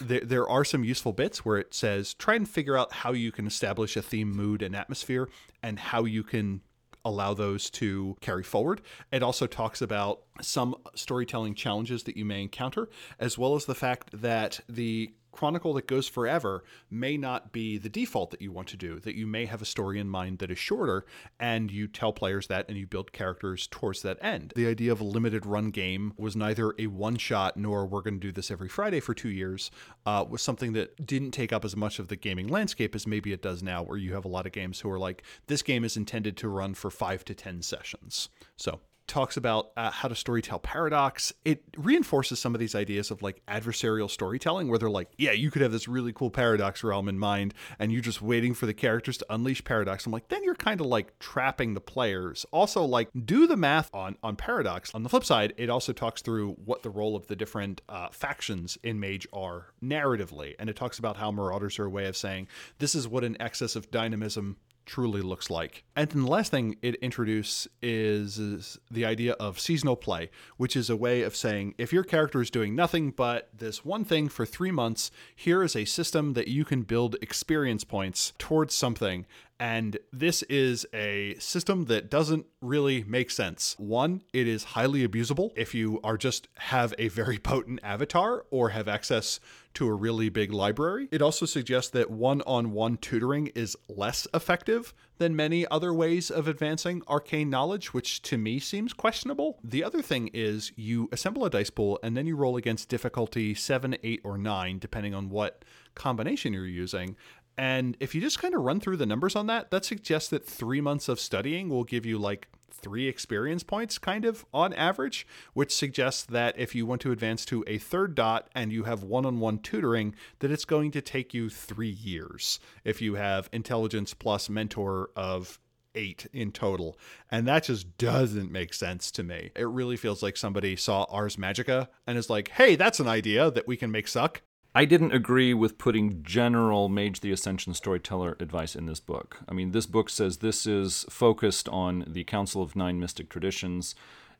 there, 0.00 0.22
there 0.22 0.48
are 0.48 0.64
some 0.64 0.82
useful 0.82 1.12
bits 1.12 1.44
where 1.44 1.56
it 1.56 1.72
says 1.72 2.14
try 2.14 2.34
and 2.34 2.48
figure 2.48 2.76
out 2.76 2.92
how 2.92 3.12
you 3.12 3.30
can 3.30 3.46
establish 3.46 3.96
a 3.96 4.02
theme, 4.02 4.28
mood, 4.28 4.60
and 4.60 4.74
atmosphere, 4.74 5.28
and 5.62 5.78
how 5.78 6.04
you 6.04 6.24
can 6.24 6.62
allow 7.04 7.32
those 7.32 7.70
to 7.70 8.16
carry 8.20 8.42
forward. 8.42 8.82
It 9.12 9.22
also 9.22 9.46
talks 9.46 9.80
about 9.80 10.22
some 10.40 10.74
storytelling 10.96 11.54
challenges 11.54 12.02
that 12.02 12.16
you 12.16 12.24
may 12.24 12.42
encounter, 12.42 12.88
as 13.20 13.38
well 13.38 13.54
as 13.54 13.66
the 13.66 13.76
fact 13.76 14.20
that 14.20 14.58
the 14.68 15.12
chronicle 15.38 15.72
that 15.72 15.86
goes 15.86 16.08
forever 16.08 16.64
may 16.90 17.16
not 17.16 17.52
be 17.52 17.78
the 17.78 17.88
default 17.88 18.32
that 18.32 18.42
you 18.42 18.50
want 18.50 18.66
to 18.66 18.76
do, 18.76 18.98
that 18.98 19.14
you 19.14 19.24
may 19.24 19.46
have 19.46 19.62
a 19.62 19.64
story 19.64 20.00
in 20.00 20.08
mind 20.08 20.40
that 20.40 20.50
is 20.50 20.58
shorter, 20.58 21.06
and 21.38 21.70
you 21.70 21.86
tell 21.86 22.12
players 22.12 22.48
that 22.48 22.66
and 22.68 22.76
you 22.76 22.88
build 22.88 23.12
characters 23.12 23.68
towards 23.68 24.02
that 24.02 24.18
end. 24.20 24.52
The 24.56 24.66
idea 24.66 24.90
of 24.90 25.00
a 25.00 25.04
limited 25.04 25.46
run 25.46 25.70
game 25.70 26.12
was 26.16 26.34
neither 26.34 26.74
a 26.76 26.88
one 26.88 27.16
shot 27.18 27.56
nor 27.56 27.86
we're 27.86 28.02
going 28.02 28.18
to 28.18 28.26
do 28.26 28.32
this 28.32 28.50
every 28.50 28.68
Friday 28.68 28.98
for 28.98 29.14
two 29.14 29.28
years, 29.28 29.70
uh, 30.04 30.24
was 30.28 30.42
something 30.42 30.72
that 30.72 31.06
didn't 31.06 31.30
take 31.30 31.52
up 31.52 31.64
as 31.64 31.76
much 31.76 32.00
of 32.00 32.08
the 32.08 32.16
gaming 32.16 32.48
landscape 32.48 32.96
as 32.96 33.06
maybe 33.06 33.32
it 33.32 33.40
does 33.40 33.62
now, 33.62 33.84
where 33.84 33.96
you 33.96 34.14
have 34.14 34.24
a 34.24 34.28
lot 34.28 34.44
of 34.44 34.50
games 34.50 34.80
who 34.80 34.90
are 34.90 34.98
like, 34.98 35.22
this 35.46 35.62
game 35.62 35.84
is 35.84 35.96
intended 35.96 36.36
to 36.38 36.48
run 36.48 36.74
for 36.74 36.90
five 36.90 37.24
to 37.26 37.32
10 37.32 37.62
sessions. 37.62 38.28
So 38.56 38.80
talks 39.08 39.36
about 39.36 39.70
uh, 39.76 39.90
how 39.90 40.08
to 40.08 40.14
storytell 40.14 40.62
paradox. 40.62 41.32
It 41.44 41.64
reinforces 41.76 42.38
some 42.38 42.54
of 42.54 42.60
these 42.60 42.74
ideas 42.74 43.10
of 43.10 43.22
like 43.22 43.42
adversarial 43.48 44.10
storytelling, 44.10 44.68
where 44.68 44.78
they're 44.78 44.90
like, 44.90 45.08
yeah, 45.16 45.32
you 45.32 45.50
could 45.50 45.62
have 45.62 45.72
this 45.72 45.88
really 45.88 46.12
cool 46.12 46.30
paradox 46.30 46.84
realm 46.84 47.08
in 47.08 47.18
mind, 47.18 47.54
and 47.78 47.90
you're 47.90 48.02
just 48.02 48.22
waiting 48.22 48.54
for 48.54 48.66
the 48.66 48.74
characters 48.74 49.18
to 49.18 49.26
unleash 49.30 49.64
paradox. 49.64 50.06
I'm 50.06 50.12
like, 50.12 50.28
then 50.28 50.44
you're 50.44 50.54
kind 50.54 50.80
of 50.80 50.86
like 50.86 51.18
trapping 51.18 51.74
the 51.74 51.80
players. 51.80 52.46
Also, 52.52 52.84
like, 52.84 53.08
do 53.24 53.46
the 53.46 53.56
math 53.56 53.92
on 53.94 54.16
on 54.22 54.36
paradox. 54.36 54.94
On 54.94 55.02
the 55.02 55.08
flip 55.08 55.24
side, 55.24 55.54
it 55.56 55.70
also 55.70 55.92
talks 55.92 56.22
through 56.22 56.52
what 56.64 56.82
the 56.82 56.90
role 56.90 57.16
of 57.16 57.26
the 57.26 57.36
different 57.36 57.80
uh, 57.88 58.08
factions 58.10 58.78
in 58.82 59.00
Mage 59.00 59.26
are 59.32 59.68
narratively, 59.82 60.54
and 60.58 60.68
it 60.68 60.76
talks 60.76 60.98
about 60.98 61.16
how 61.16 61.32
Marauders 61.32 61.78
are 61.78 61.86
a 61.86 61.90
way 61.90 62.06
of 62.06 62.16
saying 62.16 62.48
this 62.78 62.94
is 62.94 63.08
what 63.08 63.24
an 63.24 63.36
excess 63.40 63.74
of 63.76 63.90
dynamism 63.90 64.56
truly 64.88 65.20
looks 65.20 65.50
like. 65.50 65.84
And 65.94 66.08
then 66.08 66.22
the 66.22 66.30
last 66.30 66.50
thing 66.50 66.76
it 66.82 66.96
introduces 66.96 67.68
is, 67.82 68.38
is, 68.38 68.78
the 68.90 69.04
idea 69.04 69.34
of 69.34 69.60
seasonal 69.60 69.94
play, 69.94 70.30
which 70.56 70.74
is 70.74 70.90
a 70.90 70.96
way 70.96 71.22
of 71.22 71.36
saying 71.36 71.74
if 71.78 71.92
your 71.92 72.02
character 72.02 72.40
is 72.40 72.50
doing 72.50 72.74
nothing 72.74 73.10
but 73.10 73.50
this 73.56 73.84
one 73.84 74.04
thing 74.04 74.28
for 74.28 74.46
three 74.46 74.70
months, 74.70 75.10
here 75.36 75.62
is 75.62 75.76
a 75.76 75.84
system 75.84 76.32
that 76.32 76.48
you 76.48 76.64
can 76.64 76.82
build 76.82 77.16
experience 77.20 77.84
points 77.84 78.32
towards 78.38 78.74
something 78.74 79.26
and 79.60 79.98
this 80.12 80.42
is 80.44 80.86
a 80.94 81.34
system 81.38 81.86
that 81.86 82.10
doesn't 82.10 82.46
really 82.60 83.04
make 83.04 83.30
sense. 83.30 83.74
One, 83.78 84.22
it 84.32 84.46
is 84.46 84.64
highly 84.64 85.06
abusable 85.06 85.50
if 85.56 85.74
you 85.74 86.00
are 86.04 86.16
just 86.16 86.48
have 86.58 86.94
a 86.98 87.08
very 87.08 87.38
potent 87.38 87.80
avatar 87.82 88.44
or 88.50 88.70
have 88.70 88.88
access 88.88 89.40
to 89.74 89.86
a 89.86 89.94
really 89.94 90.28
big 90.28 90.52
library. 90.52 91.08
It 91.10 91.22
also 91.22 91.46
suggests 91.46 91.90
that 91.90 92.10
one-on-one 92.10 92.96
tutoring 92.96 93.48
is 93.48 93.76
less 93.88 94.26
effective 94.34 94.94
than 95.18 95.36
many 95.36 95.66
other 95.68 95.92
ways 95.92 96.30
of 96.30 96.48
advancing 96.48 97.02
arcane 97.06 97.50
knowledge, 97.50 97.92
which 97.92 98.22
to 98.22 98.38
me 98.38 98.58
seems 98.58 98.92
questionable. 98.92 99.58
The 99.62 99.84
other 99.84 100.02
thing 100.02 100.30
is 100.32 100.72
you 100.76 101.08
assemble 101.12 101.44
a 101.44 101.50
dice 101.50 101.70
pool 101.70 101.98
and 102.02 102.16
then 102.16 102.26
you 102.26 102.36
roll 102.36 102.56
against 102.56 102.88
difficulty 102.88 103.54
7, 103.54 103.96
8 104.02 104.20
or 104.24 104.38
9 104.38 104.78
depending 104.78 105.14
on 105.14 105.28
what 105.28 105.64
combination 105.94 106.52
you're 106.52 106.66
using 106.66 107.16
and 107.58 107.96
if 107.98 108.14
you 108.14 108.20
just 108.20 108.38
kind 108.38 108.54
of 108.54 108.62
run 108.62 108.78
through 108.78 108.98
the 108.98 109.06
numbers 109.06 109.34
on 109.34 109.48
that, 109.48 109.72
that 109.72 109.84
suggests 109.84 110.30
that 110.30 110.46
three 110.46 110.80
months 110.80 111.08
of 111.08 111.18
studying 111.18 111.68
will 111.68 111.84
give 111.84 112.06
you 112.06 112.16
like 112.16 112.48
three 112.70 113.08
experience 113.08 113.64
points, 113.64 113.98
kind 113.98 114.24
of 114.24 114.46
on 114.54 114.72
average, 114.74 115.26
which 115.54 115.74
suggests 115.74 116.22
that 116.22 116.56
if 116.56 116.76
you 116.76 116.86
want 116.86 117.00
to 117.00 117.10
advance 117.10 117.44
to 117.46 117.64
a 117.66 117.76
third 117.78 118.14
dot 118.14 118.48
and 118.54 118.72
you 118.72 118.84
have 118.84 119.02
one 119.02 119.26
on 119.26 119.40
one 119.40 119.58
tutoring, 119.58 120.14
that 120.38 120.52
it's 120.52 120.64
going 120.64 120.92
to 120.92 121.00
take 121.00 121.34
you 121.34 121.50
three 121.50 121.90
years 121.90 122.60
if 122.84 123.02
you 123.02 123.16
have 123.16 123.48
intelligence 123.52 124.14
plus 124.14 124.48
mentor 124.48 125.10
of 125.16 125.58
eight 125.96 126.26
in 126.32 126.52
total. 126.52 126.96
And 127.28 127.48
that 127.48 127.64
just 127.64 127.98
doesn't 127.98 128.52
make 128.52 128.72
sense 128.72 129.10
to 129.12 129.24
me. 129.24 129.50
It 129.56 129.66
really 129.66 129.96
feels 129.96 130.22
like 130.22 130.36
somebody 130.36 130.76
saw 130.76 131.04
Ars 131.04 131.34
Magica 131.34 131.88
and 132.06 132.16
is 132.16 132.30
like, 132.30 132.50
hey, 132.50 132.76
that's 132.76 133.00
an 133.00 133.08
idea 133.08 133.50
that 133.50 133.66
we 133.66 133.76
can 133.76 133.90
make 133.90 134.06
suck. 134.06 134.42
I 134.78 134.84
didn't 134.84 135.10
agree 135.10 135.54
with 135.54 135.76
putting 135.76 136.22
general 136.22 136.88
Mage 136.88 137.18
the 137.18 137.32
Ascension 137.32 137.74
storyteller 137.74 138.36
advice 138.38 138.76
in 138.76 138.86
this 138.86 139.00
book. 139.00 139.38
I 139.48 139.52
mean, 139.52 139.72
this 139.72 139.86
book 139.86 140.08
says 140.08 140.36
this 140.36 140.68
is 140.68 141.04
focused 141.10 141.68
on 141.70 142.04
the 142.06 142.22
Council 142.22 142.62
of 142.62 142.76
Nine 142.76 143.00
Mystic 143.00 143.28
Traditions 143.28 143.96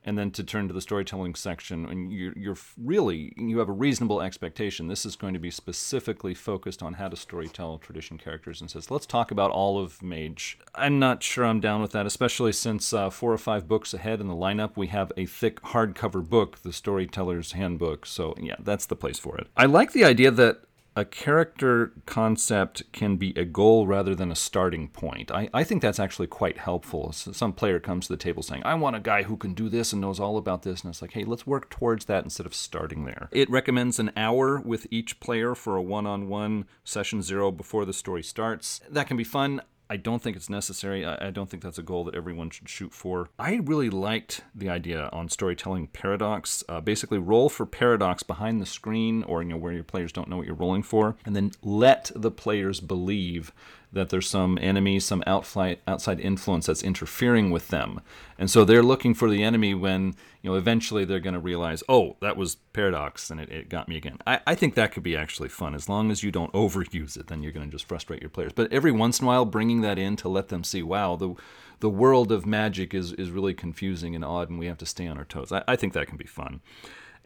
and 0.09 0.17
then 0.17 0.31
to 0.31 0.43
turn 0.43 0.67
to 0.67 0.75
the 0.75 0.81
storytelling 0.81 1.35
section 1.35 1.85
and 1.87 2.11
you're, 2.11 2.33
you're, 2.35 2.57
really 2.79 3.33
you 3.37 3.59
have 3.59 3.69
a 3.69 3.73
reasonable 3.73 4.23
expectation. 4.23 4.89
This 4.89 5.05
is 5.05 5.17
going 5.17 5.35
to 5.35 5.39
be 5.39 5.51
specifically 5.51 6.33
focused 6.33 6.83
on 6.83 6.95
how 6.95 7.09
to 7.09 7.17
storytell 7.17 7.81
tradition 7.81 8.17
characters 8.17 8.61
and 8.63 8.71
says 8.71 8.91
let's 8.91 9.05
talk 9.05 9.31
about 9.31 9.51
all 9.51 9.79
of 9.79 10.03
mage. 10.03 10.59
I'm 10.75 10.99
not 10.99 11.23
sure 11.23 11.45
i'm 11.45 11.61
down 11.61 11.83
with 11.83 11.93
that 11.93 12.07
especially 12.07 12.53
since 12.53 12.93
uh, 12.93 13.11
four 13.11 13.33
or 13.33 13.39
five 13.39 13.69
books 13.69 13.93
ahead 13.93 14.21
in 14.21 14.29
the 14.29 14.35
lineup 14.35 14.77
we 14.77 14.87
have 14.87 15.13
a 15.17 15.27
thick 15.27 15.61
hardcover 15.61 16.27
book 16.27 16.63
the 16.63 16.73
storyteller's 16.73 17.53
handbook. 17.53 18.07
So 18.07 18.35
yeah 18.41 18.57
that's 18.61 18.87
the 18.87 18.97
place 18.97 19.19
for 19.19 19.37
it. 19.37 19.49
I 19.57 19.67
like 19.67 19.93
the 19.93 20.05
idea 20.05 20.31
that 20.31 20.63
a 20.99 21.05
character 21.05 21.93
concept 22.07 22.83
can 22.91 23.17
be 23.17 23.33
a 23.37 23.45
goal 23.45 23.87
rather 23.87 24.17
than 24.17 24.33
a 24.33 24.35
starting 24.35 24.89
point. 24.89 25.31
I, 25.31 25.49
I 25.55 25.63
think 25.63 25.81
that's 25.81 26.01
actually 26.01 26.27
quite 26.27 26.59
helpful. 26.59 27.13
So 27.13 27.31
some 27.31 27.53
player 27.53 27.79
comes 27.79 28.09
to 28.09 28.15
the 28.15 28.17
table 28.17 28.43
saying, 28.43 28.63
I 28.65 28.75
want 28.75 28.97
a 28.97 29.01
guy 29.01 29.23
who 29.23 29.37
can 29.37 29.55
do 29.55 29.69
this 29.69 29.93
and 29.93 30.03
knows 30.03 30.19
all 30.19 30.37
about 30.37 30.65
this. 30.65 30.83
And 30.83 30.91
it's 30.91 31.01
like, 31.01 31.13
hey, 31.13 31.23
let's 31.23 31.47
work 31.47 31.71
towards 31.71 32.07
that 32.07 32.25
instead 32.25 32.47
of 32.47 32.55
starting 32.55 33.05
there. 33.05 33.29
It 33.31 33.49
recommends 33.49 34.01
an 34.01 34.11
hour 34.17 34.61
with 34.61 34.89
each 34.91 35.21
player 35.21 35.55
for 35.55 35.77
a 35.77 35.83
one 35.83 36.05
on 36.05 36.29
one 36.29 36.65
session 36.83 37.23
zero 37.23 37.53
before 37.53 37.85
the 37.85 37.93
story 37.93 38.25
starts. 38.25 38.81
That 38.91 39.07
can 39.07 39.17
be 39.17 39.23
fun. 39.23 39.63
I 39.91 39.97
don't 39.97 40.23
think 40.23 40.37
it's 40.37 40.51
necessary. 40.51 41.05
I, 41.07 41.31
don't 41.31 41.49
think 41.49 41.63
that's 41.63 41.79
a 41.79 41.83
goal 41.83 42.05
that 42.05 42.15
everyone 42.15 42.51
should 42.51 42.69
shoot 42.69 42.93
for. 42.93 43.31
I 43.39 43.55
really 43.57 43.89
liked 43.89 44.43
the 44.55 44.69
idea 44.69 45.09
on 45.13 45.29
storytelling 45.31 45.87
paradox. 45.89 46.63
Uh, 46.69 46.81
basically, 46.81 47.19
roll 47.19 47.49
for 47.49 47.65
paradox 47.65 48.23
behind 48.23 48.61
the 48.61 48.67
screen 48.67 49.23
or 49.23 49.43
you 49.43 49.49
know 49.49 49.57
where 49.57 49.73
your 49.73 49.85
players 49.85 50.13
don't 50.13 50.29
know 50.29 50.37
what 50.37 50.47
you're 50.47 50.55
rolling 50.55 50.83
for, 50.83 51.17
and 51.25 51.35
then 51.35 51.53
let 51.63 52.11
the 52.15 52.31
players 52.31 52.81
believe 52.81 53.53
that 53.93 54.11
there's 54.11 54.29
some 54.29 54.59
enemy, 54.61 55.01
some 55.01 55.23
outflight, 55.27 55.79
outside 55.87 56.21
influence 56.21 56.67
that's 56.67 56.83
interfering 56.83 57.51
with 57.51 57.69
them. 57.69 58.01
And 58.39 58.51
so 58.51 58.65
they're 58.65 58.83
looking 58.83 59.15
for 59.15 59.31
the 59.31 59.43
enemy 59.43 59.75
when, 59.75 60.15
you 60.43 60.51
know, 60.51 60.57
eventually 60.57 61.05
they're 61.05 61.21
going 61.21 61.35
to 61.35 61.41
realize, 61.41 61.83
oh, 61.89 62.17
that 62.21 62.37
was 62.37 62.57
Paradox 62.73 63.31
and 63.31 63.41
it, 63.41 63.51
it 63.51 63.69
got 63.69 63.89
me 63.89 63.97
again. 63.97 64.19
I, 64.27 64.41
I 64.47 64.55
think 64.55 64.75
that 64.75 64.93
could 64.93 65.03
be 65.03 65.17
actually 65.17 65.49
fun. 65.49 65.75
As 65.75 65.89
long 65.89 66.11
as 66.11 66.23
you 66.23 66.31
don't 66.31 66.53
overuse 66.53 67.17
it, 67.17 67.29
then 67.29 67.43
you're 67.43 67.53
going 67.53 67.67
to 67.67 67.73
just 67.73 67.89
frustrate 67.89 68.21
your 68.21 68.31
players. 68.31 68.53
But 68.53 68.73
every 68.73 68.93
once 68.93 69.21
in 69.21 69.25
a 69.25 69.29
while, 69.29 69.45
bringing 69.45 69.81
that 69.81 69.99
in 69.99 70.17
to 70.17 70.29
let 70.29 70.49
them 70.49 70.65
see, 70.65 70.83
wow, 70.83 71.17
the, 71.17 71.35
the 71.81 71.91
world 71.91 72.31
of 72.31 72.45
magic 72.45 72.93
is, 72.93 73.13
is 73.15 73.31
really 73.31 73.55
confusing 73.55 74.15
and 74.15 74.25
odd 74.25 74.51
and 74.51 74.59
we 74.59 74.67
have 74.67 74.79
to 74.79 74.87
stay 74.87 75.07
on 75.07 75.17
our 75.17 75.25
toes. 75.25 75.51
I, 75.51 75.65
I 75.67 75.77
think 75.77 75.95
that 75.95 76.09
can 76.09 76.19
be 76.19 76.27
fun. 76.27 76.61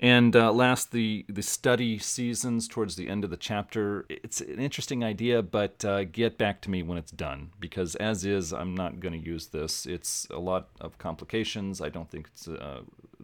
And 0.02 0.34
uh, 0.34 0.52
last, 0.52 0.90
the 0.90 1.24
the 1.28 1.42
study 1.42 1.96
seasons 1.96 2.66
towards 2.66 2.96
the 2.96 3.08
end 3.08 3.22
of 3.22 3.30
the 3.30 3.36
chapter. 3.36 4.04
It's 4.08 4.40
an 4.40 4.58
interesting 4.58 5.04
idea, 5.04 5.42
but 5.42 5.84
uh, 5.84 6.02
get 6.02 6.36
back 6.36 6.60
to 6.62 6.70
me 6.70 6.82
when 6.82 6.98
it's 6.98 7.12
done 7.12 7.50
because 7.60 7.94
as 7.94 8.24
is, 8.24 8.52
I'm 8.52 8.74
not 8.74 8.98
going 8.98 9.12
to 9.18 9.24
use 9.24 9.46
this. 9.46 9.86
It's 9.86 10.26
a 10.30 10.40
lot 10.40 10.70
of 10.80 10.98
complications. 10.98 11.80
I 11.80 11.88
don't 11.88 12.10
think 12.10 12.28
it's 12.32 12.48
uh, 12.48 12.80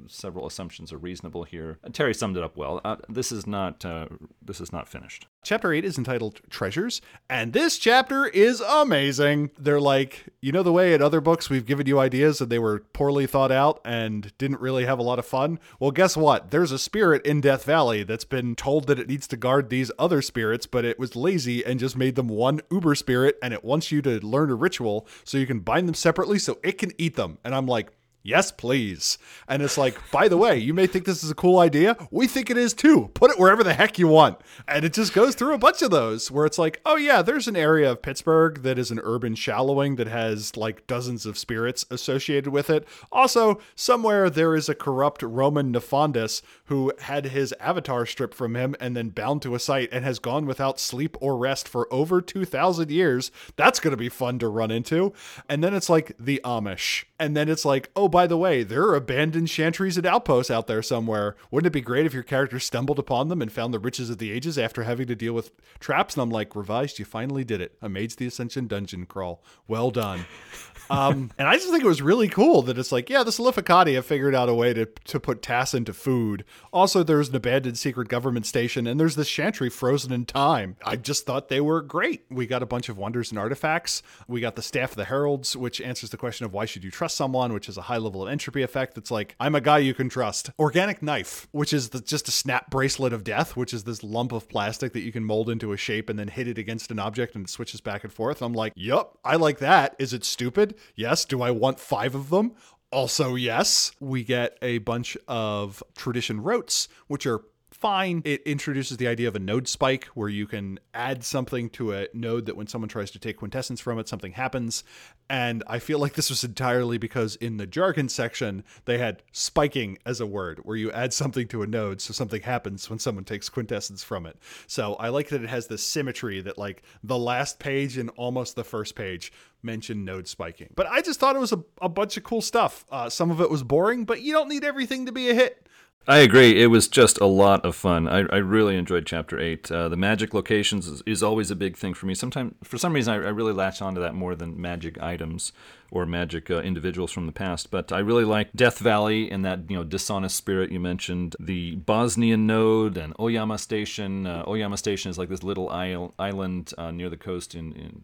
several 0.07 0.47
assumptions 0.47 0.93
are 0.93 0.99
reasonable 0.99 1.45
here. 1.45 1.79
Terry 1.93 2.15
summed 2.15 2.37
it 2.37 2.43
up 2.43 2.57
well. 2.57 2.81
Uh, 2.85 2.97
this 3.09 3.33
is 3.33 3.47
not 3.47 3.85
uh, 3.85 4.07
this 4.43 4.61
is 4.61 4.73
not 4.73 4.89
finished. 4.89 5.27
Chapter 5.43 5.73
8 5.73 5.85
is 5.85 5.97
entitled 5.97 6.41
Treasures, 6.51 7.01
and 7.31 7.53
this 7.53 7.79
chapter 7.79 8.27
is 8.27 8.61
amazing. 8.61 9.51
They're 9.59 9.81
like, 9.81 10.27
you 10.41 10.53
know, 10.53 10.63
the 10.63 10.73
way 10.73 10.93
in 10.93 11.01
other 11.01 11.21
books 11.21 11.49
we've 11.49 11.65
given 11.65 11.87
you 11.87 11.99
ideas 11.99 12.41
and 12.41 12.51
they 12.51 12.59
were 12.59 12.81
poorly 12.93 13.27
thought 13.27 13.53
out 13.53 13.81
and 13.85 14.37
didn't 14.37 14.61
really 14.61 14.85
have 14.85 14.99
a 14.99 15.03
lot 15.03 15.19
of 15.19 15.27
fun? 15.27 15.59
Well, 15.81 15.91
guess 15.91 16.17
what? 16.17 16.51
There's 16.51 16.73
a 16.73 16.79
spirit 16.79 17.25
in 17.25 17.41
Death 17.41 17.65
Valley 17.65 18.03
that's 18.03 18.25
been 18.25 18.55
told 18.57 18.87
that 18.89 18.99
it 18.99 19.09
needs 19.09 19.27
to 19.29 19.37
guard 19.37 19.71
these 19.71 19.91
other 19.99 20.21
spirits, 20.21 20.67
but 20.67 20.85
it 20.85 20.99
was 20.99 21.17
lazy 21.17 21.65
and 21.65 21.81
just 21.81 21.97
made 21.97 22.17
them 22.17 22.29
one 22.29 22.61
uber 22.71 22.95
spirit, 22.95 23.39
and 23.43 23.55
it 23.55 23.65
wants 23.65 23.91
you 23.91 24.03
to 24.03 24.25
learn 24.25 24.51
a 24.51 24.55
ritual 24.55 25.07
so 25.25 25.39
you 25.39 25.47
can 25.47 25.61
bind 25.61 25.89
them 25.89 25.95
separately 25.95 26.39
so 26.39 26.59
it 26.63 26.79
can 26.79 26.93
eat 26.99 27.17
them. 27.17 27.39
And 27.45 27.55
I'm 27.55 27.67
like, 27.67 27.91
Yes, 28.25 28.51
please. 28.51 29.17
And 29.47 29.63
it's 29.63 29.79
like, 29.79 29.97
by 30.11 30.29
the 30.29 30.37
way, 30.37 30.59
you 30.59 30.75
may 30.75 30.87
think 30.87 31.05
this 31.05 31.23
is 31.23 31.31
a 31.31 31.37
cool 31.37 31.61
idea. 31.61 31.97
We 32.11 32.27
think 32.27 32.51
it 32.51 32.57
is 32.57 32.75
too. 32.75 33.11
Put 33.15 33.31
it 33.31 33.39
wherever 33.39 33.63
the 33.63 33.75
heck 33.75 33.99
you 33.99 34.09
want. 34.09 34.41
And 34.67 34.85
it 34.85 34.93
just 34.93 35.15
goes 35.15 35.35
through 35.35 35.55
a 35.55 35.59
bunch 35.59 35.83
of 35.83 35.91
those 35.91 36.31
where 36.31 36.45
it's 36.45 36.59
like, 36.59 36.81
oh, 36.85 36.97
yeah, 36.97 37.23
there's 37.23 37.49
an 37.49 37.57
area 37.57 37.91
of 37.91 38.03
Pittsburgh 38.03 38.63
that 38.65 38.79
is 38.79 38.91
an 38.91 39.01
urban 39.03 39.35
shallowing 39.35 39.97
that 39.97 40.09
has 40.09 40.57
like 40.57 40.87
dozens 40.87 41.27
of 41.27 41.39
spirits 41.39 41.87
associated 41.91 42.53
with 42.53 42.69
it. 42.69 42.87
Also, 43.13 43.61
somewhere 43.77 44.29
there 44.29 44.57
is 44.57 44.69
a 44.69 44.75
corrupt 44.75 45.23
Roman 45.23 45.73
Nefandus 45.73 46.43
who 46.65 46.93
had 46.99 47.27
his 47.27 47.55
avatar 47.61 48.05
stripped 48.05 48.35
from 48.35 48.57
him 48.57 48.75
and 48.81 48.97
then 48.97 49.11
bound 49.11 49.43
to 49.43 49.55
a 49.55 49.61
site 49.61 49.89
and 49.93 50.05
has 50.05 50.19
gone 50.19 50.45
without 50.45 50.81
sleep 50.81 51.17
or 51.21 51.37
rest 51.37 51.69
for 51.69 51.91
over 51.91 52.21
2,000 52.21 52.91
years. 52.91 53.31
That's 53.57 53.81
going 53.81 53.93
to 53.93 53.97
be 53.97 54.09
fun 54.09 54.39
to 54.41 54.49
run 54.49 54.73
into. 54.73 55.15
And 55.49 55.63
then 55.63 55.73
it's 55.73 55.89
like 55.89 56.15
the 56.19 56.41
Amish. 56.45 57.05
And 57.21 57.37
then 57.37 57.49
it's 57.49 57.65
like, 57.65 57.91
oh, 57.97 58.09
by 58.09 58.29
the 58.29 58.37
way, 58.37 58.63
there 58.63 58.85
are 58.85 58.95
abandoned 58.95 59.49
chantries 59.49 59.97
and 59.97 60.07
outposts 60.07 60.53
out 60.53 60.69
there 60.69 60.83
somewhere. 60.83 61.35
Wouldn't 61.51 61.67
it 61.67 61.73
be 61.73 61.81
great 61.81 62.07
if 62.07 62.15
your 62.15 62.23
character 62.23 62.61
stumbled 62.61 62.99
upon 62.99 63.29
them 63.29 63.43
and 63.43 63.51
found 63.51 63.75
the 63.75 63.81
riches 63.81 64.09
of 64.09 64.19
the 64.19 64.31
ages 64.31 64.57
after 64.57 64.85
having 64.85 65.09
to 65.09 65.17
deal 65.17 65.33
with 65.33 65.51
traps? 65.81 66.15
And 66.15 66.23
I'm 66.23 66.31
like, 66.31 66.55
revised, 66.55 66.99
you 67.01 67.05
finally 67.05 67.43
did 67.43 67.61
it. 67.61 67.77
A 67.83 67.89
Mage 67.89 68.17
the 68.17 68.27
Ascension 68.27 68.69
dungeon 68.69 69.05
crawl. 69.05 69.43
Well 69.67 69.91
done. 69.91 70.27
Um, 70.91 71.31
and 71.39 71.49
I 71.49 71.55
just 71.55 71.71
think 71.71 71.85
it 71.85 71.89
was 71.89 72.03
really 72.03 72.29
cool 72.29 72.63
that 72.63 72.79
it's 72.79 72.93
like, 72.93 73.11
yeah, 73.11 73.23
the 73.23 73.31
Solificati 73.31 73.95
have 73.95 74.07
figured 74.07 74.35
out 74.35 74.49
a 74.49 74.55
way 74.55 74.73
to, 74.75 74.87
to 74.87 75.21
put 75.21 75.43
Tass 75.43 75.75
into 75.75 75.93
food. 75.93 76.45
Also, 76.73 77.03
there's 77.03 77.29
an 77.29 77.37
abandoned 77.37 77.79
secret 77.79 78.09
government 78.09 78.47
station, 78.47 78.87
and 78.87 78.99
there's 78.99 79.17
this 79.17 79.29
chantry 79.29 79.71
frozen 79.71 80.13
in 80.13 80.25
time. 80.25 80.77
I 80.85 80.97
just 80.97 81.27
thought 81.27 81.49
they 81.49 81.61
were 81.61 81.83
great. 81.83 82.25
We 82.31 82.47
got 82.47 82.63
a 82.63 82.67
bunch 82.67 82.89
of 82.89 82.97
wonders 82.97 83.31
and 83.31 83.39
artifacts. 83.39 84.03
We 84.27 84.41
got 84.41 84.57
the 84.57 84.63
Staff 84.63 84.91
of 84.91 84.97
the 84.97 85.05
Heralds, 85.05 85.57
which 85.57 85.81
answers 85.81 86.11
the 86.11 86.17
question 86.17 86.47
of 86.47 86.53
why 86.53 86.65
should 86.65 86.85
you 86.85 86.91
trust 86.91 87.17
someone, 87.17 87.53
which 87.53 87.69
is 87.69 87.77
a 87.77 87.83
high 87.83 87.99
level 87.99 88.23
of 88.23 88.29
entropy 88.29 88.63
effect 88.63 88.95
that's 88.95 89.11
like, 89.11 89.35
I'm 89.39 89.55
a 89.55 89.61
guy 89.61 89.79
you 89.79 89.95
can 89.95 90.09
trust. 90.09 90.51
Organic 90.59 91.03
Knife, 91.03 91.49
which 91.53 91.73
is 91.73 91.91
the, 91.91 92.01
just 92.01 92.29
a 92.29 92.33
snap 92.33 92.71
bracelet 92.71 93.13
of 93.13 93.25
death, 93.25 93.57
which 93.57 93.75
is 93.75 93.85
this 93.85 94.03
lump 94.03 94.33
of 94.33 94.49
plastic 94.49 94.93
that 94.93 95.01
you 95.01 95.13
can 95.13 95.25
mold 95.25 95.51
into 95.51 95.73
a 95.73 95.77
shape 95.77 96.09
and 96.09 96.19
then 96.19 96.29
hit 96.29 96.49
it 96.49 96.59
against 96.59 96.91
an 96.91 96.99
object 96.99 97.35
and 97.35 97.45
it 97.45 97.51
switches 97.51 97.81
back 97.81 98.05
and 98.05 98.13
forth. 98.13 98.43
I'm 98.43 98.53
like, 98.53 98.73
yup, 98.77 99.19
I 99.25 99.37
like 99.37 99.59
that. 99.59 99.95
Is 99.99 100.13
it 100.13 100.25
stupid? 100.25 100.77
Yes. 100.95 101.25
Do 101.25 101.43
I 101.43 101.51
want 101.51 101.81
five 101.81 102.15
of 102.15 102.31
them? 102.31 102.53
Also, 102.91 103.35
yes. 103.35 103.93
We 104.01 104.25
get 104.25 104.57
a 104.63 104.79
bunch 104.79 105.17
of 105.27 105.83
tradition 105.97 106.41
rotes, 106.41 106.89
which 107.07 107.27
are 107.27 107.43
fine. 107.79 108.23
It 108.25 108.43
introduces 108.43 108.97
the 108.97 109.07
idea 109.07 109.29
of 109.29 109.37
a 109.37 109.39
node 109.39 109.69
spike 109.69 110.07
where 110.15 110.29
you 110.29 110.47
can 110.47 110.81
add 110.93 111.23
something 111.23 111.71
to 111.71 111.93
a 111.93 112.09
node 112.13 112.47
that 112.47 112.57
when 112.57 112.67
someone 112.67 112.89
tries 112.89 113.11
to 113.13 113.19
take 113.19 113.37
quintessence 113.37 113.81
from 113.81 113.99
it, 113.99 114.09
something 114.09 114.33
happens. 114.33 114.83
And 115.31 115.63
I 115.67 115.79
feel 115.79 115.99
like 115.99 116.15
this 116.15 116.31
was 116.31 116.43
entirely 116.43 116.99
because 116.99 117.37
in 117.37 117.57
the 117.57 117.67
jargon 117.67 118.09
section, 118.09 118.65
they 118.85 118.99
had 118.99 119.23
spiking 119.31 119.99
as 120.05 120.21
a 120.21 120.27
word 120.27 120.61
where 120.65 120.77
you 120.77 120.91
add 120.91 121.13
something 121.13 121.47
to 121.49 121.63
a 121.63 121.67
node 121.67 122.01
so 122.01 122.13
something 122.13 122.43
happens 122.43 122.91
when 122.91 122.99
someone 122.99 123.25
takes 123.25 123.49
quintessence 123.49 124.03
from 124.03 124.27
it. 124.27 124.39
So 124.67 124.95
I 124.95 125.11
like 125.11 125.29
that 125.29 125.43
it 125.43 125.49
has 125.49 125.69
this 125.69 125.83
symmetry 125.83 126.41
that 126.41 126.59
like 126.59 126.83
the 127.05 127.19
last 127.19 127.59
page 127.59 127.97
and 127.97 128.11
almost 128.17 128.57
the 128.57 128.65
first 128.65 128.97
page 128.97 129.33
mention 129.63 130.05
node 130.05 130.27
spiking. 130.27 130.71
But 130.75 130.87
I 130.87 131.01
just 131.01 131.21
thought 131.21 131.37
it 131.37 131.41
was 131.41 131.53
a, 131.53 131.63
a 131.81 131.89
bunch 131.89 132.17
of 132.17 132.25
cool 132.25 132.43
stuff. 132.43 132.85
Uh, 132.91 133.09
some 133.09 133.31
of 133.31 133.41
it 133.41 133.51
was 133.51 133.63
boring, 133.63 134.05
but 134.05 134.21
you 134.23 134.33
don't 134.33 134.49
need 134.49 134.65
everything 134.65 135.07
to 135.07 135.13
be 135.13 135.31
a 135.31 135.35
hit. 135.35 135.69
I 136.09 136.21
agree. 136.21 136.59
It 136.59 136.69
was 136.69 136.89
just 136.89 137.21
a 137.21 137.27
lot 137.27 137.67
of 137.67 137.77
fun. 137.77 138.09
I, 138.09 138.21
I 138.21 138.39
really 138.39 138.79
enjoyed 138.79 139.05
Chapter 139.05 139.39
Eight. 139.39 139.71
Uh, 139.71 139.91
the 139.91 139.97
magic 139.97 140.33
locations 140.33 140.89
is, 140.89 141.03
is, 141.05 141.23
always 141.23 141.51
a 141.51 141.55
big 141.55 141.77
thing 141.77 141.93
for 141.93 142.07
me. 142.07 142.15
Sometimes, 142.15 142.55
for 142.65 142.79
some 142.79 142.95
reason, 142.95 143.13
I, 143.13 143.17
I 143.17 143.29
really 143.29 143.53
latch 143.53 143.83
onto 143.83 144.01
that 144.01 144.15
more 144.15 144.35
than 144.35 144.59
magic 144.59 144.99
items 145.03 145.53
or 145.91 146.05
magic 146.07 146.51
uh, 146.51 146.59
individuals 146.59 147.11
from 147.11 147.27
the 147.27 147.33
past. 147.33 147.71
But 147.71 147.93
I 147.93 147.99
really 148.01 148.25
like 148.25 148.53
Death 148.53 148.79
Valley 148.79 149.31
and 149.31 149.45
that 149.45 149.71
you 149.71 149.77
know 149.77 149.85
dishonest 149.85 150.37
spirit 150.37 150.71
you 150.71 150.81
mentioned. 150.81 151.37
The 151.41 151.77
Bosnian 151.77 152.47
node 152.47 152.97
and 152.97 153.15
Oyama 153.19 153.59
Station. 153.59 154.27
Uh, 154.27 154.45
Oyama 154.47 154.77
Station 154.77 155.11
is 155.11 155.19
like 155.19 155.29
this 155.29 155.43
little 155.43 155.71
isle, 155.71 156.15
island 156.19 156.75
uh, 156.77 156.91
near 156.91 157.09
the 157.09 157.17
coast 157.17 157.55
in, 157.55 157.73
in 157.73 158.03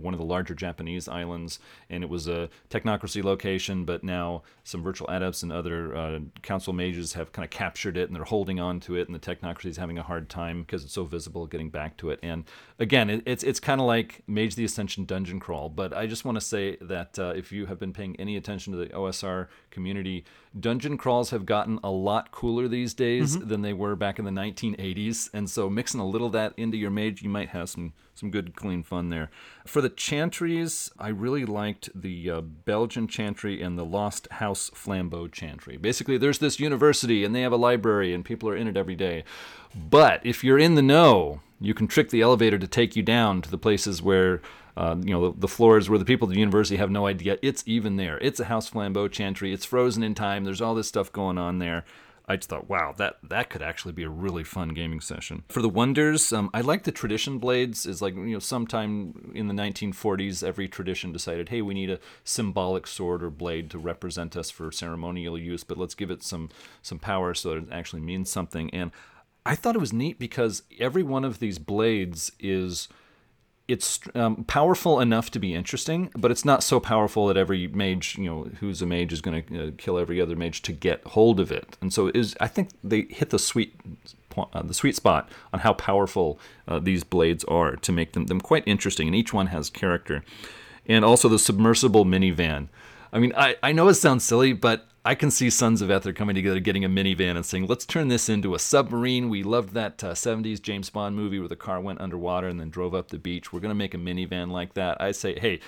one 0.00 0.14
of 0.14 0.18
the 0.18 0.26
larger 0.26 0.54
Japanese 0.54 1.08
islands, 1.08 1.58
and 1.88 2.02
it 2.02 2.10
was 2.10 2.26
a 2.26 2.48
technocracy 2.68 3.22
location. 3.22 3.84
But 3.84 4.02
now 4.02 4.42
some 4.64 4.82
virtual 4.82 5.08
adepts 5.08 5.42
and 5.42 5.52
other 5.52 5.96
uh, 5.96 6.18
council 6.42 6.72
mages 6.72 7.12
have 7.14 7.32
kind 7.32 7.44
of 7.44 7.50
captured 7.50 7.96
it, 7.96 8.08
and 8.08 8.16
they're 8.16 8.24
holding 8.24 8.58
on 8.60 8.80
to 8.80 8.96
it, 8.96 9.08
and 9.08 9.14
the 9.14 9.20
technocracy 9.20 9.66
is 9.66 9.76
having 9.76 9.98
a 9.98 10.02
hard 10.02 10.28
time 10.28 10.62
because 10.62 10.84
it's 10.84 10.92
so 10.92 11.04
visible 11.04 11.46
getting 11.46 11.70
back 11.70 11.96
to 11.98 12.10
it. 12.10 12.18
And 12.22 12.44
again, 12.80 13.10
it, 13.10 13.22
it's 13.26 13.44
it's 13.44 13.60
kind 13.60 13.80
of 13.80 13.86
like 13.86 14.22
Mage 14.26 14.56
the 14.56 14.64
Ascension 14.64 15.04
dungeon 15.04 15.38
crawl. 15.38 15.68
But 15.68 15.96
I 15.96 16.06
just 16.06 16.24
want 16.24 16.36
to 16.36 16.40
say 16.40 16.76
that 16.80 17.18
uh, 17.18 17.34
if 17.36 17.52
you 17.52 17.66
have 17.66 17.78
been 17.78 17.92
paying 17.92 18.16
any 18.16 18.36
attention 18.36 18.72
to 18.72 18.78
the 18.78 18.86
OSR 18.86 19.48
community, 19.70 20.24
dungeon 20.58 20.96
crawls 20.96 21.30
have 21.30 21.46
gotten 21.46 21.78
a 21.84 21.90
lot 21.90 22.32
cooler 22.32 22.66
these 22.66 22.94
days 22.94 23.36
mm-hmm. 23.36 23.48
than 23.48 23.62
they 23.62 23.74
were 23.74 23.94
back 23.94 24.18
in 24.18 24.24
the 24.24 24.30
1980s. 24.30 25.30
And 25.32 25.48
so 25.48 25.70
mixing 25.70 26.00
a 26.00 26.06
little 26.06 26.28
of 26.28 26.32
that 26.32 26.54
into 26.56 26.76
your 26.76 26.90
mage, 26.90 27.22
you 27.22 27.28
might 27.28 27.50
have 27.50 27.68
some 27.68 27.92
some 28.14 28.30
good 28.30 28.56
clean 28.56 28.82
fun 28.82 29.10
there. 29.10 29.30
For 29.66 29.80
the 29.80 29.90
chantries, 29.90 30.90
I 30.98 31.08
really 31.08 31.44
liked 31.44 31.90
the 31.94 32.30
uh, 32.30 32.40
Belgian 32.40 33.06
chantry 33.06 33.62
and 33.62 33.78
the 33.78 33.84
Lost 33.84 34.26
House 34.32 34.70
Flambeau 34.70 35.30
chantry. 35.30 35.76
Basically, 35.76 36.18
there's 36.18 36.38
this 36.38 36.58
university 36.58 37.24
and 37.24 37.34
they 37.34 37.42
have 37.42 37.52
a 37.52 37.56
library 37.56 38.12
and 38.12 38.24
people 38.24 38.48
are 38.48 38.56
in 38.56 38.66
it 38.66 38.76
every 38.76 38.96
day. 38.96 39.24
But 39.74 40.24
if 40.24 40.42
you're 40.42 40.58
in 40.58 40.74
the 40.74 40.82
know, 40.82 41.40
you 41.60 41.74
can 41.74 41.86
trick 41.86 42.10
the 42.10 42.22
elevator 42.22 42.58
to 42.58 42.66
take 42.66 42.96
you 42.96 43.02
down 43.02 43.42
to 43.42 43.50
the 43.50 43.58
places 43.58 44.02
where 44.02 44.40
uh, 44.76 44.96
you 45.02 45.12
know, 45.12 45.30
the, 45.30 45.40
the, 45.40 45.48
floors 45.48 45.90
where 45.90 45.98
the 45.98 46.04
people 46.04 46.28
at 46.28 46.32
the 46.32 46.38
university 46.38 46.76
have 46.76 46.90
no 46.90 47.06
idea 47.06 47.36
it's 47.42 47.62
even 47.66 47.96
there. 47.96 48.18
It's 48.18 48.40
a 48.40 48.44
house 48.44 48.70
flambeau 48.70 49.10
chantry. 49.10 49.52
It's 49.52 49.64
frozen 49.64 50.02
in 50.02 50.14
time. 50.14 50.44
There's 50.44 50.60
all 50.60 50.74
this 50.74 50.88
stuff 50.88 51.12
going 51.12 51.38
on 51.38 51.58
there. 51.58 51.84
I 52.30 52.36
just 52.36 52.48
thought, 52.48 52.68
wow, 52.68 52.94
that 52.96 53.16
that 53.24 53.50
could 53.50 53.60
actually 53.60 53.90
be 53.90 54.04
a 54.04 54.08
really 54.08 54.44
fun 54.44 54.68
gaming 54.68 55.00
session. 55.00 55.42
For 55.48 55.60
the 55.60 55.68
wonders, 55.68 56.32
um, 56.32 56.48
I 56.54 56.60
like 56.60 56.84
the 56.84 56.92
tradition 56.92 57.38
blades. 57.38 57.86
Is 57.86 58.00
like 58.00 58.14
you 58.14 58.26
know, 58.26 58.38
sometime 58.38 59.32
in 59.34 59.48
the 59.48 59.54
1940s, 59.54 60.44
every 60.44 60.68
tradition 60.68 61.10
decided, 61.10 61.48
hey, 61.48 61.60
we 61.60 61.74
need 61.74 61.90
a 61.90 61.98
symbolic 62.22 62.86
sword 62.86 63.24
or 63.24 63.30
blade 63.30 63.68
to 63.70 63.78
represent 63.78 64.36
us 64.36 64.48
for 64.48 64.70
ceremonial 64.70 65.36
use, 65.36 65.64
but 65.64 65.76
let's 65.76 65.96
give 65.96 66.10
it 66.10 66.22
some 66.22 66.50
some 66.82 67.00
power 67.00 67.34
so 67.34 67.50
that 67.50 67.64
it 67.64 67.68
actually 67.72 68.02
means 68.02 68.30
something. 68.30 68.70
And 68.70 68.92
I 69.50 69.56
thought 69.56 69.74
it 69.74 69.80
was 69.80 69.92
neat 69.92 70.20
because 70.20 70.62
every 70.78 71.02
one 71.02 71.24
of 71.24 71.40
these 71.40 71.58
blades 71.58 72.30
is 72.38 72.86
it's 73.66 73.98
um, 74.14 74.44
powerful 74.44 75.00
enough 75.00 75.28
to 75.32 75.40
be 75.40 75.56
interesting, 75.56 76.08
but 76.16 76.30
it's 76.30 76.44
not 76.44 76.62
so 76.62 76.78
powerful 76.78 77.26
that 77.26 77.36
every 77.36 77.66
mage, 77.66 78.16
you 78.16 78.26
know, 78.26 78.44
who's 78.60 78.80
a 78.80 78.86
mage 78.86 79.12
is 79.12 79.20
going 79.20 79.42
to 79.42 79.68
uh, 79.68 79.70
kill 79.76 79.98
every 79.98 80.20
other 80.20 80.36
mage 80.36 80.62
to 80.62 80.72
get 80.72 81.04
hold 81.04 81.40
of 81.40 81.50
it. 81.50 81.76
And 81.80 81.92
so, 81.92 82.12
is 82.14 82.36
I 82.40 82.46
think 82.46 82.68
they 82.84 83.08
hit 83.10 83.30
the 83.30 83.40
sweet 83.40 83.74
uh, 84.36 84.62
the 84.62 84.72
sweet 84.72 84.94
spot 84.94 85.28
on 85.52 85.58
how 85.60 85.72
powerful 85.72 86.38
uh, 86.68 86.78
these 86.78 87.02
blades 87.02 87.42
are 87.46 87.74
to 87.74 87.90
make 87.90 88.12
them 88.12 88.26
them 88.26 88.40
quite 88.40 88.62
interesting, 88.68 89.08
and 89.08 89.16
each 89.16 89.32
one 89.34 89.48
has 89.48 89.68
character. 89.68 90.22
And 90.86 91.04
also 91.04 91.28
the 91.28 91.40
submersible 91.40 92.04
minivan. 92.04 92.68
I 93.12 93.18
mean, 93.18 93.32
I, 93.36 93.56
I 93.62 93.72
know 93.72 93.88
it 93.88 93.94
sounds 93.94 94.24
silly, 94.24 94.52
but 94.52 94.86
I 95.04 95.14
can 95.14 95.30
see 95.30 95.48
Sons 95.48 95.80
of 95.80 95.90
Ether 95.90 96.12
coming 96.12 96.34
together, 96.34 96.60
getting 96.60 96.84
a 96.84 96.88
minivan, 96.88 97.36
and 97.36 97.44
saying, 97.44 97.66
"Let's 97.66 97.86
turn 97.86 98.08
this 98.08 98.28
into 98.28 98.54
a 98.54 98.58
submarine." 98.58 99.30
We 99.30 99.42
loved 99.42 99.74
that 99.74 100.04
uh, 100.04 100.12
'70s 100.12 100.60
James 100.60 100.90
Bond 100.90 101.16
movie 101.16 101.38
where 101.38 101.48
the 101.48 101.56
car 101.56 101.80
went 101.80 102.00
underwater 102.00 102.48
and 102.48 102.60
then 102.60 102.70
drove 102.70 102.94
up 102.94 103.08
the 103.08 103.18
beach. 103.18 103.52
We're 103.52 103.60
gonna 103.60 103.74
make 103.74 103.94
a 103.94 103.98
minivan 103.98 104.50
like 104.50 104.74
that. 104.74 105.00
I 105.00 105.12
say, 105.12 105.38
hey, 105.38 105.60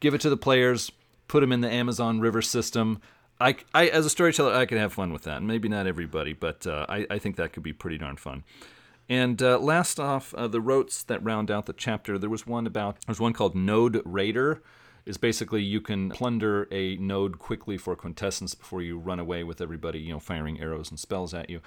give 0.00 0.12
it 0.14 0.20
to 0.22 0.30
the 0.30 0.36
players, 0.36 0.90
put 1.28 1.40
them 1.40 1.52
in 1.52 1.60
the 1.60 1.70
Amazon 1.70 2.20
River 2.20 2.42
system. 2.42 3.00
I, 3.40 3.56
I 3.72 3.86
as 3.88 4.04
a 4.04 4.10
storyteller, 4.10 4.52
I 4.54 4.66
can 4.66 4.78
have 4.78 4.92
fun 4.92 5.12
with 5.12 5.22
that. 5.22 5.42
Maybe 5.42 5.68
not 5.68 5.86
everybody, 5.86 6.32
but 6.32 6.66
uh, 6.66 6.84
I, 6.88 7.06
I 7.08 7.18
think 7.18 7.36
that 7.36 7.52
could 7.52 7.62
be 7.62 7.72
pretty 7.72 7.96
darn 7.96 8.16
fun. 8.16 8.42
And 9.08 9.40
uh, 9.42 9.58
last 9.58 9.98
off, 9.98 10.34
uh, 10.34 10.46
the 10.46 10.60
rotes 10.60 11.02
that 11.04 11.22
round 11.24 11.50
out 11.50 11.66
the 11.66 11.72
chapter. 11.72 12.18
There 12.18 12.30
was 12.30 12.46
one 12.46 12.66
about 12.66 12.98
there's 13.06 13.20
one 13.20 13.32
called 13.32 13.54
Node 13.54 14.02
Raider 14.04 14.62
is 15.06 15.16
basically 15.16 15.62
you 15.62 15.80
can 15.80 16.10
plunder 16.10 16.68
a 16.70 16.96
node 16.96 17.38
quickly 17.38 17.76
for 17.76 17.96
quintessence 17.96 18.54
before 18.54 18.82
you 18.82 18.98
run 18.98 19.18
away 19.18 19.44
with 19.44 19.60
everybody, 19.60 19.98
you 19.98 20.12
know, 20.12 20.20
firing 20.20 20.60
arrows 20.60 20.90
and 20.90 20.98
spells 20.98 21.34
at 21.34 21.50
you. 21.50 21.60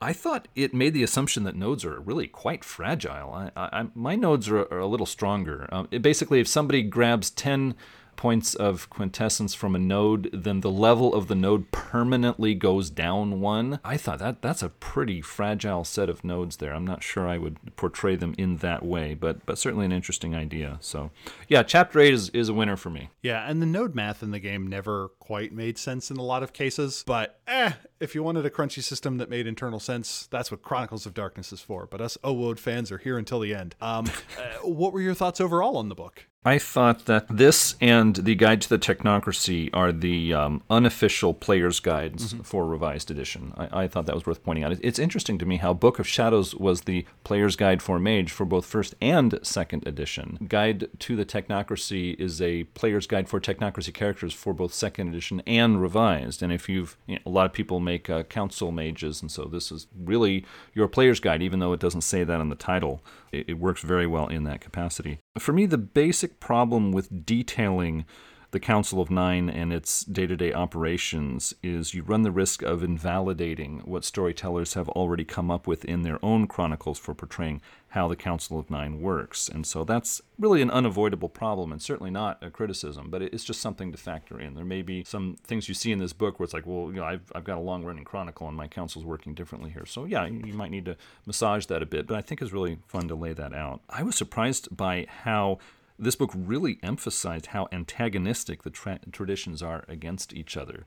I 0.00 0.12
thought 0.12 0.48
it 0.54 0.74
made 0.74 0.92
the 0.92 1.02
assumption 1.02 1.44
that 1.44 1.56
nodes 1.56 1.84
are 1.84 1.98
really 2.00 2.26
quite 2.26 2.64
fragile. 2.64 3.32
I, 3.32 3.50
I, 3.56 3.86
my 3.94 4.14
nodes 4.14 4.48
are, 4.48 4.70
are, 4.70 4.78
a 4.78 4.86
little 4.86 5.06
stronger. 5.06 5.66
Um, 5.72 5.88
basically, 6.00 6.38
if 6.38 6.48
somebody 6.48 6.82
grabs 6.82 7.30
10 7.30 7.74
points 8.16 8.54
of 8.54 8.90
quintessence 8.90 9.54
from 9.54 9.74
a 9.74 9.78
node, 9.78 10.30
then 10.32 10.60
the 10.60 10.70
level 10.70 11.14
of 11.14 11.28
the 11.28 11.34
node 11.34 11.70
permanently 11.70 12.54
goes 12.54 12.90
down 12.90 13.40
one. 13.40 13.80
I 13.84 13.96
thought 13.96 14.18
that 14.18 14.42
that's 14.42 14.62
a 14.62 14.68
pretty 14.68 15.20
fragile 15.20 15.84
set 15.84 16.08
of 16.08 16.24
nodes 16.24 16.56
there. 16.56 16.74
I'm 16.74 16.86
not 16.86 17.02
sure 17.02 17.28
I 17.28 17.38
would 17.38 17.58
portray 17.76 18.16
them 18.16 18.34
in 18.38 18.58
that 18.58 18.84
way, 18.84 19.14
but 19.14 19.44
but 19.46 19.58
certainly 19.58 19.86
an 19.86 19.92
interesting 19.92 20.34
idea. 20.34 20.78
So 20.80 21.10
yeah, 21.48 21.62
chapter 21.62 22.00
eight 22.00 22.14
is, 22.14 22.28
is 22.30 22.48
a 22.48 22.54
winner 22.54 22.76
for 22.76 22.90
me. 22.90 23.10
Yeah, 23.22 23.48
and 23.48 23.60
the 23.60 23.66
node 23.66 23.94
math 23.94 24.22
in 24.22 24.30
the 24.30 24.38
game 24.40 24.66
never 24.66 25.10
quite 25.26 25.52
made 25.52 25.76
sense 25.76 26.08
in 26.08 26.18
a 26.18 26.22
lot 26.22 26.44
of 26.44 26.52
cases, 26.52 27.02
but 27.04 27.40
eh, 27.48 27.72
if 27.98 28.14
you 28.14 28.22
wanted 28.22 28.46
a 28.46 28.50
crunchy 28.50 28.80
system 28.80 29.18
that 29.18 29.28
made 29.28 29.44
internal 29.44 29.80
sense, 29.80 30.28
that's 30.30 30.52
what 30.52 30.62
Chronicles 30.62 31.04
of 31.04 31.14
Darkness 31.14 31.52
is 31.52 31.60
for. 31.60 31.84
But 31.84 32.00
us 32.00 32.16
OWOD 32.22 32.60
fans 32.60 32.92
are 32.92 32.98
here 32.98 33.18
until 33.18 33.40
the 33.40 33.52
end. 33.52 33.74
Um, 33.80 34.06
uh, 34.38 34.58
what 34.68 34.92
were 34.92 35.00
your 35.00 35.14
thoughts 35.14 35.40
overall 35.40 35.76
on 35.78 35.88
the 35.88 35.96
book? 35.96 36.26
I 36.46 36.60
thought 36.60 37.06
that 37.06 37.26
this 37.28 37.74
and 37.80 38.14
the 38.14 38.36
Guide 38.36 38.60
to 38.60 38.68
the 38.68 38.78
Technocracy 38.78 39.68
are 39.74 39.90
the 39.90 40.32
um, 40.32 40.62
unofficial 40.70 41.34
player's 41.34 41.80
guides 41.80 42.32
mm-hmm. 42.32 42.42
for 42.42 42.64
Revised 42.64 43.10
Edition. 43.10 43.52
I, 43.56 43.82
I, 43.82 43.88
thought 43.88 44.06
that 44.06 44.14
was 44.14 44.26
worth 44.26 44.44
pointing 44.44 44.62
out. 44.62 44.78
It's 44.80 45.00
interesting 45.00 45.38
to 45.38 45.44
me 45.44 45.56
how 45.56 45.74
Book 45.74 45.98
of 45.98 46.06
Shadows 46.06 46.54
was 46.54 46.82
the 46.82 47.04
player's 47.24 47.56
guide 47.56 47.82
for 47.82 47.98
Mage 47.98 48.30
for 48.30 48.44
both 48.44 48.64
first 48.64 48.94
and 49.00 49.40
second 49.42 49.88
edition. 49.88 50.38
Guide 50.46 50.88
to 51.00 51.16
the 51.16 51.24
Technocracy 51.24 52.14
is 52.14 52.40
a 52.40 52.62
player's 52.62 53.08
guide 53.08 53.28
for 53.28 53.40
Technocracy 53.40 53.92
characters 53.92 54.32
for 54.32 54.54
both 54.54 54.72
second 54.72 55.08
and 55.46 55.80
Revised. 55.80 56.42
And 56.42 56.52
if 56.52 56.68
you've, 56.68 56.96
you 57.06 57.16
know, 57.16 57.20
a 57.26 57.30
lot 57.30 57.46
of 57.46 57.52
people 57.52 57.80
make 57.80 58.10
uh, 58.10 58.22
council 58.24 58.70
mages, 58.72 59.22
and 59.22 59.30
so 59.30 59.44
this 59.44 59.70
is 59.72 59.86
really 59.96 60.44
your 60.74 60.88
player's 60.88 61.20
guide, 61.20 61.42
even 61.42 61.58
though 61.58 61.72
it 61.72 61.80
doesn't 61.80 62.02
say 62.02 62.24
that 62.24 62.40
in 62.40 62.48
the 62.48 62.54
title. 62.56 63.02
It, 63.32 63.50
it 63.50 63.58
works 63.58 63.82
very 63.82 64.06
well 64.06 64.26
in 64.26 64.44
that 64.44 64.60
capacity. 64.60 65.18
For 65.38 65.52
me, 65.52 65.66
the 65.66 65.78
basic 65.78 66.40
problem 66.40 66.92
with 66.92 67.26
detailing 67.26 68.04
the 68.50 68.60
Council 68.60 69.00
of 69.00 69.10
Nine 69.10 69.50
and 69.50 69.72
its 69.72 70.04
day 70.04 70.26
to 70.26 70.36
day 70.36 70.52
operations 70.52 71.54
is 71.62 71.94
you 71.94 72.02
run 72.02 72.22
the 72.22 72.30
risk 72.30 72.62
of 72.62 72.82
invalidating 72.82 73.80
what 73.84 74.04
storytellers 74.04 74.74
have 74.74 74.88
already 74.90 75.24
come 75.24 75.50
up 75.50 75.66
with 75.66 75.84
in 75.84 76.02
their 76.02 76.24
own 76.24 76.46
chronicles 76.46 76.98
for 76.98 77.14
portraying 77.14 77.60
how 77.88 78.08
the 78.08 78.16
Council 78.16 78.58
of 78.58 78.70
Nine 78.70 79.00
works. 79.00 79.48
And 79.48 79.66
so 79.66 79.84
that's 79.84 80.20
really 80.38 80.60
an 80.60 80.70
unavoidable 80.70 81.30
problem 81.30 81.72
and 81.72 81.80
certainly 81.80 82.10
not 82.10 82.42
a 82.42 82.50
criticism, 82.50 83.08
but 83.10 83.22
it's 83.22 83.44
just 83.44 83.60
something 83.60 83.90
to 83.90 83.98
factor 83.98 84.38
in. 84.38 84.54
There 84.54 84.64
may 84.64 84.82
be 84.82 85.02
some 85.04 85.36
things 85.42 85.68
you 85.68 85.74
see 85.74 85.92
in 85.92 85.98
this 85.98 86.12
book 86.12 86.38
where 86.38 86.44
it's 86.44 86.52
like, 86.52 86.66
well, 86.66 86.88
you 86.88 87.00
know, 87.00 87.04
I've, 87.04 87.32
I've 87.34 87.44
got 87.44 87.56
a 87.56 87.60
long 87.60 87.84
running 87.84 88.04
chronicle 88.04 88.48
and 88.48 88.56
my 88.56 88.68
council's 88.68 89.04
working 89.04 89.34
differently 89.34 89.70
here. 89.70 89.86
So 89.86 90.04
yeah, 90.04 90.26
you 90.26 90.52
might 90.52 90.70
need 90.70 90.84
to 90.84 90.96
massage 91.24 91.66
that 91.66 91.82
a 91.82 91.86
bit, 91.86 92.06
but 92.06 92.16
I 92.16 92.20
think 92.20 92.42
it's 92.42 92.52
really 92.52 92.78
fun 92.86 93.08
to 93.08 93.14
lay 93.14 93.32
that 93.32 93.54
out. 93.54 93.80
I 93.88 94.02
was 94.02 94.14
surprised 94.14 94.76
by 94.76 95.06
how 95.22 95.58
this 95.98 96.16
book 96.16 96.32
really 96.34 96.78
emphasized 96.82 97.46
how 97.46 97.68
antagonistic 97.72 98.62
the 98.62 98.70
tra- 98.70 99.00
traditions 99.12 99.62
are 99.62 99.84
against 99.88 100.34
each 100.34 100.56
other. 100.56 100.86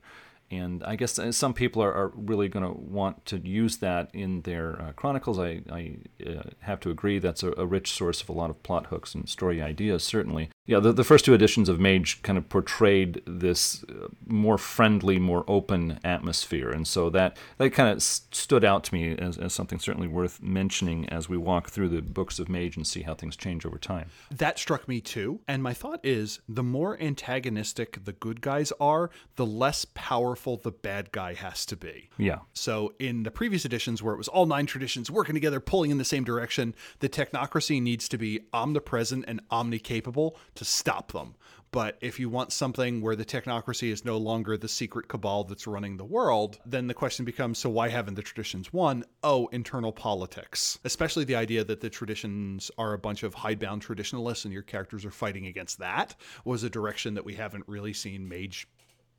And 0.50 0.82
I 0.82 0.96
guess 0.96 1.18
uh, 1.18 1.30
some 1.30 1.54
people 1.54 1.82
are, 1.82 1.92
are 1.92 2.12
really 2.16 2.48
going 2.48 2.64
to 2.64 2.72
want 2.72 3.24
to 3.26 3.38
use 3.38 3.76
that 3.78 4.10
in 4.12 4.42
their 4.42 4.80
uh, 4.82 4.92
chronicles. 4.92 5.38
I, 5.38 5.62
I 5.70 5.98
uh, 6.26 6.42
have 6.60 6.80
to 6.80 6.90
agree 6.90 7.20
that's 7.20 7.44
a, 7.44 7.52
a, 7.56 7.66
rich 7.66 7.92
source 7.92 8.20
of 8.20 8.28
a 8.28 8.32
lot 8.32 8.50
of 8.50 8.60
plot 8.64 8.86
hooks 8.86 9.14
and 9.14 9.28
story 9.28 9.62
ideas, 9.62 10.02
certainly. 10.02 10.50
Yeah, 10.66 10.80
the, 10.80 10.92
the 10.92 11.04
first 11.04 11.24
two 11.24 11.34
editions 11.34 11.68
of 11.68 11.78
Mage 11.78 12.22
kind 12.22 12.36
of 12.36 12.48
portrayed 12.48 13.22
this 13.26 13.84
uh, 13.84 14.08
more 14.26 14.58
friendly, 14.58 15.20
more 15.20 15.44
open 15.46 16.00
atmosphere. 16.02 16.70
And 16.70 16.86
so 16.86 17.10
that, 17.10 17.36
that 17.58 17.70
kind 17.70 17.88
of 17.88 18.02
stood 18.02 18.64
out 18.64 18.82
to 18.84 18.94
me 18.94 19.16
as, 19.16 19.38
as 19.38 19.52
something 19.52 19.78
certainly 19.78 20.08
worth 20.08 20.42
mentioning 20.42 21.08
as 21.10 21.28
we 21.28 21.36
walk 21.36 21.70
through 21.70 21.90
the 21.90 22.02
books 22.02 22.40
of 22.40 22.48
Mage 22.48 22.76
and 22.76 22.86
see 22.86 23.02
how 23.02 23.14
things 23.14 23.36
change 23.36 23.64
over 23.64 23.78
time. 23.78 24.08
That 24.32 24.58
struck 24.58 24.88
me 24.88 25.00
too. 25.00 25.40
And 25.46 25.62
my 25.62 25.74
thought 25.74 26.00
is 26.02 26.40
the 26.48 26.64
more 26.64 27.00
antagonistic 27.00 28.04
the 28.04 28.12
good 28.12 28.40
guys 28.40 28.72
are, 28.80 29.10
the 29.36 29.46
less 29.46 29.86
powerful 29.94 30.39
powerful 30.40 30.56
the 30.56 30.72
bad 30.72 31.12
guy 31.12 31.34
has 31.34 31.66
to 31.66 31.76
be. 31.76 32.08
Yeah. 32.16 32.38
So 32.54 32.94
in 32.98 33.24
the 33.24 33.30
previous 33.30 33.66
editions 33.66 34.02
where 34.02 34.14
it 34.14 34.18
was 34.18 34.28
all 34.28 34.46
nine 34.46 34.64
traditions 34.64 35.10
working 35.10 35.34
together, 35.34 35.60
pulling 35.60 35.90
in 35.90 35.98
the 35.98 36.04
same 36.04 36.24
direction, 36.24 36.74
the 37.00 37.10
technocracy 37.10 37.80
needs 37.82 38.08
to 38.08 38.16
be 38.16 38.40
omnipresent 38.54 39.26
and 39.28 39.46
omnicapable 39.50 40.36
to 40.54 40.64
stop 40.64 41.12
them. 41.12 41.34
But 41.72 41.98
if 42.00 42.18
you 42.18 42.28
want 42.28 42.52
something 42.52 43.00
where 43.00 43.14
the 43.14 43.24
technocracy 43.24 43.92
is 43.92 44.04
no 44.04 44.16
longer 44.16 44.56
the 44.56 44.66
secret 44.66 45.08
cabal 45.08 45.44
that's 45.44 45.68
running 45.68 45.98
the 45.98 46.04
world, 46.04 46.58
then 46.66 46.88
the 46.88 46.94
question 46.94 47.24
becomes 47.24 47.58
so 47.58 47.70
why 47.70 47.88
haven't 47.90 48.14
the 48.14 48.22
traditions 48.22 48.72
won? 48.72 49.04
Oh, 49.22 49.46
internal 49.52 49.92
politics. 49.92 50.80
Especially 50.84 51.24
the 51.24 51.36
idea 51.36 51.62
that 51.62 51.80
the 51.80 51.90
traditions 51.90 52.72
are 52.76 52.94
a 52.94 52.98
bunch 52.98 53.22
of 53.22 53.34
hidebound 53.34 53.82
traditionalists 53.82 54.44
and 54.44 54.52
your 54.52 54.62
characters 54.62 55.04
are 55.04 55.12
fighting 55.12 55.46
against 55.46 55.78
that 55.78 56.16
was 56.44 56.64
a 56.64 56.70
direction 56.70 57.14
that 57.14 57.24
we 57.24 57.34
haven't 57.34 57.68
really 57.68 57.92
seen 57.92 58.28
Mage 58.28 58.66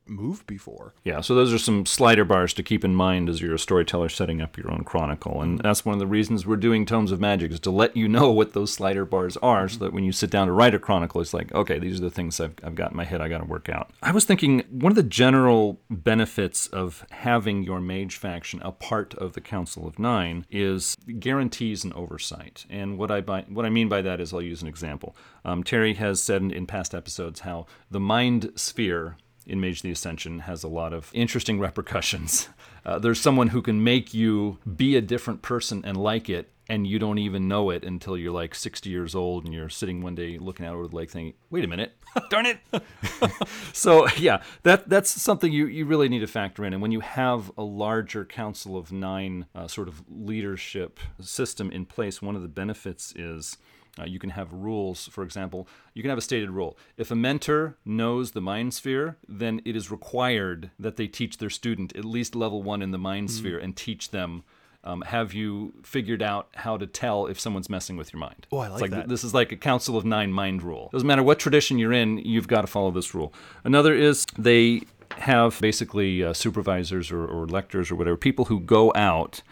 moved 0.06 0.46
before. 0.46 0.94
Yeah, 1.04 1.20
so 1.20 1.34
those 1.34 1.52
are 1.52 1.58
some 1.58 1.86
slider 1.86 2.24
bars 2.24 2.52
to 2.54 2.62
keep 2.62 2.84
in 2.84 2.94
mind 2.94 3.28
as 3.28 3.40
you're 3.40 3.54
a 3.54 3.58
storyteller 3.58 4.08
setting 4.08 4.40
up 4.40 4.56
your 4.56 4.70
own 4.70 4.84
chronicle. 4.84 5.40
And 5.42 5.58
that's 5.58 5.84
one 5.84 5.94
of 5.94 5.98
the 5.98 6.06
reasons 6.06 6.46
we're 6.46 6.56
doing 6.56 6.84
Tomes 6.84 7.12
of 7.12 7.20
Magic 7.20 7.52
is 7.52 7.60
to 7.60 7.70
let 7.70 7.96
you 7.96 8.08
know 8.08 8.30
what 8.30 8.52
those 8.52 8.72
slider 8.72 9.04
bars 9.04 9.36
are 9.38 9.68
so 9.68 9.78
that 9.80 9.92
when 9.92 10.04
you 10.04 10.12
sit 10.12 10.30
down 10.30 10.46
to 10.46 10.52
write 10.52 10.74
a 10.74 10.78
chronicle, 10.78 11.20
it's 11.20 11.34
like, 11.34 11.52
okay, 11.52 11.78
these 11.78 11.98
are 11.98 12.02
the 12.02 12.10
things 12.10 12.40
I've, 12.40 12.54
I've 12.62 12.74
got 12.74 12.90
in 12.90 12.96
my 12.96 13.04
head 13.04 13.20
I 13.20 13.28
got 13.28 13.38
to 13.38 13.44
work 13.44 13.68
out. 13.68 13.90
I 14.02 14.12
was 14.12 14.24
thinking 14.24 14.64
one 14.70 14.92
of 14.92 14.96
the 14.96 15.02
general 15.02 15.80
benefits 15.90 16.66
of 16.68 17.06
having 17.10 17.62
your 17.62 17.80
mage 17.80 18.16
faction 18.16 18.60
a 18.62 18.72
part 18.72 19.14
of 19.14 19.32
the 19.32 19.40
Council 19.40 19.86
of 19.86 19.98
Nine 19.98 20.46
is 20.50 20.96
guarantees 21.18 21.84
and 21.84 21.92
oversight. 21.94 22.66
And 22.68 22.98
what 22.98 23.10
I, 23.10 23.20
by, 23.20 23.42
what 23.48 23.64
I 23.64 23.70
mean 23.70 23.88
by 23.88 24.02
that 24.02 24.20
is 24.20 24.32
I'll 24.32 24.42
use 24.42 24.62
an 24.62 24.68
example. 24.68 25.16
Um, 25.44 25.64
Terry 25.64 25.94
has 25.94 26.22
said 26.22 26.42
in, 26.42 26.50
in 26.50 26.66
past 26.66 26.94
episodes 26.94 27.40
how 27.40 27.66
the 27.90 28.00
mind 28.00 28.52
sphere 28.56 29.16
in 29.46 29.60
Mage 29.60 29.82
the 29.82 29.90
Ascension 29.90 30.40
has 30.40 30.62
a 30.62 30.68
lot 30.68 30.92
of 30.92 31.10
interesting 31.12 31.58
repercussions. 31.58 32.48
Uh, 32.84 32.98
there's 32.98 33.20
someone 33.20 33.46
who 33.46 33.62
can 33.62 33.84
make 33.84 34.12
you 34.12 34.58
be 34.74 34.96
a 34.96 35.00
different 35.00 35.40
person 35.40 35.84
and 35.84 35.96
like 35.96 36.28
it, 36.28 36.50
and 36.68 36.86
you 36.86 36.98
don't 36.98 37.18
even 37.18 37.46
know 37.46 37.70
it 37.70 37.84
until 37.84 38.16
you're 38.16 38.32
like 38.32 38.54
60 38.54 38.90
years 38.90 39.14
old 39.14 39.44
and 39.44 39.52
you're 39.54 39.68
sitting 39.68 40.02
one 40.02 40.14
day 40.14 40.38
looking 40.38 40.66
out 40.66 40.74
over 40.74 40.88
the 40.88 40.96
lake 40.96 41.10
thinking, 41.10 41.34
wait 41.50 41.64
a 41.64 41.68
minute, 41.68 41.96
darn 42.30 42.46
it. 42.46 42.58
so, 43.72 44.08
yeah, 44.18 44.42
that 44.62 44.88
that's 44.88 45.10
something 45.10 45.52
you, 45.52 45.66
you 45.66 45.84
really 45.84 46.08
need 46.08 46.20
to 46.20 46.26
factor 46.26 46.64
in. 46.64 46.72
And 46.72 46.82
when 46.82 46.90
you 46.90 47.00
have 47.00 47.52
a 47.56 47.62
larger 47.62 48.24
council 48.24 48.76
of 48.76 48.90
nine 48.90 49.46
uh, 49.54 49.68
sort 49.68 49.86
of 49.86 50.02
leadership 50.08 50.98
system 51.20 51.70
in 51.70 51.84
place, 51.86 52.20
one 52.20 52.34
of 52.34 52.42
the 52.42 52.48
benefits 52.48 53.12
is 53.14 53.58
uh, 53.98 54.04
you 54.04 54.18
can 54.18 54.30
have 54.30 54.52
rules. 54.52 55.08
For 55.08 55.22
example, 55.22 55.68
you 55.94 56.02
can 56.02 56.08
have 56.08 56.18
a 56.18 56.22
stated 56.22 56.50
rule. 56.50 56.76
If 56.96 57.10
a 57.10 57.14
mentor 57.14 57.76
knows 57.84 58.30
the 58.30 58.40
mind 58.40 58.74
sphere, 58.74 59.18
then 59.28 59.60
it 59.64 59.76
is 59.76 59.90
required 59.90 60.70
that 60.78 60.96
they 60.96 61.06
teach 61.06 61.38
their 61.38 61.50
student 61.50 61.94
at 61.94 62.04
least 62.04 62.34
level 62.34 62.62
one 62.62 62.82
in 62.82 62.90
the 62.90 62.98
mind 62.98 63.28
mm-hmm. 63.28 63.38
sphere 63.38 63.58
and 63.58 63.76
teach 63.76 64.10
them. 64.10 64.44
Um, 64.84 65.02
have 65.02 65.32
you 65.32 65.74
figured 65.84 66.22
out 66.22 66.48
how 66.54 66.76
to 66.76 66.88
tell 66.88 67.26
if 67.26 67.38
someone's 67.38 67.70
messing 67.70 67.96
with 67.96 68.12
your 68.12 68.18
mind? 68.18 68.48
Oh, 68.50 68.58
I 68.58 68.68
like, 68.68 68.80
like 68.80 68.90
that. 68.90 69.08
This 69.08 69.22
is 69.22 69.32
like 69.32 69.52
a 69.52 69.56
council 69.56 69.96
of 69.96 70.04
nine 70.04 70.32
mind 70.32 70.62
rule. 70.62 70.88
Doesn't 70.92 71.06
matter 71.06 71.22
what 71.22 71.38
tradition 71.38 71.78
you're 71.78 71.92
in, 71.92 72.18
you've 72.18 72.48
got 72.48 72.62
to 72.62 72.66
follow 72.66 72.90
this 72.90 73.14
rule. 73.14 73.32
Another 73.62 73.94
is 73.94 74.26
they 74.36 74.82
have 75.18 75.60
basically 75.60 76.24
uh, 76.24 76.32
supervisors 76.32 77.12
or, 77.12 77.24
or 77.24 77.46
lectors 77.46 77.90
or 77.90 77.94
whatever, 77.94 78.16
people 78.16 78.46
who 78.46 78.58
go 78.58 78.92
out 78.94 79.42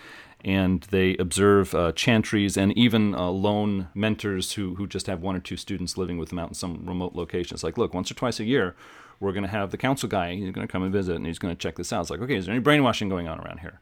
and 0.45 0.83
they 0.91 1.17
observe 1.19 1.75
uh, 1.75 1.93
chantries 1.93 2.57
and 2.57 2.77
even 2.77 3.15
uh, 3.15 3.29
lone 3.31 3.89
mentors 3.95 4.53
who, 4.53 4.75
who 4.77 4.87
just 4.87 5.07
have 5.07 5.21
one 5.21 5.37
or 5.37 5.41
two 5.41 5.57
students 5.57 5.99
living 5.99 6.19
with 6.19 6.31
them 6.31 6.39
out 6.39 6.49
in 6.49 6.55
some 6.55 6.85
remote 6.87 7.15
location. 7.15 7.55
It's 7.55 7.65
like, 7.65 7.79
look, 7.79 7.95
once 7.95 8.11
or 8.11 8.15
twice 8.15 8.41
a 8.41 8.45
year, 8.45 8.75
we're 9.21 9.33
going 9.33 9.45
to 9.45 9.51
have 9.51 9.71
the 9.71 9.77
council 9.77 10.09
guy, 10.09 10.35
he's 10.35 10.51
going 10.51 10.67
to 10.67 10.73
come 10.73 10.83
and 10.83 10.93
visit, 10.93 11.17
and 11.17 11.27
he's 11.27 11.39
going 11.39 11.55
to 11.55 11.61
check 11.61 11.77
this 11.77 11.93
out. 11.93 12.03
It's 12.03 12.11
like, 12.11 12.21
okay, 12.21 12.37
is 12.37 12.47
there 12.47 12.55
any 12.55 12.63
brainwashing 12.63 13.09
going 13.09 13.29
on 13.29 13.39
around 13.41 13.61
here? 13.61 13.81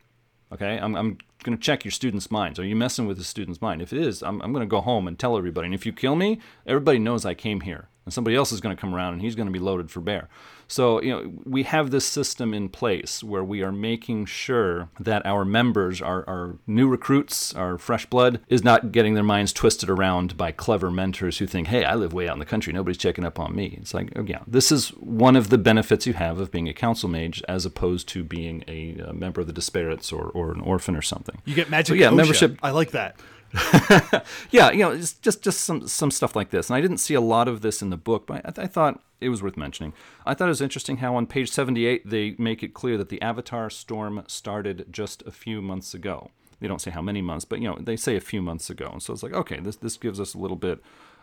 Okay, 0.50 0.78
I'm, 0.78 0.96
I'm 0.96 1.18
going 1.44 1.56
to 1.56 1.62
check 1.62 1.84
your 1.84 1.92
student's 1.92 2.30
minds. 2.30 2.58
Are 2.58 2.64
you 2.64 2.74
messing 2.74 3.06
with 3.06 3.18
the 3.18 3.24
student's 3.24 3.60
mind? 3.60 3.82
If 3.82 3.92
it 3.92 4.00
is, 4.00 4.22
I'm, 4.22 4.40
I'm 4.40 4.52
going 4.52 4.66
to 4.66 4.70
go 4.70 4.80
home 4.80 5.06
and 5.06 5.18
tell 5.18 5.36
everybody. 5.36 5.66
And 5.66 5.74
if 5.74 5.84
you 5.84 5.92
kill 5.92 6.16
me, 6.16 6.40
everybody 6.66 6.98
knows 6.98 7.26
I 7.26 7.34
came 7.34 7.60
here. 7.60 7.88
And 8.06 8.12
somebody 8.14 8.34
else 8.34 8.52
is 8.52 8.62
going 8.62 8.74
to 8.74 8.80
come 8.80 8.94
around 8.94 9.12
and 9.12 9.22
he's 9.22 9.34
going 9.34 9.46
to 9.46 9.52
be 9.52 9.58
loaded 9.58 9.90
for 9.90 10.00
bear. 10.00 10.30
So, 10.68 11.00
you 11.00 11.10
know, 11.10 11.32
we 11.44 11.62
have 11.64 11.90
this 11.90 12.04
system 12.04 12.52
in 12.52 12.68
place 12.68 13.24
where 13.24 13.42
we 13.42 13.62
are 13.62 13.72
making 13.72 14.26
sure 14.26 14.90
that 15.00 15.24
our 15.24 15.44
members, 15.44 16.02
our, 16.02 16.28
our 16.28 16.58
new 16.66 16.88
recruits, 16.88 17.54
our 17.54 17.78
fresh 17.78 18.04
blood, 18.06 18.40
is 18.48 18.62
not 18.62 18.92
getting 18.92 19.14
their 19.14 19.24
minds 19.24 19.52
twisted 19.54 19.88
around 19.88 20.36
by 20.36 20.52
clever 20.52 20.90
mentors 20.90 21.38
who 21.38 21.46
think, 21.46 21.68
hey, 21.68 21.84
I 21.84 21.94
live 21.94 22.12
way 22.12 22.28
out 22.28 22.34
in 22.34 22.38
the 22.38 22.44
country. 22.44 22.72
Nobody's 22.72 22.98
checking 22.98 23.24
up 23.24 23.40
on 23.40 23.56
me. 23.56 23.78
It's 23.80 23.94
like, 23.94 24.12
oh, 24.14 24.24
yeah, 24.24 24.40
this 24.46 24.70
is 24.70 24.88
one 24.90 25.36
of 25.36 25.48
the 25.48 25.58
benefits 25.58 26.06
you 26.06 26.12
have 26.12 26.38
of 26.38 26.50
being 26.50 26.68
a 26.68 26.74
council 26.74 27.08
mage 27.08 27.42
as 27.48 27.64
opposed 27.64 28.06
to 28.08 28.22
being 28.22 28.62
a, 28.68 28.98
a 29.08 29.12
member 29.14 29.40
of 29.40 29.46
the 29.46 29.54
Disparates 29.54 30.12
or, 30.12 30.28
or 30.28 30.52
an 30.52 30.60
orphan 30.60 30.94
or 30.94 31.02
something. 31.02 31.40
You 31.46 31.54
get 31.54 31.70
magic. 31.70 31.88
So, 31.88 31.94
yeah, 31.94 32.10
membership. 32.10 32.58
I 32.62 32.70
like 32.72 32.90
that. 32.90 33.16
yeah, 34.50 34.70
you 34.70 34.80
know, 34.80 34.90
it's 34.90 35.14
just 35.14 35.42
just 35.42 35.62
some 35.62 35.88
some 35.88 36.10
stuff 36.10 36.36
like 36.36 36.50
this, 36.50 36.68
and 36.68 36.76
I 36.76 36.82
didn't 36.82 36.98
see 36.98 37.14
a 37.14 37.20
lot 37.20 37.48
of 37.48 37.62
this 37.62 37.80
in 37.80 37.88
the 37.88 37.96
book, 37.96 38.26
but 38.26 38.44
I, 38.44 38.64
I, 38.64 38.66
thought 38.66 39.02
it 39.20 39.28
was 39.28 39.42
worth 39.42 39.56
mentioning. 39.56 39.92
I 40.24 40.34
thought 40.34 40.46
it 40.46 40.48
was 40.48 40.60
interesting 40.60 40.98
how 40.98 41.16
on 41.16 41.26
page 41.26 41.50
seventy-eight 41.50 42.08
they 42.08 42.34
make 42.38 42.62
it 42.62 42.74
clear 42.74 42.96
that 42.98 43.08
the 43.08 43.22
Avatar 43.22 43.70
storm 43.70 44.24
started 44.26 44.86
just 44.90 45.22
a 45.26 45.32
few 45.32 45.60
months 45.60 45.94
ago. 45.94 46.30
They 46.60 46.68
don't 46.68 46.80
say 46.80 46.90
how 46.90 47.02
many 47.02 47.22
months, 47.22 47.44
but 47.44 47.60
you 47.60 47.68
know 47.68 47.78
they 47.80 47.96
say 47.96 48.16
a 48.16 48.20
few 48.20 48.42
months 48.42 48.70
ago, 48.70 48.88
and 48.92 49.02
so 49.02 49.12
it's 49.12 49.22
like 49.22 49.34
okay, 49.34 49.60
this 49.60 49.76
this 49.76 49.96
gives 49.96 50.20
us 50.20 50.34
a 50.34 50.38
little 50.38 50.56
bit 50.56 50.80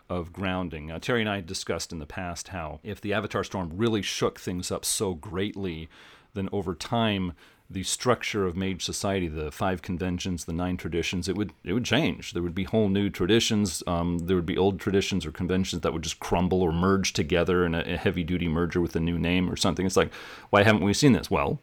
of 0.08 0.32
grounding. 0.32 0.90
Uh, 0.90 0.98
Terry 0.98 1.20
and 1.20 1.28
I 1.28 1.40
discussed 1.40 1.92
in 1.92 1.98
the 1.98 2.06
past 2.06 2.48
how 2.48 2.80
if 2.82 3.00
the 3.00 3.12
Avatar 3.12 3.44
storm 3.44 3.72
really 3.74 4.02
shook 4.02 4.38
things 4.38 4.70
up 4.70 4.84
so 4.84 5.14
greatly, 5.14 5.88
then 6.34 6.48
over 6.52 6.74
time 6.74 7.32
the 7.68 7.82
structure 7.82 8.46
of 8.46 8.56
mage 8.56 8.84
society, 8.84 9.28
the 9.28 9.50
five 9.50 9.82
conventions, 9.82 10.44
the 10.44 10.52
nine 10.52 10.76
traditions, 10.76 11.28
it 11.28 11.36
would 11.36 11.52
it 11.64 11.72
would 11.72 11.84
change. 11.84 12.32
There 12.32 12.42
would 12.42 12.54
be 12.54 12.64
whole 12.64 12.88
new 12.88 13.10
traditions. 13.10 13.82
Um, 13.86 14.18
there 14.20 14.36
would 14.36 14.46
be 14.46 14.56
old 14.56 14.78
traditions 14.78 15.26
or 15.26 15.32
conventions 15.32 15.82
that 15.82 15.92
would 15.92 16.02
just 16.02 16.20
crumble 16.20 16.62
or 16.62 16.72
merge 16.72 17.12
together 17.12 17.66
in 17.66 17.74
a, 17.74 17.80
a 17.80 17.96
heavy 17.96 18.22
duty 18.22 18.48
merger 18.48 18.80
with 18.80 18.94
a 18.94 19.00
new 19.00 19.18
name 19.18 19.50
or 19.50 19.56
something. 19.56 19.84
It's 19.84 19.96
like, 19.96 20.12
why 20.50 20.62
haven't 20.62 20.84
we 20.84 20.94
seen 20.94 21.12
this? 21.12 21.30
Well, 21.30 21.58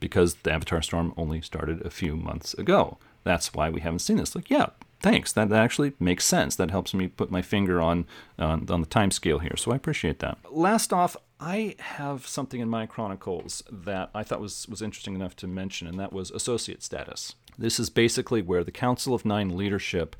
because 0.00 0.34
the 0.36 0.52
Avatar 0.52 0.82
Storm 0.82 1.14
only 1.16 1.40
started 1.40 1.84
a 1.86 1.90
few 1.90 2.16
months 2.16 2.54
ago. 2.54 2.98
That's 3.22 3.54
why 3.54 3.70
we 3.70 3.80
haven't 3.80 4.00
seen 4.00 4.16
this. 4.16 4.34
Like, 4.34 4.50
yeah, 4.50 4.66
thanks. 5.00 5.32
That, 5.32 5.48
that 5.50 5.62
actually 5.62 5.92
makes 6.00 6.24
sense. 6.24 6.56
That 6.56 6.70
helps 6.70 6.94
me 6.94 7.08
put 7.08 7.30
my 7.30 7.42
finger 7.42 7.80
on 7.80 8.06
on, 8.38 8.66
on 8.68 8.80
the 8.80 8.86
time 8.86 9.10
scale 9.10 9.38
here. 9.38 9.56
So 9.56 9.72
I 9.72 9.76
appreciate 9.76 10.18
that. 10.18 10.38
Last 10.50 10.92
off, 10.92 11.16
I 11.40 11.74
have 11.78 12.26
something 12.26 12.60
in 12.60 12.68
my 12.68 12.86
chronicles 12.86 13.62
that 13.70 14.10
I 14.14 14.22
thought 14.22 14.40
was, 14.40 14.68
was 14.68 14.82
interesting 14.82 15.14
enough 15.14 15.36
to 15.36 15.46
mention, 15.46 15.86
and 15.86 15.98
that 15.98 16.12
was 16.12 16.30
associate 16.30 16.82
status. 16.82 17.34
This 17.58 17.78
is 17.78 17.90
basically 17.90 18.42
where 18.42 18.64
the 18.64 18.70
Council 18.70 19.14
of 19.14 19.24
Nine 19.24 19.56
leadership 19.56 20.16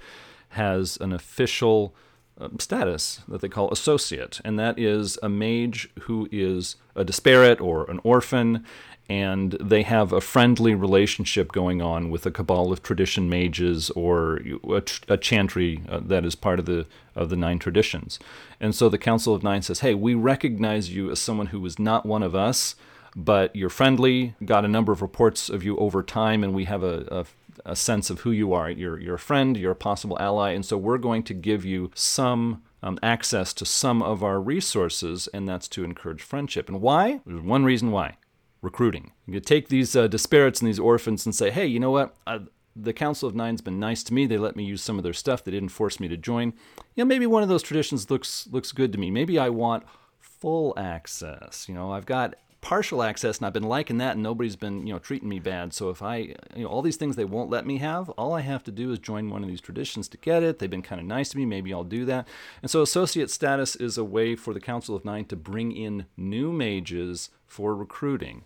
has 0.51 0.97
an 1.01 1.13
official 1.13 1.95
uh, 2.39 2.49
status 2.59 3.21
that 3.29 3.41
they 3.41 3.49
call 3.49 3.71
associate, 3.71 4.41
and 4.45 4.59
that 4.59 4.79
is 4.79 5.19
a 5.23 5.29
mage 5.29 5.89
who 6.03 6.29
is 6.33 6.77
a 6.97 7.05
disparate 7.05 7.61
or 7.61 7.89
an 7.91 8.01
orphan, 8.03 8.65
and 9.09 9.53
they 9.61 9.83
have 9.83 10.13
a 10.13 10.21
friendly 10.21 10.75
relationship 10.75 11.53
going 11.53 11.83
on 11.83 12.11
with 12.11 12.25
a 12.25 12.31
cabal 12.31 12.73
of 12.73 12.83
tradition 12.83 13.29
mages 13.29 13.91
or 13.91 14.41
a, 14.69 14.83
a 15.09 15.17
chantry 15.17 15.83
uh, 15.89 16.01
that 16.03 16.25
is 16.25 16.35
part 16.35 16.59
of 16.59 16.67
the 16.67 16.87
of 17.15 17.29
the 17.29 17.37
nine 17.37 17.59
traditions. 17.59 18.19
And 18.59 18.75
so 18.75 18.89
the 18.89 18.99
Council 18.99 19.35
of 19.35 19.43
Nine 19.43 19.63
says, 19.63 19.81
"Hey, 19.81 19.95
we 19.95 20.15
recognize 20.15 20.95
you 20.95 21.11
as 21.11 21.21
someone 21.21 21.49
who 21.49 21.65
is 21.67 21.79
not 21.79 22.07
one 22.07 22.23
of 22.23 22.35
us." 22.35 22.77
But 23.17 23.55
you're 23.55 23.71
friendly, 23.71 24.35
got 24.45 24.65
a 24.65 24.69
number 24.69 24.91
of 24.91 25.01
reports 25.01 25.49
of 25.49 25.63
you 25.63 25.77
over 25.77 26.03
time, 26.03 26.43
and 26.43 26.53
we 26.53 26.65
have 26.65 26.83
a, 26.83 27.07
a 27.13 27.27
a 27.65 27.77
sense 27.77 28.11
of 28.11 28.21
who 28.21 28.31
you 28.31 28.53
are. 28.53 28.69
You're, 28.69 28.99
you're 28.99 29.15
a 29.15 29.19
friend, 29.19 29.57
you're 29.57 29.73
a 29.73 29.77
possible 29.77 30.19
ally, 30.21 30.51
and 30.51 30.67
so 30.67 30.77
we're 30.77 30.99
going 30.99 31.23
to 31.25 31.35
give 31.35 31.65
you 31.65 31.91
some 31.95 32.63
um, 32.83 32.99
access 33.03 33.53
to 33.55 33.65
some 33.65 34.03
of 34.03 34.23
our 34.23 34.41
resources, 34.41 35.29
and 35.33 35.49
that's 35.49 35.69
to 35.69 35.85
encourage 35.85 36.23
friendship. 36.23 36.69
And 36.69 36.81
why? 36.81 37.21
There's 37.25 37.41
one 37.41 37.65
reason 37.65 37.91
why 37.91 38.17
recruiting. 38.65 39.13
You 39.27 39.35
could 39.35 39.47
take 39.47 39.69
these 39.69 39.95
uh, 39.95 40.09
disparates 40.09 40.61
and 40.61 40.69
these 40.69 40.79
orphans 40.79 41.25
and 41.27 41.35
say, 41.35 41.51
hey, 41.51 41.67
you 41.67 41.79
know 41.79 41.91
what? 41.91 42.17
I, 42.27 42.41
the 42.77 42.93
Council 42.93 43.29
of 43.29 43.35
Nine's 43.35 43.61
been 43.61 43.79
nice 43.79 44.03
to 44.05 44.15
me. 44.15 44.27
They 44.27 44.39
let 44.39 44.57
me 44.57 44.65
use 44.65 44.83
some 44.83 44.99
of 44.99 45.05
their 45.05 45.13
stuff. 45.13 45.45
They 45.45 45.53
didn't 45.53 45.69
force 45.69 46.01
me 46.01 46.09
to 46.09 46.17
join. 46.17 46.55
You 46.95 47.05
know, 47.05 47.09
maybe 47.09 47.27
one 47.27 47.43
of 47.43 47.49
those 47.49 47.63
traditions 47.63 48.11
looks 48.11 48.49
looks 48.51 48.73
good 48.73 48.93
to 48.93 48.99
me. 48.99 49.11
Maybe 49.11 49.39
I 49.39 49.49
want 49.49 49.85
full 50.19 50.75
access. 50.77 51.67
You 51.69 51.75
know, 51.75 51.93
I've 51.93 52.07
got 52.07 52.35
partial 52.65 53.03
access 53.03 53.37
and 53.37 53.47
I've 53.47 53.53
been 53.53 53.63
liking 53.63 53.99
that 53.99 54.15
and 54.15 54.23
nobody's 54.23 54.57
been, 54.57 54.87
you 54.87 54.93
know, 54.95 54.99
treating 54.99 55.29
me 55.29 55.39
bad. 55.39 55.75
So 55.75 55.91
if 55.91 56.03
I, 56.03 56.17
you 56.57 56.65
know, 56.65 56.67
all 56.67 56.81
these 56.81 56.97
things 56.97 57.15
they 57.15 57.27
won't 57.27 57.51
let 57.51 57.67
me 57.67 57.77
have, 57.77 58.09
all 58.11 58.33
I 58.33 58.41
have 58.41 58.65
to 58.65 58.73
do 58.73 58.91
is 58.91 58.99
join 58.99 59.29
one 59.29 59.43
of 59.43 59.51
these 59.51 59.61
traditions 59.61 60.09
to 60.09 60.17
get 60.17 60.43
it. 60.43 60.59
They've 60.59 60.71
been 60.71 60.81
kind 60.81 60.99
of 60.99 61.07
nice 61.07 61.29
to 61.31 61.37
me. 61.37 61.45
Maybe 61.45 61.75
I'll 61.75 61.85
do 61.85 62.07
that. 62.07 62.27
And 62.63 62.71
so 62.71 62.81
associate 62.81 63.31
status 63.31 63.77
is 63.77 63.99
a 63.99 64.05
way 64.05 64.35
for 64.35 64.55
the 64.55 64.61
Council 64.61 64.97
of 64.97 65.05
Nine 65.05 65.27
to 65.27 65.37
bring 65.37 65.73
in 65.73 66.07
new 66.17 66.53
mages 66.53 67.29
for 67.47 67.77
recruiting. 67.77 68.45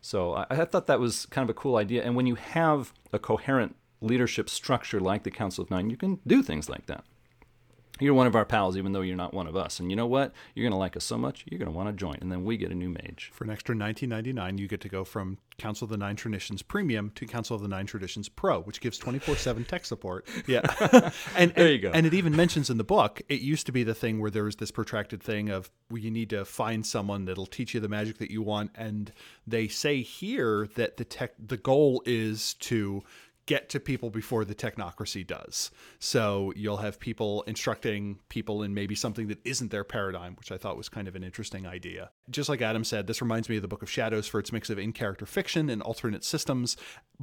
So 0.00 0.34
I, 0.34 0.46
I 0.50 0.64
thought 0.64 0.86
that 0.86 1.00
was 1.00 1.26
kind 1.26 1.44
of 1.48 1.50
a 1.50 1.58
cool 1.58 1.76
idea. 1.76 2.02
And 2.02 2.16
when 2.16 2.26
you 2.26 2.36
have 2.36 2.92
a 3.12 3.18
coherent 3.18 3.76
leadership 4.00 4.48
structure 4.48 5.00
like 5.00 5.24
the 5.24 5.30
Council 5.30 5.62
of 5.62 5.70
Nine, 5.70 5.90
you 5.90 5.96
can 5.96 6.20
do 6.26 6.42
things 6.42 6.68
like 6.68 6.86
that 6.86 7.04
you're 8.00 8.14
one 8.14 8.26
of 8.26 8.34
our 8.34 8.44
pals, 8.44 8.76
even 8.76 8.92
though 8.92 9.00
you're 9.00 9.16
not 9.16 9.34
one 9.34 9.46
of 9.46 9.56
us. 9.56 9.80
And 9.80 9.90
you 9.90 9.96
know 9.96 10.06
what? 10.06 10.32
You're 10.54 10.64
going 10.64 10.72
to 10.72 10.78
like 10.78 10.96
us 10.96 11.04
so 11.04 11.18
much, 11.18 11.44
you're 11.48 11.58
going 11.58 11.70
to 11.70 11.76
want 11.76 11.88
to 11.88 11.92
join. 11.92 12.16
And 12.20 12.30
then 12.30 12.44
we 12.44 12.56
get 12.56 12.70
a 12.70 12.74
new 12.74 12.88
mage. 12.88 13.30
For 13.32 13.44
an 13.44 13.50
extra 13.50 13.74
19.99, 13.74 14.58
you 14.58 14.68
get 14.68 14.80
to 14.82 14.88
go 14.88 15.04
from 15.04 15.38
Council 15.58 15.84
of 15.84 15.90
the 15.90 15.96
Nine 15.98 16.16
Traditions 16.16 16.62
Premium 16.62 17.12
to 17.14 17.26
Council 17.26 17.54
of 17.54 17.62
the 17.62 17.68
Nine 17.68 17.86
Traditions 17.86 18.28
Pro, 18.28 18.62
which 18.62 18.80
gives 18.80 18.98
24/7 18.98 19.66
tech 19.66 19.84
support. 19.84 20.26
Yeah, 20.46 20.62
and 21.36 21.52
there 21.54 21.70
you 21.70 21.78
go. 21.78 21.90
And 21.92 22.06
it 22.06 22.14
even 22.14 22.34
mentions 22.34 22.70
in 22.70 22.78
the 22.78 22.84
book, 22.84 23.20
it 23.28 23.40
used 23.40 23.66
to 23.66 23.72
be 23.72 23.84
the 23.84 23.94
thing 23.94 24.20
where 24.20 24.30
there 24.30 24.44
was 24.44 24.56
this 24.56 24.70
protracted 24.70 25.22
thing 25.22 25.48
of 25.48 25.70
where 25.88 26.00
you 26.00 26.10
need 26.10 26.30
to 26.30 26.44
find 26.44 26.84
someone 26.84 27.26
that'll 27.26 27.46
teach 27.46 27.74
you 27.74 27.80
the 27.80 27.88
magic 27.88 28.18
that 28.18 28.30
you 28.30 28.42
want, 28.42 28.70
and 28.74 29.12
they 29.46 29.68
say 29.68 30.02
here 30.02 30.68
that 30.74 30.96
the 30.96 31.04
tech, 31.04 31.34
the 31.38 31.58
goal 31.58 32.02
is 32.06 32.54
to 32.54 33.04
get 33.46 33.68
to 33.70 33.80
people 33.80 34.10
before 34.10 34.44
the 34.44 34.54
technocracy 34.54 35.26
does. 35.26 35.70
So 35.98 36.52
you'll 36.54 36.76
have 36.76 37.00
people 37.00 37.42
instructing 37.48 38.20
people 38.28 38.62
in 38.62 38.74
maybe 38.74 38.94
something 38.94 39.26
that 39.28 39.38
isn't 39.44 39.70
their 39.70 39.82
paradigm, 39.82 40.36
which 40.36 40.52
I 40.52 40.58
thought 40.58 40.76
was 40.76 40.88
kind 40.88 41.08
of 41.08 41.16
an 41.16 41.24
interesting 41.24 41.66
idea. 41.66 42.10
Just 42.30 42.48
like 42.48 42.62
Adam 42.62 42.84
said, 42.84 43.06
this 43.06 43.20
reminds 43.20 43.48
me 43.48 43.56
of 43.56 43.62
the 43.62 43.68
Book 43.68 43.82
of 43.82 43.90
Shadows 43.90 44.28
for 44.28 44.38
its 44.38 44.52
mix 44.52 44.70
of 44.70 44.78
in 44.78 44.92
character 44.92 45.26
fiction 45.26 45.68
and 45.68 45.82
alternate 45.82 46.22
systems, 46.22 46.76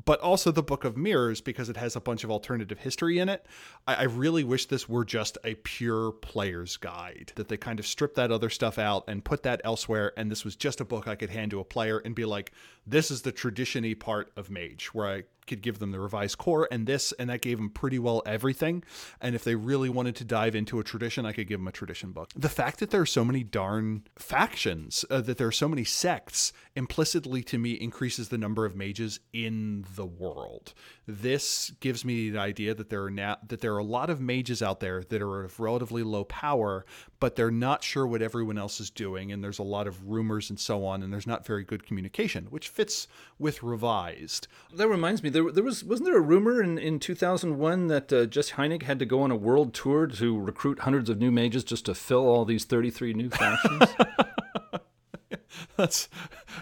but 0.04 0.20
also 0.20 0.52
the 0.52 0.64
Book 0.64 0.84
of 0.84 0.98
Mirrors 0.98 1.40
because 1.40 1.70
it 1.70 1.78
has 1.78 1.96
a 1.96 2.02
bunch 2.02 2.24
of 2.24 2.32
alternative 2.32 2.80
history 2.80 3.20
in 3.20 3.30
it. 3.30 3.46
I, 3.88 3.96
I 3.96 4.04
really 4.04 4.44
wish 4.44 4.66
this 4.66 4.90
were 4.90 5.06
just 5.06 5.38
a 5.46 5.56
pure 5.56 6.12
player's 6.12 6.76
guide, 6.78 7.32
that 7.36 7.48
they 7.48 7.58
kind 7.58 7.80
of 7.80 7.88
stripped 7.88 8.16
that 8.16 8.32
other 8.32 8.50
stuff 8.50 8.78
out 8.78 9.06
and 9.08 9.24
put 9.24 9.44
that 9.44 9.62
elsewhere, 9.64 10.12
and 10.18 10.30
this 10.30 10.44
was 10.44 10.56
just 10.56 10.82
a 10.82 10.86
book 10.86 11.08
I 11.08 11.16
could 11.16 11.30
hand 11.30 11.52
to 11.52 11.60
a 11.60 11.64
player 11.64 12.00
and 12.00 12.14
be 12.14 12.26
like, 12.26 12.52
this 12.86 13.12
is 13.12 13.22
the 13.22 13.32
tradition 13.32 13.78
part 13.96 14.32
of 14.36 14.50
Mage, 14.50 14.88
where 14.94 15.08
I 15.08 15.24
could 15.48 15.62
give 15.62 15.80
them 15.80 15.92
the 15.92 16.00
revised 16.00 16.38
core 16.38 16.68
and 16.72 16.86
this, 16.86 17.14
and 17.14 17.30
that 17.30 17.42
gave 17.42 17.58
them 17.58 17.70
pretty 17.70 18.00
well 18.00 18.22
everything. 18.26 18.84
And 19.22 19.36
if 19.36 19.44
they 19.44 19.56
really 19.56 19.90
wanted 19.90 20.16
to 20.18 20.24
dive 20.24 20.56
into 20.56 20.80
a 20.80 20.84
tradition, 20.84 21.26
I 21.26 21.32
could 21.32 21.48
give 21.48 21.60
them 21.60 21.68
a 21.68 21.72
tradition 21.72 22.12
book. 22.12 22.30
The 22.36 22.50
fact 22.50 22.80
that 22.80 22.92
there 22.92 23.02
are 23.02 23.06
so 23.06 23.26
many 23.26 23.44
darn 23.44 24.04
factions, 24.18 25.06
uh, 25.10 25.22
that 25.22 25.38
there 25.38 25.48
are 25.48 25.52
so 25.52 25.68
many 25.68 25.84
sects, 25.84 26.54
implicitly 26.76 27.42
to 27.44 27.58
me 27.58 27.72
increases 27.72 28.30
the 28.30 28.38
number 28.38 28.66
of 28.66 28.76
mages 28.76 29.20
in 29.34 29.86
the 29.96 30.06
world. 30.06 30.74
This 31.08 31.72
gives 31.80 32.04
me 32.04 32.30
the 32.30 32.40
idea 32.40 32.74
that 32.74 32.90
there 32.90 33.04
are 33.04 33.10
now 33.10 33.38
that 33.48 33.62
there 33.62 33.74
are 33.74 33.80
a 33.80 33.84
lot 33.84 34.10
of 34.10 34.20
mages 34.20 34.62
out 34.62 34.80
there 34.82 35.04
that 35.04 35.22
are 35.22 35.46
of 35.46 35.60
relatively 35.60 36.04
low 36.04 36.26
power, 36.26 36.86
but 37.20 37.36
they're 37.36 37.50
not 37.50 37.84
sure 37.84 38.06
what 38.06 38.22
everyone 38.22 38.58
else 38.58 38.80
is 38.80 38.90
doing, 38.90 39.32
and 39.32 39.44
there's 39.44 39.60
a 39.60 39.64
lot 39.64 39.88
of 39.88 40.08
rumors 40.08 40.50
and 40.50 40.60
so 40.60 40.86
on, 40.86 41.02
and 41.02 41.12
there's 41.12 41.26
not 41.28 41.46
very 41.46 41.64
good 41.64 41.86
communication, 41.86 42.48
which 42.50 42.68
fits 42.68 43.08
with 43.40 43.64
revised. 43.64 44.48
That 44.74 44.88
reminds 44.88 45.24
me, 45.24 45.30
there, 45.38 45.52
there 45.52 45.64
was 45.64 45.84
wasn't 45.84 46.08
there 46.08 46.18
a 46.18 46.22
rumor 46.22 46.64
in, 46.64 46.80
in 46.80 47.00
2001 47.00 47.88
that 47.88 48.12
uh, 48.12 48.26
Jess 48.26 48.52
Heinig 48.52 48.84
had 48.84 48.98
to 48.98 49.06
go 49.06 49.22
on 49.22 49.30
a 49.30 49.36
world 49.36 49.72
tour 49.72 50.08
to 50.08 50.40
recruit 50.40 50.80
hundreds 50.80 51.12
of 51.12 51.20
new 51.20 51.30
mages 51.30 51.64
just 51.64 51.86
to 51.86 51.94
fill 51.94 52.28
all 52.28 52.44
these 52.44 52.66
33 52.66 53.14
new 53.14 53.30
factions? 53.30 53.84
That's 55.78 56.10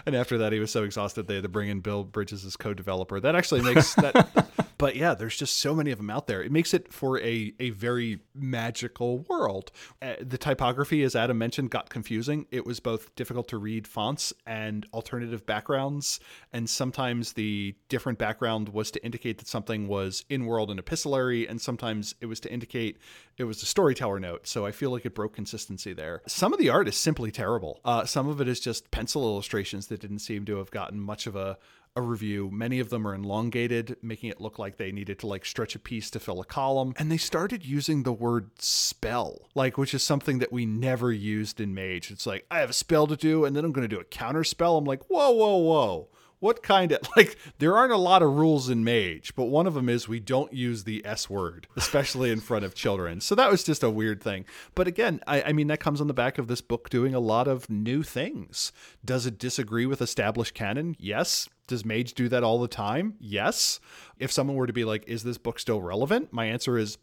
and 0.04 0.14
after 0.14 0.36
that 0.36 0.52
he 0.52 0.58
was 0.58 0.70
so 0.70 0.84
exhausted 0.84 1.26
they 1.26 1.36
had 1.36 1.44
to 1.44 1.48
bring 1.48 1.70
in 1.70 1.80
Bill 1.80 2.04
Bridges 2.04 2.44
as 2.44 2.54
co-developer. 2.58 3.18
That 3.18 3.34
actually 3.34 3.62
makes 3.62 3.94
that 3.94 4.46
but 4.78 4.96
yeah, 4.96 5.14
there's 5.14 5.36
just 5.36 5.58
so 5.58 5.74
many 5.74 5.90
of 5.90 5.98
them 5.98 6.10
out 6.10 6.26
there. 6.26 6.42
It 6.42 6.52
makes 6.52 6.74
it 6.74 6.92
for 6.92 7.18
a 7.20 7.52
a 7.58 7.70
very 7.70 8.20
magical 8.34 9.18
world. 9.28 9.70
Uh, 10.02 10.14
the 10.20 10.38
typography 10.38 11.02
as 11.02 11.16
Adam 11.16 11.38
mentioned 11.38 11.70
got 11.70 11.88
confusing. 11.88 12.46
It 12.50 12.66
was 12.66 12.80
both 12.80 13.14
difficult 13.14 13.48
to 13.48 13.58
read 13.58 13.86
fonts 13.86 14.32
and 14.46 14.86
alternative 14.92 15.46
backgrounds 15.46 16.20
and 16.52 16.68
sometimes 16.68 17.32
the 17.32 17.74
different 17.88 18.18
background 18.18 18.70
was 18.70 18.90
to 18.92 19.04
indicate 19.04 19.38
that 19.38 19.48
something 19.48 19.88
was 19.88 20.24
in 20.28 20.46
world 20.46 20.70
and 20.70 20.78
epistolary 20.78 21.46
and 21.46 21.60
sometimes 21.60 22.14
it 22.20 22.26
was 22.26 22.40
to 22.40 22.52
indicate 22.52 22.98
it 23.38 23.44
was 23.44 23.62
a 23.62 23.66
storyteller 23.66 24.18
note. 24.18 24.46
So 24.46 24.64
I 24.64 24.72
feel 24.72 24.90
like 24.90 25.04
it 25.04 25.14
broke 25.14 25.34
consistency 25.34 25.92
there. 25.92 26.22
Some 26.26 26.52
of 26.52 26.58
the 26.58 26.70
art 26.70 26.88
is 26.88 26.96
simply 26.96 27.30
terrible. 27.30 27.80
Uh, 27.84 28.04
some 28.04 28.28
of 28.28 28.40
it 28.40 28.48
is 28.48 28.60
just 28.60 28.90
pencil 28.90 29.22
illustrations 29.24 29.88
that 29.88 30.00
didn't 30.00 30.20
seem 30.20 30.44
to 30.46 30.56
have 30.56 30.70
gotten 30.70 31.00
much 31.00 31.26
of 31.26 31.36
a 31.36 31.58
a 31.96 32.02
review. 32.02 32.50
Many 32.52 32.78
of 32.78 32.90
them 32.90 33.06
are 33.06 33.14
elongated, 33.14 33.96
making 34.02 34.30
it 34.30 34.40
look 34.40 34.58
like 34.58 34.76
they 34.76 34.92
needed 34.92 35.18
to 35.20 35.26
like 35.26 35.44
stretch 35.44 35.74
a 35.74 35.78
piece 35.78 36.10
to 36.10 36.20
fill 36.20 36.40
a 36.40 36.44
column. 36.44 36.94
And 36.98 37.10
they 37.10 37.16
started 37.16 37.64
using 37.64 38.02
the 38.02 38.12
word 38.12 38.50
spell, 38.62 39.48
like 39.54 39.78
which 39.78 39.94
is 39.94 40.02
something 40.02 40.38
that 40.38 40.52
we 40.52 40.66
never 40.66 41.12
used 41.12 41.60
in 41.60 41.74
Mage. 41.74 42.10
It's 42.10 42.26
like 42.26 42.46
I 42.50 42.60
have 42.60 42.70
a 42.70 42.74
spell 42.74 43.06
to 43.06 43.16
do, 43.16 43.44
and 43.44 43.56
then 43.56 43.64
I'm 43.64 43.72
going 43.72 43.88
to 43.88 43.94
do 43.94 44.00
a 44.00 44.04
counter 44.04 44.44
spell. 44.44 44.76
I'm 44.76 44.84
like, 44.84 45.04
whoa, 45.08 45.30
whoa, 45.30 45.56
whoa 45.56 46.08
what 46.38 46.62
kind 46.62 46.92
of 46.92 47.00
like 47.16 47.36
there 47.58 47.76
aren't 47.76 47.92
a 47.92 47.96
lot 47.96 48.22
of 48.22 48.36
rules 48.36 48.68
in 48.68 48.84
mage 48.84 49.34
but 49.34 49.44
one 49.44 49.66
of 49.66 49.74
them 49.74 49.88
is 49.88 50.08
we 50.08 50.20
don't 50.20 50.52
use 50.52 50.84
the 50.84 51.04
s 51.04 51.30
word 51.30 51.66
especially 51.76 52.30
in 52.30 52.40
front 52.40 52.64
of 52.64 52.74
children 52.74 53.20
so 53.20 53.34
that 53.34 53.50
was 53.50 53.64
just 53.64 53.82
a 53.82 53.90
weird 53.90 54.22
thing 54.22 54.44
but 54.74 54.86
again 54.86 55.20
I, 55.26 55.42
I, 55.42 55.52
mean 55.52 55.68
that 55.68 55.80
comes 55.80 56.00
on 56.00 56.06
the 56.06 56.14
back 56.14 56.38
of 56.38 56.46
this 56.46 56.60
book 56.60 56.90
doing 56.90 57.14
a 57.14 57.20
lot 57.20 57.48
of 57.48 57.70
new 57.70 58.02
things 58.02 58.72
does 59.04 59.26
it 59.26 59.38
disagree 59.38 59.86
with 59.86 60.02
established 60.02 60.54
canon 60.54 60.96
yes 60.98 61.48
does 61.66 61.84
mage 61.84 62.14
do 62.14 62.28
that 62.28 62.42
all 62.42 62.60
the 62.60 62.68
time 62.68 63.14
yes 63.18 63.80
if 64.18 64.30
someone 64.30 64.56
were 64.56 64.66
to 64.66 64.72
be 64.72 64.84
like 64.84 65.04
is 65.06 65.22
this 65.22 65.38
book 65.38 65.58
still 65.58 65.80
relevant 65.80 66.32
my 66.32 66.46
answer 66.46 66.78
is 66.78 66.98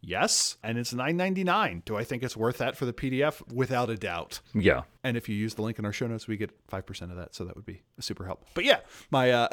Yes, 0.00 0.56
and 0.62 0.78
it's 0.78 0.94
nine 0.94 1.16
ninety 1.16 1.42
nine. 1.42 1.82
Do 1.84 1.96
I 1.96 2.04
think 2.04 2.22
it's 2.22 2.36
worth 2.36 2.58
that 2.58 2.76
for 2.76 2.86
the 2.86 2.92
PDF? 2.92 3.42
Without 3.52 3.90
a 3.90 3.96
doubt. 3.96 4.40
Yeah. 4.54 4.82
And 5.02 5.16
if 5.16 5.28
you 5.28 5.34
use 5.34 5.54
the 5.54 5.62
link 5.62 5.78
in 5.78 5.84
our 5.84 5.92
show 5.92 6.06
notes, 6.06 6.28
we 6.28 6.36
get 6.36 6.50
five 6.68 6.86
percent 6.86 7.10
of 7.10 7.16
that, 7.16 7.34
so 7.34 7.44
that 7.44 7.56
would 7.56 7.66
be 7.66 7.82
a 7.98 8.02
super 8.02 8.24
help. 8.24 8.44
But 8.54 8.64
yeah, 8.64 8.80
my 9.10 9.32
uh, 9.32 9.48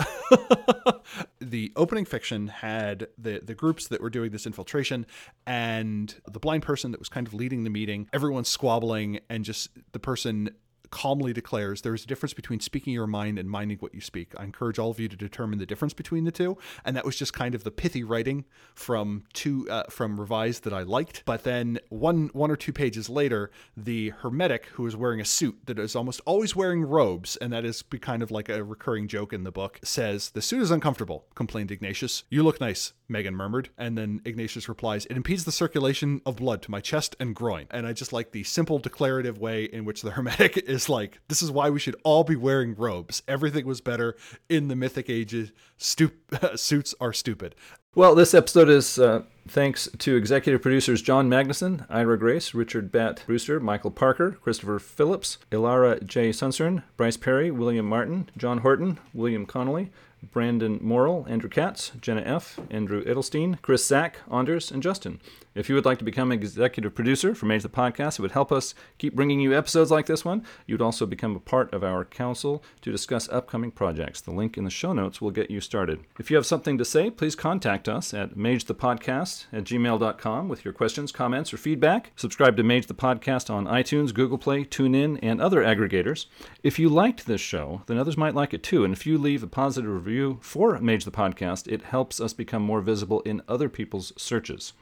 the 1.40 1.72
opening 1.76 2.06
fiction 2.06 2.48
had 2.48 3.08
the 3.18 3.42
the 3.44 3.56
groups 3.56 3.88
that 3.88 4.02
were 4.02 4.10
doing 4.10 4.32
this 4.32 4.46
infiltration, 4.46 5.08
and 5.48 6.14
the 6.32 6.40
blind 6.40 6.62
person 6.62 6.92
that 6.92 7.00
was 7.00 7.10
kind 7.10 7.26
of 7.26 7.34
leading 7.34 7.64
the 7.64 7.72
meeting. 7.72 8.08
Everyone's 8.14 8.50
squabbling, 8.50 9.22
and 9.30 9.44
just 9.44 9.72
the 9.94 10.00
person 10.00 10.52
calmly 10.92 11.34
declares 11.34 11.82
there 11.82 11.94
is 11.94 12.04
a 12.04 12.08
difference 12.08 12.34
between 12.34 12.60
speaking 12.60 12.94
your 12.94 13.08
mind 13.08 13.40
and 13.40 13.50
minding 13.50 13.78
what 13.80 13.94
you 13.94 14.02
speak. 14.02 14.34
I 14.38 14.44
encourage 14.44 14.80
all 14.80 14.92
of 14.92 15.00
you 15.00 15.08
to 15.08 15.16
determine 15.16 15.60
the 15.60 15.66
difference 15.66 15.94
between 15.94 16.24
the 16.24 16.32
two. 16.32 16.58
And 16.84 16.96
that 16.96 17.06
was 17.06 17.16
just 17.16 17.34
kind 17.34 17.56
of 17.56 17.64
the 17.64 17.72
pithy 17.72 18.04
writing 18.04 18.46
from 18.74 19.24
two 19.34 19.70
uh, 19.70 19.84
from 19.90 20.20
revised 20.20 20.64
that 20.64 20.74
I 20.74 20.84
liked. 20.84 21.24
But 21.26 21.44
then 21.44 21.80
one 21.90 22.30
one 22.34 22.52
or 22.52 22.56
two 22.56 22.74
pages 22.74 23.10
later, 23.10 23.52
the 23.76 24.10
hermetic 24.10 24.68
who 24.68 24.86
is 24.88 24.96
wearing 24.96 25.20
a 25.20 25.26
suit 25.26 25.58
that 25.66 25.80
is 25.80 25.96
almost 25.96 26.22
always 26.26 26.56
wearing 26.56 26.84
robes, 26.84 27.36
and 27.38 27.52
that 27.54 27.66
is 27.66 27.84
kind 28.02 28.22
of 28.22 28.32
like 28.32 28.50
a 28.50 28.64
recurring 28.64 29.08
joke 29.08 29.34
in 29.34 29.44
the 29.44 29.52
book, 29.52 29.80
says 29.84 30.32
the 30.32 30.42
suit 30.42 30.62
is 30.62 30.72
uncomfortable. 30.72 31.26
Complained 31.36 31.72
Ignatius. 31.72 32.24
You 32.30 32.44
look 32.44 32.60
nice. 32.60 32.94
Megan 33.08 33.36
murmured. 33.36 33.70
And 33.78 33.98
then 33.98 34.22
Ignatius 34.26 34.68
replies, 34.68 35.06
It 35.06 35.18
impedes 35.18 35.46
the 35.46 35.52
circulation 35.52 36.22
of 36.26 36.38
blood 36.38 36.62
to 36.64 36.72
my 36.72 36.82
chest 36.82 37.16
and 37.20 37.36
groin. 37.36 37.68
And 37.72 37.86
I 37.86 37.94
just 37.94 38.14
like 38.14 38.32
the 38.32 38.44
simple 38.44 38.80
declarative 38.80 39.38
way 39.38 39.66
in 39.66 39.86
which 39.86 40.02
the 40.02 40.12
Hermetic 40.12 40.58
is 40.68 40.85
was 40.86 40.90
like, 40.90 41.20
this 41.28 41.42
is 41.42 41.52
why 41.52 41.70
we 41.70 41.80
should 41.80 41.96
all 42.04 42.24
be 42.24 42.36
wearing 42.36 42.76
robes. 42.76 43.24
Everything 43.28 43.66
was 43.66 43.82
better 43.82 44.16
in 44.50 44.68
the 44.68 44.76
Mythic 44.76 45.10
Ages. 45.10 45.52
Stu- 45.78 46.12
suits 46.56 46.94
are 47.02 47.14
stupid. 47.14 47.56
Well, 47.96 48.14
this 48.14 48.34
episode 48.34 48.70
is 48.70 49.00
uh, 49.00 49.24
thanks 49.48 49.88
to 50.00 50.16
executive 50.16 50.62
producers 50.62 51.02
John 51.02 51.30
Magnuson, 51.30 51.86
Ira 51.90 52.20
Grace, 52.20 52.54
Richard 52.54 52.92
Bat 52.92 53.24
Brewster, 53.26 53.60
Michael 53.60 53.92
Parker, 53.92 54.32
Christopher 54.32 54.80
Phillips, 54.80 55.38
Ilara 55.52 56.06
J. 56.06 56.32
Sunsern, 56.32 56.84
Bryce 56.98 57.18
Perry, 57.18 57.52
William 57.52 57.86
Martin, 57.86 58.30
John 58.38 58.60
Horton, 58.60 59.00
William 59.14 59.46
Connolly, 59.46 59.92
Brandon 60.32 60.80
Morrill, 60.82 61.26
Andrew 61.28 61.50
Katz, 61.50 61.92
Jenna 62.02 62.22
F., 62.22 62.60
Andrew 62.70 63.04
Edelstein, 63.04 63.62
Chris 63.62 63.86
Sack, 63.86 64.20
Anders, 64.32 64.72
and 64.72 64.84
Justin. 64.84 65.20
If 65.56 65.70
you 65.70 65.76
would 65.76 65.86
like 65.86 66.00
to 66.00 66.04
become 66.04 66.34
an 66.34 66.38
executive 66.38 66.94
producer 66.94 67.34
for 67.34 67.46
Mage 67.46 67.64
the 67.64 67.70
Podcast, 67.70 68.20
it 68.20 68.22
would 68.22 68.34
help 68.34 68.52
us 68.52 68.76
keep 68.98 69.16
bringing 69.16 69.40
you 69.40 69.58
episodes 69.58 69.90
like 69.90 70.06
this 70.06 70.26
one. 70.26 70.44
You'd 70.66 70.82
also 70.82 71.06
become 71.06 71.34
a 71.34 71.40
part 71.40 71.74
of 71.74 71.82
our 71.82 72.04
council 72.04 72.62
to 72.82 72.92
discuss 72.92 73.30
upcoming 73.30 73.72
projects. 73.72 74.20
The 74.20 74.32
link 74.32 74.58
in 74.58 74.66
the 74.66 74.70
show 74.70 74.92
notes 74.92 75.22
will 75.22 75.32
get 75.32 75.50
you 75.50 75.62
started. 75.62 76.02
If 76.20 76.30
you 76.30 76.36
have 76.36 76.46
something 76.46 76.78
to 76.78 76.84
say, 76.84 77.10
please 77.10 77.36
contact 77.36 77.88
us 77.88 78.14
at 78.14 78.36
magethepodcast 78.36 79.46
at 79.54 79.64
gmail.com 79.64 80.50
with 80.50 80.66
your 80.66 80.74
questions, 80.74 81.14
comments, 81.14 81.54
or 81.54 81.58
feedback. 81.58 82.12
Subscribe 82.18 82.58
to 82.58 82.64
Mage 82.64 82.88
the 82.88 82.94
Podcast 82.94 83.50
on 83.50 83.66
iTunes, 83.66 84.14
Google 84.14 84.38
Play, 84.38 84.66
TuneIn, 84.66 85.20
and 85.22 85.40
other 85.40 85.64
aggregators. 85.64 86.26
If 86.64 86.80
you 86.80 86.90
liked 86.90 87.28
this 87.28 87.40
show, 87.40 87.84
then 87.86 87.98
others 87.98 88.18
might 88.18 88.36
like 88.36 88.54
it 88.54 88.62
too. 88.62 88.84
And 88.84 88.94
if 88.94 89.06
you 89.06 89.18
leave 89.18 89.42
a 89.42 89.48
positive 89.48 89.90
review 89.90 90.15
for 90.42 90.80
Mage 90.80 91.06
the 91.06 91.12
Podcast, 91.12 91.68
it 91.72 91.84
helps 91.84 92.20
us 92.20 92.34
become 92.34 92.62
more 92.62 92.82
visible 92.82 93.22
in 93.22 93.42
other 93.48 93.70
people's 93.70 94.14
searches. 94.18 94.74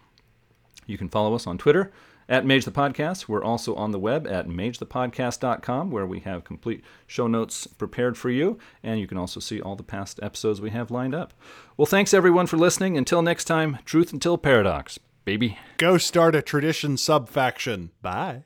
You 0.86 0.98
can 0.98 1.10
follow 1.10 1.34
us 1.36 1.48
on 1.48 1.58
Twitter 1.58 1.92
at 2.28 2.46
Mage 2.46 2.66
the 2.66 2.72
Podcast. 2.72 3.28
We're 3.28 3.44
also 3.44 3.76
on 3.76 3.92
the 3.92 4.00
web 4.00 4.28
at 4.28 4.48
magethepodcast.com 4.48 5.92
where 5.92 6.06
we 6.06 6.20
have 6.22 6.44
complete 6.44 6.84
show 7.08 7.28
notes 7.28 7.68
prepared 7.68 8.18
for 8.18 8.30
you, 8.30 8.58
and 8.82 9.00
you 9.00 9.08
can 9.08 9.18
also 9.18 9.40
see 9.40 9.62
all 9.62 9.76
the 9.76 9.84
past 9.84 10.20
episodes 10.22 10.62
we 10.62 10.72
have 10.72 10.92
lined 10.92 11.16
up. 11.16 11.34
Well, 11.78 11.86
thanks 11.86 12.14
everyone 12.14 12.48
for 12.48 12.58
listening. 12.58 12.98
Until 12.98 13.22
next 13.22 13.46
time, 13.46 13.80
truth 13.86 14.14
until 14.14 14.38
paradox, 14.38 15.00
baby. 15.26 15.58
Go 15.78 15.98
start 15.98 16.36
a 16.36 16.42
tradition 16.42 16.98
sub 16.98 17.30
faction. 17.30 17.92
Bye. 18.02 18.42